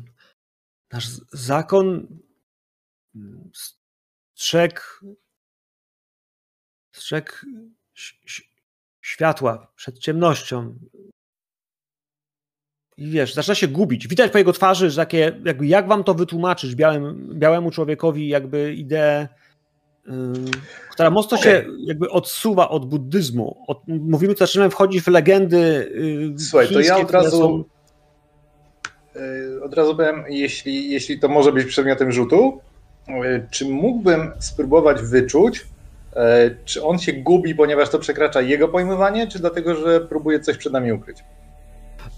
nasz 0.92 1.08
zakon 1.32 2.08
strzegł, 3.54 4.82
strzegł 6.92 7.34
światła 9.06 9.68
przed 9.76 10.00
ciemnością. 10.00 10.76
I 12.98 13.10
wiesz, 13.10 13.34
zaczyna 13.34 13.56
się 13.56 13.68
gubić. 13.68 14.08
Widać 14.08 14.32
po 14.32 14.38
jego 14.38 14.54
twarzy, 14.54 14.90
że 14.90 15.02
takie, 15.02 15.42
jakby 15.46 15.68
jak 15.68 15.88
wam 15.88 16.04
to 16.04 16.14
wytłumaczyć 16.14 16.76
białym, 16.76 17.30
białemu 17.34 17.72
człowiekowi 17.72 18.28
jakby 18.28 18.74
ideę, 18.74 19.28
yy, 20.08 20.14
która 20.92 21.10
mocno 21.10 21.38
okay. 21.38 21.52
się 21.52 21.66
jakby 21.80 22.10
odsuwa 22.10 22.70
od 22.70 22.86
buddyzmu. 22.86 23.64
Od, 23.68 23.82
mówimy, 23.88 24.36
zaczynamy 24.38 24.72
wchodzić 24.72 25.02
w 25.02 25.08
legendy 25.08 25.92
yy, 26.34 26.40
Słuchaj, 26.40 26.68
to 26.68 26.80
ja 26.80 26.98
od 26.98 27.12
razu 27.12 27.38
są... 27.38 27.64
yy, 29.16 29.64
od 29.64 29.74
razu 29.74 29.96
powiem, 29.96 30.24
jeśli, 30.30 30.92
jeśli 30.92 31.20
to 31.20 31.28
może 31.28 31.52
być 31.52 31.66
przedmiotem 31.66 32.12
rzutu, 32.12 32.60
yy, 33.08 33.48
czy 33.52 33.66
mógłbym 33.70 34.32
spróbować 34.40 35.02
wyczuć, 35.02 35.66
czy 36.66 36.84
on 36.84 37.00
się 37.00 37.14
gubi, 37.14 37.56
ponieważ 37.56 37.90
to 37.90 38.00
przekracza 38.00 38.42
jego 38.42 38.68
pojmowanie, 38.68 39.28
czy 39.28 39.40
dlatego, 39.40 39.76
że 39.76 40.02
próbuje 40.02 40.40
coś 40.40 40.58
przed 40.58 40.74
nami 40.74 40.92
ukryć? 40.92 41.24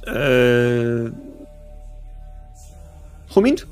Eee... 0.07 1.11
Humint? 3.29 3.67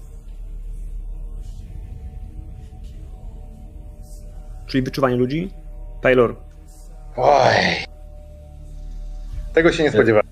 Czyli 4.68 4.84
wyczuwanie 4.84 5.16
ludzi? 5.16 5.52
Taylor. 6.02 6.36
Oj. 7.18 7.86
Tego 9.54 9.72
się 9.72 9.84
nie 9.84 9.92
spodziewałem. 9.92 10.26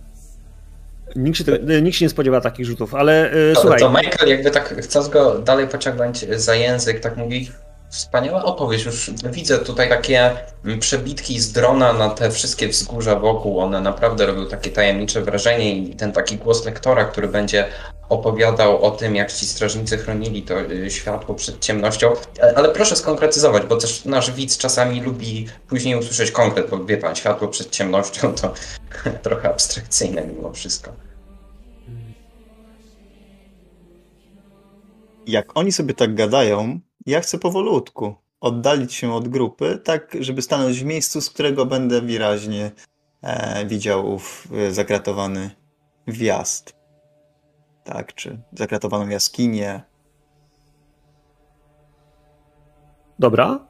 Nikt 1.16 1.38
się, 1.38 1.44
nikt 1.82 1.98
się 1.98 2.06
nie 2.06 2.10
spodziewa 2.10 2.42
takich 2.42 2.66
rzutów, 2.66 2.96
ale 2.96 3.32
e, 3.32 3.56
słuchaj. 3.56 3.80
To 3.80 3.90
Michael 3.90 4.30
jakby 4.30 4.52
tak 4.52 4.76
chcąc 4.82 5.08
go 5.08 5.40
dalej 5.40 5.68
pociągnąć 5.68 6.20
za 6.20 6.56
język, 6.56 7.00
tak 7.00 7.18
mówi, 7.18 7.52
Wspaniała 7.94 8.44
opowieść. 8.44 8.86
Już 8.86 9.12
widzę 9.32 9.60
tutaj 9.60 9.90
takie 9.90 10.32
przebitki 10.80 11.40
z 11.40 11.52
drona 11.52 11.94
na 11.94 12.10
te 12.10 12.32
wszystkie 12.32 12.68
wzgórza 12.68 13.16
wokół. 13.16 13.60
One 13.60 13.82
naprawdę 13.82 14.26
robią 14.26 14.48
takie 14.48 14.72
tajemnicze 14.72 15.22
wrażenie 15.22 15.78
i 15.78 15.96
ten 15.96 16.12
taki 16.12 16.38
głos 16.38 16.66
lektora, 16.66 17.06
który 17.06 17.28
będzie 17.28 17.66
opowiadał 18.10 18.84
o 18.84 18.92
tym, 18.92 19.16
jak 19.16 19.32
ci 19.34 19.46
strażnicy 19.46 19.98
chronili 19.98 20.42
to 20.42 20.62
y, 20.62 20.92
światło 20.92 21.36
przed 21.36 21.60
ciemnością. 21.60 22.14
Ale 22.56 22.70
proszę 22.70 22.96
skonkretyzować, 22.96 23.64
bo 23.64 23.78
też 23.78 24.06
nasz 24.06 24.32
widz 24.32 24.58
czasami 24.58 25.02
lubi 25.02 25.48
później 25.68 25.96
usłyszeć 25.96 26.32
konkret, 26.32 26.70
bo 26.70 26.86
wie 26.86 26.98
pan, 26.98 27.16
światło 27.16 27.48
przed 27.48 27.70
ciemnością 27.70 28.34
to 28.34 28.54
trochę 29.24 29.50
abstrakcyjne 29.50 30.28
mimo 30.28 30.54
wszystko. 30.54 30.92
Jak 35.28 35.58
oni 35.58 35.72
sobie 35.72 35.94
tak 35.94 36.16
gadają, 36.16 36.80
ja 37.06 37.22
chcę 37.22 37.40
powolutku 37.40 38.16
oddalić 38.42 38.94
się 38.94 39.14
od 39.14 39.28
grupy, 39.28 39.78
tak 39.84 40.18
żeby 40.20 40.42
stanąć 40.42 40.80
w 40.80 40.86
miejscu, 40.86 41.22
z 41.22 41.30
którego 41.30 41.66
będę 41.66 42.02
wyraźnie 42.02 42.72
e, 43.22 43.66
widział 43.66 44.14
ów 44.14 44.48
e, 44.54 44.72
zakratowany 44.72 45.50
wjazd. 46.08 46.74
Tak, 47.84 48.14
czy 48.14 48.38
zakratowaną 48.54 49.10
jaskinię. 49.10 49.82
Dobra. 53.20 53.68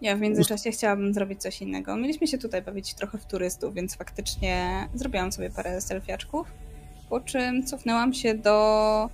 Ja 0.00 0.16
w 0.16 0.20
międzyczasie 0.20 0.70
chciałabym 0.70 1.14
zrobić 1.14 1.42
coś 1.42 1.62
innego. 1.62 1.96
Mieliśmy 1.96 2.26
się 2.26 2.38
tutaj 2.38 2.62
bawić 2.62 2.94
trochę 2.94 3.18
w 3.18 3.26
turystów, 3.26 3.74
więc 3.74 3.96
faktycznie 3.96 4.88
zrobiłam 4.94 5.32
sobie 5.32 5.50
parę 5.50 5.80
selfiaczków, 5.80 6.46
po 7.08 7.20
czym 7.20 7.66
cofnęłam 7.66 8.14
się 8.14 8.34
do 8.34 9.08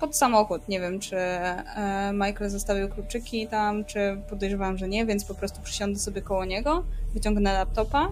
pod 0.00 0.16
samochód. 0.16 0.68
Nie 0.68 0.80
wiem, 0.80 1.00
czy 1.00 1.16
e, 1.16 2.10
Michael 2.12 2.50
zostawił 2.50 2.88
kluczyki 2.88 3.46
tam, 3.46 3.84
czy 3.84 4.18
podejrzewam, 4.28 4.78
że 4.78 4.88
nie, 4.88 5.06
więc 5.06 5.24
po 5.24 5.34
prostu 5.34 5.62
przysiądę 5.62 5.98
sobie 5.98 6.22
koło 6.22 6.44
niego, 6.44 6.84
wyciągnę 7.14 7.52
laptopa 7.52 8.08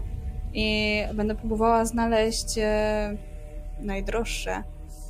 i 0.55 0.99
będę 1.15 1.35
próbowała 1.35 1.85
znaleźć 1.85 2.59
e, 2.59 3.17
najdroższe 3.81 4.63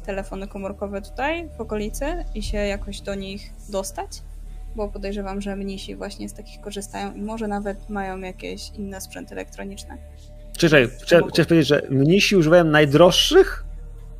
telefony 0.06 0.48
komórkowe 0.48 1.02
tutaj 1.02 1.48
w 1.58 1.60
okolicy 1.60 2.04
i 2.34 2.42
się 2.42 2.58
jakoś 2.58 3.00
do 3.00 3.14
nich 3.14 3.50
dostać, 3.68 4.10
bo 4.76 4.88
podejrzewam, 4.88 5.40
że 5.40 5.56
mnisi 5.56 5.96
właśnie 5.96 6.28
z 6.28 6.34
takich 6.34 6.60
korzystają 6.60 7.14
i 7.14 7.22
może 7.22 7.48
nawet 7.48 7.90
mają 7.90 8.18
jakieś 8.18 8.70
inne 8.70 9.00
sprzęty 9.00 9.34
elektroniczne. 9.34 9.98
Czyżej, 10.58 10.88
chcesz 11.32 11.46
powiedzieć, 11.46 11.68
że 11.68 11.82
mnisi 11.90 12.36
używają 12.36 12.64
najdroższych? 12.64 13.64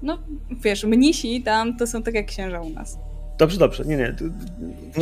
No, 0.02 0.18
wiesz, 0.50 0.84
mnisi 0.84 1.42
tam 1.42 1.76
to 1.76 1.86
są 1.86 2.02
tak 2.02 2.14
jak 2.14 2.26
księża 2.26 2.60
u 2.60 2.70
nas. 2.70 2.98
Dobrze, 3.38 3.58
dobrze. 3.58 3.84
Nie, 3.84 3.96
nie. 3.96 4.14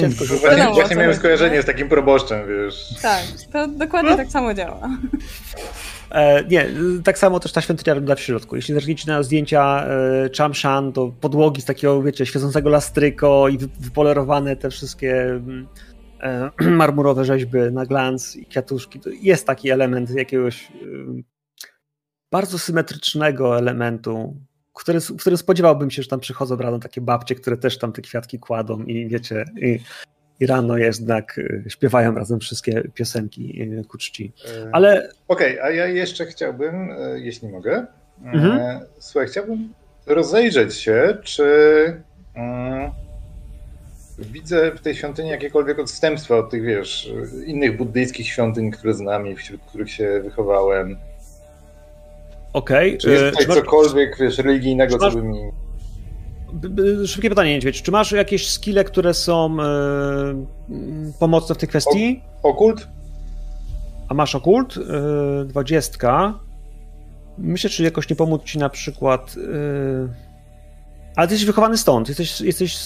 Ciężko 0.00 0.24
mm, 0.24 0.38
właśnie, 0.40 0.64
no, 0.64 0.74
właśnie 0.74 0.96
miałem 0.96 1.14
skojarzenie 1.14 1.62
z 1.62 1.66
takim 1.66 1.88
proboszczem, 1.88 2.48
wiesz. 2.48 2.94
Tak, 3.02 3.22
to 3.52 3.68
dokładnie 3.68 4.16
tak 4.16 4.28
samo 4.28 4.54
działa. 4.54 4.90
E, 6.10 6.44
nie, 6.44 6.66
tak 7.04 7.18
samo 7.18 7.40
też 7.40 7.52
ta 7.52 7.60
świątynia 7.60 7.94
wygląda 7.94 8.14
w 8.14 8.20
środku. 8.20 8.56
Jeśli 8.56 8.74
zerkniecie 8.74 9.12
na 9.12 9.22
zdjęcia 9.22 9.86
e, 9.86 10.30
Chamshan, 10.38 10.92
to 10.92 11.12
podłogi 11.20 11.62
z 11.62 11.64
takiego, 11.64 12.02
wiecie, 12.02 12.26
świecącego 12.26 12.70
lastryko 12.70 13.48
i 13.48 13.58
wypolerowane 13.58 14.56
te 14.56 14.70
wszystkie 14.70 15.22
mm, 15.22 15.68
e, 16.20 16.50
marmurowe 16.70 17.24
rzeźby 17.24 17.58
na 17.72 17.86
glans 17.86 18.36
i 18.36 18.46
kwiatuszki. 18.46 19.00
To 19.00 19.10
jest 19.22 19.46
taki 19.46 19.70
element 19.70 20.10
jakiegoś 20.10 20.64
e, 20.64 20.70
bardzo 22.32 22.58
symetrycznego 22.58 23.58
elementu 23.58 24.36
który, 24.80 25.00
w 25.00 25.16
którym 25.16 25.36
spodziewałbym 25.36 25.90
się, 25.90 26.02
że 26.02 26.08
tam 26.08 26.20
przychodzą 26.20 26.56
rano 26.56 26.78
takie 26.78 27.00
babcie, 27.00 27.34
które 27.34 27.56
też 27.56 27.78
tam 27.78 27.92
te 27.92 28.02
kwiatki 28.02 28.38
kładą 28.38 28.82
i 28.82 29.08
wiecie, 29.08 29.44
i, 29.56 29.80
i 30.40 30.46
rano 30.46 30.78
jednak 30.78 31.38
y, 31.38 31.64
śpiewają 31.68 32.14
razem 32.14 32.40
wszystkie 32.40 32.82
piosenki 32.94 33.62
y, 33.62 33.84
ku 33.84 33.98
czci. 33.98 34.32
E, 34.48 34.70
Ale... 34.72 35.08
Okej, 35.28 35.58
okay, 35.58 35.62
a 35.62 35.70
ja 35.70 35.86
jeszcze 35.86 36.26
chciałbym, 36.26 36.88
jeśli 37.14 37.48
mogę, 37.48 37.86
mhm. 38.24 38.80
słuchaj, 38.98 39.28
chciałbym 39.28 39.72
rozejrzeć 40.06 40.74
się, 40.74 41.16
czy 41.22 41.44
widzę 44.18 44.72
w 44.72 44.80
tej 44.80 44.94
świątyni 44.94 45.28
jakiekolwiek 45.28 45.78
odstępstwa 45.78 46.36
od 46.36 46.50
tych, 46.50 46.62
wiesz, 46.62 47.12
innych 47.46 47.76
buddyjskich 47.76 48.28
świątyń, 48.28 48.70
które 48.70 48.94
znam 48.94 49.26
i 49.26 49.36
wśród 49.36 49.60
których 49.60 49.90
się 49.90 50.20
wychowałem. 50.24 50.96
Okej. 52.52 52.88
Okay. 52.88 52.98
Czy 52.98 53.10
jest 53.10 53.24
e, 53.24 53.30
tutaj 53.30 53.46
cokolwiek 53.56 54.16
wiesz, 54.20 54.38
religijnego, 54.38 54.96
masz... 54.96 55.12
co 55.12 55.18
by 55.18 55.24
mi... 55.24 55.50
Szybkie 57.06 57.28
pytanie, 57.28 57.54
Niedźwiedź. 57.54 57.82
Czy 57.82 57.90
masz 57.90 58.12
jakieś 58.12 58.50
skille, 58.50 58.84
które 58.84 59.14
są 59.14 59.56
yy, 59.56 61.12
pomocne 61.20 61.54
w 61.54 61.58
tej 61.58 61.68
kwestii? 61.68 62.22
O, 62.42 62.48
okult? 62.48 62.88
A 64.08 64.14
masz 64.14 64.34
okult? 64.34 64.76
Yy, 64.76 65.44
dwadzieska. 65.44 66.38
Myślę, 67.38 67.70
czy 67.70 67.82
jakoś 67.82 68.10
nie 68.10 68.16
pomóc 68.16 68.42
ci 68.42 68.58
na 68.58 68.68
przykład... 68.68 69.36
Yy... 69.36 70.08
Ale 71.16 71.28
ty 71.28 71.34
jesteś 71.34 71.46
wychowany 71.46 71.78
stąd. 71.78 72.08
Jesteś, 72.08 72.40
jesteś, 72.40 72.78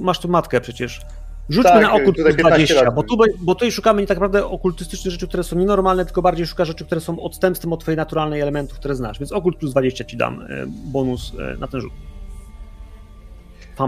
masz 0.00 0.18
tu 0.18 0.28
matkę 0.28 0.60
przecież. 0.60 1.00
Rzućmy 1.48 1.70
tak, 1.70 1.82
na 1.82 1.92
okult 1.92 2.16
plus 2.16 2.36
20, 2.36 2.90
bo, 2.90 3.02
tu, 3.02 3.16
bo 3.38 3.54
tutaj 3.54 3.72
szukamy 3.72 4.00
nie 4.00 4.06
tak 4.06 4.16
naprawdę 4.16 4.46
okultystycznych 4.46 5.12
rzeczy, 5.12 5.28
które 5.28 5.44
są 5.44 5.56
nienormalne, 5.56 6.04
tylko 6.04 6.22
bardziej 6.22 6.46
szuka 6.46 6.64
rzeczy, 6.64 6.84
które 6.84 7.00
są 7.00 7.20
odstępstwem 7.20 7.72
od 7.72 7.80
twojej 7.80 7.96
naturalnej 7.96 8.40
elementów, 8.40 8.78
które 8.78 8.94
znasz. 8.94 9.18
Więc 9.18 9.32
okult 9.32 9.56
plus 9.56 9.70
20 9.70 10.04
ci 10.04 10.16
dam 10.16 10.40
e, 10.40 10.46
bonus 10.66 11.32
e, 11.38 11.56
na 11.56 11.68
ten 11.68 11.80
rzut. 11.80 11.92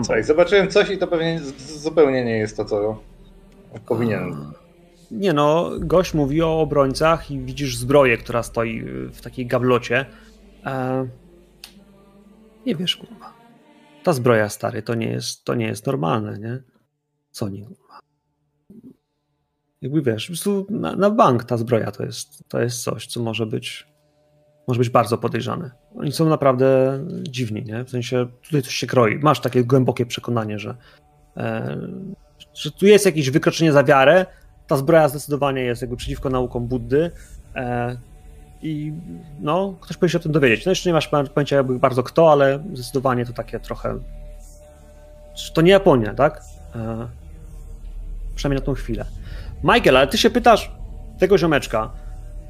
Tak, 0.09 0.25
zobaczyłem 0.25 0.69
coś 0.69 0.91
i 0.91 0.99
to 0.99 1.07
pewnie 1.07 1.41
zupełnie 1.57 2.25
nie 2.25 2.39
jest 2.39 2.57
to, 2.57 2.65
co 2.65 3.01
powinien. 3.87 4.37
Nie 5.11 5.33
no, 5.33 5.71
gość 5.79 6.15
mówi 6.15 6.43
o 6.43 6.61
obrońcach 6.61 7.31
i 7.31 7.41
widzisz 7.41 7.77
zbroję, 7.77 8.19
która 8.19 8.43
stoi 8.43 8.83
w 9.13 9.21
takiej 9.21 9.47
gablocie. 9.47 10.07
E... 10.67 11.07
Nie 12.67 12.75
wiesz, 12.75 12.97
kurwa. 12.97 13.33
Ta 14.03 14.13
zbroja, 14.13 14.49
stary, 14.49 14.83
to 14.83 14.95
nie 14.95 15.09
jest, 15.09 15.45
to 15.45 15.55
nie 15.55 15.67
jest 15.67 15.87
normalne, 15.87 16.39
nie? 16.39 16.74
Co 17.35 17.49
nie? 17.49 17.67
jakby 19.83 20.03
wiesz, 20.03 20.27
po 20.27 20.31
prostu 20.31 20.67
na, 20.71 20.97
na, 20.97 21.11
bank 21.11 21.45
ta 21.45 21.57
zbroja 21.57 21.91
to 21.91 22.05
jest, 22.05 22.49
to 22.49 22.61
jest 22.61 22.83
coś, 22.83 23.07
co 23.07 23.23
może 23.23 23.47
być, 23.47 23.87
może 24.69 24.79
być 24.79 24.91
bardzo 24.91 25.19
podejrzane. 25.19 25.71
Oni 25.97 26.13
są 26.13 26.29
naprawdę 26.29 26.99
dziwni, 27.23 27.65
nie? 27.65 27.85
W 27.85 27.91
sensie 27.91 28.27
tutaj 28.43 28.63
coś 28.63 28.75
się 28.75 28.87
kroi. 28.87 29.19
Masz 29.19 29.41
takie 29.41 29.65
głębokie 29.65 30.07
przekonanie, 30.07 30.59
że, 30.59 30.77
e, 31.37 31.77
że 32.55 32.71
tu 32.71 32.87
jest 32.87 33.07
jakieś 33.07 33.31
wykroczenie 33.31 33.73
za 33.73 33.85
wiarę. 33.85 34.27
Ta 34.67 34.77
zbroja 34.77 35.09
zdecydowanie 35.09 35.63
jest 35.63 35.83
jakby 35.83 35.97
przeciwko 35.97 36.31
naukom 36.31 36.67
Buddy. 36.67 37.11
E, 37.57 37.97
I 38.63 38.93
no, 39.41 39.77
ktoś 39.81 39.97
powinien 39.97 40.11
się 40.13 40.19
o 40.19 40.23
tym 40.23 40.33
dowiedzieć. 40.33 40.67
No 40.67 40.71
jeszcze 40.71 40.89
nie 40.89 40.95
masz 40.95 41.11
pojęcia 41.35 41.57
jakby 41.57 41.79
bardzo 41.79 42.03
kto, 42.03 42.33
ale 42.33 42.65
zdecydowanie 42.73 43.27
to 43.27 43.33
takie 43.33 43.61
trochę. 43.61 43.99
To 45.55 45.63
nie 45.63 45.73
Japonia, 45.73 46.15
tak? 46.15 46.43
E, 46.75 47.24
przynajmniej 48.35 48.61
na 48.61 48.67
tą 48.67 48.75
chwilę. 48.75 49.05
Michael, 49.65 49.97
ale 49.97 50.07
ty 50.07 50.19
się 50.19 50.31
pytasz 50.31 50.73
tego 51.19 51.39
ziomeczka 51.39 51.91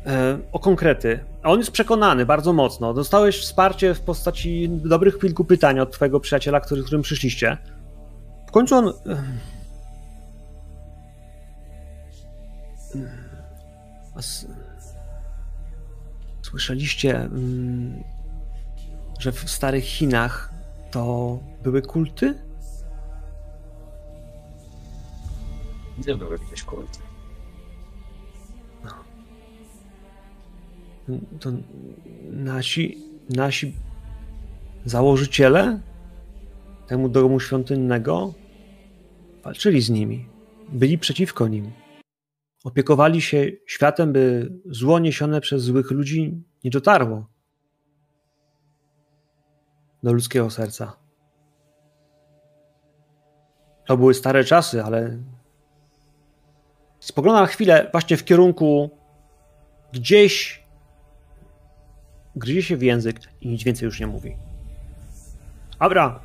e, 0.06 0.39
o 0.52 0.59
konkrety, 0.59 1.20
a 1.43 1.51
on 1.51 1.59
jest 1.59 1.70
przekonany 1.70 2.27
bardzo 2.27 2.52
mocno. 2.52 2.94
Dostałeś 2.94 3.40
wsparcie 3.40 3.94
w 3.94 4.01
postaci 4.01 4.69
dobrych 4.69 5.19
kilku 5.19 5.44
pytań 5.44 5.81
od 5.81 5.93
twojego 5.93 6.20
przyjaciela, 6.20 6.61
który, 6.61 6.82
którym 6.82 7.02
przyszliście. 7.02 7.59
W 8.48 8.51
końcu 8.51 8.74
on... 8.74 8.89
E, 8.89 8.93
słyszeliście, 16.55 17.16
mm, 17.16 18.05
że 19.19 19.32
w 19.32 19.51
starych 19.51 19.85
Chinach 19.85 20.51
to 20.90 21.39
były 21.62 21.82
kulty? 21.82 22.35
Gdzie 25.99 26.16
były 26.16 26.39
jakieś 26.39 26.62
kulty? 26.62 26.99
To 31.41 31.51
nasi, 32.31 32.99
nasi 33.31 33.75
założyciele 34.85 35.81
temu 36.87 37.09
domu 37.09 37.41
świątynnego 37.41 38.35
walczyli 39.43 39.81
z 39.81 39.91
nimi, 39.91 40.29
byli 40.69 40.99
przeciwko 40.99 41.49
nim. 41.49 41.73
Opiekowali 42.65 43.21
się 43.21 43.51
światem, 43.66 44.12
by 44.12 44.53
zło 44.66 44.99
niesione 44.99 45.41
przez 45.41 45.62
złych 45.62 45.91
ludzi 45.91 46.43
nie 46.65 46.71
dotarło 46.71 47.27
do 50.03 50.12
ludzkiego 50.12 50.51
serca. 50.51 50.97
To 53.87 53.97
były 53.97 54.15
stare 54.15 54.45
czasy, 54.45 54.85
ale 54.85 55.19
spogląda 57.05 57.40
na 57.40 57.47
chwilę 57.47 57.89
właśnie 57.93 58.16
w 58.16 58.24
kierunku 58.24 58.90
gdzieś 59.93 60.64
gryzie 62.36 62.62
się 62.62 62.76
w 62.76 62.82
język 62.82 63.20
i 63.40 63.48
nic 63.48 63.62
więcej 63.62 63.86
już 63.86 64.01
nie 64.01 64.06
mówi. 64.06 64.36
Abra, 65.78 66.20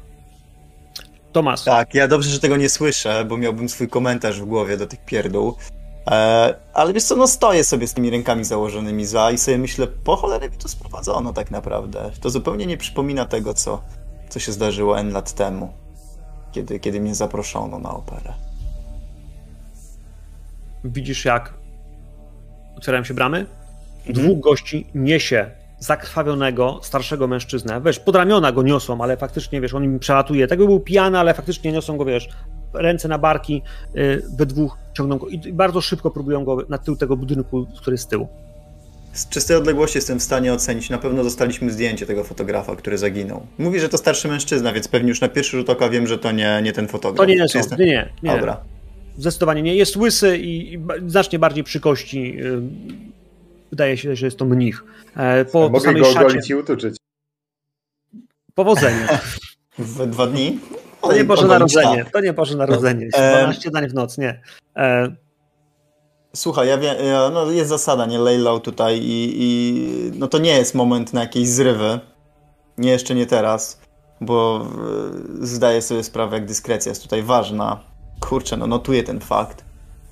Tomas. 1.32 1.64
Tak, 1.64 1.94
ja 1.94 2.08
dobrze, 2.08 2.30
że 2.30 2.40
tego 2.40 2.58
nie 2.58 2.70
słyszę, 2.70 3.26
bo 3.26 3.38
miałbym 3.38 3.70
swój 3.70 3.90
komentarz 3.90 4.42
w 4.42 4.46
głowie 4.46 4.78
do 4.78 4.88
tych 4.88 5.06
pierdół. 5.06 5.56
E, 6.08 6.56
ale 6.74 6.94
wiesz 6.94 7.04
co, 7.04 7.16
no 7.16 7.28
stoję 7.28 7.64
sobie 7.64 7.88
z 7.88 7.94
tymi 7.94 8.10
rękami 8.10 8.44
założonymi 8.44 9.06
za 9.06 9.32
i 9.32 9.38
sobie 9.38 9.58
myślę, 9.58 9.88
po 9.88 10.16
cholerę 10.16 10.50
mi 10.50 10.58
to 10.58 10.68
sprowadzono 10.68 11.34
tak 11.34 11.52
naprawdę. 11.52 12.12
To 12.22 12.30
zupełnie 12.30 12.66
nie 12.66 12.78
przypomina 12.78 13.26
tego, 13.26 13.54
co, 13.54 13.82
co 14.30 14.40
się 14.40 14.52
zdarzyło 14.52 15.00
N 15.00 15.12
lat 15.12 15.34
temu, 15.34 15.74
kiedy, 16.52 16.80
kiedy 16.80 17.02
mnie 17.02 17.16
zaproszono 17.16 17.80
na 17.80 17.92
operę. 17.92 18.49
Widzisz, 20.84 21.26
jak 21.26 21.54
otwierają 22.78 23.04
się 23.04 23.14
bramy? 23.14 23.46
Mhm. 24.08 24.26
Dwóch 24.26 24.40
gości 24.40 24.88
niesie 24.96 25.52
zakrwawionego, 25.80 26.80
starszego 26.84 27.28
mężczyznę. 27.28 27.82
Wiesz, 27.86 28.00
pod 28.00 28.16
ramiona 28.16 28.52
go 28.52 28.64
niosą, 28.64 29.02
ale 29.02 29.18
faktycznie, 29.18 29.62
wiesz, 29.62 29.74
on 29.74 29.84
im 29.84 30.00
przelatuje. 30.00 30.48
Tego 30.48 30.66
był 30.66 30.80
pijany, 30.80 31.20
ale 31.20 31.34
faktycznie 31.34 31.72
niosą 31.72 31.98
go, 31.98 32.06
wiesz, 32.06 32.30
ręce 32.74 33.08
na 33.08 33.18
barki, 33.18 33.62
yy, 33.94 34.24
we 34.38 34.46
dwóch 34.46 34.78
ciągną 34.94 35.18
go 35.18 35.28
i 35.28 35.54
bardzo 35.54 35.82
szybko 35.82 36.12
próbują 36.12 36.46
go 36.46 36.66
na 36.70 36.78
tył 36.78 36.96
tego 36.96 37.18
budynku, 37.18 37.68
który 37.78 37.94
jest 37.94 38.04
z 38.04 38.08
tyłu. 38.08 38.28
Z 39.14 39.30
czystej 39.30 39.58
odległości 39.58 39.98
jestem 39.98 40.20
w 40.20 40.24
stanie 40.24 40.54
ocenić. 40.54 40.90
Na 40.90 40.98
pewno 40.98 41.24
dostaliśmy 41.24 41.72
zdjęcie 41.72 42.06
tego 42.06 42.24
fotografa, 42.24 42.76
który 42.76 42.98
zaginął. 42.98 43.48
Mówi, 43.58 43.80
że 43.80 43.90
to 43.90 43.98
starszy 43.98 44.28
mężczyzna, 44.28 44.74
więc 44.74 44.88
pewnie 44.88 45.10
już 45.10 45.22
na 45.22 45.30
pierwszy 45.30 45.58
rzut 45.58 45.70
oka 45.70 45.90
wiem, 45.90 46.08
że 46.08 46.18
to 46.18 46.32
nie, 46.32 46.62
nie 46.64 46.74
ten 46.74 46.88
fotograf. 46.88 47.18
To 47.18 47.26
nie 47.26 47.36
jest 47.36 47.56
nie, 47.56 47.86
nie, 47.86 48.10
nie. 48.24 48.36
Dobra. 48.36 48.58
Zdecydowanie 49.20 49.62
nie. 49.62 49.76
Jest 49.76 49.98
łysy 49.98 50.38
i, 50.38 50.74
i 50.74 50.80
znacznie 51.08 51.40
bardziej 51.40 51.64
przy 51.64 51.80
kości. 51.80 52.36
Yy, 52.36 52.62
wydaje 53.70 53.98
się, 53.98 54.16
że 54.16 54.26
jest 54.26 54.38
to 54.38 54.46
mnich. 54.46 54.84
E, 55.16 55.46
po, 55.46 55.70
Mogę 55.70 55.94
po 55.94 56.00
go 56.00 56.06
szacie... 56.06 56.20
ogolić 56.20 56.50
i 56.50 56.56
utuczyć. 56.56 56.98
Powodzenia. 58.56 59.20
W 59.78 60.08
dwa 60.08 60.28
dni? 60.28 60.60
To 61.02 61.14
nie 61.14 61.24
Boże 61.24 61.48
Narodzenie. 61.48 62.06
To 62.14 62.22
nie 62.22 62.34
Boże 62.34 62.58
Narodzenie. 62.58 63.06
Jest 63.06 63.18
12 63.18 63.72
dań 63.72 63.90
w 63.90 63.94
noc, 63.94 64.18
nie. 64.18 64.42
E... 64.76 65.16
Słuchaj, 66.36 66.68
ja 66.68 66.78
wiem, 66.78 66.96
no 67.34 67.52
jest 67.52 67.70
zasada, 67.70 68.06
nie 68.06 68.20
lay 68.20 68.38
low 68.38 68.62
tutaj 68.62 69.00
i, 69.02 69.36
i 69.38 70.12
no 70.16 70.28
to 70.28 70.38
nie 70.38 70.58
jest 70.58 70.76
moment 70.76 71.14
na 71.14 71.22
jakieś 71.22 71.48
zrywy. 71.48 72.00
Nie, 72.78 72.92
jeszcze 72.92 73.16
nie 73.16 73.26
teraz, 73.26 73.82
bo 74.22 74.68
e, 75.42 75.46
zdaję 75.46 75.82
sobie 75.82 76.04
sprawę, 76.04 76.36
jak 76.36 76.46
dyskrecja 76.46 76.90
jest 76.90 77.04
tutaj 77.04 77.24
ważna. 77.24 77.90
Kurczę, 78.20 78.58
no 78.58 78.68
notuję 78.68 79.04
ten 79.04 79.20
fakt 79.20 79.64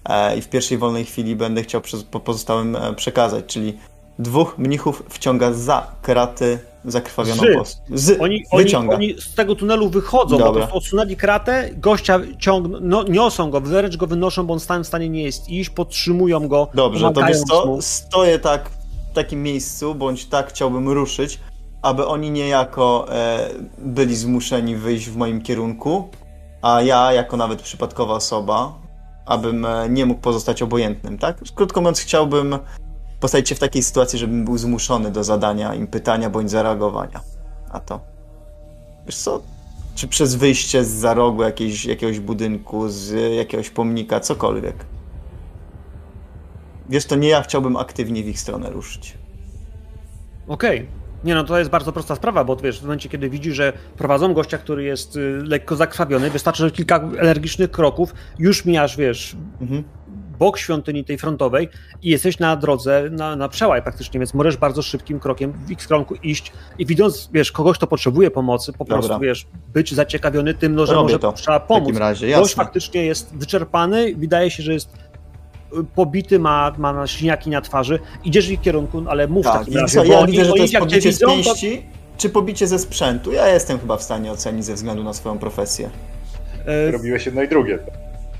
e, 0.05 0.37
i 0.37 0.41
w 0.41 0.49
pierwszej 0.49 0.77
wolnej 0.77 1.05
chwili 1.05 1.35
będę 1.35 1.63
chciał 1.63 1.81
po 2.11 2.19
pozostałym 2.19 2.75
e, 2.75 2.93
przekazać, 2.93 3.45
czyli 3.45 3.77
dwóch 4.19 4.57
mnichów 4.57 5.03
wciąga 5.09 5.53
za 5.53 5.87
kraty 6.01 6.59
zakrwawioną 6.85 7.43
postać. 7.57 7.83
Z, 7.93 8.21
oni, 8.21 8.43
wyciąga. 8.53 8.95
Oni, 8.95 9.13
oni 9.13 9.21
z 9.21 9.35
tego 9.35 9.55
tunelu 9.55 9.89
wychodzą, 9.89 10.37
Dobra. 10.37 10.47
po 10.47 10.53
prostu 10.53 10.77
odsunęli 10.77 11.15
kratę, 11.15 11.69
gościa 11.73 12.19
ciągną, 12.39 12.79
no, 12.81 13.03
niosą 13.03 13.51
go, 13.51 13.61
wręcz 13.61 13.97
go 13.97 14.07
wynoszą, 14.07 14.47
bo 14.47 14.53
on 14.53 14.59
w 14.59 14.63
w 14.63 14.87
stanie 14.87 15.09
nie 15.09 15.23
jest 15.23 15.49
iść, 15.49 15.69
podtrzymują 15.69 16.47
go. 16.47 16.67
Dobrze, 16.73 17.11
to 17.13 17.25
wiesz 17.25 17.41
co, 17.41 17.77
stoję 17.81 18.39
tak 18.39 18.69
w 19.11 19.15
takim 19.15 19.43
miejscu, 19.43 19.95
bądź 19.95 20.25
tak 20.25 20.49
chciałbym 20.49 20.89
ruszyć, 20.89 21.39
aby 21.81 22.07
oni 22.07 22.31
niejako 22.31 23.07
e, 23.09 23.49
byli 23.77 24.15
zmuszeni 24.15 24.75
wyjść 24.75 25.09
w 25.09 25.17
moim 25.17 25.41
kierunku, 25.41 26.09
a 26.67 26.81
ja, 26.81 27.13
jako 27.13 27.37
nawet 27.37 27.61
przypadkowa 27.61 28.13
osoba, 28.13 28.73
abym 29.25 29.65
e, 29.65 29.89
nie 29.89 30.05
mógł 30.05 30.21
pozostać 30.21 30.61
obojętnym, 30.61 31.17
tak? 31.17 31.37
Krótko 31.55 31.81
mówiąc, 31.81 31.99
chciałbym 31.99 32.59
postawić 33.19 33.49
się 33.49 33.55
w 33.55 33.59
takiej 33.59 33.83
sytuacji, 33.83 34.19
żebym 34.19 34.45
był 34.45 34.57
zmuszony 34.57 35.11
do 35.11 35.23
zadania 35.23 35.75
im 35.75 35.87
pytania 35.87 36.29
bądź 36.29 36.51
zareagowania. 36.51 37.21
A 37.71 37.79
to. 37.79 37.99
Wiesz 39.05 39.17
co? 39.17 39.41
Czy 39.95 40.07
przez 40.07 40.35
wyjście 40.35 40.83
z 40.83 40.89
za 40.89 41.13
rogu 41.13 41.43
jakiejś, 41.43 41.85
jakiegoś 41.85 42.19
budynku, 42.19 42.89
z 42.89 43.35
jakiegoś 43.35 43.69
pomnika, 43.69 44.19
cokolwiek. 44.19 44.85
Wiesz, 46.89 47.05
to 47.05 47.15
nie 47.15 47.27
ja 47.27 47.41
chciałbym 47.41 47.77
aktywnie 47.77 48.23
w 48.23 48.27
ich 48.27 48.39
stronę 48.39 48.69
ruszyć. 48.69 49.17
Okej. 50.47 50.79
Okay. 50.79 50.96
Nie 51.23 51.35
no, 51.35 51.43
to 51.43 51.59
jest 51.59 51.69
bardzo 51.69 51.91
prosta 51.91 52.15
sprawa, 52.15 52.43
bo 52.43 52.55
wiesz, 52.55 52.79
w 52.79 52.83
momencie, 52.83 53.09
kiedy 53.09 53.29
widzisz, 53.29 53.55
że 53.55 53.73
prowadzą 53.97 54.33
gościa, 54.33 54.57
który 54.57 54.83
jest 54.83 55.15
y, 55.15 55.41
lekko 55.43 55.75
zakrwawiony, 55.75 56.29
wystarczy, 56.29 56.63
że 56.63 56.71
kilka 56.71 57.09
energicznych 57.19 57.71
kroków, 57.71 58.13
już 58.39 58.65
mijasz, 58.65 58.97
wiesz, 58.97 59.35
mhm 59.61 59.83
bok 60.39 60.57
świątyni 60.57 61.05
tej 61.05 61.17
frontowej 61.17 61.69
i 62.01 62.09
jesteś 62.09 62.39
na 62.39 62.55
drodze, 62.55 63.09
na, 63.11 63.35
na 63.35 63.49
przełaj 63.49 63.81
praktycznie, 63.81 64.19
więc 64.19 64.33
możesz 64.33 64.57
bardzo 64.57 64.81
szybkim 64.81 65.19
krokiem 65.19 65.53
w 65.53 65.71
ich 65.71 65.77
kierunku 65.77 66.15
iść 66.15 66.51
i 66.79 66.85
widząc, 66.85 67.29
wiesz, 67.33 67.51
kogoś, 67.51 67.77
kto 67.77 67.87
potrzebuje 67.87 68.31
pomocy, 68.31 68.73
po 68.73 68.85
Dobra. 68.85 68.97
prostu, 68.97 69.19
wiesz, 69.19 69.47
być 69.73 69.93
zaciekawiony 69.93 70.53
tym, 70.53 70.75
no, 70.75 70.85
że 70.85 70.93
Robię 70.93 71.03
może 71.03 71.19
to. 71.19 71.33
trzeba 71.33 71.59
pomóc. 71.59 71.83
W 71.83 71.87
takim 71.87 71.99
razie, 71.99 72.31
Gość 72.31 72.55
faktycznie 72.55 73.05
jest 73.05 73.35
wyczerpany, 73.35 74.15
wydaje 74.15 74.51
się, 74.51 74.63
że 74.63 74.73
jest 74.73 74.89
pobity, 75.95 76.39
ma, 76.39 76.73
ma 76.77 76.93
na 76.93 77.07
śniaki 77.07 77.49
na 77.49 77.61
twarzy, 77.61 77.99
idziesz 78.23 78.47
w 78.47 78.51
ich 78.51 78.61
kierunku, 78.61 79.03
ale 79.07 79.27
mów 79.27 79.45
tak, 79.45 79.55
w 79.55 79.59
takim 79.59 79.77
razie, 79.77 80.05
ja 80.05 80.25
widzę, 80.25 80.45
że 80.45 80.51
to 80.51 80.57
jest 80.57 80.77
pobicie 80.77 81.13
z 81.13 81.19
pięści, 81.19 81.77
to... 81.77 82.21
czy 82.21 82.29
pobicie 82.29 82.67
ze 82.67 82.79
sprzętu. 82.79 83.31
Ja 83.31 83.47
jestem 83.47 83.79
chyba 83.79 83.97
w 83.97 84.03
stanie 84.03 84.31
ocenić 84.31 84.65
ze 84.65 84.73
względu 84.73 85.03
na 85.03 85.13
swoją 85.13 85.39
profesję. 85.39 85.89
E... 86.65 86.91
Robiłeś 86.91 87.25
jedno 87.25 87.43
i 87.43 87.47
drugie. 87.47 87.79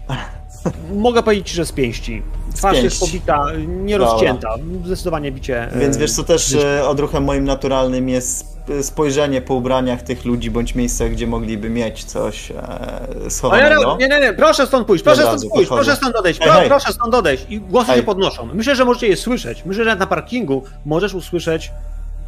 Mogę 0.96 1.24
powiedzieć, 1.24 1.50
że 1.50 1.66
z 1.66 1.72
pięści. 1.72 2.24
Twarz 2.56 2.84
jest 2.84 3.00
pobita, 3.00 3.46
nie 3.68 3.98
rozcięta. 3.98 4.56
Zdecydowanie 4.86 5.32
bicie. 5.32 5.70
Więc 5.80 5.96
e, 5.96 6.00
wiesz 6.00 6.12
co, 6.12 6.24
też 6.24 6.54
e, 6.54 6.88
odruchem 6.88 7.24
moim 7.24 7.46
naturalnym 7.46 8.10
jest 8.10 8.57
spojrzenie 8.82 9.42
po 9.42 9.54
ubraniach 9.54 10.02
tych 10.02 10.26
ludzi, 10.26 10.52
bądź 10.52 10.76
miejscach, 10.76 11.12
gdzie 11.12 11.28
mogliby 11.28 11.70
mieć 11.70 12.04
coś 12.04 12.52
e, 12.52 13.30
schowanego. 13.30 13.98
Nie, 14.00 14.08
nie, 14.08 14.20
nie, 14.20 14.34
proszę 14.34 14.68
stąd 14.68 14.88
pójść, 14.88 15.04
proszę 15.04 15.22
stąd 15.22 15.52
pójść, 15.54 15.70
proszę 15.70 15.96
stąd 15.96 16.16
odejść, 16.16 16.40
hej, 16.40 16.52
hej. 16.52 16.68
proszę 16.68 16.94
stąd 16.94 17.14
odejść. 17.14 17.46
I 17.50 17.60
głosy 17.60 17.88
hej. 17.88 17.98
się 17.98 18.04
podnoszą. 18.04 18.50
Myślę, 18.54 18.76
że 18.76 18.86
możecie 18.86 19.08
je 19.08 19.18
słyszeć. 19.18 19.66
Myślę, 19.66 19.84
że 19.84 19.96
na 19.96 20.08
parkingu 20.08 20.64
możesz 20.86 21.14
usłyszeć 21.14 21.72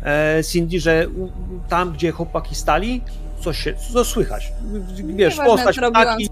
e, 0.03 0.43
Cindy, 0.51 0.79
że 0.79 1.05
tam, 1.69 1.93
gdzie 1.93 2.11
chłopaki 2.11 2.55
stali, 2.55 3.01
coś 3.43 3.57
się, 3.57 3.73
co 3.93 4.05
słychać. 4.05 4.51
Wiesz, 5.15 5.35
postać, 5.35 5.77
ptaki, 5.77 6.29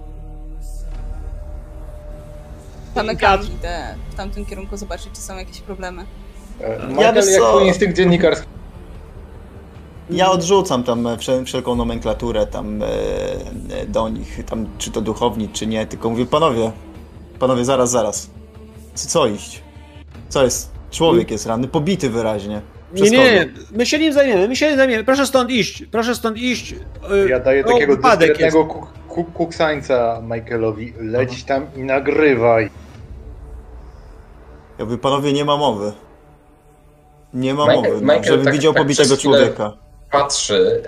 kamykami 2.94 3.46
idę 3.46 3.94
w 4.10 4.14
tamtym 4.14 4.46
kierunku 4.46 4.76
zobaczyć, 4.76 5.08
czy 5.14 5.20
są 5.20 5.36
jakieś 5.36 5.60
problemy. 5.60 6.02
E, 6.60 6.78
Ja 6.80 6.86
Michael, 6.88 7.14
wiesz 7.14 7.26
jak 7.26 7.42
twój 7.42 7.66
instynkt 7.66 7.96
dziennikarski? 7.96 8.48
Ja 10.10 10.30
odrzucam 10.30 10.84
tam 10.84 11.06
e, 11.06 11.16
wszel- 11.16 11.44
wszelką 11.44 11.74
nomenklaturę 11.74 12.46
tam 12.46 12.82
e, 12.82 12.86
e, 13.80 13.86
do 13.86 14.08
nich, 14.08 14.44
tam 14.44 14.66
czy 14.78 14.90
to 14.90 15.00
duchowni, 15.00 15.48
czy 15.48 15.66
nie, 15.66 15.86
tylko 15.86 16.10
mówię, 16.10 16.26
panowie, 16.26 16.72
panowie, 17.38 17.64
zaraz, 17.64 17.90
zaraz. 17.90 18.30
Co, 18.94 19.08
co 19.08 19.26
iść? 19.26 19.62
Co 20.28 20.44
jest? 20.44 20.70
Człowiek 20.90 21.30
jest 21.30 21.46
ranny, 21.46 21.68
pobity 21.68 22.10
wyraźnie. 22.10 22.60
Nie, 22.92 22.94
Przez 22.94 23.10
nie, 23.10 23.46
kogo? 23.46 23.66
my 23.72 23.86
się 23.86 23.98
nim 23.98 24.12
zajmiemy, 24.12 24.48
my 24.48 24.56
się 24.56 24.68
nim 24.68 24.76
zajmiemy. 24.76 25.04
Proszę 25.04 25.26
stąd 25.26 25.50
iść, 25.50 25.84
proszę 25.90 26.14
stąd 26.14 26.38
iść. 26.38 26.74
Ja 27.28 27.40
daję 27.40 27.62
no, 27.66 27.72
takiego 27.72 27.96
dyskretnego 27.96 28.64
kuk- 28.64 28.86
kuk- 29.08 29.32
kuksańca 29.32 30.22
Michaelowi. 30.22 30.92
Leć 31.00 31.44
tam 31.44 31.66
i 31.76 31.82
nagrywaj. 31.82 32.70
Ja 34.78 34.84
mówię, 34.84 34.98
panowie, 34.98 35.32
nie 35.32 35.44
ma 35.44 35.56
mowy. 35.56 35.92
Nie 37.34 37.54
ma 37.54 37.64
Michael- 37.66 37.76
mowy, 37.92 38.00
Michael 38.00 38.24
żebym 38.24 38.44
tak- 38.44 38.54
widział 38.54 38.72
tak 38.72 38.82
pobitego 38.82 39.16
człowieka. 39.16 39.72
Patrzy 40.10 40.82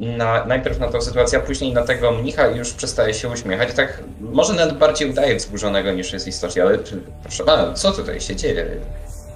y, 0.00 0.16
na, 0.16 0.44
najpierw 0.44 0.78
na 0.78 0.88
tę 0.88 1.02
sytuację, 1.02 1.38
a 1.38 1.42
później 1.42 1.72
na 1.72 1.82
tego 1.82 2.10
mnicha 2.12 2.48
i 2.48 2.56
już 2.58 2.72
przestaje 2.72 3.14
się 3.14 3.28
uśmiechać. 3.28 3.74
Tak, 3.74 4.00
może 4.20 4.54
nawet 4.54 4.78
bardziej 4.78 5.10
udaje 5.10 5.36
wzburzonego 5.36 5.92
niż 5.92 6.12
jest 6.12 6.26
istocie, 6.26 6.62
ale 6.62 6.78
proszę 7.22 7.44
pana, 7.44 7.74
co 7.74 7.92
tutaj 7.92 8.20
się 8.20 8.36
dzieje? 8.36 8.66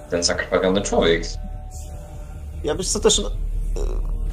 Ten 0.09 0.23
zakrwawiony 0.23 0.81
człowiek. 0.81 1.23
Ja 2.63 2.75
wiesz 2.75 2.89
co 2.89 2.99
też, 2.99 3.19
y, 3.19 3.23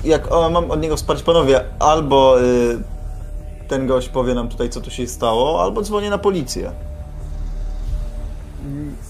jak 0.04 0.32
o, 0.32 0.50
mam 0.50 0.70
od 0.70 0.80
niego 0.80 0.96
wsparcie, 0.96 1.24
panowie, 1.24 1.60
albo 1.78 2.42
y, 2.42 2.78
ten 3.68 3.86
gość 3.86 4.08
powie 4.08 4.34
nam 4.34 4.48
tutaj, 4.48 4.70
co 4.70 4.80
tu 4.80 4.90
się 4.90 5.06
stało, 5.06 5.62
albo 5.62 5.82
dzwonię 5.82 6.10
na 6.10 6.18
policję. 6.18 6.72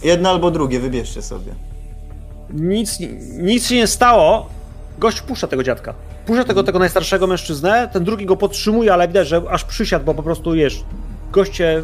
Jedno 0.02 0.30
albo 0.30 0.50
drugie, 0.50 0.80
wybierzcie 0.80 1.22
sobie. 1.22 1.54
Nic, 2.50 2.98
nic 3.38 3.66
się 3.66 3.74
nie 3.74 3.86
stało. 3.86 4.55
Gość 4.98 5.20
puszcza 5.20 5.46
tego 5.46 5.62
dziadka. 5.62 5.94
Puszcza 6.26 6.44
tego, 6.44 6.62
tego 6.62 6.78
najstarszego 6.78 7.26
mężczyznę, 7.26 7.88
ten 7.92 8.04
drugi 8.04 8.26
go 8.26 8.36
podtrzymuje, 8.36 8.92
ale 8.92 9.08
widać, 9.08 9.28
że 9.28 9.42
aż 9.50 9.64
przysiadł, 9.64 10.04
bo 10.04 10.14
po 10.14 10.22
prostu 10.22 10.52
wiesz, 10.52 10.84
goście 11.32 11.82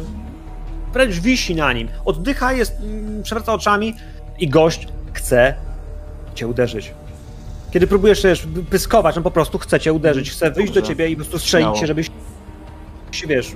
wręcz 0.93 1.15
wisi 1.19 1.55
na 1.55 1.73
nim. 1.73 1.87
Oddycha, 2.05 2.53
jest, 2.53 2.73
mm, 2.81 3.23
przewraca 3.23 3.53
oczami 3.53 3.95
i 4.39 4.49
gość 4.49 4.87
chce 5.13 5.55
cię 6.35 6.47
uderzyć. 6.47 6.93
Kiedy 7.71 7.87
próbujesz 7.87 8.21
też 8.21 8.47
pyskować, 8.69 9.17
on 9.17 9.23
po 9.23 9.31
prostu 9.31 9.59
chce 9.59 9.79
cię 9.79 9.93
uderzyć, 9.93 10.31
chce 10.31 10.51
wyjść 10.51 10.73
do 10.73 10.79
Dobrze. 10.81 10.89
ciebie 10.95 11.09
i 11.09 11.15
po 11.15 11.19
prostu 11.21 11.39
strzelić 11.39 11.65
Śmiało. 11.65 11.79
cię, 11.79 11.87
żebyś 11.87 12.07
wiesz, 13.27 13.51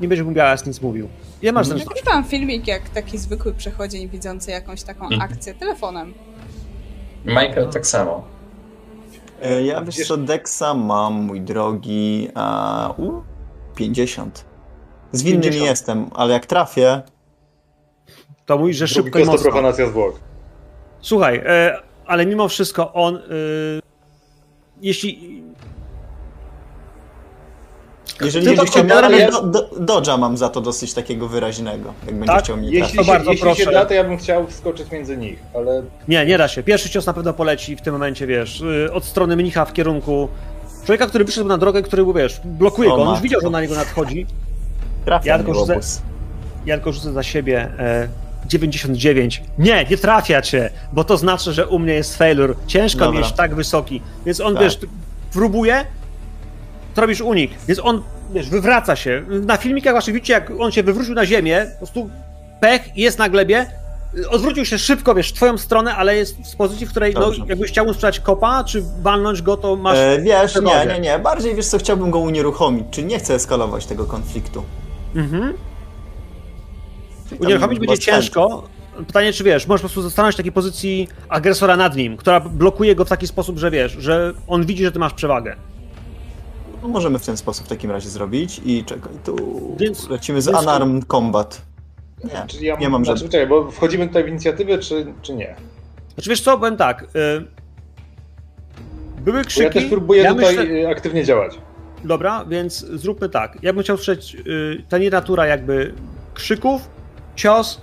nie 0.00 0.08
będziesz 0.08 0.26
mu 0.26 0.32
białas 0.32 0.66
nic 0.66 0.80
mówił. 0.80 1.08
Nie 1.42 1.52
masz 1.52 1.68
Mhm. 1.68 1.86
Nagrywam 1.88 2.24
filmik 2.24 2.66
jak 2.68 2.88
taki 2.88 3.18
zwykły 3.18 3.54
przechodzień 3.54 4.08
widzący 4.08 4.50
jakąś 4.50 4.82
taką 4.82 5.04
Mhm. 5.04 5.22
akcję 5.22 5.54
telefonem. 5.54 6.14
Michael 7.24 7.68
tak 7.72 7.86
samo. 7.86 8.24
E, 9.42 9.62
Ja 9.62 9.82
wiesz 9.82 10.06
co, 10.06 10.16
Dexa 10.16 10.74
mam, 10.74 11.14
mój 11.14 11.40
drogi, 11.40 12.28
a, 12.34 12.94
u, 12.98 13.22
50. 13.74 14.44
Zwinny 15.12 15.36
nie 15.36 15.42
50. 15.50 15.70
jestem, 15.70 16.10
ale 16.14 16.32
jak 16.32 16.46
trafię, 16.46 17.02
To 18.46 18.58
mówi, 18.58 18.74
że 18.74 18.84
Drugi 18.86 18.94
szybko 18.94 19.08
i 19.08 19.12
to 19.12 19.18
jest 19.18 19.28
to 19.28 19.32
mocno. 19.32 19.50
profanacja 19.50 19.86
zwłok. 19.88 20.20
Słuchaj, 21.00 21.42
e, 21.46 21.76
ale 22.06 22.26
mimo 22.26 22.48
wszystko 22.48 22.92
on. 22.92 23.16
E, 23.16 23.20
jeśli. 24.82 25.42
Jeżeli 28.24 28.46
Ty 28.46 28.50
będzie 28.56 28.70
chciał 28.72 28.82
generalnie- 28.82 29.22
ale 29.24 29.32
do, 29.32 29.42
do, 29.42 29.70
dodża 29.80 30.16
mam 30.16 30.36
za 30.36 30.48
to 30.48 30.60
dosyć 30.60 30.94
takiego 30.94 31.28
wyraźnego, 31.28 31.94
jak 32.06 32.14
będzie 32.14 32.26
Tak? 32.32 32.44
chciał 32.44 32.56
mnie 32.56 32.66
Jeśli, 32.70 32.80
trafić. 32.80 33.00
się, 33.06 33.12
bardzo 33.12 33.30
jeśli 33.30 33.42
proszę. 33.44 33.64
się 33.64 33.70
da, 33.70 33.86
to 33.86 33.94
ja 33.94 34.04
bym 34.04 34.18
chciał 34.18 34.46
wskoczyć 34.46 34.90
między 34.90 35.16
nich, 35.16 35.38
ale 35.54 35.82
Nie, 36.08 36.26
nie 36.26 36.38
da 36.38 36.48
się. 36.48 36.62
Pierwszy 36.62 36.90
cios 36.90 37.06
na 37.06 37.12
pewno 37.12 37.32
poleci 37.32 37.76
w 37.76 37.80
tym 37.80 37.92
momencie, 37.92 38.26
wiesz, 38.26 38.60
y, 38.60 38.92
od 38.92 39.04
strony 39.04 39.36
mnicha 39.36 39.64
w 39.64 39.72
kierunku 39.72 40.28
człowieka, 40.84 41.06
który 41.06 41.24
wyszedł 41.24 41.48
na 41.48 41.58
drogę, 41.58 41.82
który, 41.82 42.04
wiesz, 42.14 42.40
blokuje 42.44 42.92
O 42.92 42.96
go. 42.96 43.02
On 43.02 43.10
już 43.10 43.20
widział, 43.20 43.40
że 43.40 43.50
na 43.50 43.60
niego 43.60 43.74
nadchodzi. 43.74 44.26
Trafia 45.04 45.26
Ja 45.32 45.38
tylko 45.38 45.54
rzucę-. 45.54 46.00
Ja 46.66 46.74
tylko 46.76 46.92
rzucę 46.92 47.12
za 47.12 47.22
siebie 47.22 47.70
e, 47.78 48.08
99. 48.46 49.42
Nie, 49.58 49.84
nie 49.90 49.96
trafia 49.96 50.42
cię, 50.42 50.70
bo 50.92 51.04
to 51.04 51.16
znaczy, 51.16 51.52
że 51.52 51.66
u 51.66 51.78
mnie 51.78 51.92
jest 51.94 52.16
failure. 52.18 52.54
Ciężko 52.66 53.04
Dobra. 53.04 53.20
mieć 53.20 53.32
tak 53.32 53.54
wysoki. 53.54 54.02
Więc 54.26 54.40
on, 54.40 54.54
Tak. 54.54 54.62
wiesz, 54.62 54.78
próbuje, 55.32 55.84
to 56.98 57.02
robisz 57.02 57.20
unik. 57.20 57.50
Więc 57.68 57.80
on, 57.82 58.02
wiesz, 58.34 58.50
wywraca 58.50 58.96
się. 58.96 59.22
Na 59.28 59.56
filmikach 59.56 59.92
właśnie 59.94 60.12
widzicie, 60.12 60.32
jak 60.32 60.52
on 60.58 60.72
się 60.72 60.82
wywrócił 60.82 61.14
na 61.14 61.26
ziemię, 61.26 61.66
po 61.72 61.78
prostu 61.78 62.10
pech 62.60 62.96
jest 62.96 63.18
na 63.18 63.28
glebie. 63.28 63.66
Odwrócił 64.30 64.64
się 64.64 64.78
szybko, 64.78 65.14
wiesz, 65.14 65.30
w 65.30 65.32
twoją 65.32 65.58
stronę, 65.58 65.96
ale 65.96 66.16
jest 66.16 66.36
w 66.52 66.56
pozycji, 66.56 66.86
w 66.86 66.90
której, 66.90 67.14
no, 67.14 67.20
Dobrze. 67.20 67.44
jakbyś 67.48 67.70
chciał 67.70 67.86
mu 67.86 67.94
sprzedać 67.94 68.20
kopa, 68.20 68.64
czy 68.64 68.82
walnąć 69.02 69.42
go, 69.42 69.56
to 69.56 69.76
masz... 69.76 69.98
E, 69.98 70.18
wiesz, 70.22 70.54
nie, 70.54 70.86
nie, 70.86 71.00
nie. 71.00 71.18
Bardziej 71.18 71.54
wiesz 71.54 71.66
co, 71.66 71.78
chciałbym 71.78 72.10
go 72.10 72.18
unieruchomić. 72.18 72.86
Czy 72.90 73.02
nie 73.02 73.18
chcę 73.18 73.34
eskalować 73.34 73.86
tego 73.86 74.04
konfliktu? 74.04 74.64
Mhm. 75.14 75.54
Unieruchomić 77.40 77.78
będzie 77.78 77.98
ciężko. 77.98 78.68
Pytanie, 79.06 79.32
czy 79.32 79.44
wiesz, 79.44 79.66
możesz 79.66 79.82
po 79.82 79.88
prostu 79.88 80.10
stanąć 80.10 80.34
w 80.34 80.36
takiej 80.36 80.52
pozycji 80.52 81.08
agresora 81.28 81.76
nad 81.76 81.96
nim, 81.96 82.16
która 82.16 82.40
blokuje 82.40 82.94
go 82.94 83.04
w 83.04 83.08
taki 83.08 83.26
sposób, 83.26 83.58
że 83.58 83.70
wiesz, 83.70 83.92
że 83.92 84.32
on 84.46 84.66
widzi, 84.66 84.84
że 84.84 84.92
ty 84.92 84.98
masz 84.98 85.14
przewagę. 85.14 85.56
No, 86.82 86.88
możemy 86.88 87.18
w 87.18 87.26
ten 87.26 87.36
sposób 87.36 87.66
w 87.66 87.68
takim 87.68 87.90
razie 87.90 88.08
zrobić 88.08 88.60
i 88.64 88.84
czekaj, 88.84 89.12
tu 89.24 89.36
Więc- 89.80 90.08
lecimy 90.08 90.42
z 90.42 90.46
więc- 90.46 90.62
unarmed 90.62 91.04
combat. 91.04 91.62
Nie, 92.24 92.30
Czyli 92.46 92.66
ja 92.66 92.76
nie 92.76 92.88
mam 92.88 93.04
znaczy, 93.04 93.18
żadnych. 93.18 93.32
czekaj, 93.32 93.46
bo 93.46 93.70
wchodzimy 93.70 94.08
tutaj 94.08 94.24
w 94.24 94.28
inicjatywę, 94.28 94.78
czy, 94.78 95.06
czy 95.22 95.34
nie? 95.34 95.56
Znaczy 96.14 96.30
wiesz 96.30 96.40
co, 96.40 96.58
powiem 96.58 96.76
tak. 96.76 97.02
Y... 97.02 97.06
Były 99.20 99.38
Bo 99.42 99.44
krzyki. 99.48 99.64
ja 99.64 99.70
też 99.72 99.84
próbuję 99.84 100.22
ja 100.22 100.34
tutaj 100.34 100.56
myślę- 100.56 100.74
y, 100.74 100.88
aktywnie 100.88 101.24
działać. 101.24 101.58
Dobra, 102.04 102.44
więc 102.44 102.78
zróbmy 102.86 103.28
tak. 103.28 103.58
Ja 103.62 103.72
bym 103.72 103.82
chciał 103.82 103.96
słyszeć 103.96 104.34
y, 104.34 104.84
ta 104.88 104.98
nie 104.98 105.10
natura 105.10 105.46
jakby 105.46 105.94
krzyków, 106.34 106.88
cios, 107.36 107.80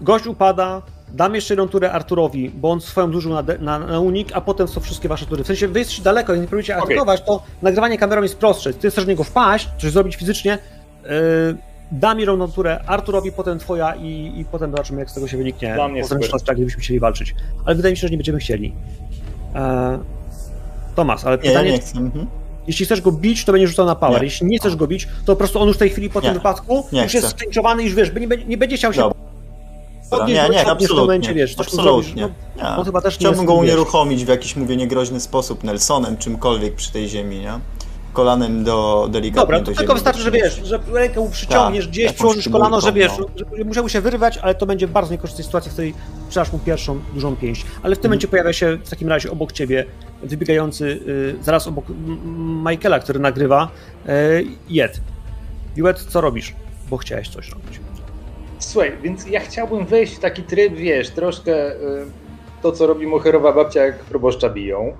gość 0.00 0.26
upada, 0.26 0.82
dam 1.14 1.34
jeszcze 1.34 1.54
jedną 1.54 1.68
turę 1.68 1.92
Arturowi, 1.92 2.50
bo 2.50 2.70
on 2.70 2.80
swoją 2.80 3.12
zużył 3.12 3.32
na, 3.32 3.44
na, 3.60 3.78
na 3.78 4.00
unik, 4.00 4.28
a 4.34 4.40
potem 4.40 4.68
są 4.68 4.80
wszystkie 4.80 5.08
wasze 5.08 5.26
tury. 5.26 5.44
W 5.44 5.46
sensie 5.46 5.68
wy 5.68 5.78
jesteście 5.78 6.02
daleko 6.02 6.34
i 6.34 6.40
nie 6.40 6.46
próbujecie 6.46 6.76
Okej. 6.78 6.96
atakować, 6.96 7.22
to 7.22 7.42
nagrywanie 7.62 7.98
kamerą 7.98 8.22
jest 8.22 8.38
prostsze. 8.38 8.74
Ty 8.74 8.90
chcesz 8.90 9.06
niego 9.06 9.24
wpaść, 9.24 9.68
coś 9.78 9.90
zrobić 9.90 10.16
fizycznie, 10.16 10.58
y, 11.04 11.08
dam 11.92 12.20
jedną 12.20 12.48
turę 12.52 12.80
Arturowi, 12.86 13.32
potem 13.32 13.58
twoja 13.58 13.94
i, 13.94 14.32
i 14.36 14.44
potem 14.44 14.70
zobaczymy 14.70 14.98
jak 15.00 15.10
z 15.10 15.14
tego 15.14 15.28
się 15.28 15.36
wyniknie. 15.36 15.74
Dla 15.74 15.88
mnie 15.88 16.02
potem 16.02 16.22
super. 16.22 16.40
tak, 16.42 16.56
gdybyśmy 16.56 16.80
chcieli 16.82 17.00
walczyć. 17.00 17.34
Ale 17.64 17.74
wydaje 17.76 17.92
mi 17.92 17.96
się, 17.96 18.06
że 18.06 18.10
nie 18.10 18.16
będziemy 18.16 18.38
chcieli. 18.38 18.72
E, 19.54 19.98
Tomas, 20.94 21.26
ale 21.26 21.36
Nie, 21.38 21.42
ja 21.44 21.50
pytanie, 21.50 21.70
nie 21.72 21.78
chcę. 21.78 21.98
Mhm. 21.98 22.26
jeśli 22.66 22.86
chcesz 22.86 23.00
go 23.00 23.12
bić, 23.12 23.44
to 23.44 23.52
będziesz 23.52 23.70
rzucał 23.70 23.86
na 23.86 23.94
power. 23.94 24.20
Nie. 24.20 24.24
Jeśli 24.24 24.46
nie 24.46 24.58
chcesz 24.58 24.76
go 24.76 24.86
bić, 24.86 25.06
to 25.24 25.32
po 25.32 25.36
prostu 25.36 25.60
on 25.60 25.66
już 25.68 25.76
w 25.76 25.78
tej 25.78 25.90
chwili 25.90 26.10
po 26.10 26.20
tym 26.20 26.30
Nie. 26.30 26.34
wypadku 26.34 26.84
Nie 26.92 27.02
już 27.02 27.14
jest 27.14 27.26
chcę. 27.26 27.36
skrzęciowany 27.36 27.82
i 27.82 27.86
już 27.86 27.94
wiesz, 27.94 28.12
nie, 28.20 28.28
będzie- 28.28 28.44
nie 28.46 28.58
będzie 28.58 28.76
chciał 28.76 28.92
się 28.92 29.00
Dobra. 29.00 29.18
Nie, 30.26 30.34
nie, 30.34 30.40
padnie 30.40 30.58
w 30.58 30.62
tym 30.62 30.70
absolutnie. 30.70 30.96
momencie, 31.00 31.34
wiesz, 31.34 31.54
coś 31.54 31.66
tu 31.66 31.72
absolutnie. 31.76 32.02
zrobisz. 32.02 32.14
Nie. 32.56 32.62
No, 32.62 32.76
on 32.78 32.84
chyba 32.84 33.00
też 33.00 33.14
Chciałbym 33.14 33.46
go 33.46 33.54
unieruchomić 33.54 34.24
w 34.24 34.28
jakiś, 34.28 34.56
mówię, 34.56 34.76
niegroźny 34.76 35.20
sposób, 35.20 35.64
Nelsonem, 35.64 36.16
czymkolwiek 36.16 36.74
przy 36.74 36.92
tej 36.92 37.08
ziemi, 37.08 37.38
nie? 37.38 37.52
Kolanem 38.12 38.64
do 38.64 39.08
delikatnie 39.10 39.40
Dobra, 39.42 39.60
do 39.60 39.66
to 39.72 39.78
tylko 39.78 39.94
wystarczy, 39.94 40.22
że 40.22 40.30
wiesz, 40.30 40.60
że 40.64 40.78
rękę 40.92 41.20
mu 41.20 41.30
przyciągniesz 41.30 41.84
Tak, 41.84 41.92
gdzieś, 41.92 42.12
przyłożysz 42.12 42.48
kolano, 42.48 42.80
że 42.80 42.92
wiesz, 42.92 43.12
że 43.56 43.64
musiałby 43.64 43.90
się 43.90 44.00
wyrwać, 44.00 44.38
ale 44.38 44.54
to 44.54 44.66
będzie 44.66 44.88
bardzo 44.88 45.12
niekorzystnej 45.12 45.44
sytuacji, 45.44 45.70
w 45.70 45.72
której 45.72 45.94
sprzedasz 46.26 46.52
mu 46.52 46.58
pierwszą 46.58 47.00
dużą 47.14 47.36
pięść. 47.36 47.66
Ale 47.82 47.96
w 47.96 47.98
tym 47.98 48.08
momencie 48.08 48.28
pojawia 48.28 48.52
się 48.52 48.78
w 48.84 48.90
takim 48.90 49.08
razie 49.08 49.30
obok 49.30 49.52
ciebie 49.52 49.84
wybiegający, 50.22 50.84
y, 50.84 51.36
zaraz 51.42 51.66
obok 51.66 51.84
Michaela, 52.70 52.98
który 52.98 53.18
nagrywa, 53.20 53.68
y, 54.08 54.46
Jed. 54.68 55.00
Juet, 55.76 55.98
co 56.08 56.20
robisz? 56.20 56.54
Bo 56.90 56.96
chciałeś 56.96 57.28
coś 57.28 57.48
robić. 57.48 57.80
Słuchaj, 58.58 58.98
więc 59.02 59.26
ja 59.26 59.40
chciałbym 59.40 59.86
wejść 59.86 60.16
w 60.16 60.20
taki 60.20 60.42
tryb, 60.42 60.74
wiesz, 60.74 61.10
troszkę 61.10 61.72
y, 61.72 61.78
to, 62.62 62.72
co 62.72 62.86
robi 62.86 63.06
moherowa 63.06 63.52
babcia, 63.52 63.84
jak 63.84 64.04
proboszcza 64.04 64.50
biją. 64.50 64.96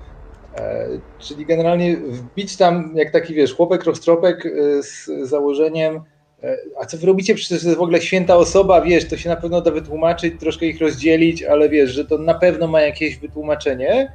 E, 0.55 0.87
czyli 1.19 1.45
generalnie 1.45 1.97
wbić 1.97 2.57
tam 2.57 2.91
jak 2.95 3.11
taki, 3.11 3.33
wiesz, 3.33 3.55
chłopek 3.55 3.83
roztropek 3.83 4.45
y, 4.45 4.83
z 4.83 5.09
założeniem 5.23 6.01
e, 6.43 6.57
a 6.79 6.85
co 6.85 6.97
wy 6.97 7.07
robicie? 7.07 7.35
Przecież 7.35 7.49
to 7.61 7.67
jest 7.67 7.77
w 7.77 7.81
ogóle 7.81 8.01
święta 8.01 8.35
osoba, 8.35 8.81
wiesz, 8.81 9.07
to 9.07 9.17
się 9.17 9.29
na 9.29 9.35
pewno 9.35 9.61
da 9.61 9.71
wytłumaczyć, 9.71 10.39
troszkę 10.39 10.65
ich 10.65 10.81
rozdzielić, 10.81 11.43
ale 11.43 11.69
wiesz, 11.69 11.91
że 11.91 12.05
to 12.05 12.17
na 12.17 12.33
pewno 12.33 12.67
ma 12.67 12.81
jakieś 12.81 13.19
wytłumaczenie. 13.19 14.13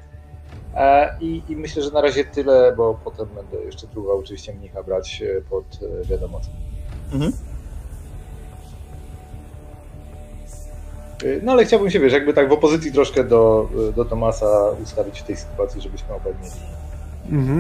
E, 0.75 1.11
I, 1.21 1.43
I 1.49 1.57
myślę, 1.57 1.83
że 1.83 1.91
na 1.91 2.01
razie 2.01 2.25
tyle, 2.25 2.75
bo 2.77 3.01
potem 3.05 3.27
będę 3.35 3.57
jeszcze 3.65 3.87
próbował 3.87 4.19
oczywiście 4.19 4.55
mnicha 4.55 4.83
brać 4.83 5.23
e, 5.23 5.41
pod 5.51 5.65
e, 5.83 6.09
wiadomo. 6.09 6.41
Mhm. 7.13 7.33
No 11.43 11.53
ale 11.53 11.65
chciałbym 11.65 11.91
się, 11.91 12.01
wiesz, 12.01 12.13
jakby 12.13 12.33
tak 12.35 12.49
w 12.49 12.53
opozycji 12.53 12.93
troszkę 12.93 13.25
do, 13.25 13.69
do 13.97 14.05
Tomasa 14.05 14.47
ustawić 14.83 15.21
w 15.21 15.23
tej 15.23 15.37
sytuacji, 15.37 15.81
żebyśmy 15.81 16.15
obaj 16.15 16.33
mieli. 16.43 16.55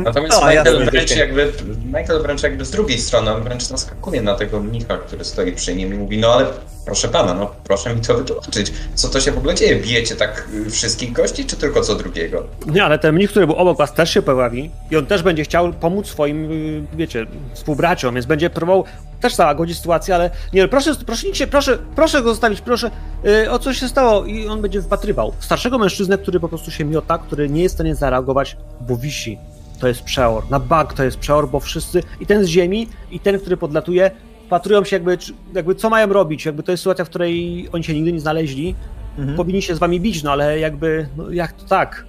Natomiast 0.05 0.41
No, 0.41 0.49
Michael, 0.49 0.75
jasne. 0.77 0.91
wręcz 0.91 1.17
jakby, 1.17 1.53
Michael 1.87 2.23
wręcz 2.23 2.43
jakby 2.43 2.65
z 2.65 2.71
drugiej 2.71 2.99
strony, 2.99 3.35
on 3.35 3.43
wręcz 3.43 3.71
naskakuje 3.71 4.23
na 4.23 4.35
tego 4.35 4.61
mnicha, 4.61 4.97
który 4.97 5.25
stoi 5.25 5.53
przy 5.53 5.75
nim 5.77 5.95
i 5.95 5.99
mówi, 5.99 6.19
no 6.19 6.29
ale 6.33 6.47
Proszę 6.85 7.09
pana, 7.09 7.35
no 7.35 7.51
proszę 7.65 7.95
mi 7.95 8.01
to 8.01 8.15
wytłumaczyć. 8.15 8.73
Co 8.95 9.09
to 9.09 9.21
się 9.21 9.33
w 9.33 9.39
ogóle 9.39 9.55
dzieje? 9.55 9.77
Bijecie 9.77 10.17
tak 10.17 10.49
y, 10.67 10.71
wszystkich 10.71 11.13
gości, 11.13 11.45
czy 11.45 11.57
tylko 11.57 11.81
co 11.81 11.95
drugiego? 11.95 12.47
Nie, 12.67 12.85
ale 12.85 12.99
ten 12.99 13.15
mnich, 13.15 13.31
który 13.31 13.47
był 13.47 13.57
obok 13.57 13.79
was 13.79 13.95
też 13.95 14.11
się 14.11 14.23
pojawi 14.23 14.71
i 14.91 14.97
on 14.97 15.07
też 15.07 15.23
będzie 15.23 15.45
chciał 15.45 15.73
pomóc 15.73 16.07
swoim, 16.07 16.51
y, 16.53 16.97
wiecie, 16.97 17.27
współbraciom, 17.55 18.15
więc 18.15 18.27
będzie 18.27 18.51
próbował 18.51 18.85
też 19.21 19.35
załagodzić 19.35 19.77
sytuację, 19.77 20.15
ale 20.15 20.31
nie, 20.53 20.69
proszę, 20.69 20.95
proszę, 21.07 21.27
nie, 21.41 21.47
proszę, 21.47 21.79
proszę 21.97 22.23
go 22.23 22.29
zostawić, 22.29 22.61
proszę, 22.61 22.91
yy, 23.25 23.51
o 23.51 23.59
co 23.59 23.75
się 23.75 23.89
stało 23.89 24.25
i 24.25 24.49
on 24.49 24.63
będzie 24.63 24.83
wpatrywał. 24.83 25.33
Starszego 25.41 25.79
mężczyznę, 25.79 26.19
który 26.19 26.41
po 26.41 26.49
prostu 26.49 26.71
się 26.71 26.85
miota, 26.85 27.19
który 27.19 27.49
nie 27.49 27.63
jest 27.63 27.75
w 27.75 27.77
stanie 27.77 27.95
zareagować, 27.95 28.57
bo 28.81 28.97
wisi. 28.97 29.39
To 29.81 29.89
jest 29.89 30.03
przeor. 30.03 30.51
Na 30.51 30.61
bug 30.61 30.93
to 30.93 31.05
jest 31.05 31.19
przeor, 31.19 31.49
bo 31.49 31.61
wszyscy, 31.61 32.03
i 32.21 32.27
ten 32.27 32.45
z 32.45 32.47
ziemi, 32.47 32.89
i 33.11 33.21
ten, 33.21 33.41
który 33.41 33.57
podlatuje, 33.57 34.11
patrują 34.55 34.85
się 34.85 34.97
jakby, 34.97 35.19
jakby 35.55 35.75
co 35.75 35.91
mają 35.91 36.07
robić, 36.07 36.45
jakby 36.45 36.63
to 36.63 36.71
jest 36.71 36.83
sytuacja, 36.83 37.05
w 37.05 37.09
której 37.09 37.69
oni 37.73 37.85
się 37.85 37.95
nigdy 37.95 38.13
nie 38.13 38.21
znaleźli, 38.21 38.75
mhm. 39.19 39.37
powinni 39.37 39.63
się 39.63 39.75
z 39.75 39.79
wami 39.79 40.01
bić, 40.01 40.23
no 40.23 40.33
ale 40.33 40.59
jakby, 40.59 41.09
no 41.17 41.31
jak 41.31 41.53
to 41.53 41.65
tak? 41.65 42.07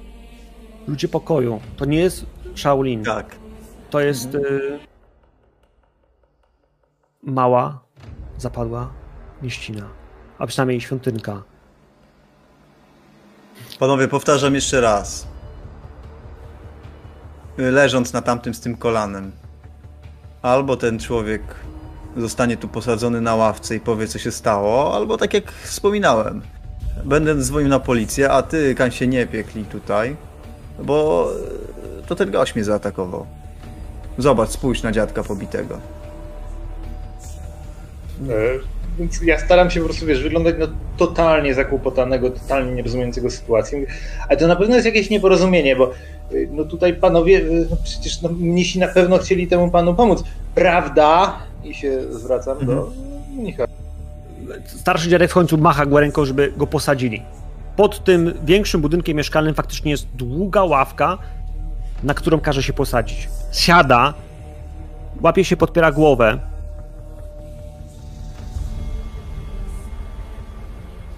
Ludzie 0.88 1.08
pokoju, 1.08 1.60
to 1.78 1.86
nie 1.86 2.00
jest 2.00 2.26
Shaolin. 2.56 3.04
Tak. 3.04 3.36
To 3.90 4.00
jest 4.00 4.36
mhm. 4.36 4.56
y 4.56 4.80
mała, 7.24 7.80
zapadła 8.38 8.94
mieścina, 9.42 9.90
a 10.38 10.48
przynajmniej 10.48 10.82
świątynka. 10.82 11.44
Panowie, 13.80 14.08
powtarzam 14.08 14.56
jeszcze 14.56 14.82
raz. 14.82 15.28
Leżąc 17.58 18.14
na 18.14 18.22
tamtym 18.22 18.54
z 18.54 18.60
tym 18.60 18.78
kolanem, 18.78 19.32
albo 20.42 20.78
ten 20.78 21.00
człowiek 21.00 21.42
zostanie 22.18 22.58
tu 22.58 22.68
posadzony 22.68 23.22
na 23.22 23.36
ławce 23.36 23.76
i 23.76 23.80
powie, 23.80 24.08
co 24.08 24.20
się 24.20 24.32
stało, 24.32 24.96
albo 24.96 25.18
tak 25.18 25.34
jak 25.34 25.52
wspominałem, 25.52 26.42
będę 27.04 27.36
dzwonił 27.36 27.70
na 27.70 27.80
policję, 27.80 28.30
a 28.30 28.42
ty, 28.42 28.76
kan 28.76 28.92
się 28.92 29.08
nie 29.08 29.28
piekli 29.28 29.64
tutaj, 29.64 30.16
bo 30.80 31.30
to 32.08 32.16
ten 32.16 32.32
gość 32.32 32.56
mnie 32.56 32.64
zaatakował. 32.64 33.26
Zobacz, 34.18 34.50
spójrz 34.50 34.84
na 34.84 34.92
dziadka 34.92 35.24
pobitego. 35.24 35.80
E, 38.30 38.76
więc 39.00 39.22
ja 39.22 39.40
staram 39.40 39.72
się 39.72 39.80
po 39.80 39.86
prostu, 39.86 40.06
wiesz, 40.06 40.24
wyglądać 40.24 40.56
no, 40.60 40.68
totalnie 40.98 41.54
zakłopotanego, 41.54 42.30
totalnie 42.30 42.72
nierozumiejącego 42.72 43.30
sytuacji. 43.30 43.86
Ale 44.30 44.38
to 44.38 44.48
na 44.48 44.56
pewno 44.56 44.76
jest 44.76 44.86
jakieś 44.86 45.10
nieporozumienie, 45.10 45.76
bo 45.76 45.92
y, 46.32 46.50
no 46.52 46.66
tutaj 46.66 46.94
panowie, 46.94 47.42
no 47.70 47.78
przecież 47.84 48.22
no, 48.22 48.30
mnisi 48.30 48.80
na 48.80 48.88
pewno 48.88 49.18
chcieli 49.18 49.48
temu 49.48 49.72
panu 49.72 49.96
pomóc. 49.96 50.24
Prawda? 50.56 51.38
I 51.64 51.74
się 51.74 52.14
zwracam 52.14 52.58
mhm. 52.58 52.78
do 52.78 52.92
mnicha. 53.36 53.66
Starszy 54.66 55.10
dziadek 55.10 55.32
w 55.32 55.34
końcu 55.34 55.58
macha 55.58 55.86
go 55.86 56.00
ręką, 56.00 56.26
żeby 56.26 56.54
go 56.58 56.68
posadzili. 56.68 57.22
Pod 57.76 58.04
tym 58.04 58.34
większym 58.46 58.82
budynkiem 58.82 59.18
mieszkalnym 59.18 59.56
faktycznie 59.56 59.92
jest 59.92 60.08
długa 60.08 60.64
ławka, 60.64 61.18
na 62.04 62.14
którą 62.14 62.40
każe 62.40 62.64
się 62.64 62.74
posadzić. 62.74 63.30
Siada, 63.52 64.14
łapie 65.22 65.46
się, 65.46 65.58
podpiera 65.58 65.92
głowę, 65.92 66.40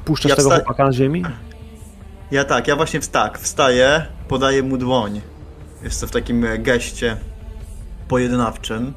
Puszczasz 0.07 0.29
ja 0.29 0.35
tego 0.35 0.49
wsta- 0.49 0.55
chłopaka 0.55 0.85
na 0.85 0.93
ziemi? 0.93 1.23
Ja 2.31 2.43
tak, 2.43 2.67
ja 2.67 2.75
właśnie 2.75 2.99
tak, 2.99 3.39
wstaję, 3.39 4.05
podaję 4.27 4.63
mu 4.63 4.77
dłoń. 4.77 5.21
Jest 5.83 6.01
to 6.01 6.07
w 6.07 6.11
takim 6.11 6.45
geście 6.59 7.17
pojednawczym. 8.07 8.93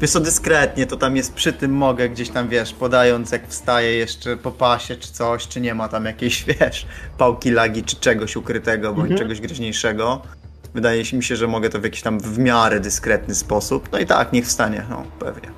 Wiesz 0.00 0.10
co, 0.10 0.20
dyskretnie, 0.20 0.86
to 0.86 0.96
tam 0.96 1.16
jest 1.16 1.34
przy 1.34 1.52
tym 1.52 1.72
mogę 1.72 2.08
gdzieś 2.08 2.28
tam, 2.28 2.48
wiesz, 2.48 2.72
podając 2.72 3.32
jak 3.32 3.48
wstaje 3.48 3.94
jeszcze 3.94 4.36
po 4.36 4.50
pasie 4.50 4.96
czy 4.96 5.12
coś, 5.12 5.48
czy 5.48 5.60
nie 5.60 5.74
ma 5.74 5.88
tam 5.88 6.04
jakiejś, 6.04 6.44
wiesz, 6.60 6.86
pałki 7.18 7.50
lagi 7.50 7.82
czy 7.82 7.96
czegoś 7.96 8.36
ukrytego, 8.36 8.88
bądź 8.94 9.10
mhm. 9.10 9.18
czegoś 9.18 9.40
groźniejszego. 9.40 10.22
Wydaje 10.74 11.02
mi 11.12 11.24
się, 11.24 11.36
że 11.36 11.46
mogę 11.46 11.70
to 11.70 11.80
w 11.80 11.84
jakiś 11.84 12.02
tam 12.02 12.20
w 12.20 12.38
miarę 12.38 12.80
dyskretny 12.80 13.34
sposób. 13.34 13.88
No 13.92 13.98
i 13.98 14.06
tak, 14.06 14.32
niech 14.32 14.46
wstanie, 14.46 14.84
no 14.90 15.02
pewnie. 15.18 15.48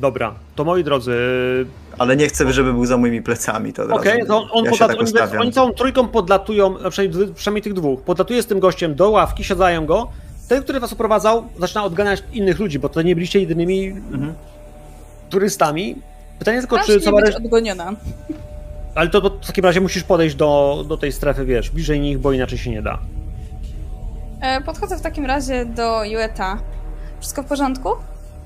Dobra, 0.00 0.34
to 0.54 0.64
moi 0.64 0.84
drodzy. 0.84 1.16
Ale 1.98 2.16
nie 2.16 2.28
chcę, 2.28 2.52
żeby 2.52 2.72
był 2.72 2.86
za 2.86 2.96
moimi 2.96 3.22
plecami. 3.22 3.70
Okej, 3.70 3.92
okay, 3.92 4.26
to 4.26 4.42
on, 4.42 4.48
on 4.52 4.64
ja 4.64 4.70
podlat... 4.70 4.90
tak 5.12 5.30
oni, 5.30 5.38
oni, 5.38 5.52
całą 5.52 5.72
trójką 5.72 6.08
podlatują, 6.08 6.74
przynajmniej, 6.90 7.34
przynajmniej 7.34 7.62
tych 7.62 7.72
dwóch, 7.72 8.00
podlatuje 8.00 8.42
z 8.42 8.46
tym 8.46 8.60
gościem 8.60 8.94
do 8.94 9.10
ławki, 9.10 9.44
siadają 9.44 9.86
go. 9.86 10.08
Ten, 10.52 10.62
który 10.62 10.80
was 10.80 10.92
oprowadzał, 10.92 11.44
zaczyna 11.58 11.84
odganiać 11.84 12.22
innych 12.32 12.58
ludzi, 12.58 12.78
bo 12.78 12.88
to 12.88 13.02
nie 13.02 13.14
byliście 13.14 13.40
jedynymi 13.40 13.86
mhm. 13.86 14.34
turystami. 15.30 15.96
Pytanie 16.38 16.58
tylko, 16.58 16.78
czy 16.78 17.00
co 17.00 17.12
być 17.12 17.34
odgoniona. 17.34 17.92
Ale 18.94 19.10
to, 19.10 19.20
to, 19.20 19.30
w 19.42 19.46
takim 19.46 19.64
razie 19.64 19.80
musisz 19.80 20.02
podejść 20.02 20.36
do, 20.36 20.84
do 20.88 20.96
tej 20.96 21.12
strefy, 21.12 21.44
wiesz, 21.44 21.70
bliżej 21.70 22.00
nich, 22.00 22.18
bo 22.18 22.32
inaczej 22.32 22.58
się 22.58 22.70
nie 22.70 22.82
da. 22.82 22.98
E, 24.40 24.60
podchodzę 24.60 24.98
w 24.98 25.00
takim 25.00 25.26
razie 25.26 25.66
do 25.66 26.04
Jueta. 26.04 26.58
Wszystko 27.20 27.42
w 27.42 27.46
porządku? 27.46 27.88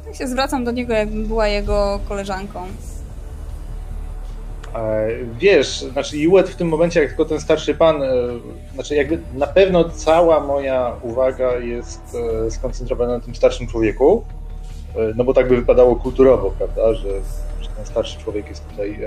Ja 0.07 0.15
się 0.15 0.28
zwracam 0.28 0.65
do 0.65 0.70
niego, 0.70 0.95
jakbym 0.95 1.27
była 1.27 1.49
jego 1.49 2.01
koleżanką. 2.09 2.66
E, 4.77 5.09
wiesz, 5.39 5.81
znaczy 5.81 6.19
Juet 6.19 6.48
w 6.48 6.57
tym 6.57 6.69
momencie, 6.69 7.01
jak 7.01 7.09
tylko 7.09 7.24
ten 7.24 7.40
starszy 7.40 7.74
pan, 7.74 8.03
e, 8.03 8.09
znaczy 8.74 8.94
jakby 8.94 9.19
na 9.35 9.47
pewno 9.47 9.85
cała 9.85 10.40
moja 10.40 10.93
uwaga 11.03 11.57
jest 11.57 12.16
e, 12.47 12.51
skoncentrowana 12.51 13.12
na 13.12 13.20
tym 13.20 13.35
starszym 13.35 13.66
człowieku, 13.66 14.24
no 15.16 15.24
bo 15.24 15.35
tak 15.35 15.48
by 15.48 15.57
wypadało 15.57 15.97
kulturowo, 15.97 16.51
prawda, 16.59 16.94
że, 16.94 17.09
że 17.61 17.69
ten 17.77 17.86
starszy 17.86 18.19
człowiek 18.19 18.48
jest 18.48 18.69
tutaj 18.69 18.98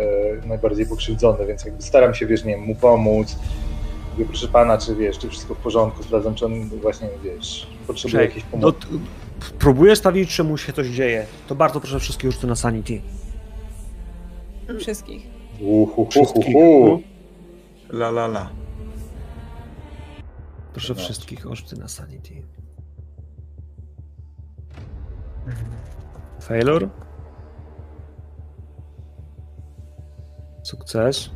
najbardziej 0.45 0.85
pokrzywdzony, 0.85 1.45
więc 1.45 1.65
jakby 1.65 1.81
staram 1.81 2.13
się, 2.13 2.25
wiesz, 2.25 2.43
nie 2.43 2.55
wiem, 2.55 2.65
mu 2.65 2.75
pomóc, 2.75 3.35
mówię, 4.13 4.25
proszę 4.25 4.47
pana, 4.47 4.77
czy 4.77 4.95
wiesz, 4.95 5.17
czy 5.17 5.29
wszystko 5.29 5.55
w 5.55 5.57
porządku, 5.57 6.03
sprawdzam, 6.03 6.35
czy 6.35 6.45
on 6.45 6.69
właśnie, 6.69 7.09
wiesz, 7.23 7.67
potrzebuje 7.87 8.23
jakiejś 8.23 8.43
pomocy. 8.43 8.77
No, 8.91 8.99
próbuję 9.59 9.95
stawić, 9.95 10.35
czemu 10.35 10.57
się 10.57 10.73
coś 10.73 10.87
dzieje, 10.87 11.25
to 11.47 11.55
bardzo 11.55 11.79
proszę 11.79 11.99
wszystkich 11.99 12.25
już 12.25 12.37
tu 12.37 12.47
na 12.47 12.55
Sanity. 12.55 13.01
Wszystkich. 14.79 15.38
Wszystkich. 16.09 16.55
La 17.89 18.09
la 18.09 18.25
la. 18.25 18.49
Proszę 20.73 20.95
wszystkich 20.95 21.47
oszty 21.47 21.75
na 21.75 21.87
Sanity. 21.87 22.43
Failure? 26.41 26.89
Sukces. 30.63 31.29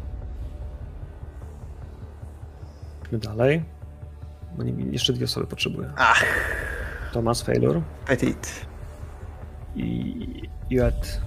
Idźmy 3.06 3.20
dalej. 3.20 3.64
Bo 4.58 4.64
nie, 4.64 4.92
jeszcze 4.92 5.14
dwie 5.14 5.26
osoby 5.26 5.48
potrzebuję. 5.48 5.90
Ach. 5.98 6.26
Thomas 7.14 7.42
Failure. 7.42 7.82
Petit. 8.08 8.66
I 9.76 10.50
Juet. 10.70 11.22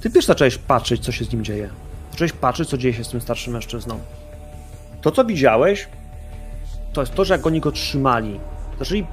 Ty 0.00 0.10
też 0.10 0.26
zacząłeś 0.26 0.58
patrzeć, 0.58 1.04
co 1.04 1.12
się 1.12 1.24
z 1.24 1.32
nim 1.32 1.44
dzieje. 1.44 1.70
Zacząłeś 2.14 2.32
patrzeć, 2.32 2.68
co 2.68 2.78
dzieje 2.78 2.94
się 2.94 3.04
z 3.04 3.08
tym 3.08 3.20
starszym 3.20 3.52
mężczyzną. 3.52 3.98
To, 5.02 5.10
co 5.10 5.24
widziałeś, 5.24 5.88
to 6.92 7.00
jest 7.00 7.14
to, 7.14 7.24
że 7.24 7.34
jak 7.34 7.46
oni 7.46 7.60
go 7.60 7.72
trzymali, 7.72 8.40
zaczęli 8.78 9.06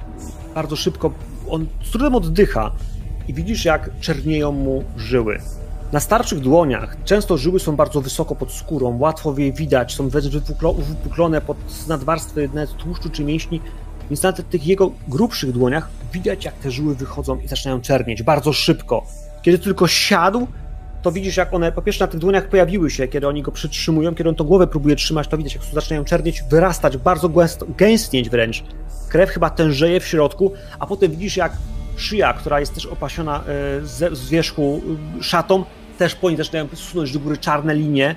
bardzo 0.54 0.76
szybko, 0.76 1.12
on 1.48 1.66
z 1.84 1.90
trudem 1.90 2.14
oddycha 2.14 2.72
i 3.28 3.34
widzisz, 3.34 3.64
jak 3.64 3.90
czernieją 4.00 4.52
mu 4.52 4.84
żyły. 4.96 5.38
Na 5.92 6.00
starszych 6.00 6.40
dłoniach 6.40 6.96
często 7.04 7.38
żyły 7.38 7.60
są 7.60 7.76
bardzo 7.76 8.00
wysoko 8.00 8.34
pod 8.34 8.52
skórą, 8.52 8.98
łatwo 8.98 9.34
je 9.38 9.52
widać, 9.52 9.94
są 9.94 10.08
wypuklone 10.08 11.40
pod 11.40 11.88
nadwarstwy 11.88 12.50
nawet 12.54 12.76
tłuszczu 12.76 13.10
czy 13.10 13.24
mięśni, 13.24 13.60
więc 14.10 14.22
na 14.22 14.32
tych 14.32 14.66
jego 14.66 14.92
grubszych 15.08 15.52
dłoniach 15.52 15.88
widać, 16.12 16.44
jak 16.44 16.54
te 16.54 16.70
żyły 16.70 16.94
wychodzą 16.94 17.38
i 17.38 17.48
zaczynają 17.48 17.80
czernieć 17.80 18.22
bardzo 18.22 18.52
szybko. 18.52 19.06
Kiedy 19.42 19.58
tylko 19.58 19.88
siadł, 19.88 20.46
to 21.02 21.12
widzisz, 21.12 21.36
jak 21.36 21.54
one 21.54 21.72
po 21.72 21.82
pierwsze 21.82 22.04
na 22.04 22.10
tych 22.10 22.20
dłoniach 22.20 22.48
pojawiły 22.48 22.90
się, 22.90 23.08
kiedy 23.08 23.28
oni 23.28 23.42
go 23.42 23.52
przytrzymują, 23.52 24.14
kiedy 24.14 24.28
on 24.28 24.34
tą 24.34 24.44
głowę 24.44 24.66
próbuje 24.66 24.96
trzymać, 24.96 25.28
to 25.28 25.36
widać, 25.36 25.54
jak 25.54 25.64
zaczynają 25.64 26.04
czernieć, 26.04 26.42
wyrastać, 26.50 26.96
bardzo 26.96 27.30
gęstnieć 27.68 28.30
wręcz. 28.30 28.64
Krew 29.08 29.30
chyba 29.30 29.50
tężeje 29.50 30.00
w 30.00 30.06
środku, 30.06 30.52
a 30.78 30.86
potem 30.86 31.10
widzisz, 31.10 31.36
jak 31.36 31.52
szyja, 31.96 32.32
która 32.32 32.60
jest 32.60 32.74
też 32.74 32.86
opasiona 32.86 33.38
e, 33.38 33.42
z, 33.86 34.28
wierzchu 34.28 34.82
e, 35.20 35.22
szatą, 35.22 35.64
też 35.98 36.14
po 36.14 36.28
niej 36.28 36.36
zaczynają 36.36 36.68
sunąć 36.74 37.12
do 37.12 37.20
góry 37.20 37.36
czarne 37.36 37.74
linie. 37.74 38.16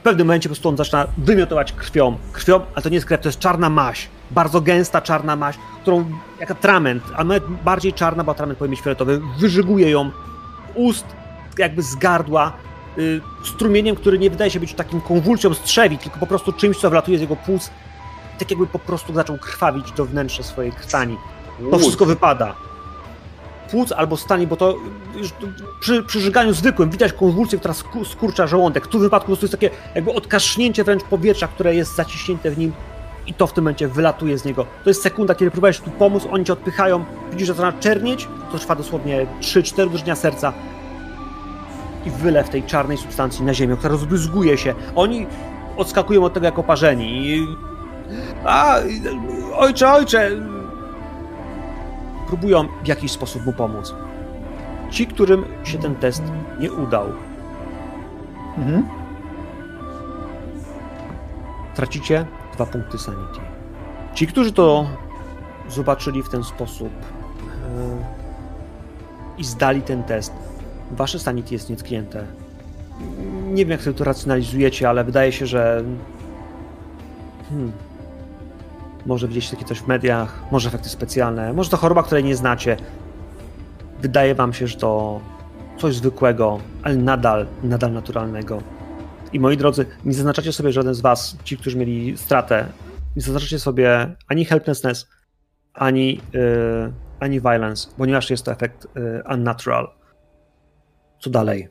W 0.00 0.02
pewnym 0.02 0.26
momencie 0.26 0.48
po 0.48 0.54
prostu 0.54 0.68
on 0.68 0.76
zaczyna 0.76 1.06
wymiotować 1.18 1.72
krwią. 1.72 2.16
Krwią, 2.32 2.60
ale 2.74 2.82
to 2.82 2.88
nie 2.88 2.94
jest 2.94 3.06
krew, 3.06 3.20
to 3.20 3.28
jest 3.28 3.38
czarna 3.38 3.70
maś. 3.70 4.08
Bardzo 4.30 4.60
gęsta 4.60 5.00
czarna 5.00 5.36
maś, 5.36 5.56
którą 5.82 6.10
jak 6.40 6.50
atrament, 6.50 7.02
a 7.16 7.24
nawet 7.24 7.46
bardziej 7.64 7.92
czarna, 7.92 8.24
bo 8.24 8.32
atrament 8.32 8.58
powinien 8.58 8.76
być 8.76 8.84
fioletowy, 8.84 9.20
wyżyguje 9.38 9.90
ją 9.90 10.10
ust, 10.74 11.06
jakby 11.58 11.82
z 11.82 11.94
gardła, 11.94 12.52
y, 12.98 13.20
strumieniem, 13.44 13.96
który 13.96 14.18
nie 14.18 14.30
wydaje 14.30 14.50
się 14.50 14.60
być 14.60 14.74
takim 14.74 15.00
konwulsją 15.00 15.54
strzewi, 15.54 15.98
tylko 15.98 16.18
po 16.18 16.26
prostu 16.26 16.52
czymś, 16.52 16.78
co 16.78 16.90
wlatuje 16.90 17.18
z 17.18 17.20
jego 17.20 17.36
płuc. 17.36 17.70
Tak 18.38 18.50
jakby 18.50 18.66
po 18.66 18.78
prostu 18.78 19.14
zaczął 19.14 19.38
krwawić 19.38 19.92
do 19.92 20.04
wnętrza 20.04 20.42
swojej 20.42 20.72
krtani. 20.72 21.16
To 21.70 21.78
wszystko 21.78 22.06
wypada. 22.06 22.54
płuc 23.70 23.92
albo 23.92 24.16
stanie, 24.16 24.46
bo 24.46 24.56
to 24.56 24.76
przy, 25.80 26.02
przy 26.02 26.20
żyganiu 26.20 26.52
zwykłym 26.54 26.90
widać 26.90 27.12
konwulsję, 27.12 27.58
która 27.58 27.74
sku, 27.74 28.04
skurcza 28.04 28.46
żołądek. 28.46 28.86
Tu 28.86 28.98
w 28.98 29.02
wypadku 29.02 29.26
po 29.26 29.30
prostu 29.30 29.44
jest 29.44 29.52
takie 29.52 29.70
jakby 29.94 30.12
odkasznięcie 30.12 30.84
wręcz 30.84 31.02
powietrza, 31.04 31.48
które 31.48 31.74
jest 31.74 31.96
zaciśnięte 31.96 32.50
w 32.50 32.58
nim 32.58 32.72
i 33.26 33.34
to 33.34 33.46
w 33.46 33.52
tym 33.52 33.64
momencie 33.64 33.88
wylatuje 33.88 34.38
z 34.38 34.44
niego. 34.44 34.66
To 34.84 34.90
jest 34.90 35.02
sekunda, 35.02 35.34
kiedy 35.34 35.50
próbujesz 35.50 35.80
tu 35.80 35.90
pomóc, 35.90 36.26
oni 36.30 36.44
cię 36.44 36.52
odpychają, 36.52 37.04
widzisz, 37.30 37.46
że 37.46 37.54
zaczyna 37.54 37.80
czernieć, 37.80 38.28
to 38.52 38.58
trwa 38.58 38.76
dosłownie 38.76 39.26
3-4 39.40 39.86
uderzenia 39.86 40.16
serca 40.16 40.52
i 42.06 42.10
wylew 42.10 42.48
tej 42.48 42.62
czarnej 42.62 42.96
substancji 42.96 43.44
na 43.44 43.54
ziemię, 43.54 43.76
która 43.76 43.92
rozbryzguje 43.92 44.58
się. 44.58 44.74
Oni 44.94 45.26
odskakują 45.76 46.24
od 46.24 46.34
tego 46.34 46.46
jako 46.46 46.62
parzeni. 46.62 47.46
A, 48.44 48.76
ojcze, 49.56 49.92
ojcze! 49.92 50.30
Próbują 52.26 52.68
w 52.84 52.86
jakiś 52.86 53.12
sposób 53.12 53.46
mu 53.46 53.52
pomóc. 53.52 53.94
Ci, 54.90 55.06
którym 55.06 55.44
się 55.64 55.78
ten 55.78 55.94
test 55.94 56.22
nie 56.60 56.72
udał, 56.72 57.06
Mhm. 58.58 58.88
tracicie 61.74 62.26
dwa 62.54 62.66
punkty 62.66 62.98
sanity. 62.98 63.40
Ci, 64.14 64.26
którzy 64.26 64.52
to 64.52 64.86
zobaczyli 65.68 66.22
w 66.22 66.28
ten 66.28 66.44
sposób 66.44 66.88
e, 66.88 66.98
i 69.38 69.44
zdali 69.44 69.82
ten 69.82 70.02
test, 70.02 70.32
wasze 70.90 71.18
sanity 71.18 71.54
jest 71.54 71.70
nietknięte. 71.70 72.24
Nie 73.46 73.64
wiem, 73.64 73.70
jak 73.70 73.82
sobie 73.82 73.98
to 73.98 74.04
racjonalizujecie, 74.04 74.88
ale 74.88 75.04
wydaje 75.04 75.32
się, 75.32 75.46
że 75.46 75.84
hmm, 77.48 77.72
może 79.06 79.28
widzieliście 79.28 79.56
takie 79.56 79.68
coś 79.68 79.78
w 79.78 79.86
mediach, 79.86 80.42
może 80.50 80.68
efekty 80.68 80.88
specjalne, 80.88 81.52
może 81.52 81.70
to 81.70 81.76
choroba, 81.76 82.02
której 82.02 82.24
nie 82.24 82.36
znacie. 82.36 82.76
Wydaje 84.02 84.34
wam 84.34 84.52
się, 84.52 84.66
że 84.66 84.76
to 84.76 85.20
coś 85.78 85.96
zwykłego, 85.96 86.60
ale 86.82 86.96
nadal, 86.96 87.46
nadal 87.62 87.92
naturalnego. 87.92 88.62
I 89.32 89.40
moi 89.40 89.56
drodzy, 89.56 89.86
nie 90.04 90.14
zaznaczacie 90.14 90.52
sobie 90.52 90.72
żaden 90.72 90.94
z 90.94 91.00
was, 91.00 91.36
ci, 91.44 91.56
którzy 91.56 91.78
mieli 91.78 92.18
stratę, 92.18 92.66
nie 93.16 93.22
zaznaczacie 93.22 93.58
sobie 93.58 94.16
ani 94.28 94.44
helplessness, 94.44 95.06
ani, 95.74 96.20
yy, 96.32 96.92
ani 97.20 97.40
violence, 97.40 97.88
ponieważ 97.96 98.30
jest 98.30 98.44
to 98.44 98.52
efekt 98.52 98.86
yy, 98.94 99.22
unnatural. 99.34 99.95
Co 101.18 101.30
dalej? 101.30 101.68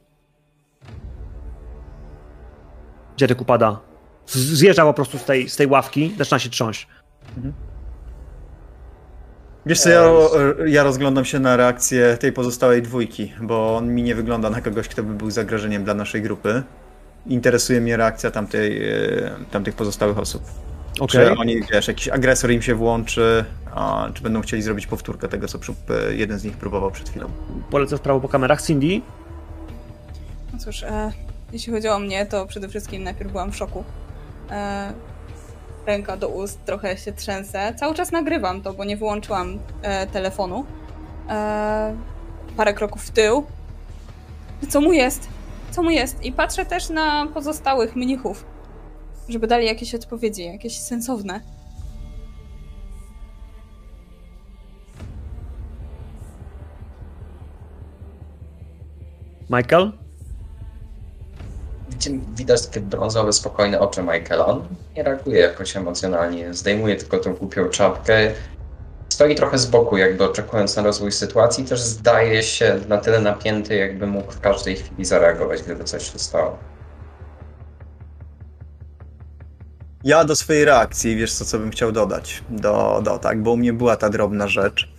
Dziadek 3.18 3.42
upada. 3.42 3.80
Zjeżdża 4.28 4.84
po 4.84 4.94
prostu 4.94 5.18
z 5.18 5.24
tej, 5.24 5.50
z 5.50 5.56
tej 5.56 5.68
ławki, 5.68 6.16
zaczyna 6.18 6.40
się 6.40 6.50
trząść. 6.50 6.88
Wiesz 9.66 9.80
co, 9.80 9.90
ja, 9.90 10.04
ja 10.66 10.84
rozglądam 10.84 11.26
się 11.26 11.40
na 11.40 11.58
reakcję 11.58 12.18
tej 12.18 12.32
pozostałej 12.32 12.82
dwójki, 12.82 13.34
bo 13.42 13.78
on 13.78 13.96
mi 13.96 14.04
nie 14.04 14.16
wygląda 14.16 14.50
na 14.50 14.62
kogoś, 14.62 14.88
kto 14.88 15.04
by 15.04 15.14
był 15.14 15.32
zagrożeniem 15.32 15.84
dla 15.84 15.94
naszej 15.94 16.22
grupy. 16.22 16.64
Interesuje 17.28 17.82
mnie 17.82 17.98
reakcja 17.98 18.32
tamtej, 18.32 18.90
e, 18.90 19.32
tamtych 19.52 19.76
pozostałych 19.76 20.18
osób. 20.18 20.44
Okej. 21.00 21.28
Czy 21.28 21.38
oni, 21.38 21.62
wiesz, 21.72 21.88
jakiś 21.88 22.08
agresor 22.08 22.52
im 22.52 22.62
się 22.62 22.76
włączy, 22.76 23.46
a, 23.76 24.10
czy 24.14 24.24
będą 24.24 24.42
chcieli 24.42 24.64
zrobić 24.64 24.88
powtórkę 24.88 25.28
tego, 25.28 25.48
co 25.48 25.58
e, 25.58 26.16
jeden 26.16 26.40
z 26.40 26.44
nich 26.44 26.58
próbował 26.58 26.92
przed 26.92 27.10
chwilą. 27.10 27.30
Polecę 27.72 27.98
w 27.98 28.02
prawo 28.02 28.20
po 28.20 28.30
kamerach. 28.30 28.62
Cindy? 28.62 29.02
No 30.56 30.62
cóż, 30.62 30.84
e, 30.84 31.12
jeśli 31.54 31.74
chodzi 31.74 31.88
o 31.88 32.00
mnie, 32.00 32.26
to 32.26 32.46
przede 32.46 32.70
wszystkim 32.70 33.04
najpierw 33.04 33.32
byłam 33.32 33.52
w 33.52 33.56
szoku. 33.56 33.84
E, 34.52 34.94
ręka 35.86 36.18
do 36.18 36.30
ust, 36.30 36.66
trochę 36.66 36.98
się 36.98 37.14
trzęsę. 37.14 37.74
Cały 37.76 37.96
czas 37.96 38.12
nagrywam 38.12 38.62
to, 38.62 38.74
bo 38.74 38.84
nie 38.84 38.98
wyłączyłam 38.98 39.60
e, 39.82 40.08
telefonu. 40.08 40.66
E, 41.30 41.96
parę 42.58 42.74
kroków 42.74 43.04
w 43.04 43.12
tył. 43.12 43.46
Co 44.70 44.82
mu 44.82 44.94
jest? 44.94 45.28
Co 45.72 45.84
mu 45.84 45.90
jest? 45.90 46.24
I 46.26 46.32
patrzę 46.32 46.66
też 46.66 46.90
na 46.90 47.28
pozostałych 47.34 47.96
mnichów, 47.96 48.46
żeby 49.30 49.48
dali 49.48 49.66
jakieś 49.66 49.96
odpowiedzi, 49.96 50.46
jakieś 50.46 50.80
sensowne. 50.80 51.42
Michael? 59.50 60.05
Widać 62.36 62.68
takie 62.68 62.80
brązowe, 62.80 63.34
spokojne 63.34 63.80
oczy 63.80 64.04
Michaela. 64.04 64.46
On 64.46 64.68
nie 64.96 65.04
reaguje 65.04 65.40
jakoś 65.40 65.78
emocjonalnie, 65.78 66.54
zdejmuje 66.54 66.96
tylko 66.96 67.18
tą 67.18 67.34
głupią 67.34 67.70
czapkę. 67.70 68.32
Stoi 69.10 69.36
trochę 69.36 69.58
z 69.58 69.66
boku, 69.66 69.98
jakby 69.98 70.24
oczekując 70.24 70.76
na 70.76 70.84
rozwój 70.84 71.12
sytuacji. 71.12 71.66
Też 71.66 71.82
zdaje 71.82 72.44
się 72.44 72.80
na 72.88 72.98
tyle 72.98 73.20
napięty, 73.20 73.76
jakby 73.76 74.08
mógł 74.08 74.32
w 74.32 74.40
każdej 74.40 74.76
chwili 74.76 75.06
zareagować, 75.06 75.64
gdyby 75.64 75.84
coś 75.84 76.12
się 76.12 76.20
stało. 76.20 76.58
Ja 80.04 80.26
do 80.26 80.36
swojej 80.36 80.66
reakcji, 80.66 81.16
wiesz 81.16 81.34
co, 81.34 81.46
co 81.46 81.60
bym 81.60 81.72
chciał 81.72 81.92
dodać, 81.92 82.44
do, 82.50 83.02
do 83.04 83.18
tak, 83.18 83.44
bo 83.44 83.52
u 83.52 83.58
mnie 83.58 83.74
była 83.74 83.96
ta 83.96 84.10
drobna 84.10 84.48
rzecz 84.48 84.95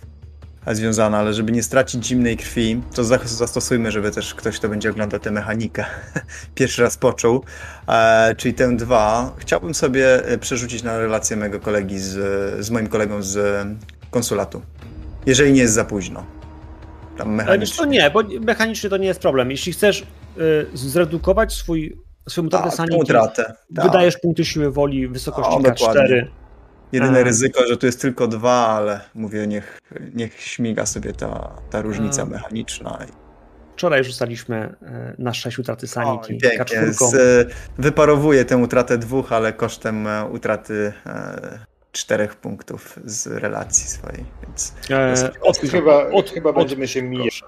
związana, 0.75 1.17
ale 1.17 1.33
żeby 1.33 1.51
nie 1.51 1.63
stracić 1.63 2.05
zimnej 2.07 2.37
krwi, 2.37 2.81
to 2.95 3.03
za- 3.03 3.19
zastosujmy, 3.25 3.91
żeby 3.91 4.11
też 4.11 4.35
ktoś, 4.35 4.57
kto 4.59 4.69
będzie 4.69 4.89
oglądał 4.89 5.19
tę 5.19 5.31
mechanikę, 5.31 5.85
pierwszy 6.55 6.81
raz 6.81 6.97
poczuł, 6.97 7.43
e, 7.87 8.35
czyli 8.37 8.53
tę 8.53 8.75
dwa, 8.77 9.31
chciałbym 9.37 9.73
sobie 9.73 10.25
e, 10.25 10.37
przerzucić 10.37 10.83
na 10.83 10.97
relację 10.97 11.37
mojego 11.37 11.59
kolegi 11.59 11.99
z, 11.99 12.15
z 12.65 12.69
moim 12.69 12.87
kolegą 12.87 13.21
z 13.21 13.37
e, 13.37 13.75
konsulatu, 14.11 14.61
jeżeli 15.25 15.53
nie 15.53 15.61
jest 15.61 15.73
za 15.73 15.85
późno. 15.85 16.25
Tam 17.17 17.27
Ale 17.27 17.37
mechanicznie. 17.37 17.85
nie, 17.87 18.11
bo 18.11 18.23
mechanicznie 18.41 18.89
to 18.89 18.97
nie 18.97 19.07
jest 19.07 19.19
problem. 19.19 19.51
Jeśli 19.51 19.73
chcesz 19.73 20.01
y, 20.01 20.67
zredukować 20.73 21.53
swój, 21.53 21.97
swoją 22.29 22.47
utratę 22.47 22.65
Tak, 22.65 22.73
sanity, 22.75 22.97
utratę. 22.97 23.53
Tak. 23.75 23.85
wydajesz 23.85 24.17
punkty 24.17 24.45
siły 24.45 24.71
woli 24.71 25.07
w 25.07 25.11
wysokości 25.13 25.51
O, 25.55 25.59
dokładnie. 25.59 26.27
K4. 26.87 26.93
Jedyne 26.93 27.19
A. 27.19 27.23
ryzyko, 27.23 27.67
że 27.67 27.77
tu 27.77 27.85
jest 27.85 28.01
tylko 28.01 28.27
dwa, 28.27 28.67
ale 28.67 28.99
mówię, 29.15 29.47
niech, 29.47 29.79
niech 30.13 30.41
śmiga 30.41 30.85
sobie 30.85 31.13
ta, 31.13 31.51
ta 31.69 31.81
różnica 31.81 32.21
A. 32.21 32.25
mechaniczna. 32.25 32.97
Wczoraj 33.75 34.03
rzucaliśmy 34.03 34.75
y, 35.17 35.21
na 35.21 35.33
6 35.33 35.59
utraty 35.59 35.87
sanity. 35.87 36.27
Pięknie. 36.27 36.59
K4. 36.81 36.93
Z, 36.93 37.13
e, 37.13 37.45
wyparowuję 37.77 38.45
tę 38.45 38.57
utratę 38.57 38.97
dwóch, 38.97 39.31
ale 39.33 39.53
kosztem 39.53 40.07
e, 40.07 40.25
utraty 40.25 40.93
e, 41.05 41.59
czterech 41.91 42.35
punktów 42.35 42.99
z 43.05 43.27
relacji 43.27 43.87
swojej. 43.87 44.25
Więc 44.43 44.73
E, 44.89 45.31
od, 45.41 45.57
Chyba, 45.57 46.09
od- 46.11 46.29
chyba 46.29 46.49
od- 46.49 46.55
będziemy 46.55 46.87
się 46.87 47.01
mijać. 47.01 47.43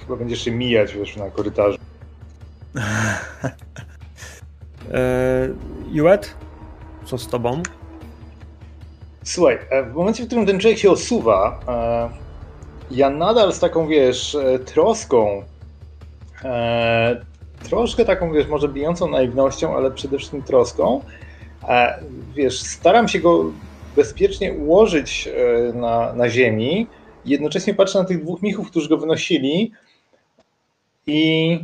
Chyba 0.00 0.16
będziesz 0.16 0.44
się 0.44 0.50
mijać 0.50 0.94
wiesz, 0.94 1.16
na 1.16 1.30
korytarzu. 1.30 1.78
E, 4.94 5.48
Juet? 5.92 6.34
Co 7.04 7.18
z 7.18 7.28
tobą? 7.28 7.62
Słuchaj, 9.24 9.58
e, 9.70 9.82
w 9.82 9.94
momencie, 9.94 10.24
w 10.24 10.26
którym 10.26 10.46
ten 10.46 10.60
człowiek 10.60 10.78
się 10.78 10.90
osuwa, 10.90 11.60
e, 11.68 12.10
ja 12.90 13.10
nadal 13.10 13.52
z 13.52 13.58
taką, 13.58 13.88
wiesz, 13.88 14.36
troską, 14.64 15.42
troszkę 17.62 18.04
taką, 18.04 18.32
wiesz, 18.32 18.48
może 18.48 18.68
bijącą 18.68 19.08
naiwnością, 19.08 19.76
ale 19.76 19.90
przede 19.90 20.18
wszystkim 20.18 20.42
troską, 20.42 21.00
wiesz, 22.34 22.60
staram 22.60 23.08
się 23.08 23.18
go 23.18 23.44
bezpiecznie 23.96 24.52
ułożyć 24.52 25.28
na, 25.74 26.12
na 26.12 26.28
ziemi, 26.28 26.86
jednocześnie 27.24 27.74
patrzę 27.74 27.98
na 27.98 28.04
tych 28.04 28.22
dwóch 28.22 28.42
michów, 28.42 28.70
którzy 28.70 28.88
go 28.88 28.96
wynosili 28.96 29.72
i 31.06 31.60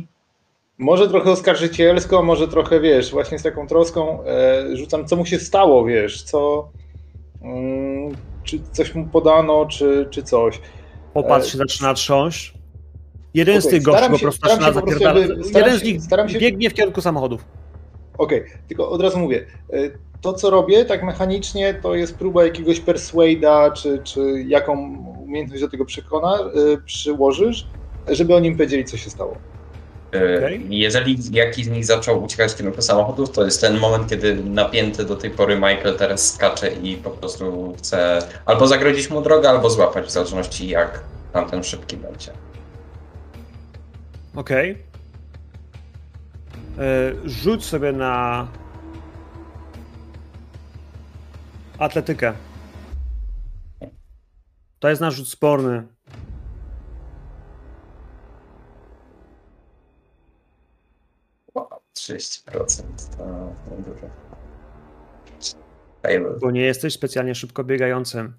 może 0.83 1.09
trochę 1.09 1.31
oskarżycielsko, 1.31 2.23
może 2.23 2.47
trochę, 2.47 2.79
wiesz, 2.79 3.11
właśnie 3.11 3.39
z 3.39 3.43
taką 3.43 3.67
troską 3.67 4.23
e, 4.25 4.77
rzucam, 4.77 5.07
co 5.07 5.15
mu 5.15 5.25
się 5.25 5.39
stało, 5.39 5.85
wiesz, 5.85 6.23
co, 6.23 6.69
Mm, 7.43 8.11
czy 8.43 8.63
coś 8.71 8.95
mu 8.95 9.07
podano, 9.07 9.65
czy, 9.65 10.07
czy 10.11 10.23
coś. 10.23 10.61
Popatrz 11.13 11.47
E, 11.47 11.51
się 11.51 11.57
zaczyna 11.57 11.93
trząść. 11.93 12.53
Jeden 13.33 13.61
z 13.61 13.65
Okej, 13.65 13.79
tych 13.79 13.85
gości 13.85 14.09
po 14.09 14.19
prostu 14.19 14.49
zaczyna 14.49 14.71
zapierdalać. 14.71 15.29
Jeden 15.55 15.77
z 15.79 15.83
nich 15.83 16.01
się- 16.27 16.39
biegnie 16.39 16.69
w 16.69 16.73
kierunku 16.73 17.01
samochodów. 17.01 17.45
Okej, 18.17 18.43
tylko 18.67 18.89
od 18.89 19.01
razu 19.01 19.19
mówię, 19.19 19.45
e, 19.73 19.91
to 20.21 20.33
co 20.33 20.49
robię 20.49 20.85
tak 20.85 21.03
mechanicznie, 21.03 21.73
to 21.73 21.95
jest 21.95 22.17
próba 22.19 22.43
jakiegoś 22.43 22.79
persuada, 22.79 23.71
czy, 23.71 24.01
czy 24.03 24.43
jaką 24.47 24.97
umiejętność 25.23 25.61
do 25.61 25.69
tego 25.69 25.85
przekona, 25.85 26.39
e, 26.39 26.77
przyłożysz, 26.85 27.67
żeby 28.07 28.35
oni 28.35 28.47
im 28.47 28.57
powiedzieli, 28.57 28.85
co 28.85 28.97
się 28.97 29.09
stało. 29.09 29.52
E, 30.13 30.37
Okej. 30.37 30.67
Jeżeli 30.69 31.17
jakiś 31.31 31.65
z 31.65 31.69
nich 31.69 31.85
zaczął 31.85 32.23
uciekać 32.23 32.51
w 32.51 32.57
kierunku 32.57 32.81
samochodów, 32.81 33.31
to 33.31 33.45
jest 33.45 33.61
ten 33.61 33.77
moment, 33.79 34.09
kiedy 34.09 34.35
napięty 34.35 35.05
do 35.05 35.15
tej 35.15 35.31
pory 35.31 35.55
Michael 35.55 35.97
teraz 35.97 36.33
skacze 36.33 36.71
i 36.73 36.97
po 36.97 37.09
prostu 37.09 37.73
chce 37.77 38.19
albo 38.45 38.67
zagrodzić 38.67 39.09
mu 39.09 39.21
drogę, 39.21 39.49
albo 39.49 39.69
złapać, 39.69 40.05
w 40.05 40.11
zależności 40.11 40.67
jak 40.67 41.03
tamten 41.33 41.63
szybki 41.63 41.97
będzie. 41.97 42.31
Okej. 44.35 44.77
E, 46.79 47.11
Rzuć 47.25 47.65
sobie 47.65 47.91
na 47.91 48.47
atletykę. 51.77 52.33
To 54.79 54.89
jest 54.89 55.01
nasz 55.01 55.15
rzut 55.15 55.29
sporny. 55.29 55.83
30% 61.97 62.83
to 63.17 63.23
dużo. 63.77 64.07
Bo 66.41 66.51
nie 66.51 66.61
jesteś 66.61 66.93
specjalnie 66.93 67.35
szybko 67.35 67.63
biegającym. 67.63 68.33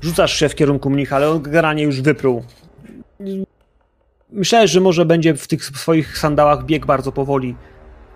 Rzucasz 0.00 0.34
się 0.34 0.48
w 0.48 0.54
kierunku 0.54 0.90
mnicha, 0.90 1.16
ale 1.16 1.30
on 1.30 1.42
generalnie 1.42 1.82
już 1.82 2.00
wypruł. 2.00 2.44
Myślałeś, 4.32 4.70
że 4.70 4.80
może 4.80 5.04
będzie 5.04 5.34
w 5.34 5.48
tych 5.48 5.64
swoich 5.64 6.18
sandałach 6.18 6.64
bieg 6.64 6.86
bardzo 6.86 7.12
powoli, 7.12 7.56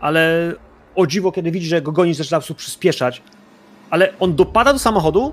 ale 0.00 0.52
o 0.94 1.06
dziwo, 1.06 1.32
kiedy 1.32 1.50
widzi, 1.50 1.66
że 1.66 1.82
go 1.82 1.92
goni, 1.92 2.14
zaczyna 2.14 2.40
po 2.40 2.54
przyspieszać. 2.54 3.22
Ale 3.90 4.18
on 4.18 4.36
dopada 4.36 4.72
do 4.72 4.78
samochodu. 4.78 5.32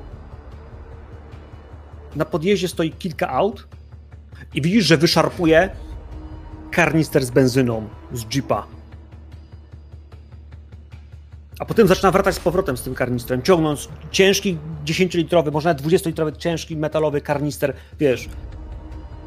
Na 2.15 2.25
podjeździe 2.25 2.67
stoi 2.67 2.91
kilka 2.91 3.29
aut 3.29 3.67
i 4.53 4.61
widzisz, 4.61 4.85
że 4.85 4.97
wyszarpuje 4.97 5.69
karnister 6.71 7.25
z 7.25 7.31
benzyną 7.31 7.89
z 8.13 8.35
jeepa. 8.35 8.67
A 11.61 11.65
potem 11.65 11.87
zaczyna 11.87 12.11
wracać 12.11 12.35
z 12.35 12.39
powrotem 12.39 12.77
z 12.77 12.83
tym 12.83 12.95
karnistrem, 12.95 13.41
ciągnąc 13.41 13.87
ciężki 14.11 14.57
10-litrowy, 14.85 15.51
może 15.51 15.69
nawet 15.69 15.83
20-litrowy 15.83 16.37
ciężki 16.37 16.77
metalowy 16.77 17.21
karnister, 17.21 17.73
wiesz, 17.99 18.29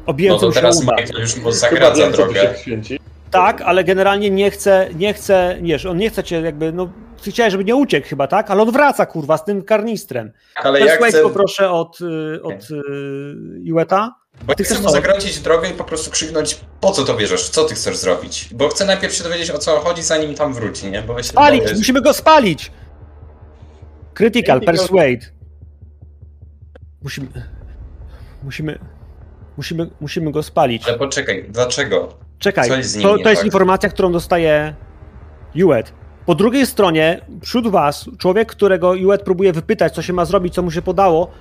obijający 0.05 0.45
no 0.45 0.51
to 0.51 0.55
teraz 0.55 0.83
uda. 0.83 0.95
Już 1.19 1.35
mu 1.35 1.51
zagradza 1.51 2.11
drogę. 2.11 2.53
Tak, 3.31 3.61
ale 3.61 3.83
generalnie 3.83 4.29
nie 4.29 4.51
chce, 4.51 4.89
nie 4.95 5.13
chce, 5.13 5.57
wiesz, 5.61 5.85
on 5.85 5.97
nie 5.97 6.09
chce 6.09 6.23
cię 6.23 6.41
jakby, 6.41 6.71
no, 6.71 6.89
chciałeś, 7.27 7.51
żeby 7.51 7.63
nie 7.63 7.75
uciekł 7.75 8.07
chyba, 8.07 8.27
tak? 8.27 8.51
Ale 8.51 8.61
on 8.61 8.71
wraca, 8.71 9.05
kurwa, 9.05 9.37
z 9.37 9.45
tym 9.45 9.63
karnistrem. 9.63 10.31
Ale 10.55 10.79
ja 10.79 10.99
Wait 10.99 11.13
chcę... 11.13 11.23
poproszę 11.23 11.71
od, 11.71 12.01
y, 12.01 12.39
od 12.43 12.53
okay. 12.53 12.81
Iweta. 13.63 14.15
Bo 14.43 14.55
ty 14.55 14.63
chcesz 14.63 14.79
mu 14.79 14.89
zagrodzić 14.89 15.39
drogę 15.39 15.69
i 15.69 15.73
po 15.73 15.83
prostu 15.83 16.11
krzyknąć, 16.11 16.61
po 16.81 16.91
co 16.91 17.03
to 17.03 17.13
bierzesz, 17.13 17.49
co 17.49 17.63
ty 17.63 17.75
chcesz 17.75 17.97
zrobić? 17.97 18.49
Bo 18.53 18.69
chcę 18.69 18.85
najpierw 18.85 19.13
się 19.13 19.23
dowiedzieć, 19.23 19.51
o 19.51 19.57
co 19.57 19.79
chodzi, 19.79 20.03
zanim 20.03 20.35
tam 20.35 20.53
wróci, 20.53 20.91
nie? 20.91 21.01
Bo 21.01 21.23
spalić, 21.23 21.63
boję, 21.63 21.75
musimy 21.75 22.01
go 22.01 22.13
spalić! 22.13 22.71
Critical, 24.13 24.61
persuade. 24.61 25.25
Musimy... 27.01 27.27
Musimy... 28.43 28.79
Musimy, 29.57 29.89
musimy 29.99 30.31
go 30.31 30.43
spalić. 30.43 30.87
Ale 30.87 30.97
poczekaj, 30.97 31.45
dlaczego? 31.49 32.17
Czekaj, 32.39 32.69
to, 33.01 33.17
to 33.17 33.29
jest 33.29 33.41
tak? 33.41 33.45
informacja, 33.45 33.89
którą 33.89 34.11
dostaje 34.11 34.75
Juet. 35.55 35.93
Po 36.25 36.35
drugiej 36.35 36.65
stronie, 36.65 37.21
wśród 37.41 37.67
was, 37.67 38.09
człowiek, 38.17 38.51
którego 38.51 38.95
Juet 38.95 39.21
próbuje 39.21 39.53
wypytać, 39.53 39.93
co 39.93 40.01
się 40.01 40.13
ma 40.13 40.25
zrobić, 40.25 40.53
co 40.53 40.61
mu 40.61 40.71
się 40.71 40.81
podało, 40.81 41.31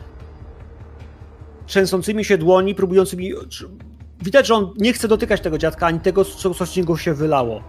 trzęsącymi 1.66 2.24
się 2.24 2.38
dłoni, 2.38 2.74
próbującymi. 2.74 3.32
Widać, 4.22 4.46
że 4.46 4.54
on 4.54 4.74
nie 4.78 4.92
chce 4.92 5.08
dotykać 5.08 5.40
tego 5.40 5.58
dziadka, 5.58 5.86
ani 5.86 6.00
tego, 6.00 6.24
co, 6.24 6.54
co 6.54 6.66
z 6.66 6.76
niego 6.76 6.96
się 6.96 7.14
wylało. 7.14 7.62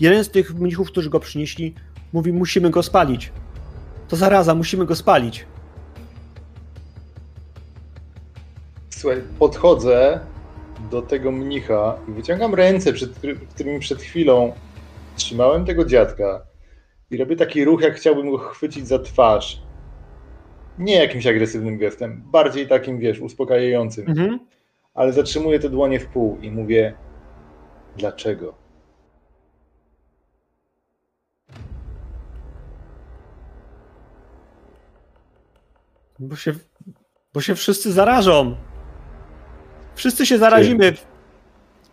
Jeden 0.00 0.24
z 0.24 0.30
tych 0.30 0.54
mnichów, 0.54 0.88
którzy 0.88 1.10
go 1.10 1.20
przynieśli, 1.20 1.74
mówi: 2.12 2.32
Musimy 2.32 2.70
go 2.70 2.82
spalić. 2.82 3.32
To 4.08 4.16
zaraza, 4.16 4.54
musimy 4.54 4.86
go 4.86 4.96
spalić. 4.96 5.46
Słuchaj, 8.90 9.22
podchodzę 9.38 10.20
do 10.90 11.02
tego 11.02 11.32
mnicha 11.32 11.98
i 12.08 12.12
wyciągam 12.12 12.54
ręce, 12.54 12.92
przed, 12.92 13.10
którymi 13.54 13.80
przed 13.80 14.02
chwilą 14.02 14.52
trzymałem 15.16 15.64
tego 15.64 15.84
dziadka 15.84 16.42
i 17.10 17.16
robię 17.16 17.36
taki 17.36 17.64
ruch, 17.64 17.80
jak 17.80 17.94
chciałbym 17.94 18.30
go 18.30 18.38
chwycić 18.38 18.88
za 18.88 18.98
twarz 18.98 19.62
nie 20.78 20.94
jakimś 20.94 21.26
agresywnym 21.26 21.78
gestem, 21.78 22.22
bardziej 22.26 22.68
takim, 22.68 22.98
wiesz, 22.98 23.20
uspokajającym. 23.20 24.08
Mhm. 24.08 24.38
Ale 24.94 25.12
zatrzymuję 25.12 25.58
te 25.58 25.68
dłonie 25.68 26.00
w 26.00 26.06
pół 26.06 26.38
i 26.40 26.50
mówię, 26.50 26.94
dlaczego? 27.96 28.54
Bo 36.18 36.36
się, 36.36 36.52
bo 37.34 37.40
się 37.40 37.54
wszyscy 37.54 37.92
zarażą. 37.92 38.56
Wszyscy 39.94 40.26
się 40.26 40.38
zarazimy. 40.38 40.92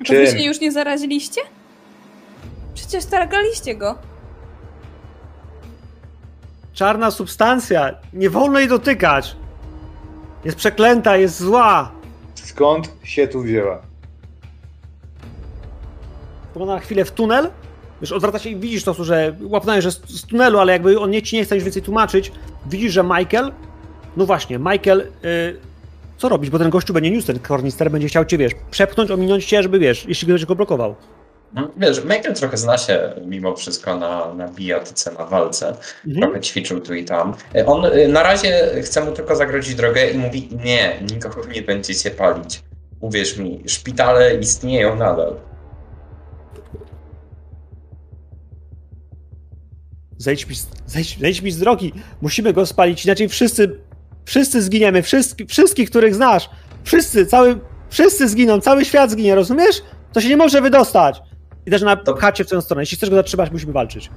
Czy 0.03 0.17
wy 0.17 0.27
się 0.27 0.43
już 0.45 0.59
nie 0.59 0.71
zaraziliście? 0.71 1.41
Przecież 2.73 3.05
targaliście 3.05 3.75
go. 3.75 3.97
Czarna 6.77 7.11
substancja. 7.11 7.95
Nie 8.13 8.29
wolno 8.29 8.59
jej 8.59 8.67
dotykać. 8.67 9.35
Jest 10.45 10.57
przeklęta, 10.57 11.17
jest 11.17 11.39
zła. 11.39 11.91
Skąd 12.35 12.91
się 13.03 13.27
tu 13.27 13.41
wzięła? 13.41 13.81
Spogląda 16.49 16.75
na 16.75 16.79
chwilę 16.79 17.05
w 17.05 17.11
tunel. 17.11 17.49
Wiesz, 18.01 18.11
odwraca 18.11 18.39
się 18.39 18.49
i 18.49 18.55
widzisz 18.55 18.83
to, 18.83 19.03
że 19.03 19.35
łapnąłeś, 19.41 19.83
że 19.83 19.91
z, 19.91 20.25
tunelu, 20.27 20.59
ale 20.59 20.73
jakby 20.73 20.99
on 20.99 21.09
nie 21.09 21.21
ci 21.21 21.35
nie 21.35 21.43
chce 21.45 21.55
już 21.55 21.63
więcej 21.63 21.81
tłumaczyć. 21.81 22.31
Widzisz, 22.65 22.93
że 22.93 23.03
Michael, 23.03 23.51
no 24.17 24.25
właśnie, 24.25 24.59
Michael, 24.59 25.11
yy, 25.23 25.59
co 26.17 26.29
robić, 26.29 26.49
bo 26.49 26.59
ten 26.59 26.69
gościu 26.69 26.93
będzie 26.93 27.11
niósł 27.11 27.27
ten 27.27 27.39
kornister, 27.39 27.91
będzie 27.91 28.07
chciał 28.07 28.25
cię, 28.25 28.37
wiesz, 28.37 28.53
przepchnąć, 28.71 29.11
ominąć 29.11 29.45
cię, 29.45 29.63
żeby, 29.63 29.79
wiesz, 29.79 30.05
jeśli 30.07 30.27
ktoś 30.27 30.45
go 30.45 30.55
blokował. 30.55 30.95
No, 31.53 31.71
wiesz, 31.77 32.03
Michael 32.03 32.33
trochę 32.35 32.57
zna 32.57 32.77
się 32.77 33.13
mimo 33.25 33.55
wszystko 33.55 33.97
na, 33.97 34.33
na 34.33 34.47
bijatyce, 34.47 35.11
na 35.11 35.25
walce. 35.25 35.67
Mhm. 36.07 36.21
Trochę 36.21 36.41
ćwiczył 36.41 36.81
tu 36.81 36.93
i 36.93 37.05
tam. 37.05 37.33
On 37.65 37.85
y, 37.85 38.07
na 38.07 38.23
razie 38.23 38.81
chce 38.81 39.05
mu 39.05 39.11
tylko 39.11 39.35
zagrodzić 39.35 39.75
drogę 39.75 40.09
i 40.09 40.17
mówi: 40.17 40.49
Nie, 40.63 40.99
nikogo 41.11 41.47
nie 41.47 41.61
będziecie 41.61 42.11
palić. 42.11 42.63
Uwierz 42.99 43.37
mi, 43.37 43.63
szpitale 43.67 44.35
istnieją 44.35 44.95
nadal. 44.95 45.35
Zejdź 50.17 50.47
mi, 50.47 50.55
zejdź, 50.85 51.19
zejdź 51.19 51.41
mi 51.41 51.51
z 51.51 51.59
drogi. 51.59 51.93
Musimy 52.21 52.53
go 52.53 52.65
spalić, 52.65 53.05
inaczej 53.05 53.29
wszyscy, 53.29 53.79
wszyscy 54.25 54.61
zginiemy. 54.61 55.01
Wszyscy, 55.01 55.45
wszystkich, 55.45 55.89
których 55.89 56.15
znasz. 56.15 56.49
Wszyscy, 56.83 57.25
cały, 57.25 57.59
wszyscy 57.89 58.29
zginą, 58.29 58.61
cały 58.61 58.85
świat 58.85 59.11
zginie, 59.11 59.35
rozumiesz? 59.35 59.81
To 60.13 60.21
się 60.21 60.29
nie 60.29 60.37
może 60.37 60.61
wydostać. 60.61 61.21
I 61.67 61.71
też 61.71 61.81
na 61.81 61.95
to... 61.95 62.13
pchacie 62.13 62.43
w 62.43 62.49
tę 62.49 62.61
stronę. 62.61 62.81
Jeśli 62.81 62.97
chcesz 62.97 63.09
go 63.09 63.15
zatrzymać, 63.15 63.51
musimy 63.51 63.73
walczyć. 63.73 64.09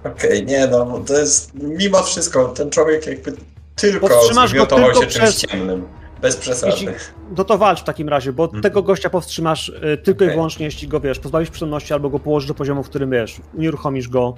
Okej, 0.00 0.12
okay, 0.14 0.42
nie 0.42 0.66
no, 0.66 1.00
to 1.06 1.18
jest 1.18 1.54
mimo 1.54 2.02
wszystko, 2.02 2.48
ten 2.48 2.70
człowiek 2.70 3.06
jakby 3.06 3.32
tylko 3.76 4.08
zwymiotował 4.46 4.94
się 4.94 5.00
czymś 5.00 5.14
przez... 5.14 5.40
ciemnym. 5.40 5.84
Bez 6.20 6.36
przesady. 6.36 6.72
Jeśli, 6.72 6.88
no 7.36 7.44
to 7.44 7.58
walcz 7.58 7.80
w 7.80 7.84
takim 7.84 8.08
razie, 8.08 8.32
bo 8.32 8.48
mm. 8.50 8.62
tego 8.62 8.82
gościa 8.82 9.10
powstrzymasz 9.10 9.68
y, 9.68 9.98
tylko 10.04 10.18
okay. 10.18 10.28
i 10.28 10.30
wyłącznie, 10.30 10.64
jeśli 10.64 10.88
go 10.88 11.00
wiesz, 11.00 11.18
pozbawisz 11.18 11.50
przytomności 11.50 11.92
albo 11.92 12.10
go 12.10 12.18
położysz 12.18 12.48
do 12.48 12.54
poziomu, 12.54 12.82
w 12.82 12.88
którym 12.88 13.10
wiesz, 13.10 13.36
unieruchomisz 13.54 14.08
go 14.08 14.34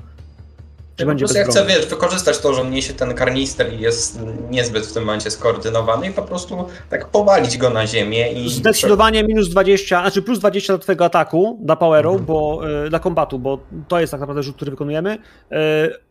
czy 0.96 1.06
będzie 1.06 1.26
ja 1.34 1.44
chcę, 1.44 1.66
wiesz, 1.66 1.86
wykorzystać 1.86 2.38
to, 2.38 2.54
że 2.54 2.60
on 2.60 2.70
niesie 2.70 2.94
ten 2.94 3.14
karnister 3.14 3.72
i 3.72 3.80
jest 3.80 4.20
niezbyt 4.50 4.86
w 4.86 4.92
tym 4.92 5.04
momencie 5.04 5.30
skoordynowany 5.30 6.06
i 6.06 6.10
po 6.10 6.22
prostu 6.22 6.66
tak 6.90 7.08
powalić 7.08 7.58
go 7.58 7.70
na 7.70 7.86
ziemię 7.86 8.32
i... 8.32 8.50
Zdecydowanie 8.50 9.24
minus 9.24 9.48
20, 9.48 10.00
znaczy 10.00 10.22
plus 10.22 10.38
20 10.38 10.72
do 10.72 10.78
twojego 10.78 11.04
ataku 11.04 11.58
dla 11.62 11.76
poweru, 11.76 12.10
mhm. 12.10 12.26
bo, 12.26 12.60
y, 12.86 12.90
dla 12.90 12.98
kombatu, 12.98 13.38
bo 13.38 13.58
to 13.88 14.00
jest 14.00 14.10
tak 14.10 14.20
naprawdę 14.20 14.42
rzut, 14.42 14.56
który 14.56 14.70
wykonujemy, 14.70 15.18
y, 15.52 15.56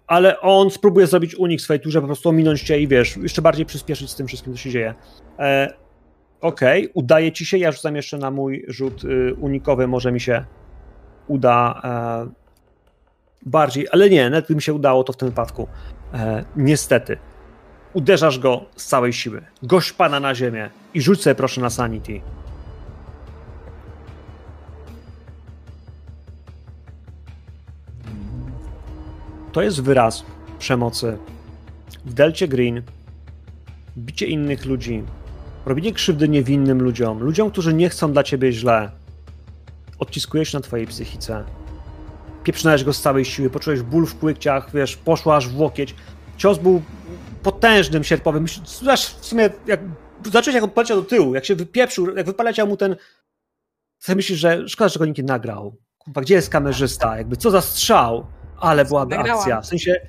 ale 0.08 0.40
on 0.40 0.72
spróbuje 0.72 1.08
zrobić 1.08 1.36
unik 1.36 1.62
swojej 1.62 1.80
turze, 1.80 2.02
po 2.02 2.08
prostu 2.08 2.30
ominąć 2.30 2.62
cię 2.62 2.80
i 2.80 2.88
wiesz, 2.88 3.18
jeszcze 3.18 3.42
bardziej 3.42 3.66
przyspieszyć 3.66 4.10
z 4.10 4.16
tym 4.16 4.28
wszystkim, 4.28 4.54
co 4.54 4.60
się 4.60 4.70
dzieje. 4.70 4.94
E, 5.40 5.74
okej, 6.42 6.84
okay, 6.84 6.94
udaje 6.94 7.32
ci 7.32 7.46
się, 7.46 7.58
ja 7.58 7.72
rzucam 7.72 7.96
jeszcze 7.96 8.18
na 8.18 8.32
mój 8.32 8.66
rzut 8.68 9.04
y, 9.04 9.36
unikowy, 9.40 9.88
może 9.88 10.12
mi 10.12 10.20
się 10.20 10.46
uda 11.28 11.82
e, 11.84 12.43
bardziej, 13.46 13.88
ale 13.92 14.10
nie, 14.10 14.30
nawet 14.30 14.48
by 14.48 14.56
mi 14.56 14.62
się 14.62 14.74
udało 14.74 15.04
to 15.04 15.14
w 15.14 15.18
tym 15.18 15.30
wypadku. 15.30 15.68
E, 16.14 16.46
niestety. 16.56 17.18
Uderzasz 17.94 18.40
go 18.40 18.66
z 18.76 18.86
całej 18.86 19.14
siły. 19.14 19.42
Gość 19.64 19.94
pada 19.94 20.20
na 20.20 20.36
ziemię 20.36 20.70
i 20.94 21.02
rzuć 21.02 21.22
sobie 21.22 21.36
proszę 21.36 21.62
na 21.62 21.70
sanity. 21.70 22.22
To 29.52 29.62
jest 29.62 29.82
wyraz 29.82 30.26
przemocy. 30.60 31.18
W 32.06 32.14
Delcie 32.14 32.48
Green 32.48 32.82
bicie 33.98 34.26
innych 34.26 34.66
ludzi, 34.66 35.04
robienie 35.66 35.94
krzywdy 35.94 36.30
niewinnym 36.30 36.82
ludziom, 36.82 37.20
ludziom, 37.20 37.52
którzy 37.52 37.74
nie 37.74 37.90
chcą 37.90 38.14
dla 38.14 38.24
ciebie 38.24 38.52
źle, 38.52 38.92
odciskuje 40.00 40.46
się 40.46 40.58
na 40.58 40.62
twojej 40.62 40.88
psychice 40.88 41.44
pieprznąłeś 42.44 42.84
go 42.84 42.94
z 42.94 43.02
całej 43.02 43.26
siły, 43.26 43.50
poczułeś 43.50 43.82
ból 43.82 44.06
w 44.06 44.20
kłykciach, 44.20 44.72
wiesz, 44.74 44.98
poszło 44.98 45.36
aż 45.36 45.50
w 45.50 45.60
łokieć. 45.60 45.96
Cios 46.38 46.58
był 46.58 46.82
potężnym, 47.44 48.04
sierpowym. 48.04 48.46
Zobacz 48.66 49.00
w 49.00 49.26
sumie, 49.26 49.50
jak 49.68 49.80
zacząłeś 50.32 50.56
jak 50.56 50.64
on 50.64 50.70
poleciał 50.70 50.98
do 50.98 51.10
tyłu, 51.10 51.36
jak 51.36 51.46
się 51.46 51.56
wypieprzył, 51.56 52.16
jak 52.16 52.26
wypaleciał 52.26 52.68
mu 52.68 52.78
ten... 52.78 52.96
Sobie 54.00 54.16
myślisz, 54.16 54.40
że 54.40 54.70
szkoda, 54.70 54.90
że 54.90 55.00
go 55.00 55.06
nikt 55.06 55.18
nie 55.18 55.24
nagrał. 55.24 55.78
Kurwa, 55.98 56.22
gdzie 56.22 56.36
jest 56.36 56.50
kamerzysta? 56.50 57.18
Jakby 57.18 57.38
co 57.38 57.52
za 57.52 57.62
strzał? 57.62 58.26
Ale 58.58 58.86
byłaby 58.86 59.18
akcja. 59.18 59.62
W 59.62 59.66
sensie 59.66 60.02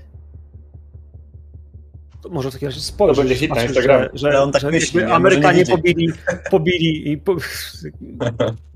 to 2.24 2.28
może 2.28 2.51
w 2.51 2.52
takim 2.52 2.69
razie 2.69 2.81
spojrzysz. 2.81 3.16
To 3.16 3.23
będzie 3.23 3.36
hit 3.36 3.55
na 3.55 3.62
Instagramie. 3.62 4.09
Że, 4.15 4.32
że, 4.32 4.43
on 4.43 4.52
tak 4.52 4.62
że 4.62 4.70
myśli, 4.70 5.02
Amerykanie 5.02 5.66
pobili, 5.66 6.12
pobili 6.51 7.12
i 7.12 7.19
po... 7.19 7.36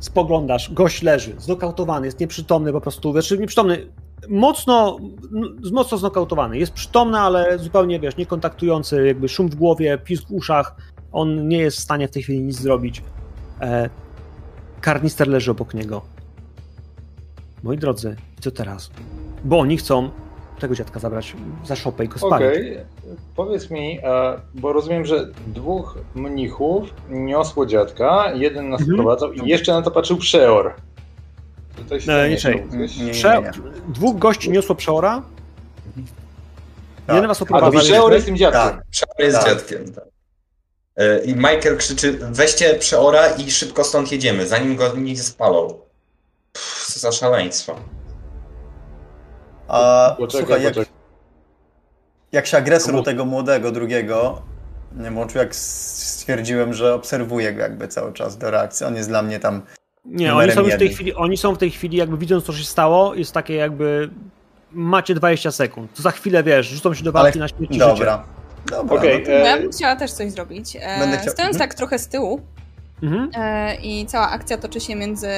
spoglądasz, 0.00 0.72
gość 0.72 1.02
leży, 1.02 1.34
znokautowany, 1.38 2.06
jest 2.06 2.20
nieprzytomny 2.20 2.72
po 2.72 2.80
prostu, 2.80 3.12
znaczy 3.12 3.38
nieprzytomny, 3.38 3.86
mocno, 4.28 4.98
mocno 5.72 5.98
znokautowany, 5.98 6.58
jest 6.58 6.72
przytomny, 6.72 7.18
ale 7.18 7.58
zupełnie, 7.58 8.00
wiesz, 8.00 8.16
niekontaktujący, 8.16 9.06
jakby 9.06 9.28
szum 9.28 9.48
w 9.48 9.54
głowie, 9.54 9.98
pisk 10.04 10.28
w 10.28 10.32
uszach, 10.32 10.76
on 11.12 11.48
nie 11.48 11.58
jest 11.58 11.76
w 11.76 11.80
stanie 11.80 12.08
w 12.08 12.10
tej 12.10 12.22
chwili 12.22 12.40
nic 12.40 12.56
zrobić. 12.56 13.02
E, 13.60 13.90
karnister 14.80 15.28
leży 15.28 15.50
obok 15.50 15.74
niego. 15.74 16.02
Moi 17.62 17.78
drodzy, 17.78 18.16
co 18.40 18.50
teraz? 18.50 18.90
Bo 19.44 19.58
oni 19.58 19.76
chcą 19.76 20.10
tego 20.58 20.74
dziadka 20.74 21.00
zabrać 21.00 21.36
za 21.64 21.76
szopę 21.76 22.04
i 22.04 22.08
go 22.08 22.18
spalić. 22.18 22.48
Okej, 22.48 22.78
powiedz 23.36 23.70
mi, 23.70 23.98
e, 24.02 24.40
bo 24.54 24.72
rozumiem, 24.72 25.04
że 25.06 25.28
dwóch 25.46 25.98
mnichów 26.14 26.88
niosło 27.10 27.66
dziadka, 27.66 28.32
jeden 28.34 28.68
nas 28.68 28.80
Mhm. 28.80 28.96
prowadzał 28.98 29.32
i 29.32 29.48
jeszcze 29.48 29.72
na 29.72 29.82
to 29.82 29.90
patrzył 29.90 30.16
przeor. 30.16 30.74
Tutaj 31.76 32.00
się 32.00 32.12
E, 32.12 32.28
nie, 32.28 32.36
nie? 32.44 33.04
Nie, 33.04 33.12
Prze-. 33.12 33.50
Dwóch 33.88 34.18
gości 34.18 34.50
niosło 34.50 34.74
przeora. 34.74 35.22
Tak. 37.06 37.14
Jeden 37.16 37.28
was 37.28 37.42
oprowadza. 37.42 37.78
przeor 37.78 38.12
jest 38.12 38.26
tym 38.26 38.36
dziadkiem. 38.36 38.62
Tak. 38.62 38.82
Przeor 38.90 39.14
jest 39.18 39.38
Tak. 39.38 39.46
dziadkiem. 39.48 39.92
Tak. 39.92 40.04
E, 40.96 41.24
I 41.24 41.34
Michael 41.34 41.76
krzyczy, 41.76 42.18
weźcie 42.30 42.74
przeora 42.74 43.26
i 43.28 43.50
szybko 43.50 43.84
stąd 43.84 44.12
jedziemy, 44.12 44.46
zanim 44.46 44.76
go 44.76 44.96
nie 44.96 45.16
spalą. 45.16 45.68
Pff, 46.52 46.86
co 46.92 47.00
za 47.00 47.12
szaleństwo. 47.12 47.76
A 49.68 50.14
Poczekaj, 50.18 50.46
słuchaj, 50.46 50.62
jak, 50.64 50.74
poczekaj. 50.74 50.94
jak 52.32 52.46
się 52.46 52.56
agresor 52.56 52.94
Komu- 52.94 53.02
tego 53.04 53.24
młodego, 53.24 53.72
drugiego, 53.72 54.42
nie 54.96 55.10
włączył, 55.10 55.38
jak 55.38 55.54
stwierdziłem, 55.54 56.74
że 56.74 56.94
obserwuję 56.94 57.52
go 57.52 57.60
jakby 57.60 57.88
cały 57.88 58.12
czas 58.12 58.38
do 58.38 58.50
reakcji. 58.50 58.86
On 58.86 58.96
jest 58.96 59.08
dla 59.08 59.22
mnie 59.22 59.40
tam. 59.40 59.62
Nie, 60.04 60.34
oni 60.34 60.52
są 60.52 60.60
już 60.62 60.74
w 60.74 60.78
tej 60.78 60.88
chwili, 60.94 61.14
oni 61.14 61.36
są 61.36 61.54
w 61.54 61.58
tej 61.58 61.70
chwili, 61.70 61.96
jakby 61.96 62.18
widząc 62.18 62.44
co 62.44 62.52
się 62.52 62.64
stało, 62.64 63.14
jest 63.14 63.32
takie 63.32 63.54
jakby 63.54 64.10
macie 64.72 65.14
20 65.14 65.50
sekund. 65.52 65.94
To 65.94 66.02
za 66.02 66.10
chwilę 66.10 66.42
wiesz, 66.42 66.66
rzucą 66.68 66.94
się 66.94 67.04
do 67.04 67.12
walki 67.12 67.38
Ale- 67.38 67.50
na 67.52 67.56
śmierć 67.58 67.78
Dobra. 67.78 68.24
Dobra. 68.66 68.96
Okej, 68.98 69.18
no 69.20 69.26
to- 69.26 69.32
e, 69.32 69.38
Ja 69.38 69.56
bym 69.58 69.70
chciała 69.72 69.96
też 69.96 70.12
coś 70.12 70.32
zrobić. 70.32 70.76
E, 70.80 70.98
Będę 70.98 71.18
chciał- 71.18 71.32
Stojąc 71.32 71.54
mhm. 71.56 71.68
tak 71.70 71.74
trochę 71.74 71.98
z 71.98 72.08
tyłu. 72.08 72.40
Mhm. 73.02 73.30
e, 73.34 73.74
i 73.74 74.06
cała 74.06 74.30
akcja 74.30 74.58
toczy 74.58 74.80
się 74.80 74.94
między, 74.96 75.28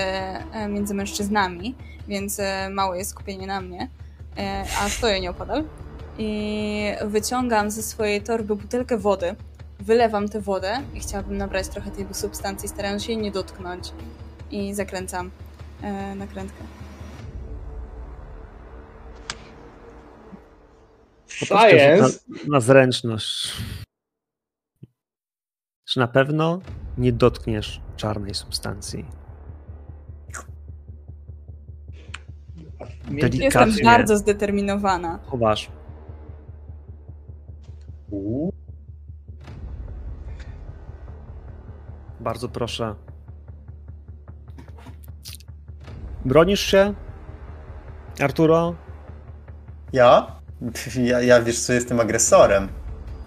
między 0.69 0.95
mężczyznami, 0.95 1.75
więc 2.09 2.41
małe 2.71 2.99
jest 2.99 3.11
skupienie 3.11 3.47
na 3.47 3.61
mnie, 3.61 3.89
a 4.81 4.89
stoję 4.89 5.21
nieopodal. 5.21 5.65
I 6.19 6.93
wyciągam 7.05 7.71
ze 7.71 7.83
swojej 7.83 8.23
torby 8.23 8.57
butelkę 8.57 8.99
wody, 8.99 9.37
wylewam 9.81 10.29
tę 10.29 10.41
wodę 10.41 10.83
i 10.95 11.01
chciałabym 11.01 11.37
nabrać 11.37 11.69
trochę 11.69 11.91
tej 11.91 12.07
substancji, 12.13 12.69
starając 12.69 13.05
się 13.05 13.13
jej 13.13 13.23
nie 13.23 13.31
dotknąć. 13.31 13.93
I 14.51 14.75
zakręcam 14.75 15.31
e, 15.83 16.15
nakrętkę. 16.15 16.65
Science. 21.29 22.19
Na, 22.29 22.37
na 22.49 22.61
zręczność. 22.61 23.53
Czy 25.85 25.99
na 25.99 26.09
pewno 26.09 26.61
nie 26.99 27.13
dotkniesz 27.13 27.81
czarnej 27.97 28.35
substancji? 28.35 29.05
Delikatnie. 33.11 33.45
Jestem 33.67 33.85
bardzo 33.85 34.17
zdeterminowana. 34.17 35.19
Chowasz. 35.27 35.71
Uuu. 38.11 38.53
Bardzo 42.21 42.49
proszę. 42.49 42.95
Bronisz 46.25 46.61
się? 46.61 46.95
Arturo? 48.21 48.75
Ja? 49.93 50.27
ja? 50.97 51.21
Ja 51.21 51.43
wiesz 51.43 51.61
co, 51.61 51.73
jestem 51.73 52.01
agresorem, 52.01 52.69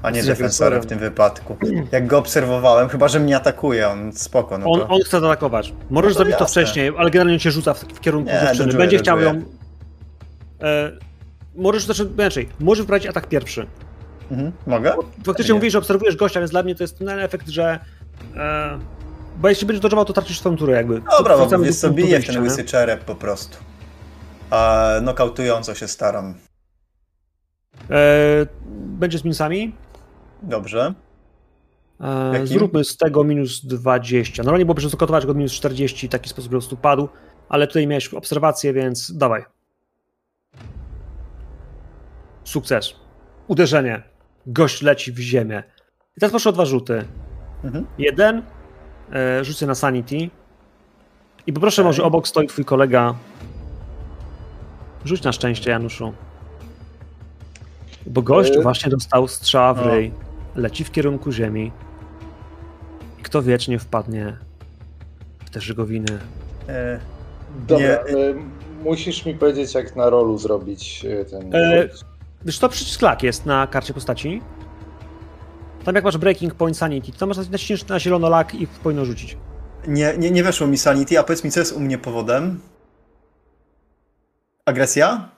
a 0.02 0.10
nie 0.10 0.18
Jesteś 0.18 0.38
defensorem 0.38 0.82
w 0.82 0.86
tym 0.86 1.00
wypadku. 1.00 1.58
Jak 1.92 2.08
go 2.08 2.18
obserwowałem, 2.18 2.90
chyba 2.90 3.08
że 3.08 3.20
mnie 3.20 3.36
atakuje, 3.36 3.90
on 3.90 4.14
spoko, 4.14 4.58
no 4.58 4.66
On, 4.72 4.80
to... 4.80 4.88
on 4.88 5.02
chce 5.02 5.20
zaatakować. 5.20 5.74
Możesz 5.90 6.10
No 6.10 6.14
to 6.14 6.18
zrobić 6.18 6.36
to 6.38 6.44
jasne. 6.44 6.62
wcześniej, 6.64 6.92
ale 6.98 7.12
generalnie 7.12 7.40
cię 7.40 7.52
rzuca 7.52 7.74
w, 7.74 7.80
w 7.80 8.00
kierunku 8.00 8.30
Nie, 8.32 8.40
dziewczyny. 8.40 8.58
dodżuję, 8.58 8.78
Będzie 8.78 8.98
chciał 8.98 9.20
ją. 9.20 9.42
E, 10.64 10.92
możesz, 11.56 11.86
znaczy, 11.86 12.10
inaczej, 12.18 12.50
możesz 12.60 12.82
wybrać 12.82 13.06
atak 13.06 13.28
pierwszy. 13.28 13.68
Mhm. 14.32 14.52
Mogę? 14.68 14.96
Faktycznie 15.26 15.54
Nie. 15.54 15.56
mówisz, 15.60 15.74
że 15.74 15.80
obserwujesz 15.80 16.16
gościa, 16.16 16.40
więc 16.40 16.52
dla 16.52 16.64
mnie 16.64 16.76
to 16.76 16.84
jest 16.84 17.00
ten 17.00 17.10
efekt, 17.10 17.48
że. 17.50 17.80
E, 18.36 18.80
bo 19.38 19.50
jeśli 19.50 19.68
będziesz 19.68 19.82
dodżował, 19.82 20.06
to 20.06 20.14
tracisz 20.14 20.40
swoją 20.40 20.58
turę, 20.58 20.74
jakby. 20.74 21.02
Dobra, 21.18 21.38
bo 21.38 21.60
wiesz 21.60 21.76
co, 21.76 21.90
biję 21.90 22.20
w 22.20 22.26
ten 22.26 22.36
nie? 22.36 22.42
łysy 22.42 22.64
czerep 22.64 23.04
po 23.04 23.16
prostu. 23.16 23.58
A 24.50 24.90
nokautująco 25.02 25.76
się 25.76 25.88
staram. 25.88 26.34
E, 27.90 28.46
będzie 28.72 29.18
z 29.18 29.24
minusami. 29.24 29.76
Dobrze. 30.42 30.94
E, 32.02 32.48
zróbmy 32.48 32.84
z 32.84 32.98
tego 32.98 33.24
minus 33.24 33.66
20. 33.66 34.44
Normalnie 34.44 34.66
byłoby, 34.66 34.82
że 34.82 34.90
zakotować 34.90 35.26
go 35.26 35.34
minus 35.34 35.52
40 35.52 36.06
i 36.06 36.10
taki 36.10 36.30
sposób 36.30 36.50
po 36.50 36.52
prostu 36.52 36.78
padł, 36.78 37.10
ale 37.50 37.68
tutaj 37.68 37.88
miałeś 37.88 38.14
obserwację, 38.14 38.74
więc 38.74 39.18
dawaj. 39.18 39.46
Sukces. 42.58 42.94
Uderzenie. 43.48 44.04
Gość 44.48 44.82
leci 44.82 45.12
w 45.12 45.20
ziemię. 45.20 45.64
I 46.18 46.20
teraz 46.20 46.32
proszę 46.32 46.50
o 46.50 46.54
dwa 46.54 46.66
rzuty. 46.66 47.06
Mhm. 47.64 47.86
Jeden. 47.98 48.44
E, 49.14 49.44
rzucę 49.46 49.66
na 49.66 49.76
sanity. 49.76 50.30
I 51.48 51.54
poproszę, 51.54 51.82
Okej. 51.82 51.90
może 51.90 52.04
obok 52.04 52.28
stoi 52.28 52.48
twój 52.48 52.66
kolega. 52.66 53.16
Rzuć 55.06 55.24
na 55.24 55.32
szczęście, 55.32 55.72
Januszu. 55.72 56.14
Bo 58.06 58.22
gość 58.22 58.58
E, 58.58 58.62
właśnie 58.62 58.92
dostał 58.92 59.28
strzała 59.28 59.74
w 59.74 59.80
o. 59.80 59.84
ryj. 59.92 60.12
Leci 60.56 60.84
w 60.84 60.92
kierunku 60.92 61.32
ziemi. 61.32 61.72
I 63.20 63.24
kto 63.24 63.42
wie, 63.44 63.58
czy 63.58 63.72
nie 63.72 63.80
wpadnie 63.80 64.38
w 65.46 65.50
te 65.50 65.62
żygowiny. 65.62 66.20
E, 66.70 67.00
Dobra, 67.68 67.86
Nie. 67.86 68.00
e, 68.00 68.06
musisz 68.84 69.26
mi 69.26 69.34
powiedzieć, 69.34 69.74
jak 69.74 69.96
na 69.96 70.10
rolu 70.10 70.38
zrobić 70.38 71.06
e, 71.06 71.26
ten. 71.26 71.52
Wiesz, 72.46 72.60
to 72.60 72.70
przycisk 72.70 73.02
lak 73.02 73.24
jest 73.24 73.46
na 73.46 73.68
karcie 73.68 73.94
postaci. 73.94 74.42
Tam 75.86 75.96
jak 75.96 76.04
masz 76.04 76.18
breaking 76.18 76.56
point 76.56 76.78
sanity, 76.78 77.12
to 77.12 77.28
masz 77.28 77.38
naciśniesz 77.50 77.88
na 77.88 78.00
zielono 78.00 78.30
lak 78.30 78.56
i 78.56 78.68
powinno 78.68 79.06
rzucić. 79.06 79.38
nie, 79.88 80.14
nie, 80.18 80.32
nie 80.32 80.44
weszło 80.44 80.68
mi 80.68 80.78
sanity, 80.78 81.20
a 81.20 81.24
powiedz 81.24 81.44
mi, 81.44 81.52
co 81.52 81.60
jest 81.60 81.74
u 81.74 81.80
mnie 81.80 81.98
powodem? 81.98 82.60
Agresja? 84.66 85.30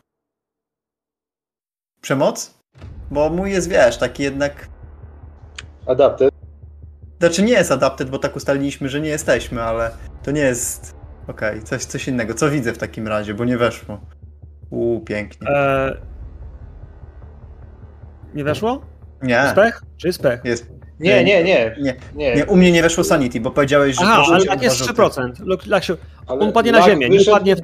Przemoc? 2.02 2.54
Bo 3.12 3.30
mój 3.30 3.52
jest, 3.52 3.70
wiesz, 3.70 3.98
taki 3.98 4.24
jednak... 4.24 4.70
Adapted. 5.88 6.34
Znaczy 7.20 7.44
nie 7.44 7.54
jest 7.54 7.72
adapted, 7.72 8.10
bo 8.10 8.20
tak 8.20 8.36
ustaliliśmy, 8.36 8.90
że 8.90 9.02
nie 9.02 9.10
jesteśmy, 9.10 9.64
ale 9.64 9.92
to 10.24 10.32
nie 10.32 10.42
jest... 10.42 10.96
Okej, 11.28 11.64
coś, 11.64 11.86
coś 11.86 12.08
innego. 12.08 12.34
Co 12.34 12.50
widzę 12.50 12.74
w 12.74 12.78
takim 12.78 13.08
razie, 13.08 13.34
bo 13.34 13.46
nie 13.46 13.58
weszło. 13.58 14.00
Uuu, 14.70 15.00
pięknie. 15.00 15.48
E... 15.48 15.98
Nie 18.36 18.44
weszło? 18.44 18.82
Nie, 19.24 19.34
Jest 19.34 19.56
pech? 19.56 19.82
Czy 19.98 20.08
jest 20.08 20.22
pech? 20.22 20.42
jest... 20.44 20.68
Nie, 21.00 21.24
nie, 21.24 21.44
nie. 21.44 21.76
Nie, 21.82 21.96
nie. 22.16 22.36
nie, 22.36 22.46
u 22.46 22.56
mnie 22.58 22.72
nie 22.72 22.82
weszło 22.82 23.04
sanity, 23.04 23.40
bo 23.42 23.52
powiedziałeś, 23.52 23.96
że... 23.96 24.02
Aha, 24.06 24.24
ale 24.34 24.46
tak 24.46 24.62
jest 24.64 24.84
dwa 24.84 25.04
rzuty. 25.10 25.22
3%. 25.22 25.32
Lak- 25.46 25.68
lak 25.68 25.84
się- 25.84 25.96
ale 26.28 26.40
On 26.40 26.52
padnie 26.52 26.72
na 26.72 26.82
ziemię, 26.82 27.10
nie 27.10 27.26
padnie 27.26 27.56
w 27.56 27.60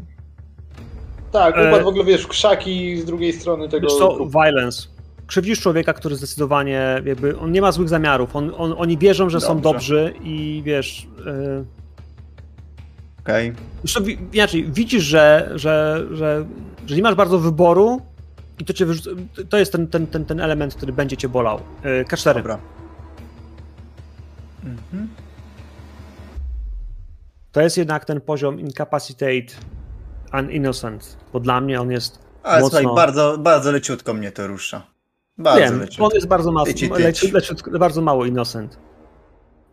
Tak, 1.32 1.58
E, 1.58 1.70
upadł 1.70 1.84
w 1.84 1.88
ogóle, 1.88 2.06
wiesz, 2.06 2.24
w 2.24 2.28
krzaki 2.28 2.98
z 2.98 3.06
drugiej 3.06 3.34
strony 3.34 3.70
tego. 3.70 3.88
Wiesz 3.88 3.98
co, 3.98 4.18
violence. 4.26 4.88
Krzywdzisz 5.28 5.60
człowieka, 5.62 5.94
który 5.94 6.16
zdecydowanie 6.16 7.02
jakby, 7.06 7.38
on 7.40 7.52
nie 7.52 7.62
ma 7.62 7.72
złych 7.72 7.90
zamiarów, 7.90 8.36
on, 8.36 8.52
on, 8.58 8.74
oni 8.78 8.98
wierzą, 8.98 9.30
że 9.30 9.42
są 9.42 9.48
Dobrze. 9.62 9.64
dobrzy 9.74 10.14
i 10.24 10.62
wiesz, 10.66 11.08
yy, 11.26 11.66
Okej. 13.20 13.54
Zresztą 13.84 14.04
wi- 14.04 14.18
inaczej, 14.34 14.64
widzisz, 14.72 15.04
że, 15.04 15.52
że, 15.56 16.04
że, 16.12 16.46
że 16.86 16.96
nie 16.96 17.02
masz 17.02 17.16
bardzo 17.16 17.40
wyboru 17.40 18.02
i 18.62 18.66
to 18.66 18.74
cię 18.74 18.86
wyrzuca, 18.86 19.10
to 19.50 19.58
jest 19.58 19.72
ten, 19.72 19.88
ten, 19.88 20.08
ten, 20.08 20.26
ten 20.26 20.40
element, 20.40 20.76
który 20.76 20.94
będzie 20.94 21.18
cię 21.18 21.30
bolał. 21.30 21.60
Yy, 21.84 22.06
K4. 22.06 22.34
Dobra. 22.34 22.58
Mhm. 24.64 25.08
To 27.52 27.62
jest 27.62 27.78
jednak 27.78 28.06
ten 28.06 28.22
poziom 28.22 28.60
incapacitate 28.60 29.46
and 30.32 30.52
innocent, 30.52 31.18
bo 31.34 31.40
dla 31.40 31.62
mnie 31.62 31.82
on 31.82 31.92
jest 31.92 32.20
Ale 32.44 32.62
mocno... 32.62 32.80
słuchaj, 32.80 32.96
bardzo, 32.96 33.38
bardzo 33.38 33.72
leciutko 33.72 34.14
mnie 34.14 34.32
to 34.32 34.48
rusza. 34.48 34.88
Bardzo 35.38 35.60
Wiem, 35.72 35.80
leciutko. 35.80 36.06
on 36.06 36.12
jest 36.14 36.28
bardzo, 36.28 36.52
mas- 36.52 36.66
Tyci, 36.68 36.90
tyci. 36.90 37.04
leci, 37.04 37.32
leciutko, 37.32 37.80
bardzo 37.80 38.02
mało 38.02 38.26
innocent. 38.26 38.78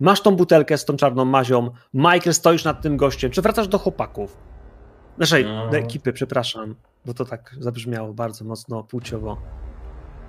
Masz 0.01 0.21
tą 0.21 0.37
butelkę 0.37 0.79
z 0.79 0.85
tą 0.85 0.97
czarną 0.97 1.25
mazią, 1.25 1.71
Michael, 1.95 2.35
stoisz 2.35 2.65
nad 2.65 2.83
tym 2.83 2.97
gościem, 2.97 3.31
czy 3.31 3.43
wracasz 3.43 3.69
do 3.69 3.79
chłopaków? 3.79 4.37
Naszej 5.19 5.45
No. 5.45 5.69
do 5.71 5.77
ekipy, 5.77 6.13
przepraszam, 6.13 6.75
bo 7.07 7.15
to 7.15 7.25
tak 7.25 7.55
zabrzmiało 7.61 8.13
bardzo 8.15 8.45
mocno 8.45 8.83
płciowo. 8.83 9.37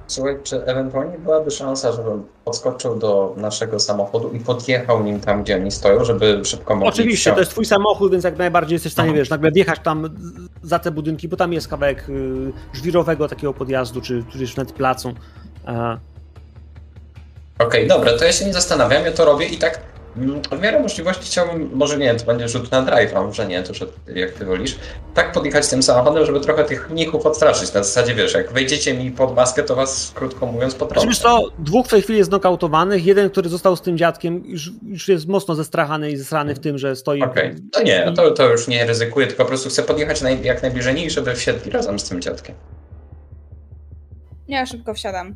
Słuchaj, 0.07 0.38
czy 0.44 0.66
ewentualnie 0.66 1.18
byłaby 1.18 1.52
szansa, 1.52 1.91
żebym 1.91 2.24
podskoczył 2.45 2.95
do 2.99 3.34
naszego 3.38 3.80
samochodu 3.80 4.32
i 4.32 4.40
podjechał 4.40 5.03
nim 5.03 5.20
tam, 5.20 5.44
gdzie 5.44 5.56
oni 5.56 5.72
stoją, 5.72 6.06
żeby 6.06 6.45
szybko 6.45 6.76
mogli 6.76 6.90
Oczywiście, 6.90 7.32
to 7.32 7.40
jest 7.40 7.52
twój 7.52 7.66
samochód, 7.66 8.11
więc 8.11 8.24
jak 8.24 8.38
najbardziej 8.38 8.76
jesteś 8.76 8.91
w 8.91 8.94
stanie, 8.95 9.10
Aha. 9.10 9.18
wiesz, 9.18 9.30
nagle 9.30 9.52
wjechać 9.52 9.80
tam 9.84 10.18
za 10.64 10.80
te 10.80 10.91
budynki, 10.91 11.28
bo 11.28 11.38
tam 11.38 11.53
jest 11.53 11.68
kawałek 11.68 12.10
y, 12.10 12.52
żwirowego 12.74 13.28
takiego 13.28 13.53
podjazdu, 13.53 14.02
czy 14.02 14.24
tudzież 14.32 14.56
nawet 14.56 14.74
placu. 14.74 15.14
Okej, 17.60 17.88
dobra, 17.88 18.18
to 18.18 18.26
ja 18.26 18.32
się 18.32 18.45
nie 18.45 18.53
zastanawiam, 18.53 19.06
ja 19.06 19.11
to 19.11 19.26
robię 19.26 19.45
i 19.45 19.57
tak 19.57 19.80
w 20.52 20.62
miarę 20.62 20.80
możliwości 20.80 21.24
chciałbym, 21.26 21.70
może 21.74 21.98
nie, 21.98 22.16
to 22.16 22.26
będzie 22.26 22.48
rzut 22.48 22.72
na 22.72 22.82
drive, 22.82 23.16
a 23.16 23.22
może 23.22 23.48
nie, 23.48 23.64
to 23.64 23.74
że 23.74 23.86
jak 24.16 24.32
ty 24.32 24.46
wolisz, 24.46 24.76
tak 25.14 25.32
podjechać 25.32 25.68
tym 25.68 25.84
samochodem, 25.84 26.26
żeby 26.26 26.40
trochę 26.40 26.64
tych 26.64 26.90
mnichów 26.90 27.26
odstraszyć. 27.26 27.74
Na 27.74 27.84
zasadzie, 27.84 28.16
wiesz, 28.16 28.34
jak 28.34 28.52
wejdziecie 28.52 28.94
mi 28.94 29.12
pod 29.12 29.36
maskę, 29.36 29.64
to 29.64 29.76
was, 29.76 30.12
krótko 30.16 30.46
mówiąc, 30.46 30.76
potrącę. 30.76 31.08
wiesz 31.08 31.20
co, 31.20 31.41
dwóch 31.60 31.88
w 31.88 31.90
tej 31.90 32.02
chwili 32.02 32.20
jest 32.20 32.32
nokautowanych, 32.32 33.06
jeden, 33.06 33.30
który 33.30 33.50
został 33.50 33.76
z 33.76 33.82
tym 33.82 33.98
dziadkiem, 33.98 34.44
już, 34.46 34.72
już 34.84 35.08
jest 35.08 35.28
mocno 35.28 35.56
zestrachany 35.56 36.12
i 36.12 36.18
zesrany 36.18 36.56
w 36.56 36.60
tym, 36.60 36.78
że 36.78 36.96
stoi... 36.96 37.22
Okej, 37.22 37.56
to 37.72 37.84
nie, 37.84 38.14
to, 38.16 38.32
to 38.32 38.50
już 38.50 38.68
nie 38.68 38.86
ryzykuję, 38.86 39.28
tylko 39.28 39.44
po 39.44 39.50
prostu 39.50 39.70
chcę 39.70 39.84
podjechać 39.84 40.22
naj, 40.22 40.44
jak 40.44 40.62
najbliżej 40.62 40.96
nich, 40.96 41.12
żeby 41.12 41.36
wsiedli 41.36 41.72
razem 41.72 42.00
z 42.00 42.10
tym 42.10 42.22
dziadkiem. 42.22 42.56
Ja 44.48 44.66
szybko 44.66 44.94
wsiadam. 44.94 45.36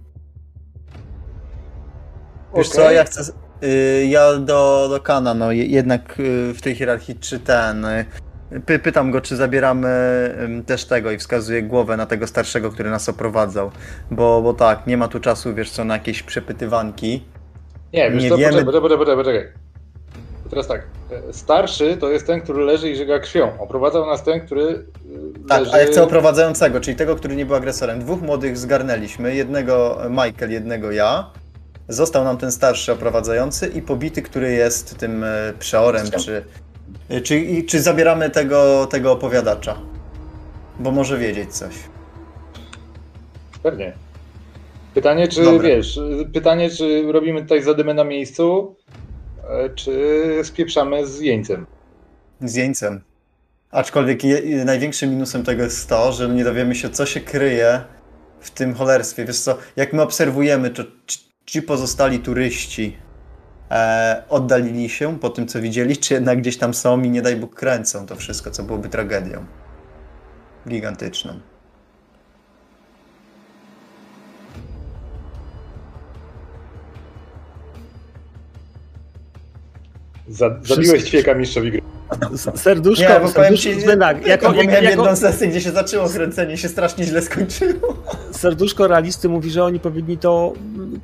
Wiesz 2.55 2.69
co, 2.69 2.91
ja 2.91 3.03
chcę. 3.03 3.42
Y, 3.63 4.05
ja 4.09 4.33
do, 4.33 4.87
do 4.89 4.99
Kana, 4.99 5.33
no 5.33 5.51
je- 5.51 5.65
jednak 5.65 6.19
y, 6.19 6.53
w 6.53 6.61
tej 6.61 6.75
hierarchii 6.75 7.15
czy 7.19 7.39
ten. 7.39 7.85
y, 7.85 8.05
Py, 8.65 8.79
pytam 8.79 9.11
go, 9.11 9.21
czy 9.21 9.35
zabieramy 9.35 9.89
też 10.65 10.85
tego 10.85 11.11
i 11.11 11.17
wskazuję 11.17 11.63
głowę 11.63 11.97
na 11.97 12.05
tego 12.05 12.27
starszego, 12.27 12.71
który 12.71 12.89
nas 12.89 13.09
oprowadzał. 13.09 13.71
Bo, 14.11 14.41
bo 14.41 14.53
tak, 14.53 14.87
nie 14.87 14.97
ma 14.97 15.07
tu 15.07 15.19
czasu, 15.19 15.53
wiesz 15.55 15.71
co, 15.71 15.83
na 15.83 15.93
jakieś 15.93 16.23
przepytywanki. 16.23 17.23
Nie, 17.93 18.11
wiesz 18.11 18.23
Nie 18.23 18.29
co, 18.29 18.37
wiemy- 18.37 18.65
poczekaj, 18.65 18.81
poczekaj, 18.81 18.97
poczekaj, 18.97 19.17
poczekaj. 19.17 19.63
Teraz 20.49 20.67
tak, 20.67 20.81
e, 21.29 21.33
starszy 21.33 21.97
to 21.97 22.09
jest 22.09 22.27
ten, 22.27 22.41
który 22.41 22.63
leży 22.63 22.89
i 22.89 22.95
żyga 22.95 23.19
krwią. 23.19 23.59
Oprowadzał 23.59 24.05
nas 24.05 24.23
ten, 24.23 24.41
który 24.45 24.85
Tak, 25.47 25.59
leży... 25.59 25.73
a 25.73 25.77
ja 25.79 25.85
chcę 25.85 26.03
oprowadzającego, 26.03 26.79
czyli 26.79 26.97
tego, 26.97 27.15
który 27.15 27.35
nie 27.35 27.45
był 27.45 27.55
agresorem. 27.55 27.99
Dwóch 27.99 28.21
młodych 28.21 28.57
zgarnęliśmy, 28.57 29.35
jednego 29.35 29.97
Michael, 30.09 30.51
jednego 30.51 30.91
ja. 30.91 31.29
Został 31.87 32.23
nam 32.23 32.37
ten 32.37 32.51
starszy 32.51 32.91
oprowadzający 32.91 33.67
i 33.67 33.81
pobity, 33.81 34.21
który 34.21 34.51
jest 34.51 34.97
tym 34.97 35.23
e, 35.23 35.53
przeorem, 35.59 36.07
czy, 36.11 36.43
e, 37.09 37.21
czy, 37.21 37.63
czy 37.67 37.81
zabieramy 37.81 38.29
tego, 38.29 38.87
tego 38.87 39.11
opowiadacza. 39.11 39.77
Bo 40.79 40.91
może 40.91 41.17
wiedzieć 41.17 41.53
coś. 41.53 41.73
Pewnie. 43.63 43.93
Pytanie, 44.93 45.27
czy 45.27 45.43
Dobra. 45.43 45.67
wiesz, 45.67 45.99
pytanie, 46.33 46.69
czy 46.69 47.11
robimy 47.11 47.41
tutaj 47.41 47.63
zadymę 47.63 47.93
na 47.93 48.03
miejscu, 48.03 48.75
e, 49.49 49.69
czy 49.69 50.01
spieprzamy 50.43 51.07
z 51.07 51.19
jeńcem. 51.19 51.65
Z 52.41 52.55
jeńcem. 52.55 53.01
Aczkolwiek 53.71 54.23
je, 54.23 54.65
największym 54.65 55.09
minusem 55.09 55.43
tego 55.43 55.63
jest 55.63 55.89
to, 55.89 56.11
że 56.11 56.29
nie 56.29 56.43
dowiemy 56.43 56.75
się, 56.75 56.89
co 56.89 57.05
się 57.05 57.19
kryje 57.21 57.81
w 58.39 58.51
tym 58.51 58.73
cholerstwie. 58.73 59.25
Wiesz 59.25 59.39
co, 59.39 59.57
jak 59.75 59.93
my 59.93 60.01
obserwujemy, 60.01 60.69
to 60.69 60.83
ci- 61.07 61.32
ci 61.45 61.61
pozostali 61.61 62.19
turyści 62.19 62.97
e, 63.71 64.23
oddalili 64.29 64.89
się 64.89 65.19
po 65.19 65.29
tym, 65.29 65.47
co 65.47 65.61
widzieli, 65.61 65.97
czy 65.97 66.13
jednak 66.13 66.37
gdzieś 66.37 66.57
tam 66.57 66.73
są 66.73 67.01
i 67.01 67.09
nie 67.09 67.21
daj 67.21 67.35
Bóg 67.35 67.55
kręcą 67.55 68.05
to 68.05 68.15
wszystko, 68.15 68.51
co 68.51 68.63
byłoby 68.63 68.89
tragedią. 68.89 69.45
Gigantyczną. 70.67 71.52
Zabiłeś 80.63 81.03
ćwieka 81.03 81.33
mistrzowi 81.33 81.71
gry. 81.71 81.81
Serduszko, 82.55 83.13
Nie, 83.13 83.19
bo 83.19 83.29
powiem 83.29 83.57
ci, 83.57 83.63
serduszko, 83.63 83.97
tak, 83.97 84.27
jako, 84.27 84.51
miałem 84.51 84.69
jako, 84.69 84.85
jedną 84.85 85.15
sesję, 85.15 85.47
gdzie 85.47 85.61
się 85.61 85.71
zaczęło 85.71 86.09
kręcenie 86.09 86.57
się 86.57 86.69
strasznie 86.69 87.05
źle 87.05 87.21
skończyło. 87.21 88.03
serduszko 88.31 88.87
realisty 88.87 89.29
mówi, 89.29 89.51
że 89.51 89.63
oni 89.63 89.79
powinni 89.79 90.17
to 90.17 90.53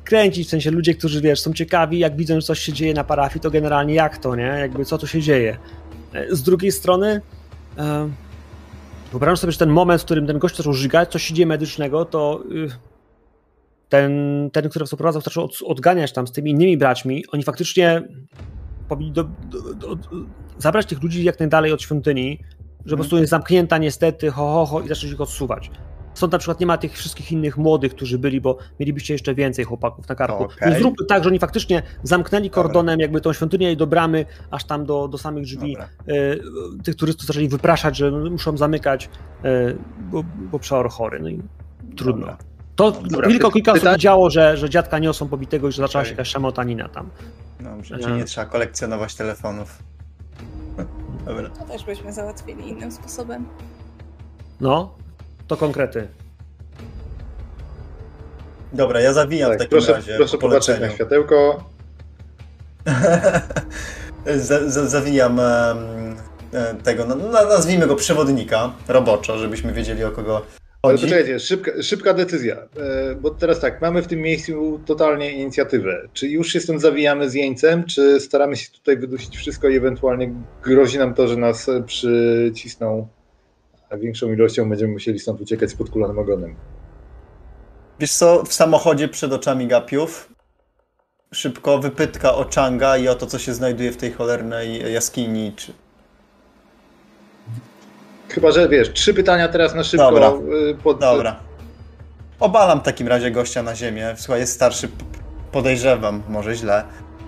kręcić, 0.04 0.46
w 0.46 0.50
sensie 0.50 0.70
ludzie, 0.70 0.94
którzy 0.94 1.20
wiesz, 1.20 1.40
są 1.40 1.52
ciekawi, 1.52 1.98
jak 1.98 2.16
widzą, 2.16 2.34
że 2.34 2.46
coś 2.46 2.58
się 2.58 2.72
dzieje 2.72 2.94
na 2.94 3.04
parafii, 3.04 3.40
to 3.40 3.50
generalnie 3.50 3.94
jak 3.94 4.18
to, 4.18 4.36
nie? 4.36 4.42
Jakby 4.42 4.84
co 4.84 4.98
tu 4.98 5.06
się 5.06 5.20
dzieje. 5.20 5.58
E, 6.12 6.36
Z 6.36 6.42
drugiej 6.42 6.72
strony 6.72 7.20
e, 7.78 8.08
wyobrażam 9.10 9.36
sobie, 9.36 9.52
że 9.52 9.58
ten 9.58 9.70
moment, 9.70 10.02
w 10.02 10.04
którym 10.04 10.26
ten 10.26 10.38
gość 10.38 10.56
zaczął 10.56 10.72
żygać, 10.72 11.12
coś 11.12 11.22
się 11.22 11.34
dzieje 11.34 11.46
medycznego, 11.46 12.04
to 12.04 12.42
y, 12.52 12.68
ten, 13.88 14.12
ten 14.52 14.68
który 14.68 14.84
oprowadzał, 14.92 15.22
zaczął 15.22 15.44
od, 15.44 15.58
odganiać 15.64 16.12
tam 16.12 16.26
z 16.26 16.32
tymi 16.32 16.50
innymi 16.50 16.76
braćmi, 16.76 17.24
oni 17.32 17.42
faktycznie 17.42 18.02
powinni 18.90 19.12
do, 19.12 19.24
do, 19.24 19.74
do, 19.74 19.96
zabrać 20.58 20.86
tych 20.86 21.02
ludzi 21.02 21.24
jak 21.24 21.40
najdalej 21.40 21.72
od 21.72 21.82
świątyni, 21.82 22.40
że 22.86 22.96
po 22.96 22.96
prostu 22.96 23.18
jest 23.18 23.30
zamknięta 23.30 23.78
niestety, 23.78 24.30
ho, 24.30 24.52
ho, 24.52 24.66
ho 24.66 24.80
i 24.80 24.88
zacząć 24.88 25.12
ich 25.12 25.20
odsuwać. 25.20 25.70
Stąd 26.14 26.32
na 26.32 26.38
przykład 26.38 26.60
nie 26.60 26.66
ma 26.66 26.78
tych 26.78 26.92
wszystkich 26.92 27.32
innych 27.32 27.58
młodych, 27.58 27.94
którzy 27.94 28.18
byli, 28.18 28.40
bo 28.40 28.58
mielibyście 28.80 29.14
jeszcze 29.14 29.34
więcej 29.34 29.64
chłopaków 29.64 30.08
na 30.08 30.14
karku. 30.14 30.48
Więc 30.62 30.78
zróbmy 30.78 31.06
tak, 31.06 31.22
że 31.24 31.28
oni 31.28 31.38
faktycznie 31.38 31.82
zamknęli 32.02 32.50
kordonem 32.50 33.00
jakby 33.00 33.20
tą 33.20 33.32
świątynię 33.32 33.72
i 33.72 33.76
do 33.76 33.86
bramy, 33.86 34.26
aż 34.50 34.64
tam 34.64 34.84
do, 34.84 35.08
do 35.08 35.18
samych 35.18 35.44
drzwi. 35.44 35.72
Dobra. 35.72 35.88
E, 36.06 36.82
tych 36.84 36.94
turystów 36.94 37.26
zaczęli 37.26 37.48
wypraszać, 37.48 37.96
że 37.96 38.10
muszą 38.10 38.56
zamykać, 38.56 39.08
e, 39.44 39.74
bo, 40.00 40.24
bo 40.24 40.58
przeor 40.58 40.90
chory. 40.90 41.20
No 41.20 41.28
i 41.28 41.42
trudno. 41.96 42.26
Dobra. 42.26 42.49
To 42.80 42.90
Dobra, 42.90 43.28
tylko 43.28 43.50
kilka 43.50 43.72
osób 43.72 43.88
widziało, 43.92 44.30
że, 44.30 44.56
że 44.56 44.70
dziadka 44.70 44.98
niosą 44.98 45.28
pobitego 45.28 45.68
i 45.68 45.72
że 45.72 45.82
zaczęła 45.82 46.04
się 46.04 46.10
jakaś 46.10 46.28
szamotanina 46.28 46.88
tam. 46.88 47.10
Dobrze, 47.60 47.96
Nie. 47.96 48.02
czyli 48.02 48.16
nie 48.16 48.24
trzeba 48.24 48.46
kolekcjonować 48.46 49.14
telefonów. 49.14 49.78
Dobra. 51.26 51.48
To 51.50 51.64
też 51.64 51.84
byśmy 51.84 52.12
załatwili 52.12 52.68
innym 52.68 52.92
sposobem. 52.92 53.46
No, 54.60 54.94
to 55.48 55.56
konkrety. 55.56 56.08
Dobra, 58.72 59.00
ja 59.00 59.12
zawijam 59.12 59.48
w 59.48 59.52
Tak, 59.52 59.58
takim 59.58 59.70
proszę 59.70 59.92
razie. 59.92 60.16
proszę 60.16 60.38
po 60.38 60.48
popatrzeć 60.48 60.80
na 60.80 60.90
światełko. 60.90 61.64
za, 64.36 64.70
za, 64.70 64.86
zawijam 64.88 65.40
e, 65.40 65.74
tego, 66.82 67.04
no, 67.06 67.14
no, 67.14 67.28
nazwijmy 67.32 67.86
go 67.86 67.96
przewodnika 67.96 68.72
roboczo, 68.88 69.38
żebyśmy 69.38 69.72
wiedzieli 69.72 70.04
o 70.04 70.10
kogo 70.10 70.42
Ale 70.82 70.94
poczekajcie, 70.94 71.40
szybka, 71.40 71.82
szybka 71.82 72.14
decyzja, 72.14 72.56
e, 72.56 73.14
bo 73.14 73.30
teraz 73.30 73.60
tak, 73.60 73.80
mamy 73.80 74.02
w 74.02 74.06
tym 74.06 74.20
miejscu 74.20 74.80
totalnie 74.86 75.32
inicjatywę. 75.32 76.08
Czy 76.12 76.28
już 76.28 76.52
się 76.52 76.60
stąd 76.60 76.80
zawijamy 76.80 77.30
z 77.30 77.34
jeńcem, 77.34 77.84
czy 77.84 78.20
staramy 78.20 78.56
się 78.56 78.70
tutaj 78.70 78.96
wydusić 78.96 79.36
wszystko 79.36 79.68
i 79.68 79.76
ewentualnie 79.76 80.32
grozi 80.62 80.98
nam 80.98 81.14
to, 81.14 81.28
że 81.28 81.36
nas 81.36 81.68
e, 81.68 81.82
przycisną 81.82 83.08
a 83.90 83.96
większą 83.96 84.32
ilością, 84.32 84.68
będziemy 84.68 84.92
musieli 84.92 85.18
stąd 85.18 85.40
uciekać 85.40 85.70
z 85.70 85.74
podkulonym 85.74 86.18
ogonem. 86.18 86.54
Wiesz 88.00 88.12
co, 88.12 88.44
w 88.44 88.52
samochodzie 88.52 89.08
przed 89.08 89.32
oczami 89.32 89.66
gapiów 89.66 90.32
szybko 91.32 91.78
wypytka 91.78 92.34
o 92.34 92.46
Changa 92.54 92.96
i 92.96 93.08
o 93.08 93.14
to, 93.14 93.26
co 93.26 93.38
się 93.38 93.54
znajduje 93.54 93.92
w 93.92 93.96
tej 93.96 94.12
cholernej 94.12 94.92
jaskini. 94.92 95.52
Czy... 95.56 95.72
Chyba, 98.30 98.50
że 98.52 98.68
wiesz, 98.68 98.92
trzy 98.92 99.14
pytania 99.14 99.48
teraz 99.48 99.74
na 99.74 99.84
szybko. 99.84 100.10
Dobra. 100.10 100.26
e, 100.70 100.74
Pod, 100.74 101.00
Dobra. 101.00 101.36
Obalam 102.40 102.80
w 102.80 102.82
takim 102.82 103.08
razie 103.08 103.30
gościa 103.30 103.62
na 103.62 103.74
ziemię. 103.74 104.14
Słuchaj, 104.16 104.40
jest 104.40 104.52
starszy, 104.52 104.88
podejrzewam, 105.52 106.22
może 106.28 106.54
źle, 106.54 106.84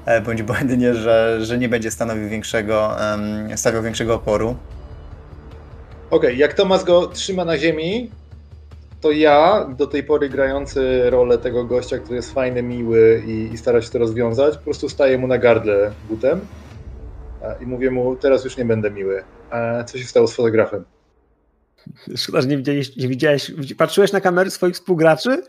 e, 0.06 0.20
bądź 0.20 0.42
błędnie, 0.52 0.94
że, 0.94 1.38
że 1.42 1.58
nie 1.58 1.68
będzie 1.68 1.90
stanowił 1.90 2.28
większego, 2.28 2.96
stawiał 3.56 3.82
większego 3.82 4.14
oporu. 4.14 4.56
Okej, 6.10 6.38
jak 6.38 6.54
Tomas 6.54 6.84
go 6.84 7.06
trzyma 7.06 7.44
na 7.44 7.58
ziemi, 7.58 8.10
to 9.00 9.10
ja, 9.10 9.66
do 9.78 9.86
tej 9.86 10.04
pory 10.04 10.28
grający 10.28 11.10
rolę 11.10 11.38
tego 11.38 11.64
gościa, 11.64 11.98
który 11.98 12.16
jest 12.16 12.32
fajny, 12.34 12.62
miły 12.62 13.22
i, 13.26 13.54
i 13.54 13.58
stara 13.58 13.82
się 13.82 13.90
to 13.90 13.98
rozwiązać, 13.98 14.56
po 14.56 14.64
prostu 14.64 14.88
staję 14.88 15.18
mu 15.18 15.26
na 15.26 15.38
gardle 15.38 15.90
butem 16.08 16.40
i 17.60 17.66
mówię 17.66 17.90
mu, 17.90 18.16
teraz 18.16 18.44
już 18.44 18.56
nie 18.56 18.64
będę 18.64 18.90
miły. 18.90 19.22
A 19.52 19.84
co 19.84 19.98
się 19.98 20.04
stało 20.04 20.26
z 20.28 20.34
fotografem? 20.34 20.84
Szkoda, 22.16 22.40
że 22.40 22.48
nie 22.48 22.56
widziałeś, 22.56 22.96
nie 22.96 23.08
widziałeś 23.08 23.50
widzi- 23.50 23.74
patrzyłeś 23.74 24.12
na 24.12 24.20
kamery 24.20 24.50
swoich 24.50 24.74
współgraczy, 24.74 25.42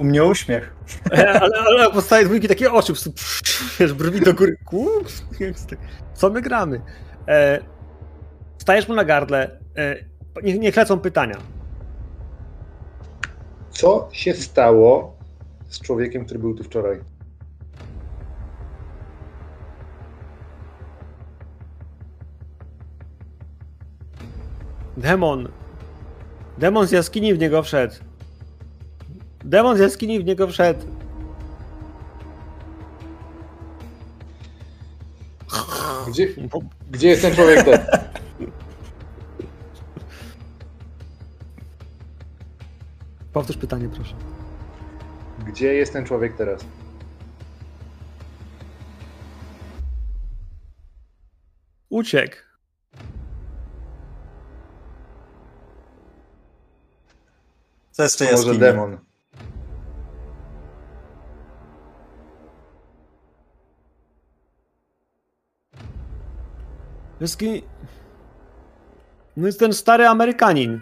U 0.00 0.04
mnie 0.04 0.24
uśmiech. 0.24 0.72
ale, 1.12 1.40
ale, 1.40 1.58
ale 1.58 1.90
powstaje 1.90 2.24
dwójki 2.24 2.48
takie 2.48 2.72
oczy, 2.72 2.92
wiesz, 3.80 3.92
brwi 3.92 4.20
do 4.20 4.34
góry. 4.34 4.56
Kup, 4.64 5.08
co 6.14 6.30
my 6.30 6.42
gramy? 6.42 6.80
E, 7.28 7.58
stajesz 8.58 8.88
mu 8.88 8.94
na 8.94 9.04
gardle, 9.04 9.58
e, 9.76 9.96
niech, 10.42 10.58
niech 10.60 10.76
lecą 10.76 10.98
pytania. 11.00 11.36
Co 13.70 14.08
się 14.12 14.34
stało 14.34 15.16
z 15.68 15.80
człowiekiem, 15.80 16.24
który 16.24 16.40
był 16.40 16.54
tu 16.54 16.64
wczoraj? 16.64 17.00
Demon. 24.96 25.48
Demon 26.58 26.86
z 26.86 26.90
jaskini 26.90 27.34
w 27.34 27.38
niego 27.38 27.62
wszedł. 27.62 27.94
Demon 29.44 29.76
z 29.76 29.80
jaskini 29.80 30.20
w 30.20 30.24
niego 30.24 30.48
wszedł. 30.48 30.86
Gdzie, 36.08 36.28
gdzie 36.90 37.08
jest 37.08 37.22
ten 37.22 37.34
człowiek 37.34 37.64
ten? 37.64 37.86
Powtórz 43.32 43.56
pytanie, 43.56 43.88
proszę. 43.88 44.14
Gdzie 45.46 45.74
jest 45.74 45.92
ten 45.92 46.06
człowiek 46.06 46.36
teraz? 46.36 46.64
Uciekł. 51.88 52.45
Co 57.96 58.02
jeszcze 58.02 58.24
jest 58.24 58.46
może 58.46 58.58
demon. 58.58 58.98
Jaskini... 67.20 67.62
No 69.36 69.46
jest 69.46 69.58
ten 69.58 69.72
stary 69.72 70.08
Amerykanin. 70.08 70.80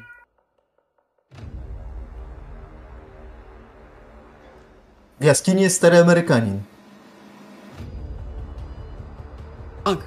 W 5.20 5.24
jaskini 5.24 5.62
jest 5.62 5.76
stary 5.76 5.98
Amerykanin. 5.98 6.62
Tak. 9.84 9.98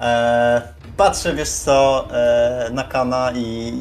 E, 0.00 0.69
patrzę, 1.10 1.34
wiesz 1.34 1.50
co, 1.50 2.08
e, 2.12 2.70
na 2.72 2.84
Kana 2.84 3.32
i 3.32 3.72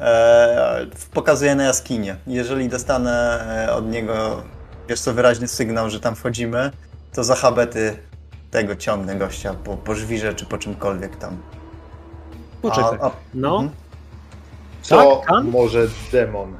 e, 0.00 0.86
pokazuję 1.14 1.54
na 1.54 1.64
jaskinię. 1.64 2.16
Jeżeli 2.26 2.68
dostanę 2.68 3.40
e, 3.68 3.72
od 3.74 3.90
niego, 3.90 4.42
wiesz 4.88 5.00
co, 5.00 5.14
wyraźny 5.14 5.48
sygnał, 5.48 5.90
że 5.90 6.00
tam 6.00 6.14
wchodzimy, 6.16 6.70
to 7.12 7.24
za 7.24 7.34
habety 7.34 7.96
tego 8.50 8.76
ciągnę 8.76 9.16
gościa 9.16 9.54
po, 9.54 9.76
po 9.76 9.94
żwirze 9.94 10.34
czy 10.34 10.46
po 10.46 10.58
czymkolwiek 10.58 11.16
tam. 11.16 11.42
Poczekaj. 12.62 12.98
A- 13.02 13.06
a- 13.06 13.10
No. 13.34 13.56
mhm. 13.56 13.70
Co 14.82 15.22
Tak, 15.28 15.44
może 15.44 15.86
demon? 16.12 16.58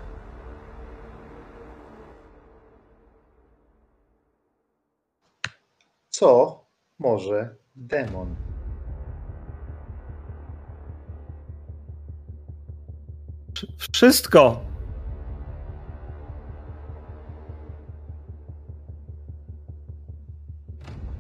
Co 6.11 6.61
może 6.99 7.55
demon? 7.77 8.35
Wszystko. 13.93 14.61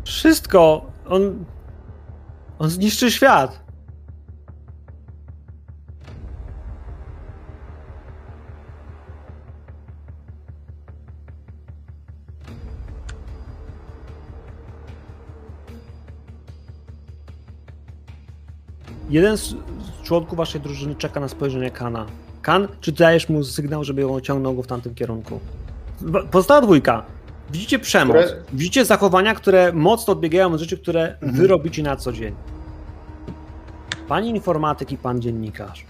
Wszystko. 0.04 0.90
On. 1.08 1.44
On 2.58 2.70
zniszczy 2.70 3.10
świat. 3.10 3.68
Jeden 19.10 19.36
z 19.36 19.54
członków 20.02 20.38
waszej 20.38 20.60
drużyny 20.60 20.94
czeka 20.94 21.20
na 21.20 21.28
spojrzenie 21.28 21.70
Kana. 21.70 22.06
Kan, 22.48 22.68
czy 22.80 22.92
dajesz 22.92 23.28
mu 23.28 23.44
sygnał, 23.44 23.84
żeby 23.84 24.02
ją 24.02 24.20
ciągnął 24.20 24.54
go 24.54 24.62
w 24.62 24.66
tamtym 24.66 24.94
kierunku? 24.94 25.40
Pozostała 26.30 26.60
dwójka. 26.60 27.02
Widzicie 27.50 27.78
przemoc. 27.78 28.16
Które- 28.16 28.42
Widzicie 28.52 28.84
zachowania, 28.84 29.34
które 29.34 29.72
mocno 29.72 30.12
odbiegają 30.12 30.52
od 30.52 30.60
rzeczy, 30.60 30.78
które 30.78 31.12
Mhm. 31.14 31.32
wy 31.32 31.46
robicie 31.46 31.82
na 31.82 31.96
co 31.96 32.12
dzień. 32.12 32.34
Pan 34.08 34.24
informatyk 34.24 34.92
i 34.92 34.96
pan 34.96 35.20
dziennikarz. 35.22 35.84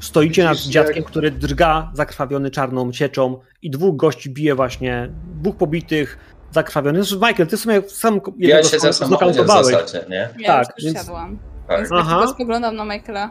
Stoicie 0.00 0.44
nad 0.44 0.56
Widzisz, 0.56 0.72
dziadkiem, 0.72 0.96
jak- 0.96 1.06
który 1.06 1.30
drga 1.30 1.90
zakrwawiony 1.94 2.50
czarną 2.50 2.92
cieczą 2.92 3.38
i 3.62 3.70
dwóch 3.70 3.96
gości 3.96 4.30
bije 4.30 4.54
właśnie, 4.54 5.08
dwóch 5.42 5.56
pobitych, 5.56 6.18
zakrwawionych. 6.52 7.04
Zresztą 7.04 7.26
Michael, 7.26 7.48
ty 7.48 7.56
w 7.56 7.60
sumie 7.60 7.82
sam 7.88 8.20
Ja 8.38 8.62
w 8.62 8.66
znoka- 8.66 8.92
samochodzie 8.92 9.44
w 9.44 9.46
zasadzie, 9.46 10.04
nie? 10.10 10.28
Ja 10.38 10.46
Tak, 10.64 10.74
już 10.76 10.84
więc- 10.84 10.98
siadłam. 10.98 11.38
Tak. 11.68 11.78
Więc 11.78 11.90
Aha. 11.92 12.16
tylko 12.18 12.32
spoglądam 12.34 12.76
na 12.76 12.84
Michaela. 12.84 13.30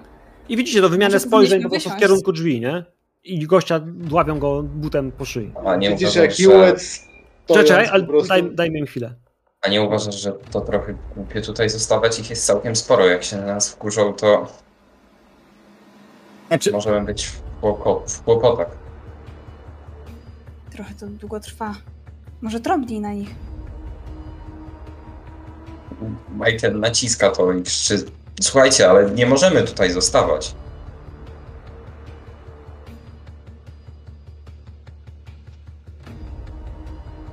I 0.49 0.57
widzicie 0.57 0.81
to 0.81 0.89
wymianę 0.89 1.19
spojrzeń 1.19 1.63
po 1.63 1.69
prostu 1.69 1.89
w 1.89 1.95
kierunku 1.97 2.31
drzwi, 2.31 2.59
nie? 2.59 2.85
I 3.23 3.47
gościa 3.47 3.79
dławią 3.79 4.39
go 4.39 4.63
butem 4.63 5.11
po 5.11 5.25
szyi. 5.25 5.51
A 5.65 5.75
nie 5.75 5.89
Widzisz, 5.89 6.09
uważasz, 6.09 6.21
jak 6.23 6.31
że, 6.31 6.37
stojąc 6.37 7.67
Czekaj, 7.67 7.87
ale 7.91 8.03
prostu... 8.03 8.27
daj, 8.29 8.55
dajmy 8.55 8.79
im 8.79 8.85
chwilę. 8.85 9.13
a 9.61 9.67
nie 9.69 9.81
uważasz, 9.81 10.21
że 10.21 10.33
to 10.51 10.61
trochę 10.61 10.95
głupie 11.15 11.41
tutaj 11.41 11.69
zostawać? 11.69 12.19
Ich 12.19 12.29
jest 12.29 12.45
całkiem 12.45 12.75
sporo. 12.75 13.05
Jak 13.05 13.23
się 13.23 13.37
na 13.37 13.45
nas 13.45 13.69
wkurzą, 13.69 14.13
to 14.13 14.47
Znaczy, 16.47 16.71
możemy 16.71 17.05
być 17.05 17.25
w, 17.25 17.41
kłoko- 17.61 18.01
w 18.09 18.21
kłopotach. 18.21 18.77
Trochę 20.71 20.93
to 20.99 21.07
długo 21.07 21.39
trwa. 21.39 21.75
Może 22.41 22.59
trąbnij 22.59 23.01
na 23.01 23.13
nich. 23.13 23.29
Michael 26.33 26.79
naciska 26.79 27.29
to 27.29 27.53
i 27.53 27.63
krzyczy 27.63 28.05
Słuchajcie, 28.41 28.89
ale 28.89 29.11
nie 29.11 29.25
możemy 29.25 29.63
tutaj 29.63 29.91
zostawać. 29.91 30.55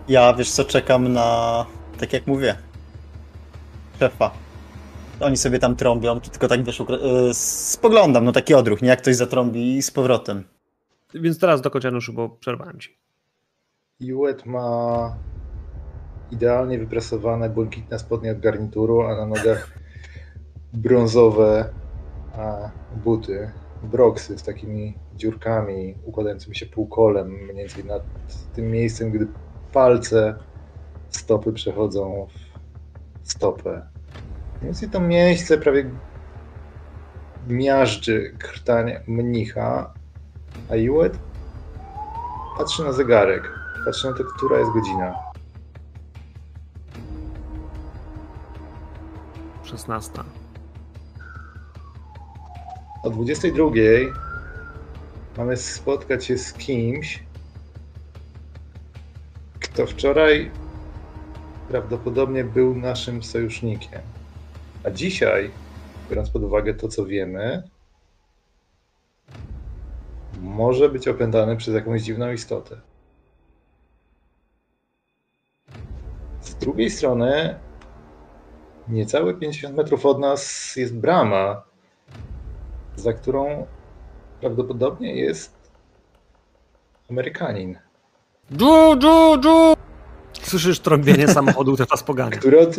ja 0.09 0.35
wiesz 0.35 0.51
co, 0.51 0.65
czekam 0.65 1.13
na, 1.13 1.67
tak 2.01 2.13
jak 2.13 2.27
mówię, 2.27 2.57
szefa. 3.99 4.31
Oni 5.21 5.37
sobie 5.37 5.59
tam 5.59 5.77
trąbią, 5.77 6.21
tylko 6.21 6.49
tak 6.49 6.65
wiesz, 6.65 6.81
ukra- 6.81 7.29
y, 7.31 7.35
spoglądam, 7.35 8.25
no 8.25 8.33
taki 8.33 8.55
odruch, 8.55 8.83
nie 8.83 8.89
jak 8.89 9.03
ktoś 9.03 9.17
zatrąbi 9.17 9.83
z 9.83 9.91
powrotem. 9.91 10.45
Więc 11.15 11.39
teraz 11.39 11.61
dokończ 11.61 11.85
Januszu, 11.85 12.13
bo 12.13 12.29
przerwałem 12.29 12.81
ci. 12.81 12.97
Hewitt 14.01 14.47
ma 14.47 15.17
idealnie 16.31 16.79
wyprasowane 16.79 17.51
błękitne 17.51 17.99
spodnie 17.99 18.33
od 18.33 18.41
garnituru, 18.41 19.03
a 19.03 19.17
na 19.17 19.27
nogach 19.27 19.71
brązowe 20.75 21.71
a, 22.37 22.71
buty, 23.05 23.51
broksy 23.83 24.39
z 24.39 24.43
takimi 24.43 24.95
dziurkami 25.17 25.95
układającymi 26.05 26.57
się 26.57 26.67
półkolem 26.67 27.29
mniej 27.29 27.57
więcej 27.57 27.85
nad 27.85 28.03
tym 28.55 28.71
miejscem, 28.71 29.11
gdy 29.11 29.27
palce 29.73 30.35
stopy 31.11 31.53
przechodzą 31.53 32.27
w 33.23 33.33
stopę. 33.33 33.87
Więc 34.63 34.83
i 34.83 34.91
to 34.91 35.01
miejsce 35.01 35.59
prawie 35.59 35.91
miażdży 37.49 38.35
krtań 38.39 38.93
mnicha, 39.07 39.95
a 40.69 40.73
Hewitt 40.73 41.19
patrzy 42.59 42.85
na 42.85 42.93
zegarek. 42.93 43.53
Patrzy 43.85 44.11
na 44.11 44.17
to, 44.17 44.25
która 44.25 44.59
jest 44.59 44.73
godzina. 44.73 45.15
16. 49.63 50.44
O 53.05 53.11
22 53.11 53.71
mamy 55.37 55.57
spotkać 55.57 56.25
się 56.25 56.39
z 56.39 56.53
kimś, 56.53 57.23
kto 59.61 59.87
wczoraj 59.87 60.51
prawdopodobnie 61.69 62.45
był 62.45 62.77
naszym 62.77 63.23
sojusznikiem. 63.23 64.01
A 64.85 64.91
dzisiaj, 64.91 65.51
biorąc 66.11 66.31
pod 66.31 66.43
uwagę 66.43 66.75
to, 66.75 66.89
co 66.89 67.07
wiemy, 67.07 67.63
może 70.41 70.89
być 70.89 71.09
opętany 71.09 71.57
przez 71.57 71.75
jakąś 71.75 72.03
dziwną 72.03 72.33
istotę. 72.33 72.81
Z 76.41 76.55
drugiej 76.55 76.91
strony, 76.91 77.59
niecałe 78.89 79.35
50 79.35 79.77
metrów 79.77 80.07
od 80.07 80.21
nas 80.21 80.73
jest 80.77 80.97
brama, 80.97 81.74
za 82.97 83.13
którą 83.13 83.67
prawdopodobnie 84.41 85.15
jest 85.17 85.55
Amerykanin, 87.11 87.79
Dżu, 88.53 88.97
dżu, 88.99 89.41
dżu! 89.41 89.75
Słyszysz 90.43 90.81
trąbienie 90.81 91.29
samochodu, 91.29 91.73
który 91.75 91.87
was 91.91 92.03
pogania. 92.03 92.37
który 92.37 92.61
od 92.61 92.77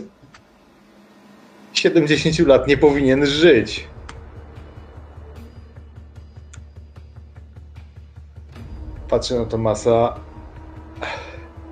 70 1.73 2.39
lat 2.39 2.67
nie 2.67 2.77
powinien 2.77 3.25
żyć. 3.25 3.87
Patrzę 9.09 9.35
na 9.39 9.45
Tomasa. 9.45 10.19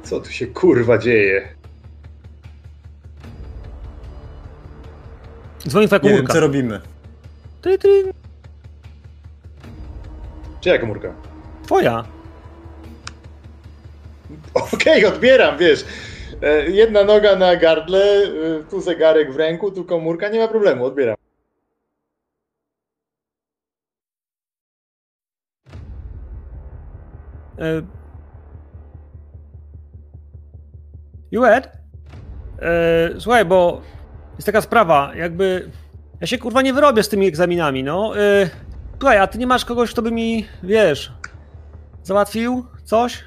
Co 0.03 0.19
tu 0.19 0.31
się 0.31 0.47
kurwa 0.47 0.97
dzieje? 0.97 1.47
Dzwoni 5.67 5.87
twoja 5.87 6.01
Nie 6.01 6.09
wiem, 6.09 6.17
komórka. 6.17 6.33
co 6.33 6.39
robimy. 6.39 6.81
Ty, 7.61 7.77
ty. 7.77 8.13
Czyja 10.63 10.79
komórka? 10.79 11.13
Twoja. 11.63 12.03
Okej, 14.73 15.05
odbieram, 15.05 15.57
wiesz. 15.57 15.85
E, 16.41 16.69
Jedna 16.69 17.03
noga 17.03 17.35
na 17.35 17.55
gardle, 17.55 17.99
e, 17.99 18.63
tu 18.69 18.81
zegarek 18.81 19.33
w 19.33 19.35
ręku, 19.35 19.71
tu 19.71 19.85
komórka, 19.85 20.29
nie 20.29 20.39
ma 20.39 20.47
problemu, 20.47 20.85
odbieram. 20.85 21.15
E... 27.59 27.81
Juet? 31.31 31.69
E... 32.61 33.09
Słuchaj, 33.19 33.45
bo 33.45 33.81
jest 34.35 34.45
taka 34.45 34.61
sprawa, 34.61 35.11
jakby... 35.15 35.71
Ja 36.21 36.27
się 36.27 36.37
kurwa 36.37 36.61
nie 36.61 36.73
wyrobię 36.73 37.03
z 37.03 37.09
tymi 37.09 37.27
egzaminami, 37.27 37.83
no. 37.83 38.13
Słuchaj, 38.99 39.17
a 39.17 39.27
ty 39.27 39.37
nie 39.37 39.47
masz 39.47 39.65
kogoś, 39.65 39.91
kto 39.91 40.01
by 40.01 40.11
mi, 40.11 40.47
wiesz, 40.63 41.13
załatwił 42.03 42.65
coś? 42.83 43.23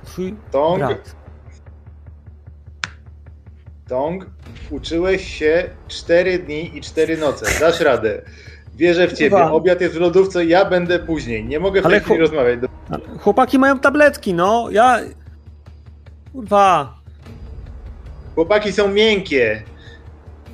To 0.00 0.06
twój 0.06 0.36
Tong, 0.50 0.78
brat. 0.78 1.16
Tong, 3.88 4.26
uczyłeś 4.70 5.34
się 5.38 5.70
4 5.88 6.38
dni 6.38 6.76
i 6.76 6.80
4 6.80 7.16
noce. 7.16 7.60
Dasz 7.60 7.80
radę. 7.80 8.22
Wierzę 8.74 9.08
w 9.08 9.12
ciebie. 9.12 9.44
Obiad 9.44 9.80
jest 9.80 9.94
w 9.94 10.00
lodówce, 10.00 10.44
ja 10.44 10.64
będę 10.64 10.98
później. 10.98 11.44
Nie 11.44 11.60
mogę 11.60 11.82
w 11.82 11.86
Ale 11.86 11.94
tej 11.94 12.04
chwili 12.04 12.20
rozmawiać. 12.20 12.60
Ale 12.90 13.18
Chłopaki 13.18 13.58
mają 13.58 13.78
tabletki, 13.78 14.34
no. 14.34 14.68
Ja... 14.70 14.98
Kurwa. 16.32 16.94
Chłopaki 18.34 18.72
są 18.72 18.88
miękkie. 18.88 19.62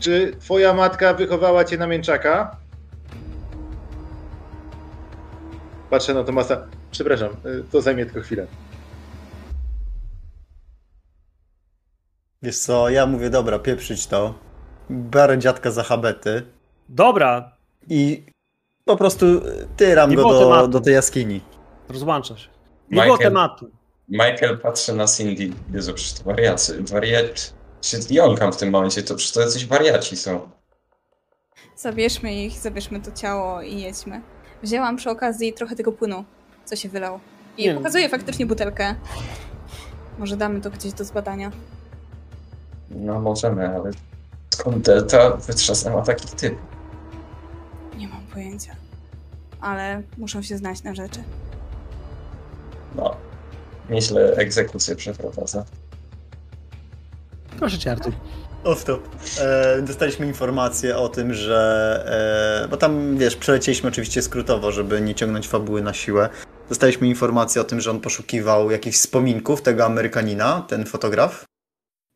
Czy 0.02 0.36
twoja 0.40 0.74
matka 0.74 1.14
wychowała 1.14 1.64
cię 1.64 1.76
na 1.78 1.86
mięczaka? 1.86 2.56
Patrzę 5.90 6.14
na 6.14 6.24
Tomasa. 6.24 6.66
Przepraszam, 6.90 7.28
y, 7.46 7.64
to 7.72 7.80
zajmie 7.80 8.06
tylko 8.06 8.20
chwilę. 8.20 8.46
Wiesz 12.42 12.58
co, 12.58 12.90
ja 12.90 13.06
mówię, 13.06 13.30
dobra, 13.30 13.58
pieprzyć 13.58 14.06
to. 14.06 14.34
Biorę 14.90 15.38
dziadka 15.38 15.70
za 15.70 15.82
habety 15.82 16.42
Dobra, 16.88 17.52
i 17.88 18.26
po 18.84 18.96
prostu 18.96 19.26
tyram 19.76 20.10
Nie 20.10 20.16
go 20.16 20.22
do, 20.32 20.40
tematu. 20.40 20.68
do 20.68 20.80
tej 20.80 20.94
jaskini. 20.94 21.40
rozłącza 21.88 22.36
się. 22.36 22.48
Nie 22.90 23.02
było 23.02 23.18
tematu. 23.18 23.70
Michael 24.08 24.58
patrzy 24.58 24.92
na 24.92 25.06
Cindy. 25.06 25.50
Jezu, 25.74 25.94
przecież 25.94 26.12
to 26.20 26.24
wariacy. 26.24 26.82
Wariat... 26.82 27.54
Się 27.82 27.98
jąkam 28.10 28.52
w 28.52 28.56
tym 28.56 28.70
momencie, 28.70 29.02
to 29.02 29.14
przecież 29.14 29.32
to 29.34 29.40
jacyś 29.40 29.66
wariaci 29.66 30.16
są. 30.16 30.50
Zabierzmy 31.76 32.34
ich, 32.34 32.58
zabierzmy 32.58 33.00
to 33.00 33.12
ciało 33.12 33.62
i 33.62 33.80
jedźmy. 33.80 34.20
Wzięłam 34.62 34.96
przy 34.96 35.10
okazji 35.10 35.52
trochę 35.52 35.76
tego 35.76 35.92
płynu, 35.92 36.24
co 36.64 36.76
się 36.76 36.88
wylał. 36.88 37.20
I 37.56 37.64
Nie. 37.64 37.74
pokazuję 37.74 38.08
faktycznie 38.08 38.46
butelkę. 38.46 38.94
Może 40.18 40.36
damy 40.36 40.60
to 40.60 40.70
gdzieś 40.70 40.92
do 40.92 41.04
zbadania. 41.04 41.50
No 42.90 43.20
możemy, 43.20 43.68
ale 43.76 43.90
skąd 44.54 44.84
Delta 44.86 45.30
wytrzasnęła 45.30 46.02
takich 46.02 46.30
typ? 46.30 46.54
Nie 47.98 48.08
mam 48.08 48.22
pojęcia. 48.26 48.76
Ale 49.60 50.02
muszą 50.18 50.42
się 50.42 50.56
znać 50.56 50.82
na 50.82 50.94
rzeczy. 50.94 51.22
No. 52.94 53.16
Nieźle 53.90 54.32
egzekucję 54.36 54.96
przeprowadza. 54.96 55.64
Proszę 57.62 57.78
cię, 57.78 57.90
Artur. 57.90 58.12
O 58.64 58.74
stop. 58.74 59.08
E, 59.40 59.82
dostaliśmy 59.82 60.26
informację 60.26 60.96
o 60.96 61.08
tym, 61.08 61.34
że. 61.34 62.62
E, 62.64 62.68
bo 62.68 62.76
tam 62.76 63.16
wiesz, 63.16 63.36
przelecieliśmy 63.36 63.88
oczywiście 63.88 64.22
skrótowo, 64.22 64.72
żeby 64.72 65.00
nie 65.00 65.14
ciągnąć 65.14 65.48
fabuły 65.48 65.82
na 65.82 65.92
siłę. 65.92 66.28
Dostaliśmy 66.68 67.06
informację 67.06 67.60
o 67.60 67.64
tym, 67.64 67.80
że 67.80 67.90
on 67.90 68.00
poszukiwał 68.00 68.70
jakichś 68.70 68.96
wspominków 68.96 69.62
tego 69.62 69.84
Amerykanina, 69.84 70.64
ten 70.68 70.86
fotograf. 70.86 71.44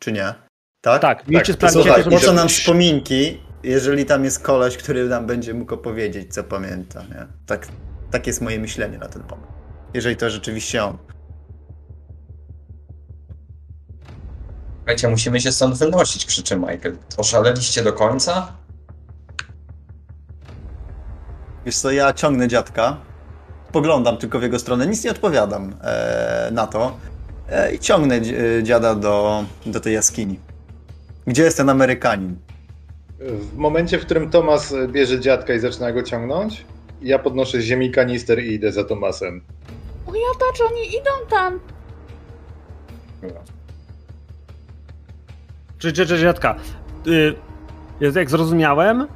Czy 0.03 0.13
nie? 0.13 0.35
Tak? 0.81 1.03
Tak, 1.03 1.29
mieliście 1.29 1.55
tak, 1.55 1.71
sprawdzić, 1.71 1.93
Słuchaj, 1.93 2.19
po 2.21 2.27
co 2.27 2.33
nam 2.33 2.49
wspominki, 2.49 3.41
jeżeli 3.63 4.05
tam 4.05 4.25
jest 4.25 4.43
koleś, 4.43 4.77
który 4.77 5.09
nam 5.09 5.27
będzie 5.27 5.55
mógł 5.55 5.75
opowiedzieć, 5.75 6.35
co 6.35 6.45
pamięta, 6.45 7.03
nie? 7.03 7.27
Tak, 7.47 7.69
tak 8.11 8.27
jest 8.27 8.41
moje 8.41 8.59
myślenie 8.59 8.99
na 8.99 9.09
ten 9.09 9.23
moment. 9.23 9.53
Jeżeli 9.95 10.17
to 10.17 10.31
rzeczywiście 10.31 10.85
on. 10.85 10.99
Słuchajcie, 14.87 15.09
musimy 15.09 15.41
się 15.41 15.53
stąd 15.53 15.79
wynosić, 15.79 16.27
krzyczy 16.27 16.57
Michael. 16.57 16.97
Oszaleliście 17.17 17.83
do 17.83 17.93
końca? 17.93 18.53
Wiesz 21.65 21.77
co, 21.77 21.91
ja 21.91 22.13
ciągnę 22.13 22.49
dziadka, 22.49 22.97
poglądam 23.73 24.17
tylko 24.17 24.39
w 24.39 24.43
jego 24.43 24.59
stronę, 24.59 24.87
nic 24.87 25.05
nie 25.05 25.11
odpowiadam 25.11 25.75
e, 25.83 26.49
na 26.53 26.67
to 26.67 26.97
e, 27.49 27.75
i 27.75 27.79
ciągnę 27.79 28.15
e, 28.15 28.63
dziada 28.63 28.95
do, 28.95 29.45
do 29.67 29.81
tej 29.81 29.95
jaskini. 29.95 30.41
Gdzie 31.27 31.43
jest 31.43 31.57
ten 31.57 31.71
Amerykanin? 31.71 32.37
W 33.19 33.57
momencie, 33.57 33.99
w 33.99 34.05
którym 34.05 34.31
Tomas 34.31 34.75
bierze 34.89 35.21
dziadka 35.21 35.55
i 35.55 35.61
zaczyna 35.61 35.93
go 35.93 36.03
ciągnąć, 36.03 36.65
ja 37.03 37.19
podnoszę 37.19 37.61
z 37.61 37.65
ziemi 37.65 37.91
kanister 37.91 38.45
i 38.45 38.55
idę 38.55 38.73
za 38.73 38.85
Tomasem. 38.85 39.43
O 40.07 40.15
ja 40.15 40.29
patrz, 40.41 40.61
oni 40.61 40.89
idą 40.89 41.11
tam! 41.31 41.61
Czy, 45.79 45.93
czy, 45.93 46.07
czy 46.07 46.19
dziadka? 46.21 46.57
Y, 47.07 47.35
jak 48.15 48.31
zrozumiałem, 48.31 49.07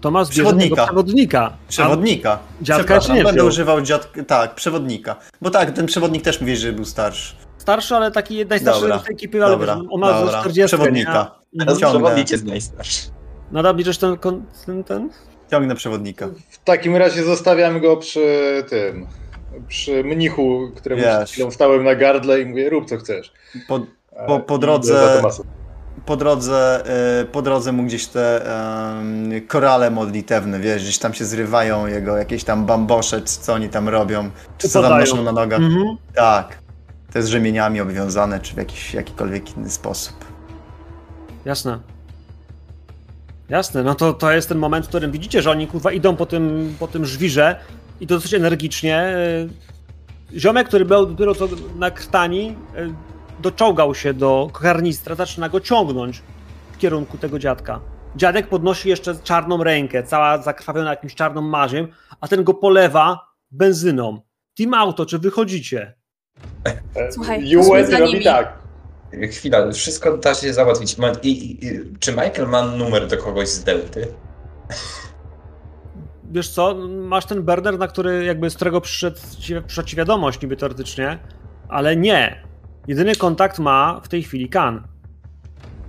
Tomasz 0.00 0.28
bierze 0.28 0.42
Przewodnika. 0.42 0.84
przewodnika. 0.86 1.52
Przewodnika. 1.68 2.38
dziadka 2.62 3.00
czy 3.00 3.12
nie 3.12 3.16
będę 3.16 3.32
wziął? 3.32 3.46
używał 3.46 3.82
dziadka. 3.82 4.24
Tak, 4.24 4.54
przewodnika. 4.54 5.16
Bo 5.42 5.50
tak, 5.50 5.70
ten 5.70 5.86
przewodnik 5.86 6.22
też 6.22 6.40
mówi, 6.40 6.56
że 6.56 6.72
był 6.72 6.84
starszy. 6.84 7.36
Starszy, 7.58 7.96
ale 7.96 8.10
taki 8.10 8.46
najstarszy 8.46 8.80
Dobra, 8.80 8.98
z 8.98 9.04
tej 9.04 9.14
ekipy, 9.14 9.44
ale 9.44 9.52
Dobra, 9.52 9.80
on 9.90 10.00
ma 10.00 10.12
dobra. 10.12 10.40
40. 10.40 10.76
Przewodnika. 10.76 11.30
Nie? 11.52 11.60
Teraz 11.60 11.78
przewodnik 11.78 12.30
jest 12.30 12.44
najstarszy. 12.44 13.08
Bierzesz 13.74 13.98
ten, 13.98 14.16
ten, 14.66 14.84
ten? 14.84 15.10
Ciągnę 15.50 15.74
przewodnika. 15.74 16.28
W 16.50 16.64
takim 16.64 16.96
razie 16.96 17.24
zostawiam 17.24 17.80
go 17.80 17.96
przy 17.96 18.64
tym, 18.68 19.06
przy 19.68 20.04
mnichu, 20.04 20.70
któremu 20.76 21.02
chwilą 21.26 21.50
stałem 21.50 21.84
na 21.84 21.94
gardle 21.94 22.40
i 22.40 22.46
mówię, 22.46 22.70
rób 22.70 22.88
co 22.88 22.96
chcesz. 22.96 23.32
Po, 23.68 23.80
E, 24.12 24.26
Po- 24.26 24.40
po 24.40 24.56
i 24.56 24.58
drodze-. 24.58 25.22
Po 26.06 26.16
drodze, 26.16 26.84
e, 27.20 27.24
po 27.24 27.42
drodze 27.42 27.72
mu 27.72 27.82
gdzieś 27.82 28.06
te 28.06 28.42
korale 29.48 29.90
modlitewne, 29.90 30.60
wiesz, 30.60 30.82
gdzieś 30.82 30.98
tam 30.98 31.14
się 31.14 31.24
zrywają 31.24 31.86
jego 31.86 32.16
jakieś 32.16 32.44
tam 32.44 32.66
bambosze, 32.66 33.20
czy 33.20 33.40
co 33.40 33.52
oni 33.52 33.68
tam 33.68 33.88
robią, 33.88 34.30
czy 34.58 34.68
co 34.68 34.82
tam 34.82 35.00
noszą 35.00 35.22
na 35.22 35.32
nogach. 35.32 35.60
Mhm. 35.60 35.96
Tak. 36.14 36.58
Te 37.12 37.22
z 37.22 37.26
rzemieniami 37.26 37.80
obwiązane, 37.80 38.40
czy 38.40 38.54
w 38.54 38.56
jakiś 38.56 38.94
jakikolwiek 38.94 39.56
inny 39.56 39.70
sposób. 39.70 40.24
Jasne. 41.44 41.78
Jasne, 43.48 43.82
no 43.82 43.94
to, 43.94 44.12
to 44.12 44.32
jest 44.32 44.48
ten 44.48 44.58
moment, 44.58 44.86
w 44.86 44.88
którym 44.88 45.12
widzicie, 45.12 45.42
że 45.42 45.50
oni 45.50 45.66
kurwa 45.66 45.92
idą 45.92 46.16
po 46.16 46.26
tym, 46.26 46.74
po 46.78 46.88
tym 46.88 47.04
żwirze 47.04 47.60
i 48.00 48.06
to 48.06 48.14
dosyć 48.14 48.34
energicznie. 48.34 49.16
Y, 50.32 50.38
Ziomek, 50.38 50.68
który 50.68 50.84
był 50.84 51.06
dopiero 51.06 51.34
co 51.34 51.48
na 51.76 51.90
krtani, 51.90 52.56
y, 52.76 53.15
doczołgał 53.40 53.94
się 53.94 54.14
do 54.14 54.50
karnistra, 54.52 55.14
zaczyna 55.14 55.48
go 55.48 55.60
ciągnąć 55.60 56.22
w 56.72 56.78
kierunku 56.78 57.18
tego 57.18 57.38
dziadka. 57.38 57.80
Dziadek 58.16 58.48
podnosi 58.48 58.88
jeszcze 58.88 59.14
czarną 59.24 59.64
rękę, 59.64 60.02
cała 60.02 60.42
zakrwawiona 60.42 60.90
jakimś 60.90 61.14
czarną 61.14 61.40
marziem, 61.40 61.88
a 62.20 62.28
ten 62.28 62.44
go 62.44 62.54
polewa 62.54 63.20
benzyną. 63.50 64.20
Team 64.58 64.74
Auto, 64.74 65.06
czy 65.06 65.18
wychodzicie? 65.18 65.94
Słuchaj, 67.10 67.48
za 67.90 67.98
robi 67.98 68.12
nimi. 68.12 68.24
tak. 68.24 68.58
Chwila, 69.32 69.72
wszystko 69.72 70.16
da 70.16 70.34
się 70.34 70.52
załatwić. 70.52 70.98
Ma, 70.98 71.08
i, 71.22 71.28
i, 71.28 71.66
i, 71.66 71.80
czy 71.98 72.12
Michael 72.12 72.48
ma 72.48 72.62
numer 72.62 73.06
do 73.06 73.16
kogoś 73.16 73.48
z 73.48 73.64
Delty? 73.64 74.08
wiesz 76.30 76.48
co, 76.48 76.74
masz 76.88 77.26
ten 77.26 77.42
burner, 77.42 77.78
na 77.78 77.88
który 77.88 78.24
jakby 78.24 78.50
z 78.50 78.56
którego 78.56 78.80
przyszedł, 78.80 79.16
ci- 79.40 79.62
przyszła 79.66 79.84
ci 79.84 79.96
wiadomość 79.96 80.42
niby 80.42 80.56
teoretycznie, 80.56 81.18
ale 81.68 81.96
nie. 81.96 82.42
Jedyny 82.88 83.16
kontakt 83.16 83.58
ma 83.58 84.00
w 84.04 84.08
tej 84.08 84.22
chwili 84.22 84.48
Kan. 84.48 84.82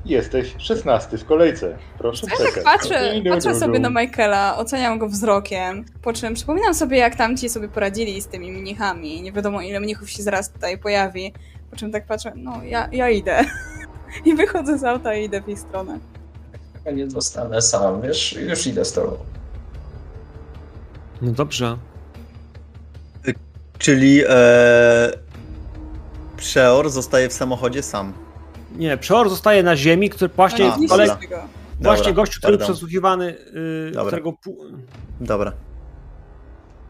Jesteś 0.06 0.56
szesnasty 0.58 1.18
w 1.18 1.26
kolejce. 1.26 1.78
Proszę 1.98 2.28
Ja 2.30 2.52
tak 2.54 2.64
patrzę, 2.64 3.18
Idu, 3.18 3.30
patrzę 3.30 3.56
sobie 3.56 3.80
na 3.80 3.90
Michaela, 3.90 4.58
oceniam 4.58 5.00
go 5.00 5.10
wzrokiem, 5.10 5.86
po 6.02 6.14
czym 6.14 6.34
przypominam 6.34 6.74
sobie, 6.74 6.98
jak 6.98 7.16
tamci 7.16 7.50
sobie 7.50 7.68
poradzili 7.68 8.22
z 8.22 8.28
tymi 8.28 8.52
mnichami. 8.52 9.22
Nie 9.22 9.32
wiadomo, 9.32 9.62
ile 9.62 9.80
mnichów 9.80 10.10
się 10.10 10.24
zaraz 10.24 10.52
tutaj 10.52 10.78
pojawi. 10.78 11.34
Po 11.72 11.76
czym 11.76 11.92
tak 11.92 12.06
patrzę, 12.06 12.34
no 12.36 12.64
ja, 12.64 12.90
ja 12.92 13.10
idę. 13.10 13.46
I 14.26 14.36
wychodzę 14.36 14.78
z 14.78 14.84
auta 14.84 15.16
i 15.16 15.26
idę 15.26 15.42
w 15.42 15.50
ich 15.50 15.60
stronę. 15.60 16.00
Chyba 16.74 16.92
nie 16.92 17.10
zostanę 17.10 17.62
sam, 17.62 18.02
wiesz, 18.02 18.34
już 18.34 18.68
idę 18.68 18.86
z 18.86 18.94
tobą. 18.94 19.18
No 21.22 21.32
dobrze. 21.32 21.78
Czyli 23.78 24.22
e, 24.30 25.12
Przeor 26.38 26.90
zostaje 26.90 27.30
w 27.30 27.34
samochodzie 27.34 27.84
sam. 27.84 28.14
Nie, 28.76 28.98
Przeor 28.98 29.30
zostaje 29.30 29.64
na 29.64 29.76
ziemi, 29.76 30.10
który 30.10 30.30
właśnie 30.36 30.66
A, 30.66 30.68
jest 30.68 30.80
Nie 30.80 30.88
kolej... 30.88 31.08
dobra. 31.08 31.48
Właśnie 31.82 32.14
gościu, 32.14 32.40
który 32.40 32.58
był 32.58 32.68
przesłuchiwany, 32.68 33.36
yy, 33.96 34.06
którego... 34.08 34.34
Dobra. 35.22 35.54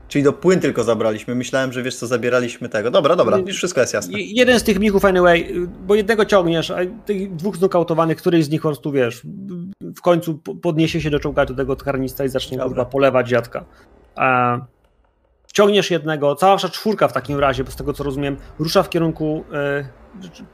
Czyli 0.07 0.23
do 0.23 0.33
płyn 0.33 0.59
tylko 0.59 0.83
zabraliśmy. 0.83 1.35
Myślałem, 1.35 1.73
że 1.73 1.83
wiesz 1.83 1.95
co, 1.95 2.07
zabieraliśmy 2.07 2.69
tego. 2.69 2.91
Dobra, 2.91 3.15
dobra, 3.15 3.37
już 3.37 3.57
wszystko 3.57 3.81
jest 3.81 3.93
jasne. 3.93 4.19
Jeden 4.19 4.59
z 4.59 4.63
tych 4.63 4.79
mnichów 4.79 5.05
anyway, 5.05 5.53
bo 5.87 5.95
jednego 5.95 6.25
ciągniesz, 6.25 6.71
a 6.71 6.77
tych 7.05 7.35
dwóch 7.35 7.57
znokautowanych, 7.57 8.17
któryś 8.17 8.45
z 8.45 8.49
nich 8.49 8.61
po 8.61 8.67
prostu, 8.67 8.91
wiesz, 8.91 9.21
w 9.97 10.01
końcu 10.01 10.37
podniesie 10.61 11.01
się 11.01 11.09
do 11.09 11.19
czołga 11.19 11.45
do 11.45 11.53
tego 11.53 11.75
karnista 11.75 12.25
i 12.25 12.29
zacznie 12.29 12.59
kurwa 12.59 12.85
polewać 12.85 13.27
dziadka. 13.27 13.65
A 14.15 14.57
ciągniesz 15.57 15.91
jednego, 15.91 16.35
cała 16.35 16.53
wasza 16.53 16.69
czwórka 16.69 17.07
w 17.07 17.13
takim 17.13 17.39
razie, 17.39 17.63
bo 17.63 17.71
z 17.71 17.75
tego 17.75 17.93
co 17.93 18.03
rozumiem, 18.03 18.37
rusza 18.59 18.83
w 18.83 18.89
kierunku... 18.89 19.43
E, 19.53 19.85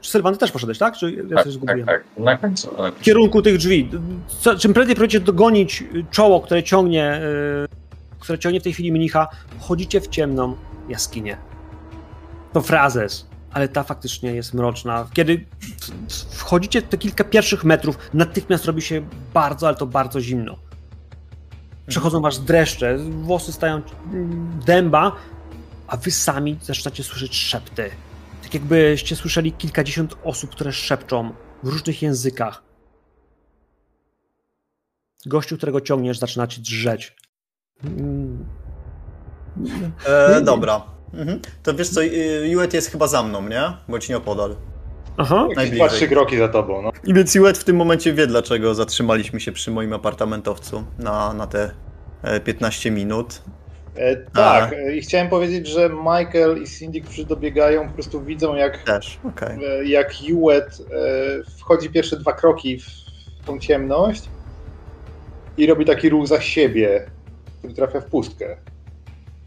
Sylwan, 0.02 0.34
ty 0.34 0.40
też 0.40 0.52
poszedłeś, 0.52 0.78
tak? 0.78 0.96
Czy 0.96 1.12
ja 1.12 1.36
tak, 1.36 1.44
coś 1.44 1.52
zgubiłem? 1.52 1.86
Tak, 1.86 2.04
tak, 2.14 2.24
na 2.24 2.36
końcu. 2.36 2.70
W 2.98 3.02
kierunku 3.02 3.42
tych 3.42 3.58
drzwi. 3.58 3.90
Co, 4.40 4.58
czym 4.58 4.74
prędzej 4.74 4.94
próbujecie 4.94 5.20
dogonić 5.20 5.84
czoło, 6.10 6.40
które 6.40 6.62
ciągnie... 6.62 7.04
E, 7.04 7.20
które 8.18 8.38
ciągnie 8.38 8.60
w 8.60 8.62
tej 8.62 8.72
chwili 8.72 8.92
mnicha, 8.92 9.28
wchodzicie 9.60 10.00
w 10.00 10.08
ciemną 10.08 10.56
jaskinię. 10.88 11.36
To 12.52 12.60
frazes, 12.60 13.26
ale 13.52 13.68
ta 13.68 13.82
faktycznie 13.82 14.34
jest 14.34 14.54
mroczna. 14.54 15.06
Kiedy 15.12 15.44
wchodzicie 16.30 16.82
te 16.82 16.98
kilka 16.98 17.24
pierwszych 17.24 17.64
metrów, 17.64 17.98
natychmiast 18.14 18.64
robi 18.64 18.82
się 18.82 19.02
bardzo, 19.34 19.66
ale 19.66 19.76
to 19.76 19.86
bardzo 19.86 20.20
zimno. 20.20 20.56
Przechodzą 21.86 22.20
was 22.20 22.44
dreszcze, 22.44 22.98
włosy 22.98 23.52
stają 23.52 23.82
dęba, 24.66 25.16
a 25.86 25.96
wy 25.96 26.10
sami 26.10 26.58
zaczynacie 26.62 27.04
słyszeć 27.04 27.36
szepty. 27.36 27.90
Tak 28.42 28.54
jakbyście 28.54 29.16
słyszeli 29.16 29.52
kilkadziesiąt 29.52 30.14
osób, 30.24 30.50
które 30.50 30.72
szepczą 30.72 31.32
w 31.62 31.68
różnych 31.68 32.02
językach. 32.02 32.62
Gościu, 35.26 35.56
którego 35.56 35.80
ciągniesz, 35.80 36.18
zaczyna 36.18 36.46
ci 36.46 36.60
drzeć. 36.60 37.16
E, 40.06 40.40
dobra. 40.42 40.82
Mhm. 41.12 41.40
To 41.62 41.74
wiesz 41.74 41.88
co, 41.88 42.00
Juet 42.44 42.74
jest 42.74 42.90
chyba 42.90 43.06
za 43.06 43.22
mną, 43.22 43.48
nie? 43.48 43.62
Bądź 43.88 44.08
nieopodal. 44.08 44.56
Aha. 45.16 45.48
Dwa, 45.72 45.88
trzy 45.88 46.08
kroki 46.08 46.38
za 46.38 46.48
tobą, 46.48 46.82
no. 46.82 46.92
I 47.04 47.14
więc 47.14 47.34
Juet 47.34 47.58
w 47.58 47.64
tym 47.64 47.76
momencie 47.76 48.12
wie, 48.12 48.26
dlaczego 48.26 48.74
zatrzymaliśmy 48.74 49.40
się 49.40 49.52
przy 49.52 49.70
moim 49.70 49.92
apartamentowcu 49.92 50.84
na, 50.98 51.34
na 51.34 51.46
te 51.46 51.70
15 52.44 52.88
e, 52.88 52.92
minut. 52.92 53.42
E, 53.96 54.16
tak, 54.16 54.72
A. 54.72 54.90
i 54.90 55.00
chciałem 55.00 55.28
powiedzieć, 55.28 55.68
że 55.68 55.88
Michael 55.88 56.62
i 56.62 56.66
Cindy, 56.66 57.00
którzy 57.00 57.24
dobiegają, 57.24 57.88
po 57.88 57.94
prostu 57.94 58.24
widzą, 58.24 58.54
jak, 58.54 58.82
Też, 58.82 59.18
okay. 59.24 59.58
E, 59.80 59.84
jak 59.84 60.22
Juet 60.22 60.78
wchodzi 61.58 61.90
pierwsze 61.90 62.16
dwa 62.16 62.32
kroki 62.32 62.78
w 62.78 63.46
tą 63.46 63.58
ciemność 63.58 64.28
i 65.56 65.66
robi 65.66 65.84
taki 65.84 66.08
ruch 66.08 66.26
za 66.26 66.40
siebie, 66.40 67.06
który 67.58 67.74
trafia 67.74 68.00
w 68.00 68.06
pustkę. 68.06 68.56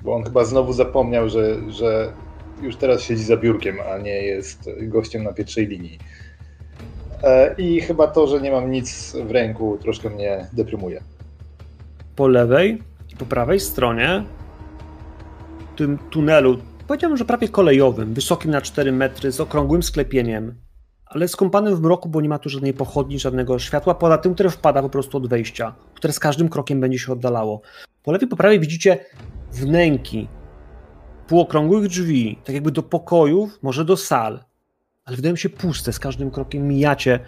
Bo 0.02 0.16
on 0.16 0.24
chyba 0.24 0.46
znowu 0.46 0.74
zapomniał, 0.74 1.30
że, 1.30 1.72
że 1.72 2.14
już 2.62 2.76
teraz 2.76 3.02
siedzi 3.02 3.24
za 3.24 3.38
biurkiem, 3.38 3.78
a 3.94 3.98
nie 3.98 4.24
jest 4.24 4.70
gościem 4.82 5.24
na 5.24 5.34
pierwszej 5.34 5.68
linii. 5.68 6.00
E, 7.24 7.56
I 7.58 7.82
chyba 7.82 8.08
to, 8.08 8.28
że 8.28 8.42
nie 8.42 8.52
mam 8.52 8.72
nic 8.72 9.16
w 9.26 9.32
ręku, 9.32 9.78
troszkę 9.82 10.10
mnie 10.10 10.48
deprymuje. 10.54 11.04
Po 12.16 12.28
lewej 12.28 12.84
i 13.14 13.16
po 13.16 13.26
prawej 13.26 13.60
stronie 13.60 14.24
w 15.74 15.78
tym 15.78 15.98
tunelu, 16.10 16.58
powiedziałbym, 16.88 17.18
że 17.18 17.26
prawie 17.26 17.50
kolejowym, 17.50 18.14
wysokim 18.14 18.52
na 18.52 18.62
4 18.62 18.92
metry, 18.92 19.32
z 19.32 19.40
okrągłym 19.40 19.84
sklepieniem, 19.84 20.56
ale 21.06 21.28
skąpanym 21.28 21.76
w 21.76 21.82
mroku, 21.82 22.10
bo 22.10 22.22
nie 22.22 22.30
ma 22.30 22.40
tu 22.40 22.50
żadnej 22.50 22.74
pochodni, 22.74 23.20
żadnego 23.20 23.60
światła, 23.60 23.96
poza 23.96 24.18
tym, 24.18 24.34
które 24.34 24.50
wpada 24.50 24.82
po 24.82 24.90
prostu 24.90 25.18
od 25.18 25.28
wejścia, 25.28 25.76
które 25.94 26.14
z 26.14 26.20
każdym 26.20 26.50
krokiem 26.50 26.82
będzie 26.82 27.00
się 27.00 27.12
oddalało. 27.12 27.62
Po 28.04 28.12
lewej, 28.12 28.28
po 28.28 28.36
prawej 28.36 28.60
widzicie 28.60 29.06
wnęki 29.52 30.28
półokrągłych 31.28 31.88
drzwi, 31.88 32.40
tak 32.44 32.56
jakby 32.56 32.72
do 32.72 32.84
pokojów, 32.84 33.60
może 33.62 33.86
do 33.86 33.98
sal, 33.98 34.40
ale 35.06 35.16
wydają 35.16 35.36
się 35.36 35.50
puste. 35.50 35.94
Z 35.94 36.00
każdym 36.00 36.32
krokiem 36.32 36.68
mijacie 36.68 37.20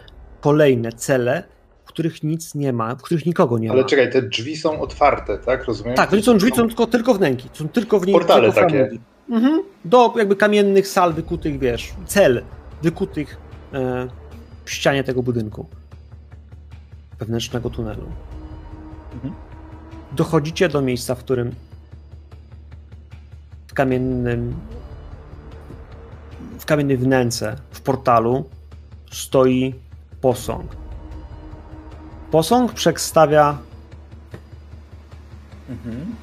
kolejne 0.42 0.92
cele, 0.92 1.44
w 1.86 1.88
których 1.88 2.24
nic 2.24 2.56
nie 2.56 2.74
ma, 2.74 2.96
w 2.96 3.02
których 3.02 3.26
nikogo 3.26 3.58
nie 3.58 3.70
ale 3.70 3.78
ma. 3.78 3.82
Ale 3.82 3.90
czekaj, 3.90 4.12
te 4.12 4.22
drzwi 4.22 4.58
są 4.58 4.82
otwarte, 4.82 5.38
tak? 5.38 5.66
Rozumiem? 5.66 5.96
Tak, 5.96 6.10
to 6.10 6.16
nie 6.16 6.24
są 6.24 6.38
drzwi, 6.38 6.52
są 6.56 6.68
tylko, 6.68 6.88
tylko 6.88 7.14
wnęki. 7.14 7.50
Są 7.54 7.70
tylko 7.70 8.00
w 8.00 8.08
nich. 8.08 8.14
Portale 8.14 8.54
takie. 8.54 8.90
Mhm. 9.30 9.64
Do 9.86 10.14
jakby 10.18 10.36
kamiennych 10.36 10.88
sal 10.88 11.14
wykutych, 11.14 11.60
wiesz, 11.60 11.94
cel 12.06 12.44
wykutych 12.82 13.38
e, 13.74 14.08
w 14.66 14.72
ścianie 14.72 15.04
tego 15.04 15.24
budynku. 15.24 15.66
Wewnętrznego 17.20 17.70
tunelu. 17.70 18.04
Mhm. 19.14 19.34
Dochodzicie 20.12 20.70
do 20.70 20.82
miejsca, 20.82 21.16
w 21.16 21.20
którym 21.20 21.56
w 23.70 23.74
kamiennym 23.74 24.56
w 26.60 26.66
kamiennej 26.66 26.98
wnęce 26.98 27.56
w 27.72 27.82
portalu 27.82 28.50
stoi 29.12 29.76
posąg. 30.22 30.76
Posąg 32.32 32.74
przedstawia 32.74 33.58
mhm. 35.70 36.16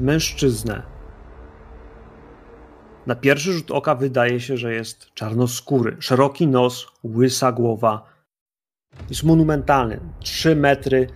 mężczyznę. 0.00 0.82
Na 3.06 3.14
pierwszy 3.14 3.52
rzut 3.52 3.70
oka 3.70 3.94
wydaje 3.94 4.40
się, 4.40 4.56
że 4.56 4.74
jest 4.74 5.14
czarnoskóry. 5.14 5.96
Szeroki 6.00 6.46
nos, 6.46 6.86
łysa 7.04 7.52
głowa. 7.52 8.06
Jest 9.10 9.22
monumentalny. 9.22 10.00
Trzy 10.20 10.56
metry 10.56 11.06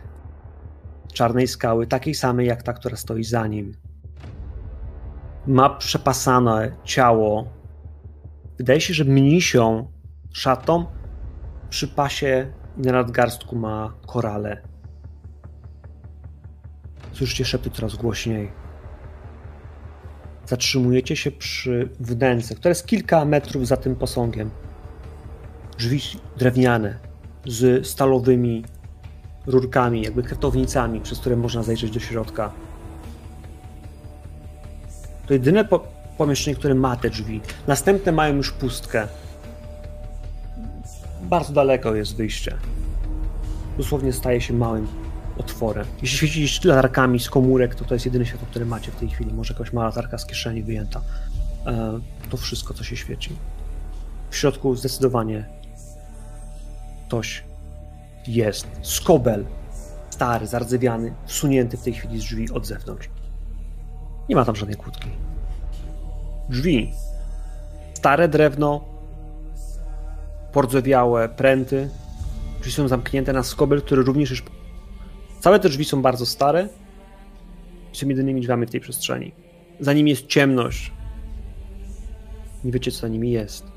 czarnej 1.12 1.48
skały, 1.48 1.86
takiej 1.86 2.14
samej 2.14 2.46
jak 2.46 2.62
ta, 2.62 2.72
która 2.72 2.96
stoi 2.96 3.24
za 3.24 3.46
nim. 3.46 3.85
Ma 5.46 5.70
przepasane 5.70 6.72
ciało. 6.84 7.48
Wydaje 8.58 8.80
się, 8.80 8.94
że 8.94 9.04
mnisią 9.04 9.92
szatą 10.32 10.86
przy 11.70 11.88
pasie 11.88 12.52
i 12.78 12.80
na 12.80 12.92
nadgarstku 12.92 13.56
ma 13.56 13.94
korale. 14.06 14.62
Słyszycie 17.12 17.44
szepty 17.44 17.70
coraz 17.70 17.94
głośniej. 17.94 18.52
Zatrzymujecie 20.46 21.16
się 21.16 21.30
przy 21.30 21.88
wnęce, 22.00 22.54
które 22.54 22.70
jest 22.70 22.86
kilka 22.86 23.24
metrów 23.24 23.66
za 23.66 23.76
tym 23.76 23.96
posągiem. 23.96 24.50
Drzwi 25.78 26.00
drewniane 26.36 26.98
z 27.46 27.86
stalowymi 27.86 28.64
rurkami, 29.46 30.02
jakby 30.02 30.22
kartownicami, 30.22 31.00
przez 31.00 31.18
które 31.18 31.36
można 31.36 31.62
zajrzeć 31.62 31.90
do 31.90 32.00
środka. 32.00 32.52
To 35.26 35.32
jedyne 35.32 35.64
po 35.64 35.84
pomieszczenie, 36.18 36.56
które 36.56 36.74
ma 36.74 36.96
te 36.96 37.10
drzwi. 37.10 37.40
Następne 37.66 38.12
mają 38.12 38.36
już 38.36 38.52
pustkę. 38.52 39.08
Bardzo 41.22 41.52
daleko 41.52 41.94
jest 41.94 42.16
wyjście. 42.16 42.56
Dosłownie 43.78 44.12
staje 44.12 44.40
się 44.40 44.54
małym 44.54 44.86
otworem. 45.38 45.86
Jeśli 46.02 46.18
świecicie 46.18 46.68
latarkami 46.68 47.20
z 47.20 47.30
komórek, 47.30 47.74
to 47.74 47.84
to 47.84 47.94
jest 47.94 48.06
jedyne 48.06 48.26
światło, 48.26 48.46
które 48.50 48.64
macie 48.64 48.90
w 48.90 48.96
tej 48.96 49.08
chwili. 49.08 49.32
Może 49.32 49.54
jakaś 49.54 49.72
mała 49.72 49.86
latarka 49.86 50.18
z 50.18 50.26
kieszeni 50.26 50.62
wyjęta. 50.62 51.00
E, 51.66 52.00
to 52.30 52.36
wszystko, 52.36 52.74
co 52.74 52.84
się 52.84 52.96
świeci. 52.96 53.36
W 54.30 54.36
środku 54.36 54.76
zdecydowanie 54.76 55.44
ktoś 57.06 57.44
jest. 58.26 58.66
Skobel. 58.82 59.44
Stary, 60.10 60.46
zardzewiany, 60.46 61.14
wsunięty 61.26 61.76
w 61.76 61.82
tej 61.82 61.92
chwili 61.92 62.20
z 62.20 62.24
drzwi 62.24 62.50
od 62.50 62.66
zewnątrz. 62.66 63.08
Nie 64.28 64.36
ma 64.36 64.44
tam 64.44 64.56
żadnej 64.56 64.76
kłódki. 64.76 65.08
Drzwi. 66.48 66.92
Stare 67.94 68.28
drewno, 68.28 68.84
pordzewiałe 70.52 71.28
pręty. 71.28 71.88
Drzwi 72.60 72.72
są 72.72 72.88
zamknięte 72.88 73.32
na 73.32 73.42
skobel, 73.42 73.82
który 73.82 74.02
również 74.02 74.30
już... 74.30 74.42
Całe 75.40 75.60
te 75.60 75.68
drzwi 75.68 75.84
są 75.84 76.02
bardzo 76.02 76.26
stare 76.26 76.68
są 77.96 78.08
jedynymi 78.08 78.40
drzwiami 78.40 78.66
w 78.66 78.70
tej 78.70 78.80
przestrzeni. 78.80 79.32
Za 79.80 79.92
nimi 79.92 80.10
jest 80.10 80.26
ciemność. 80.26 80.92
Nie 82.64 82.72
wiecie, 82.72 82.92
co 82.92 82.98
za 82.98 83.08
nimi 83.08 83.30
jest. 83.30 83.75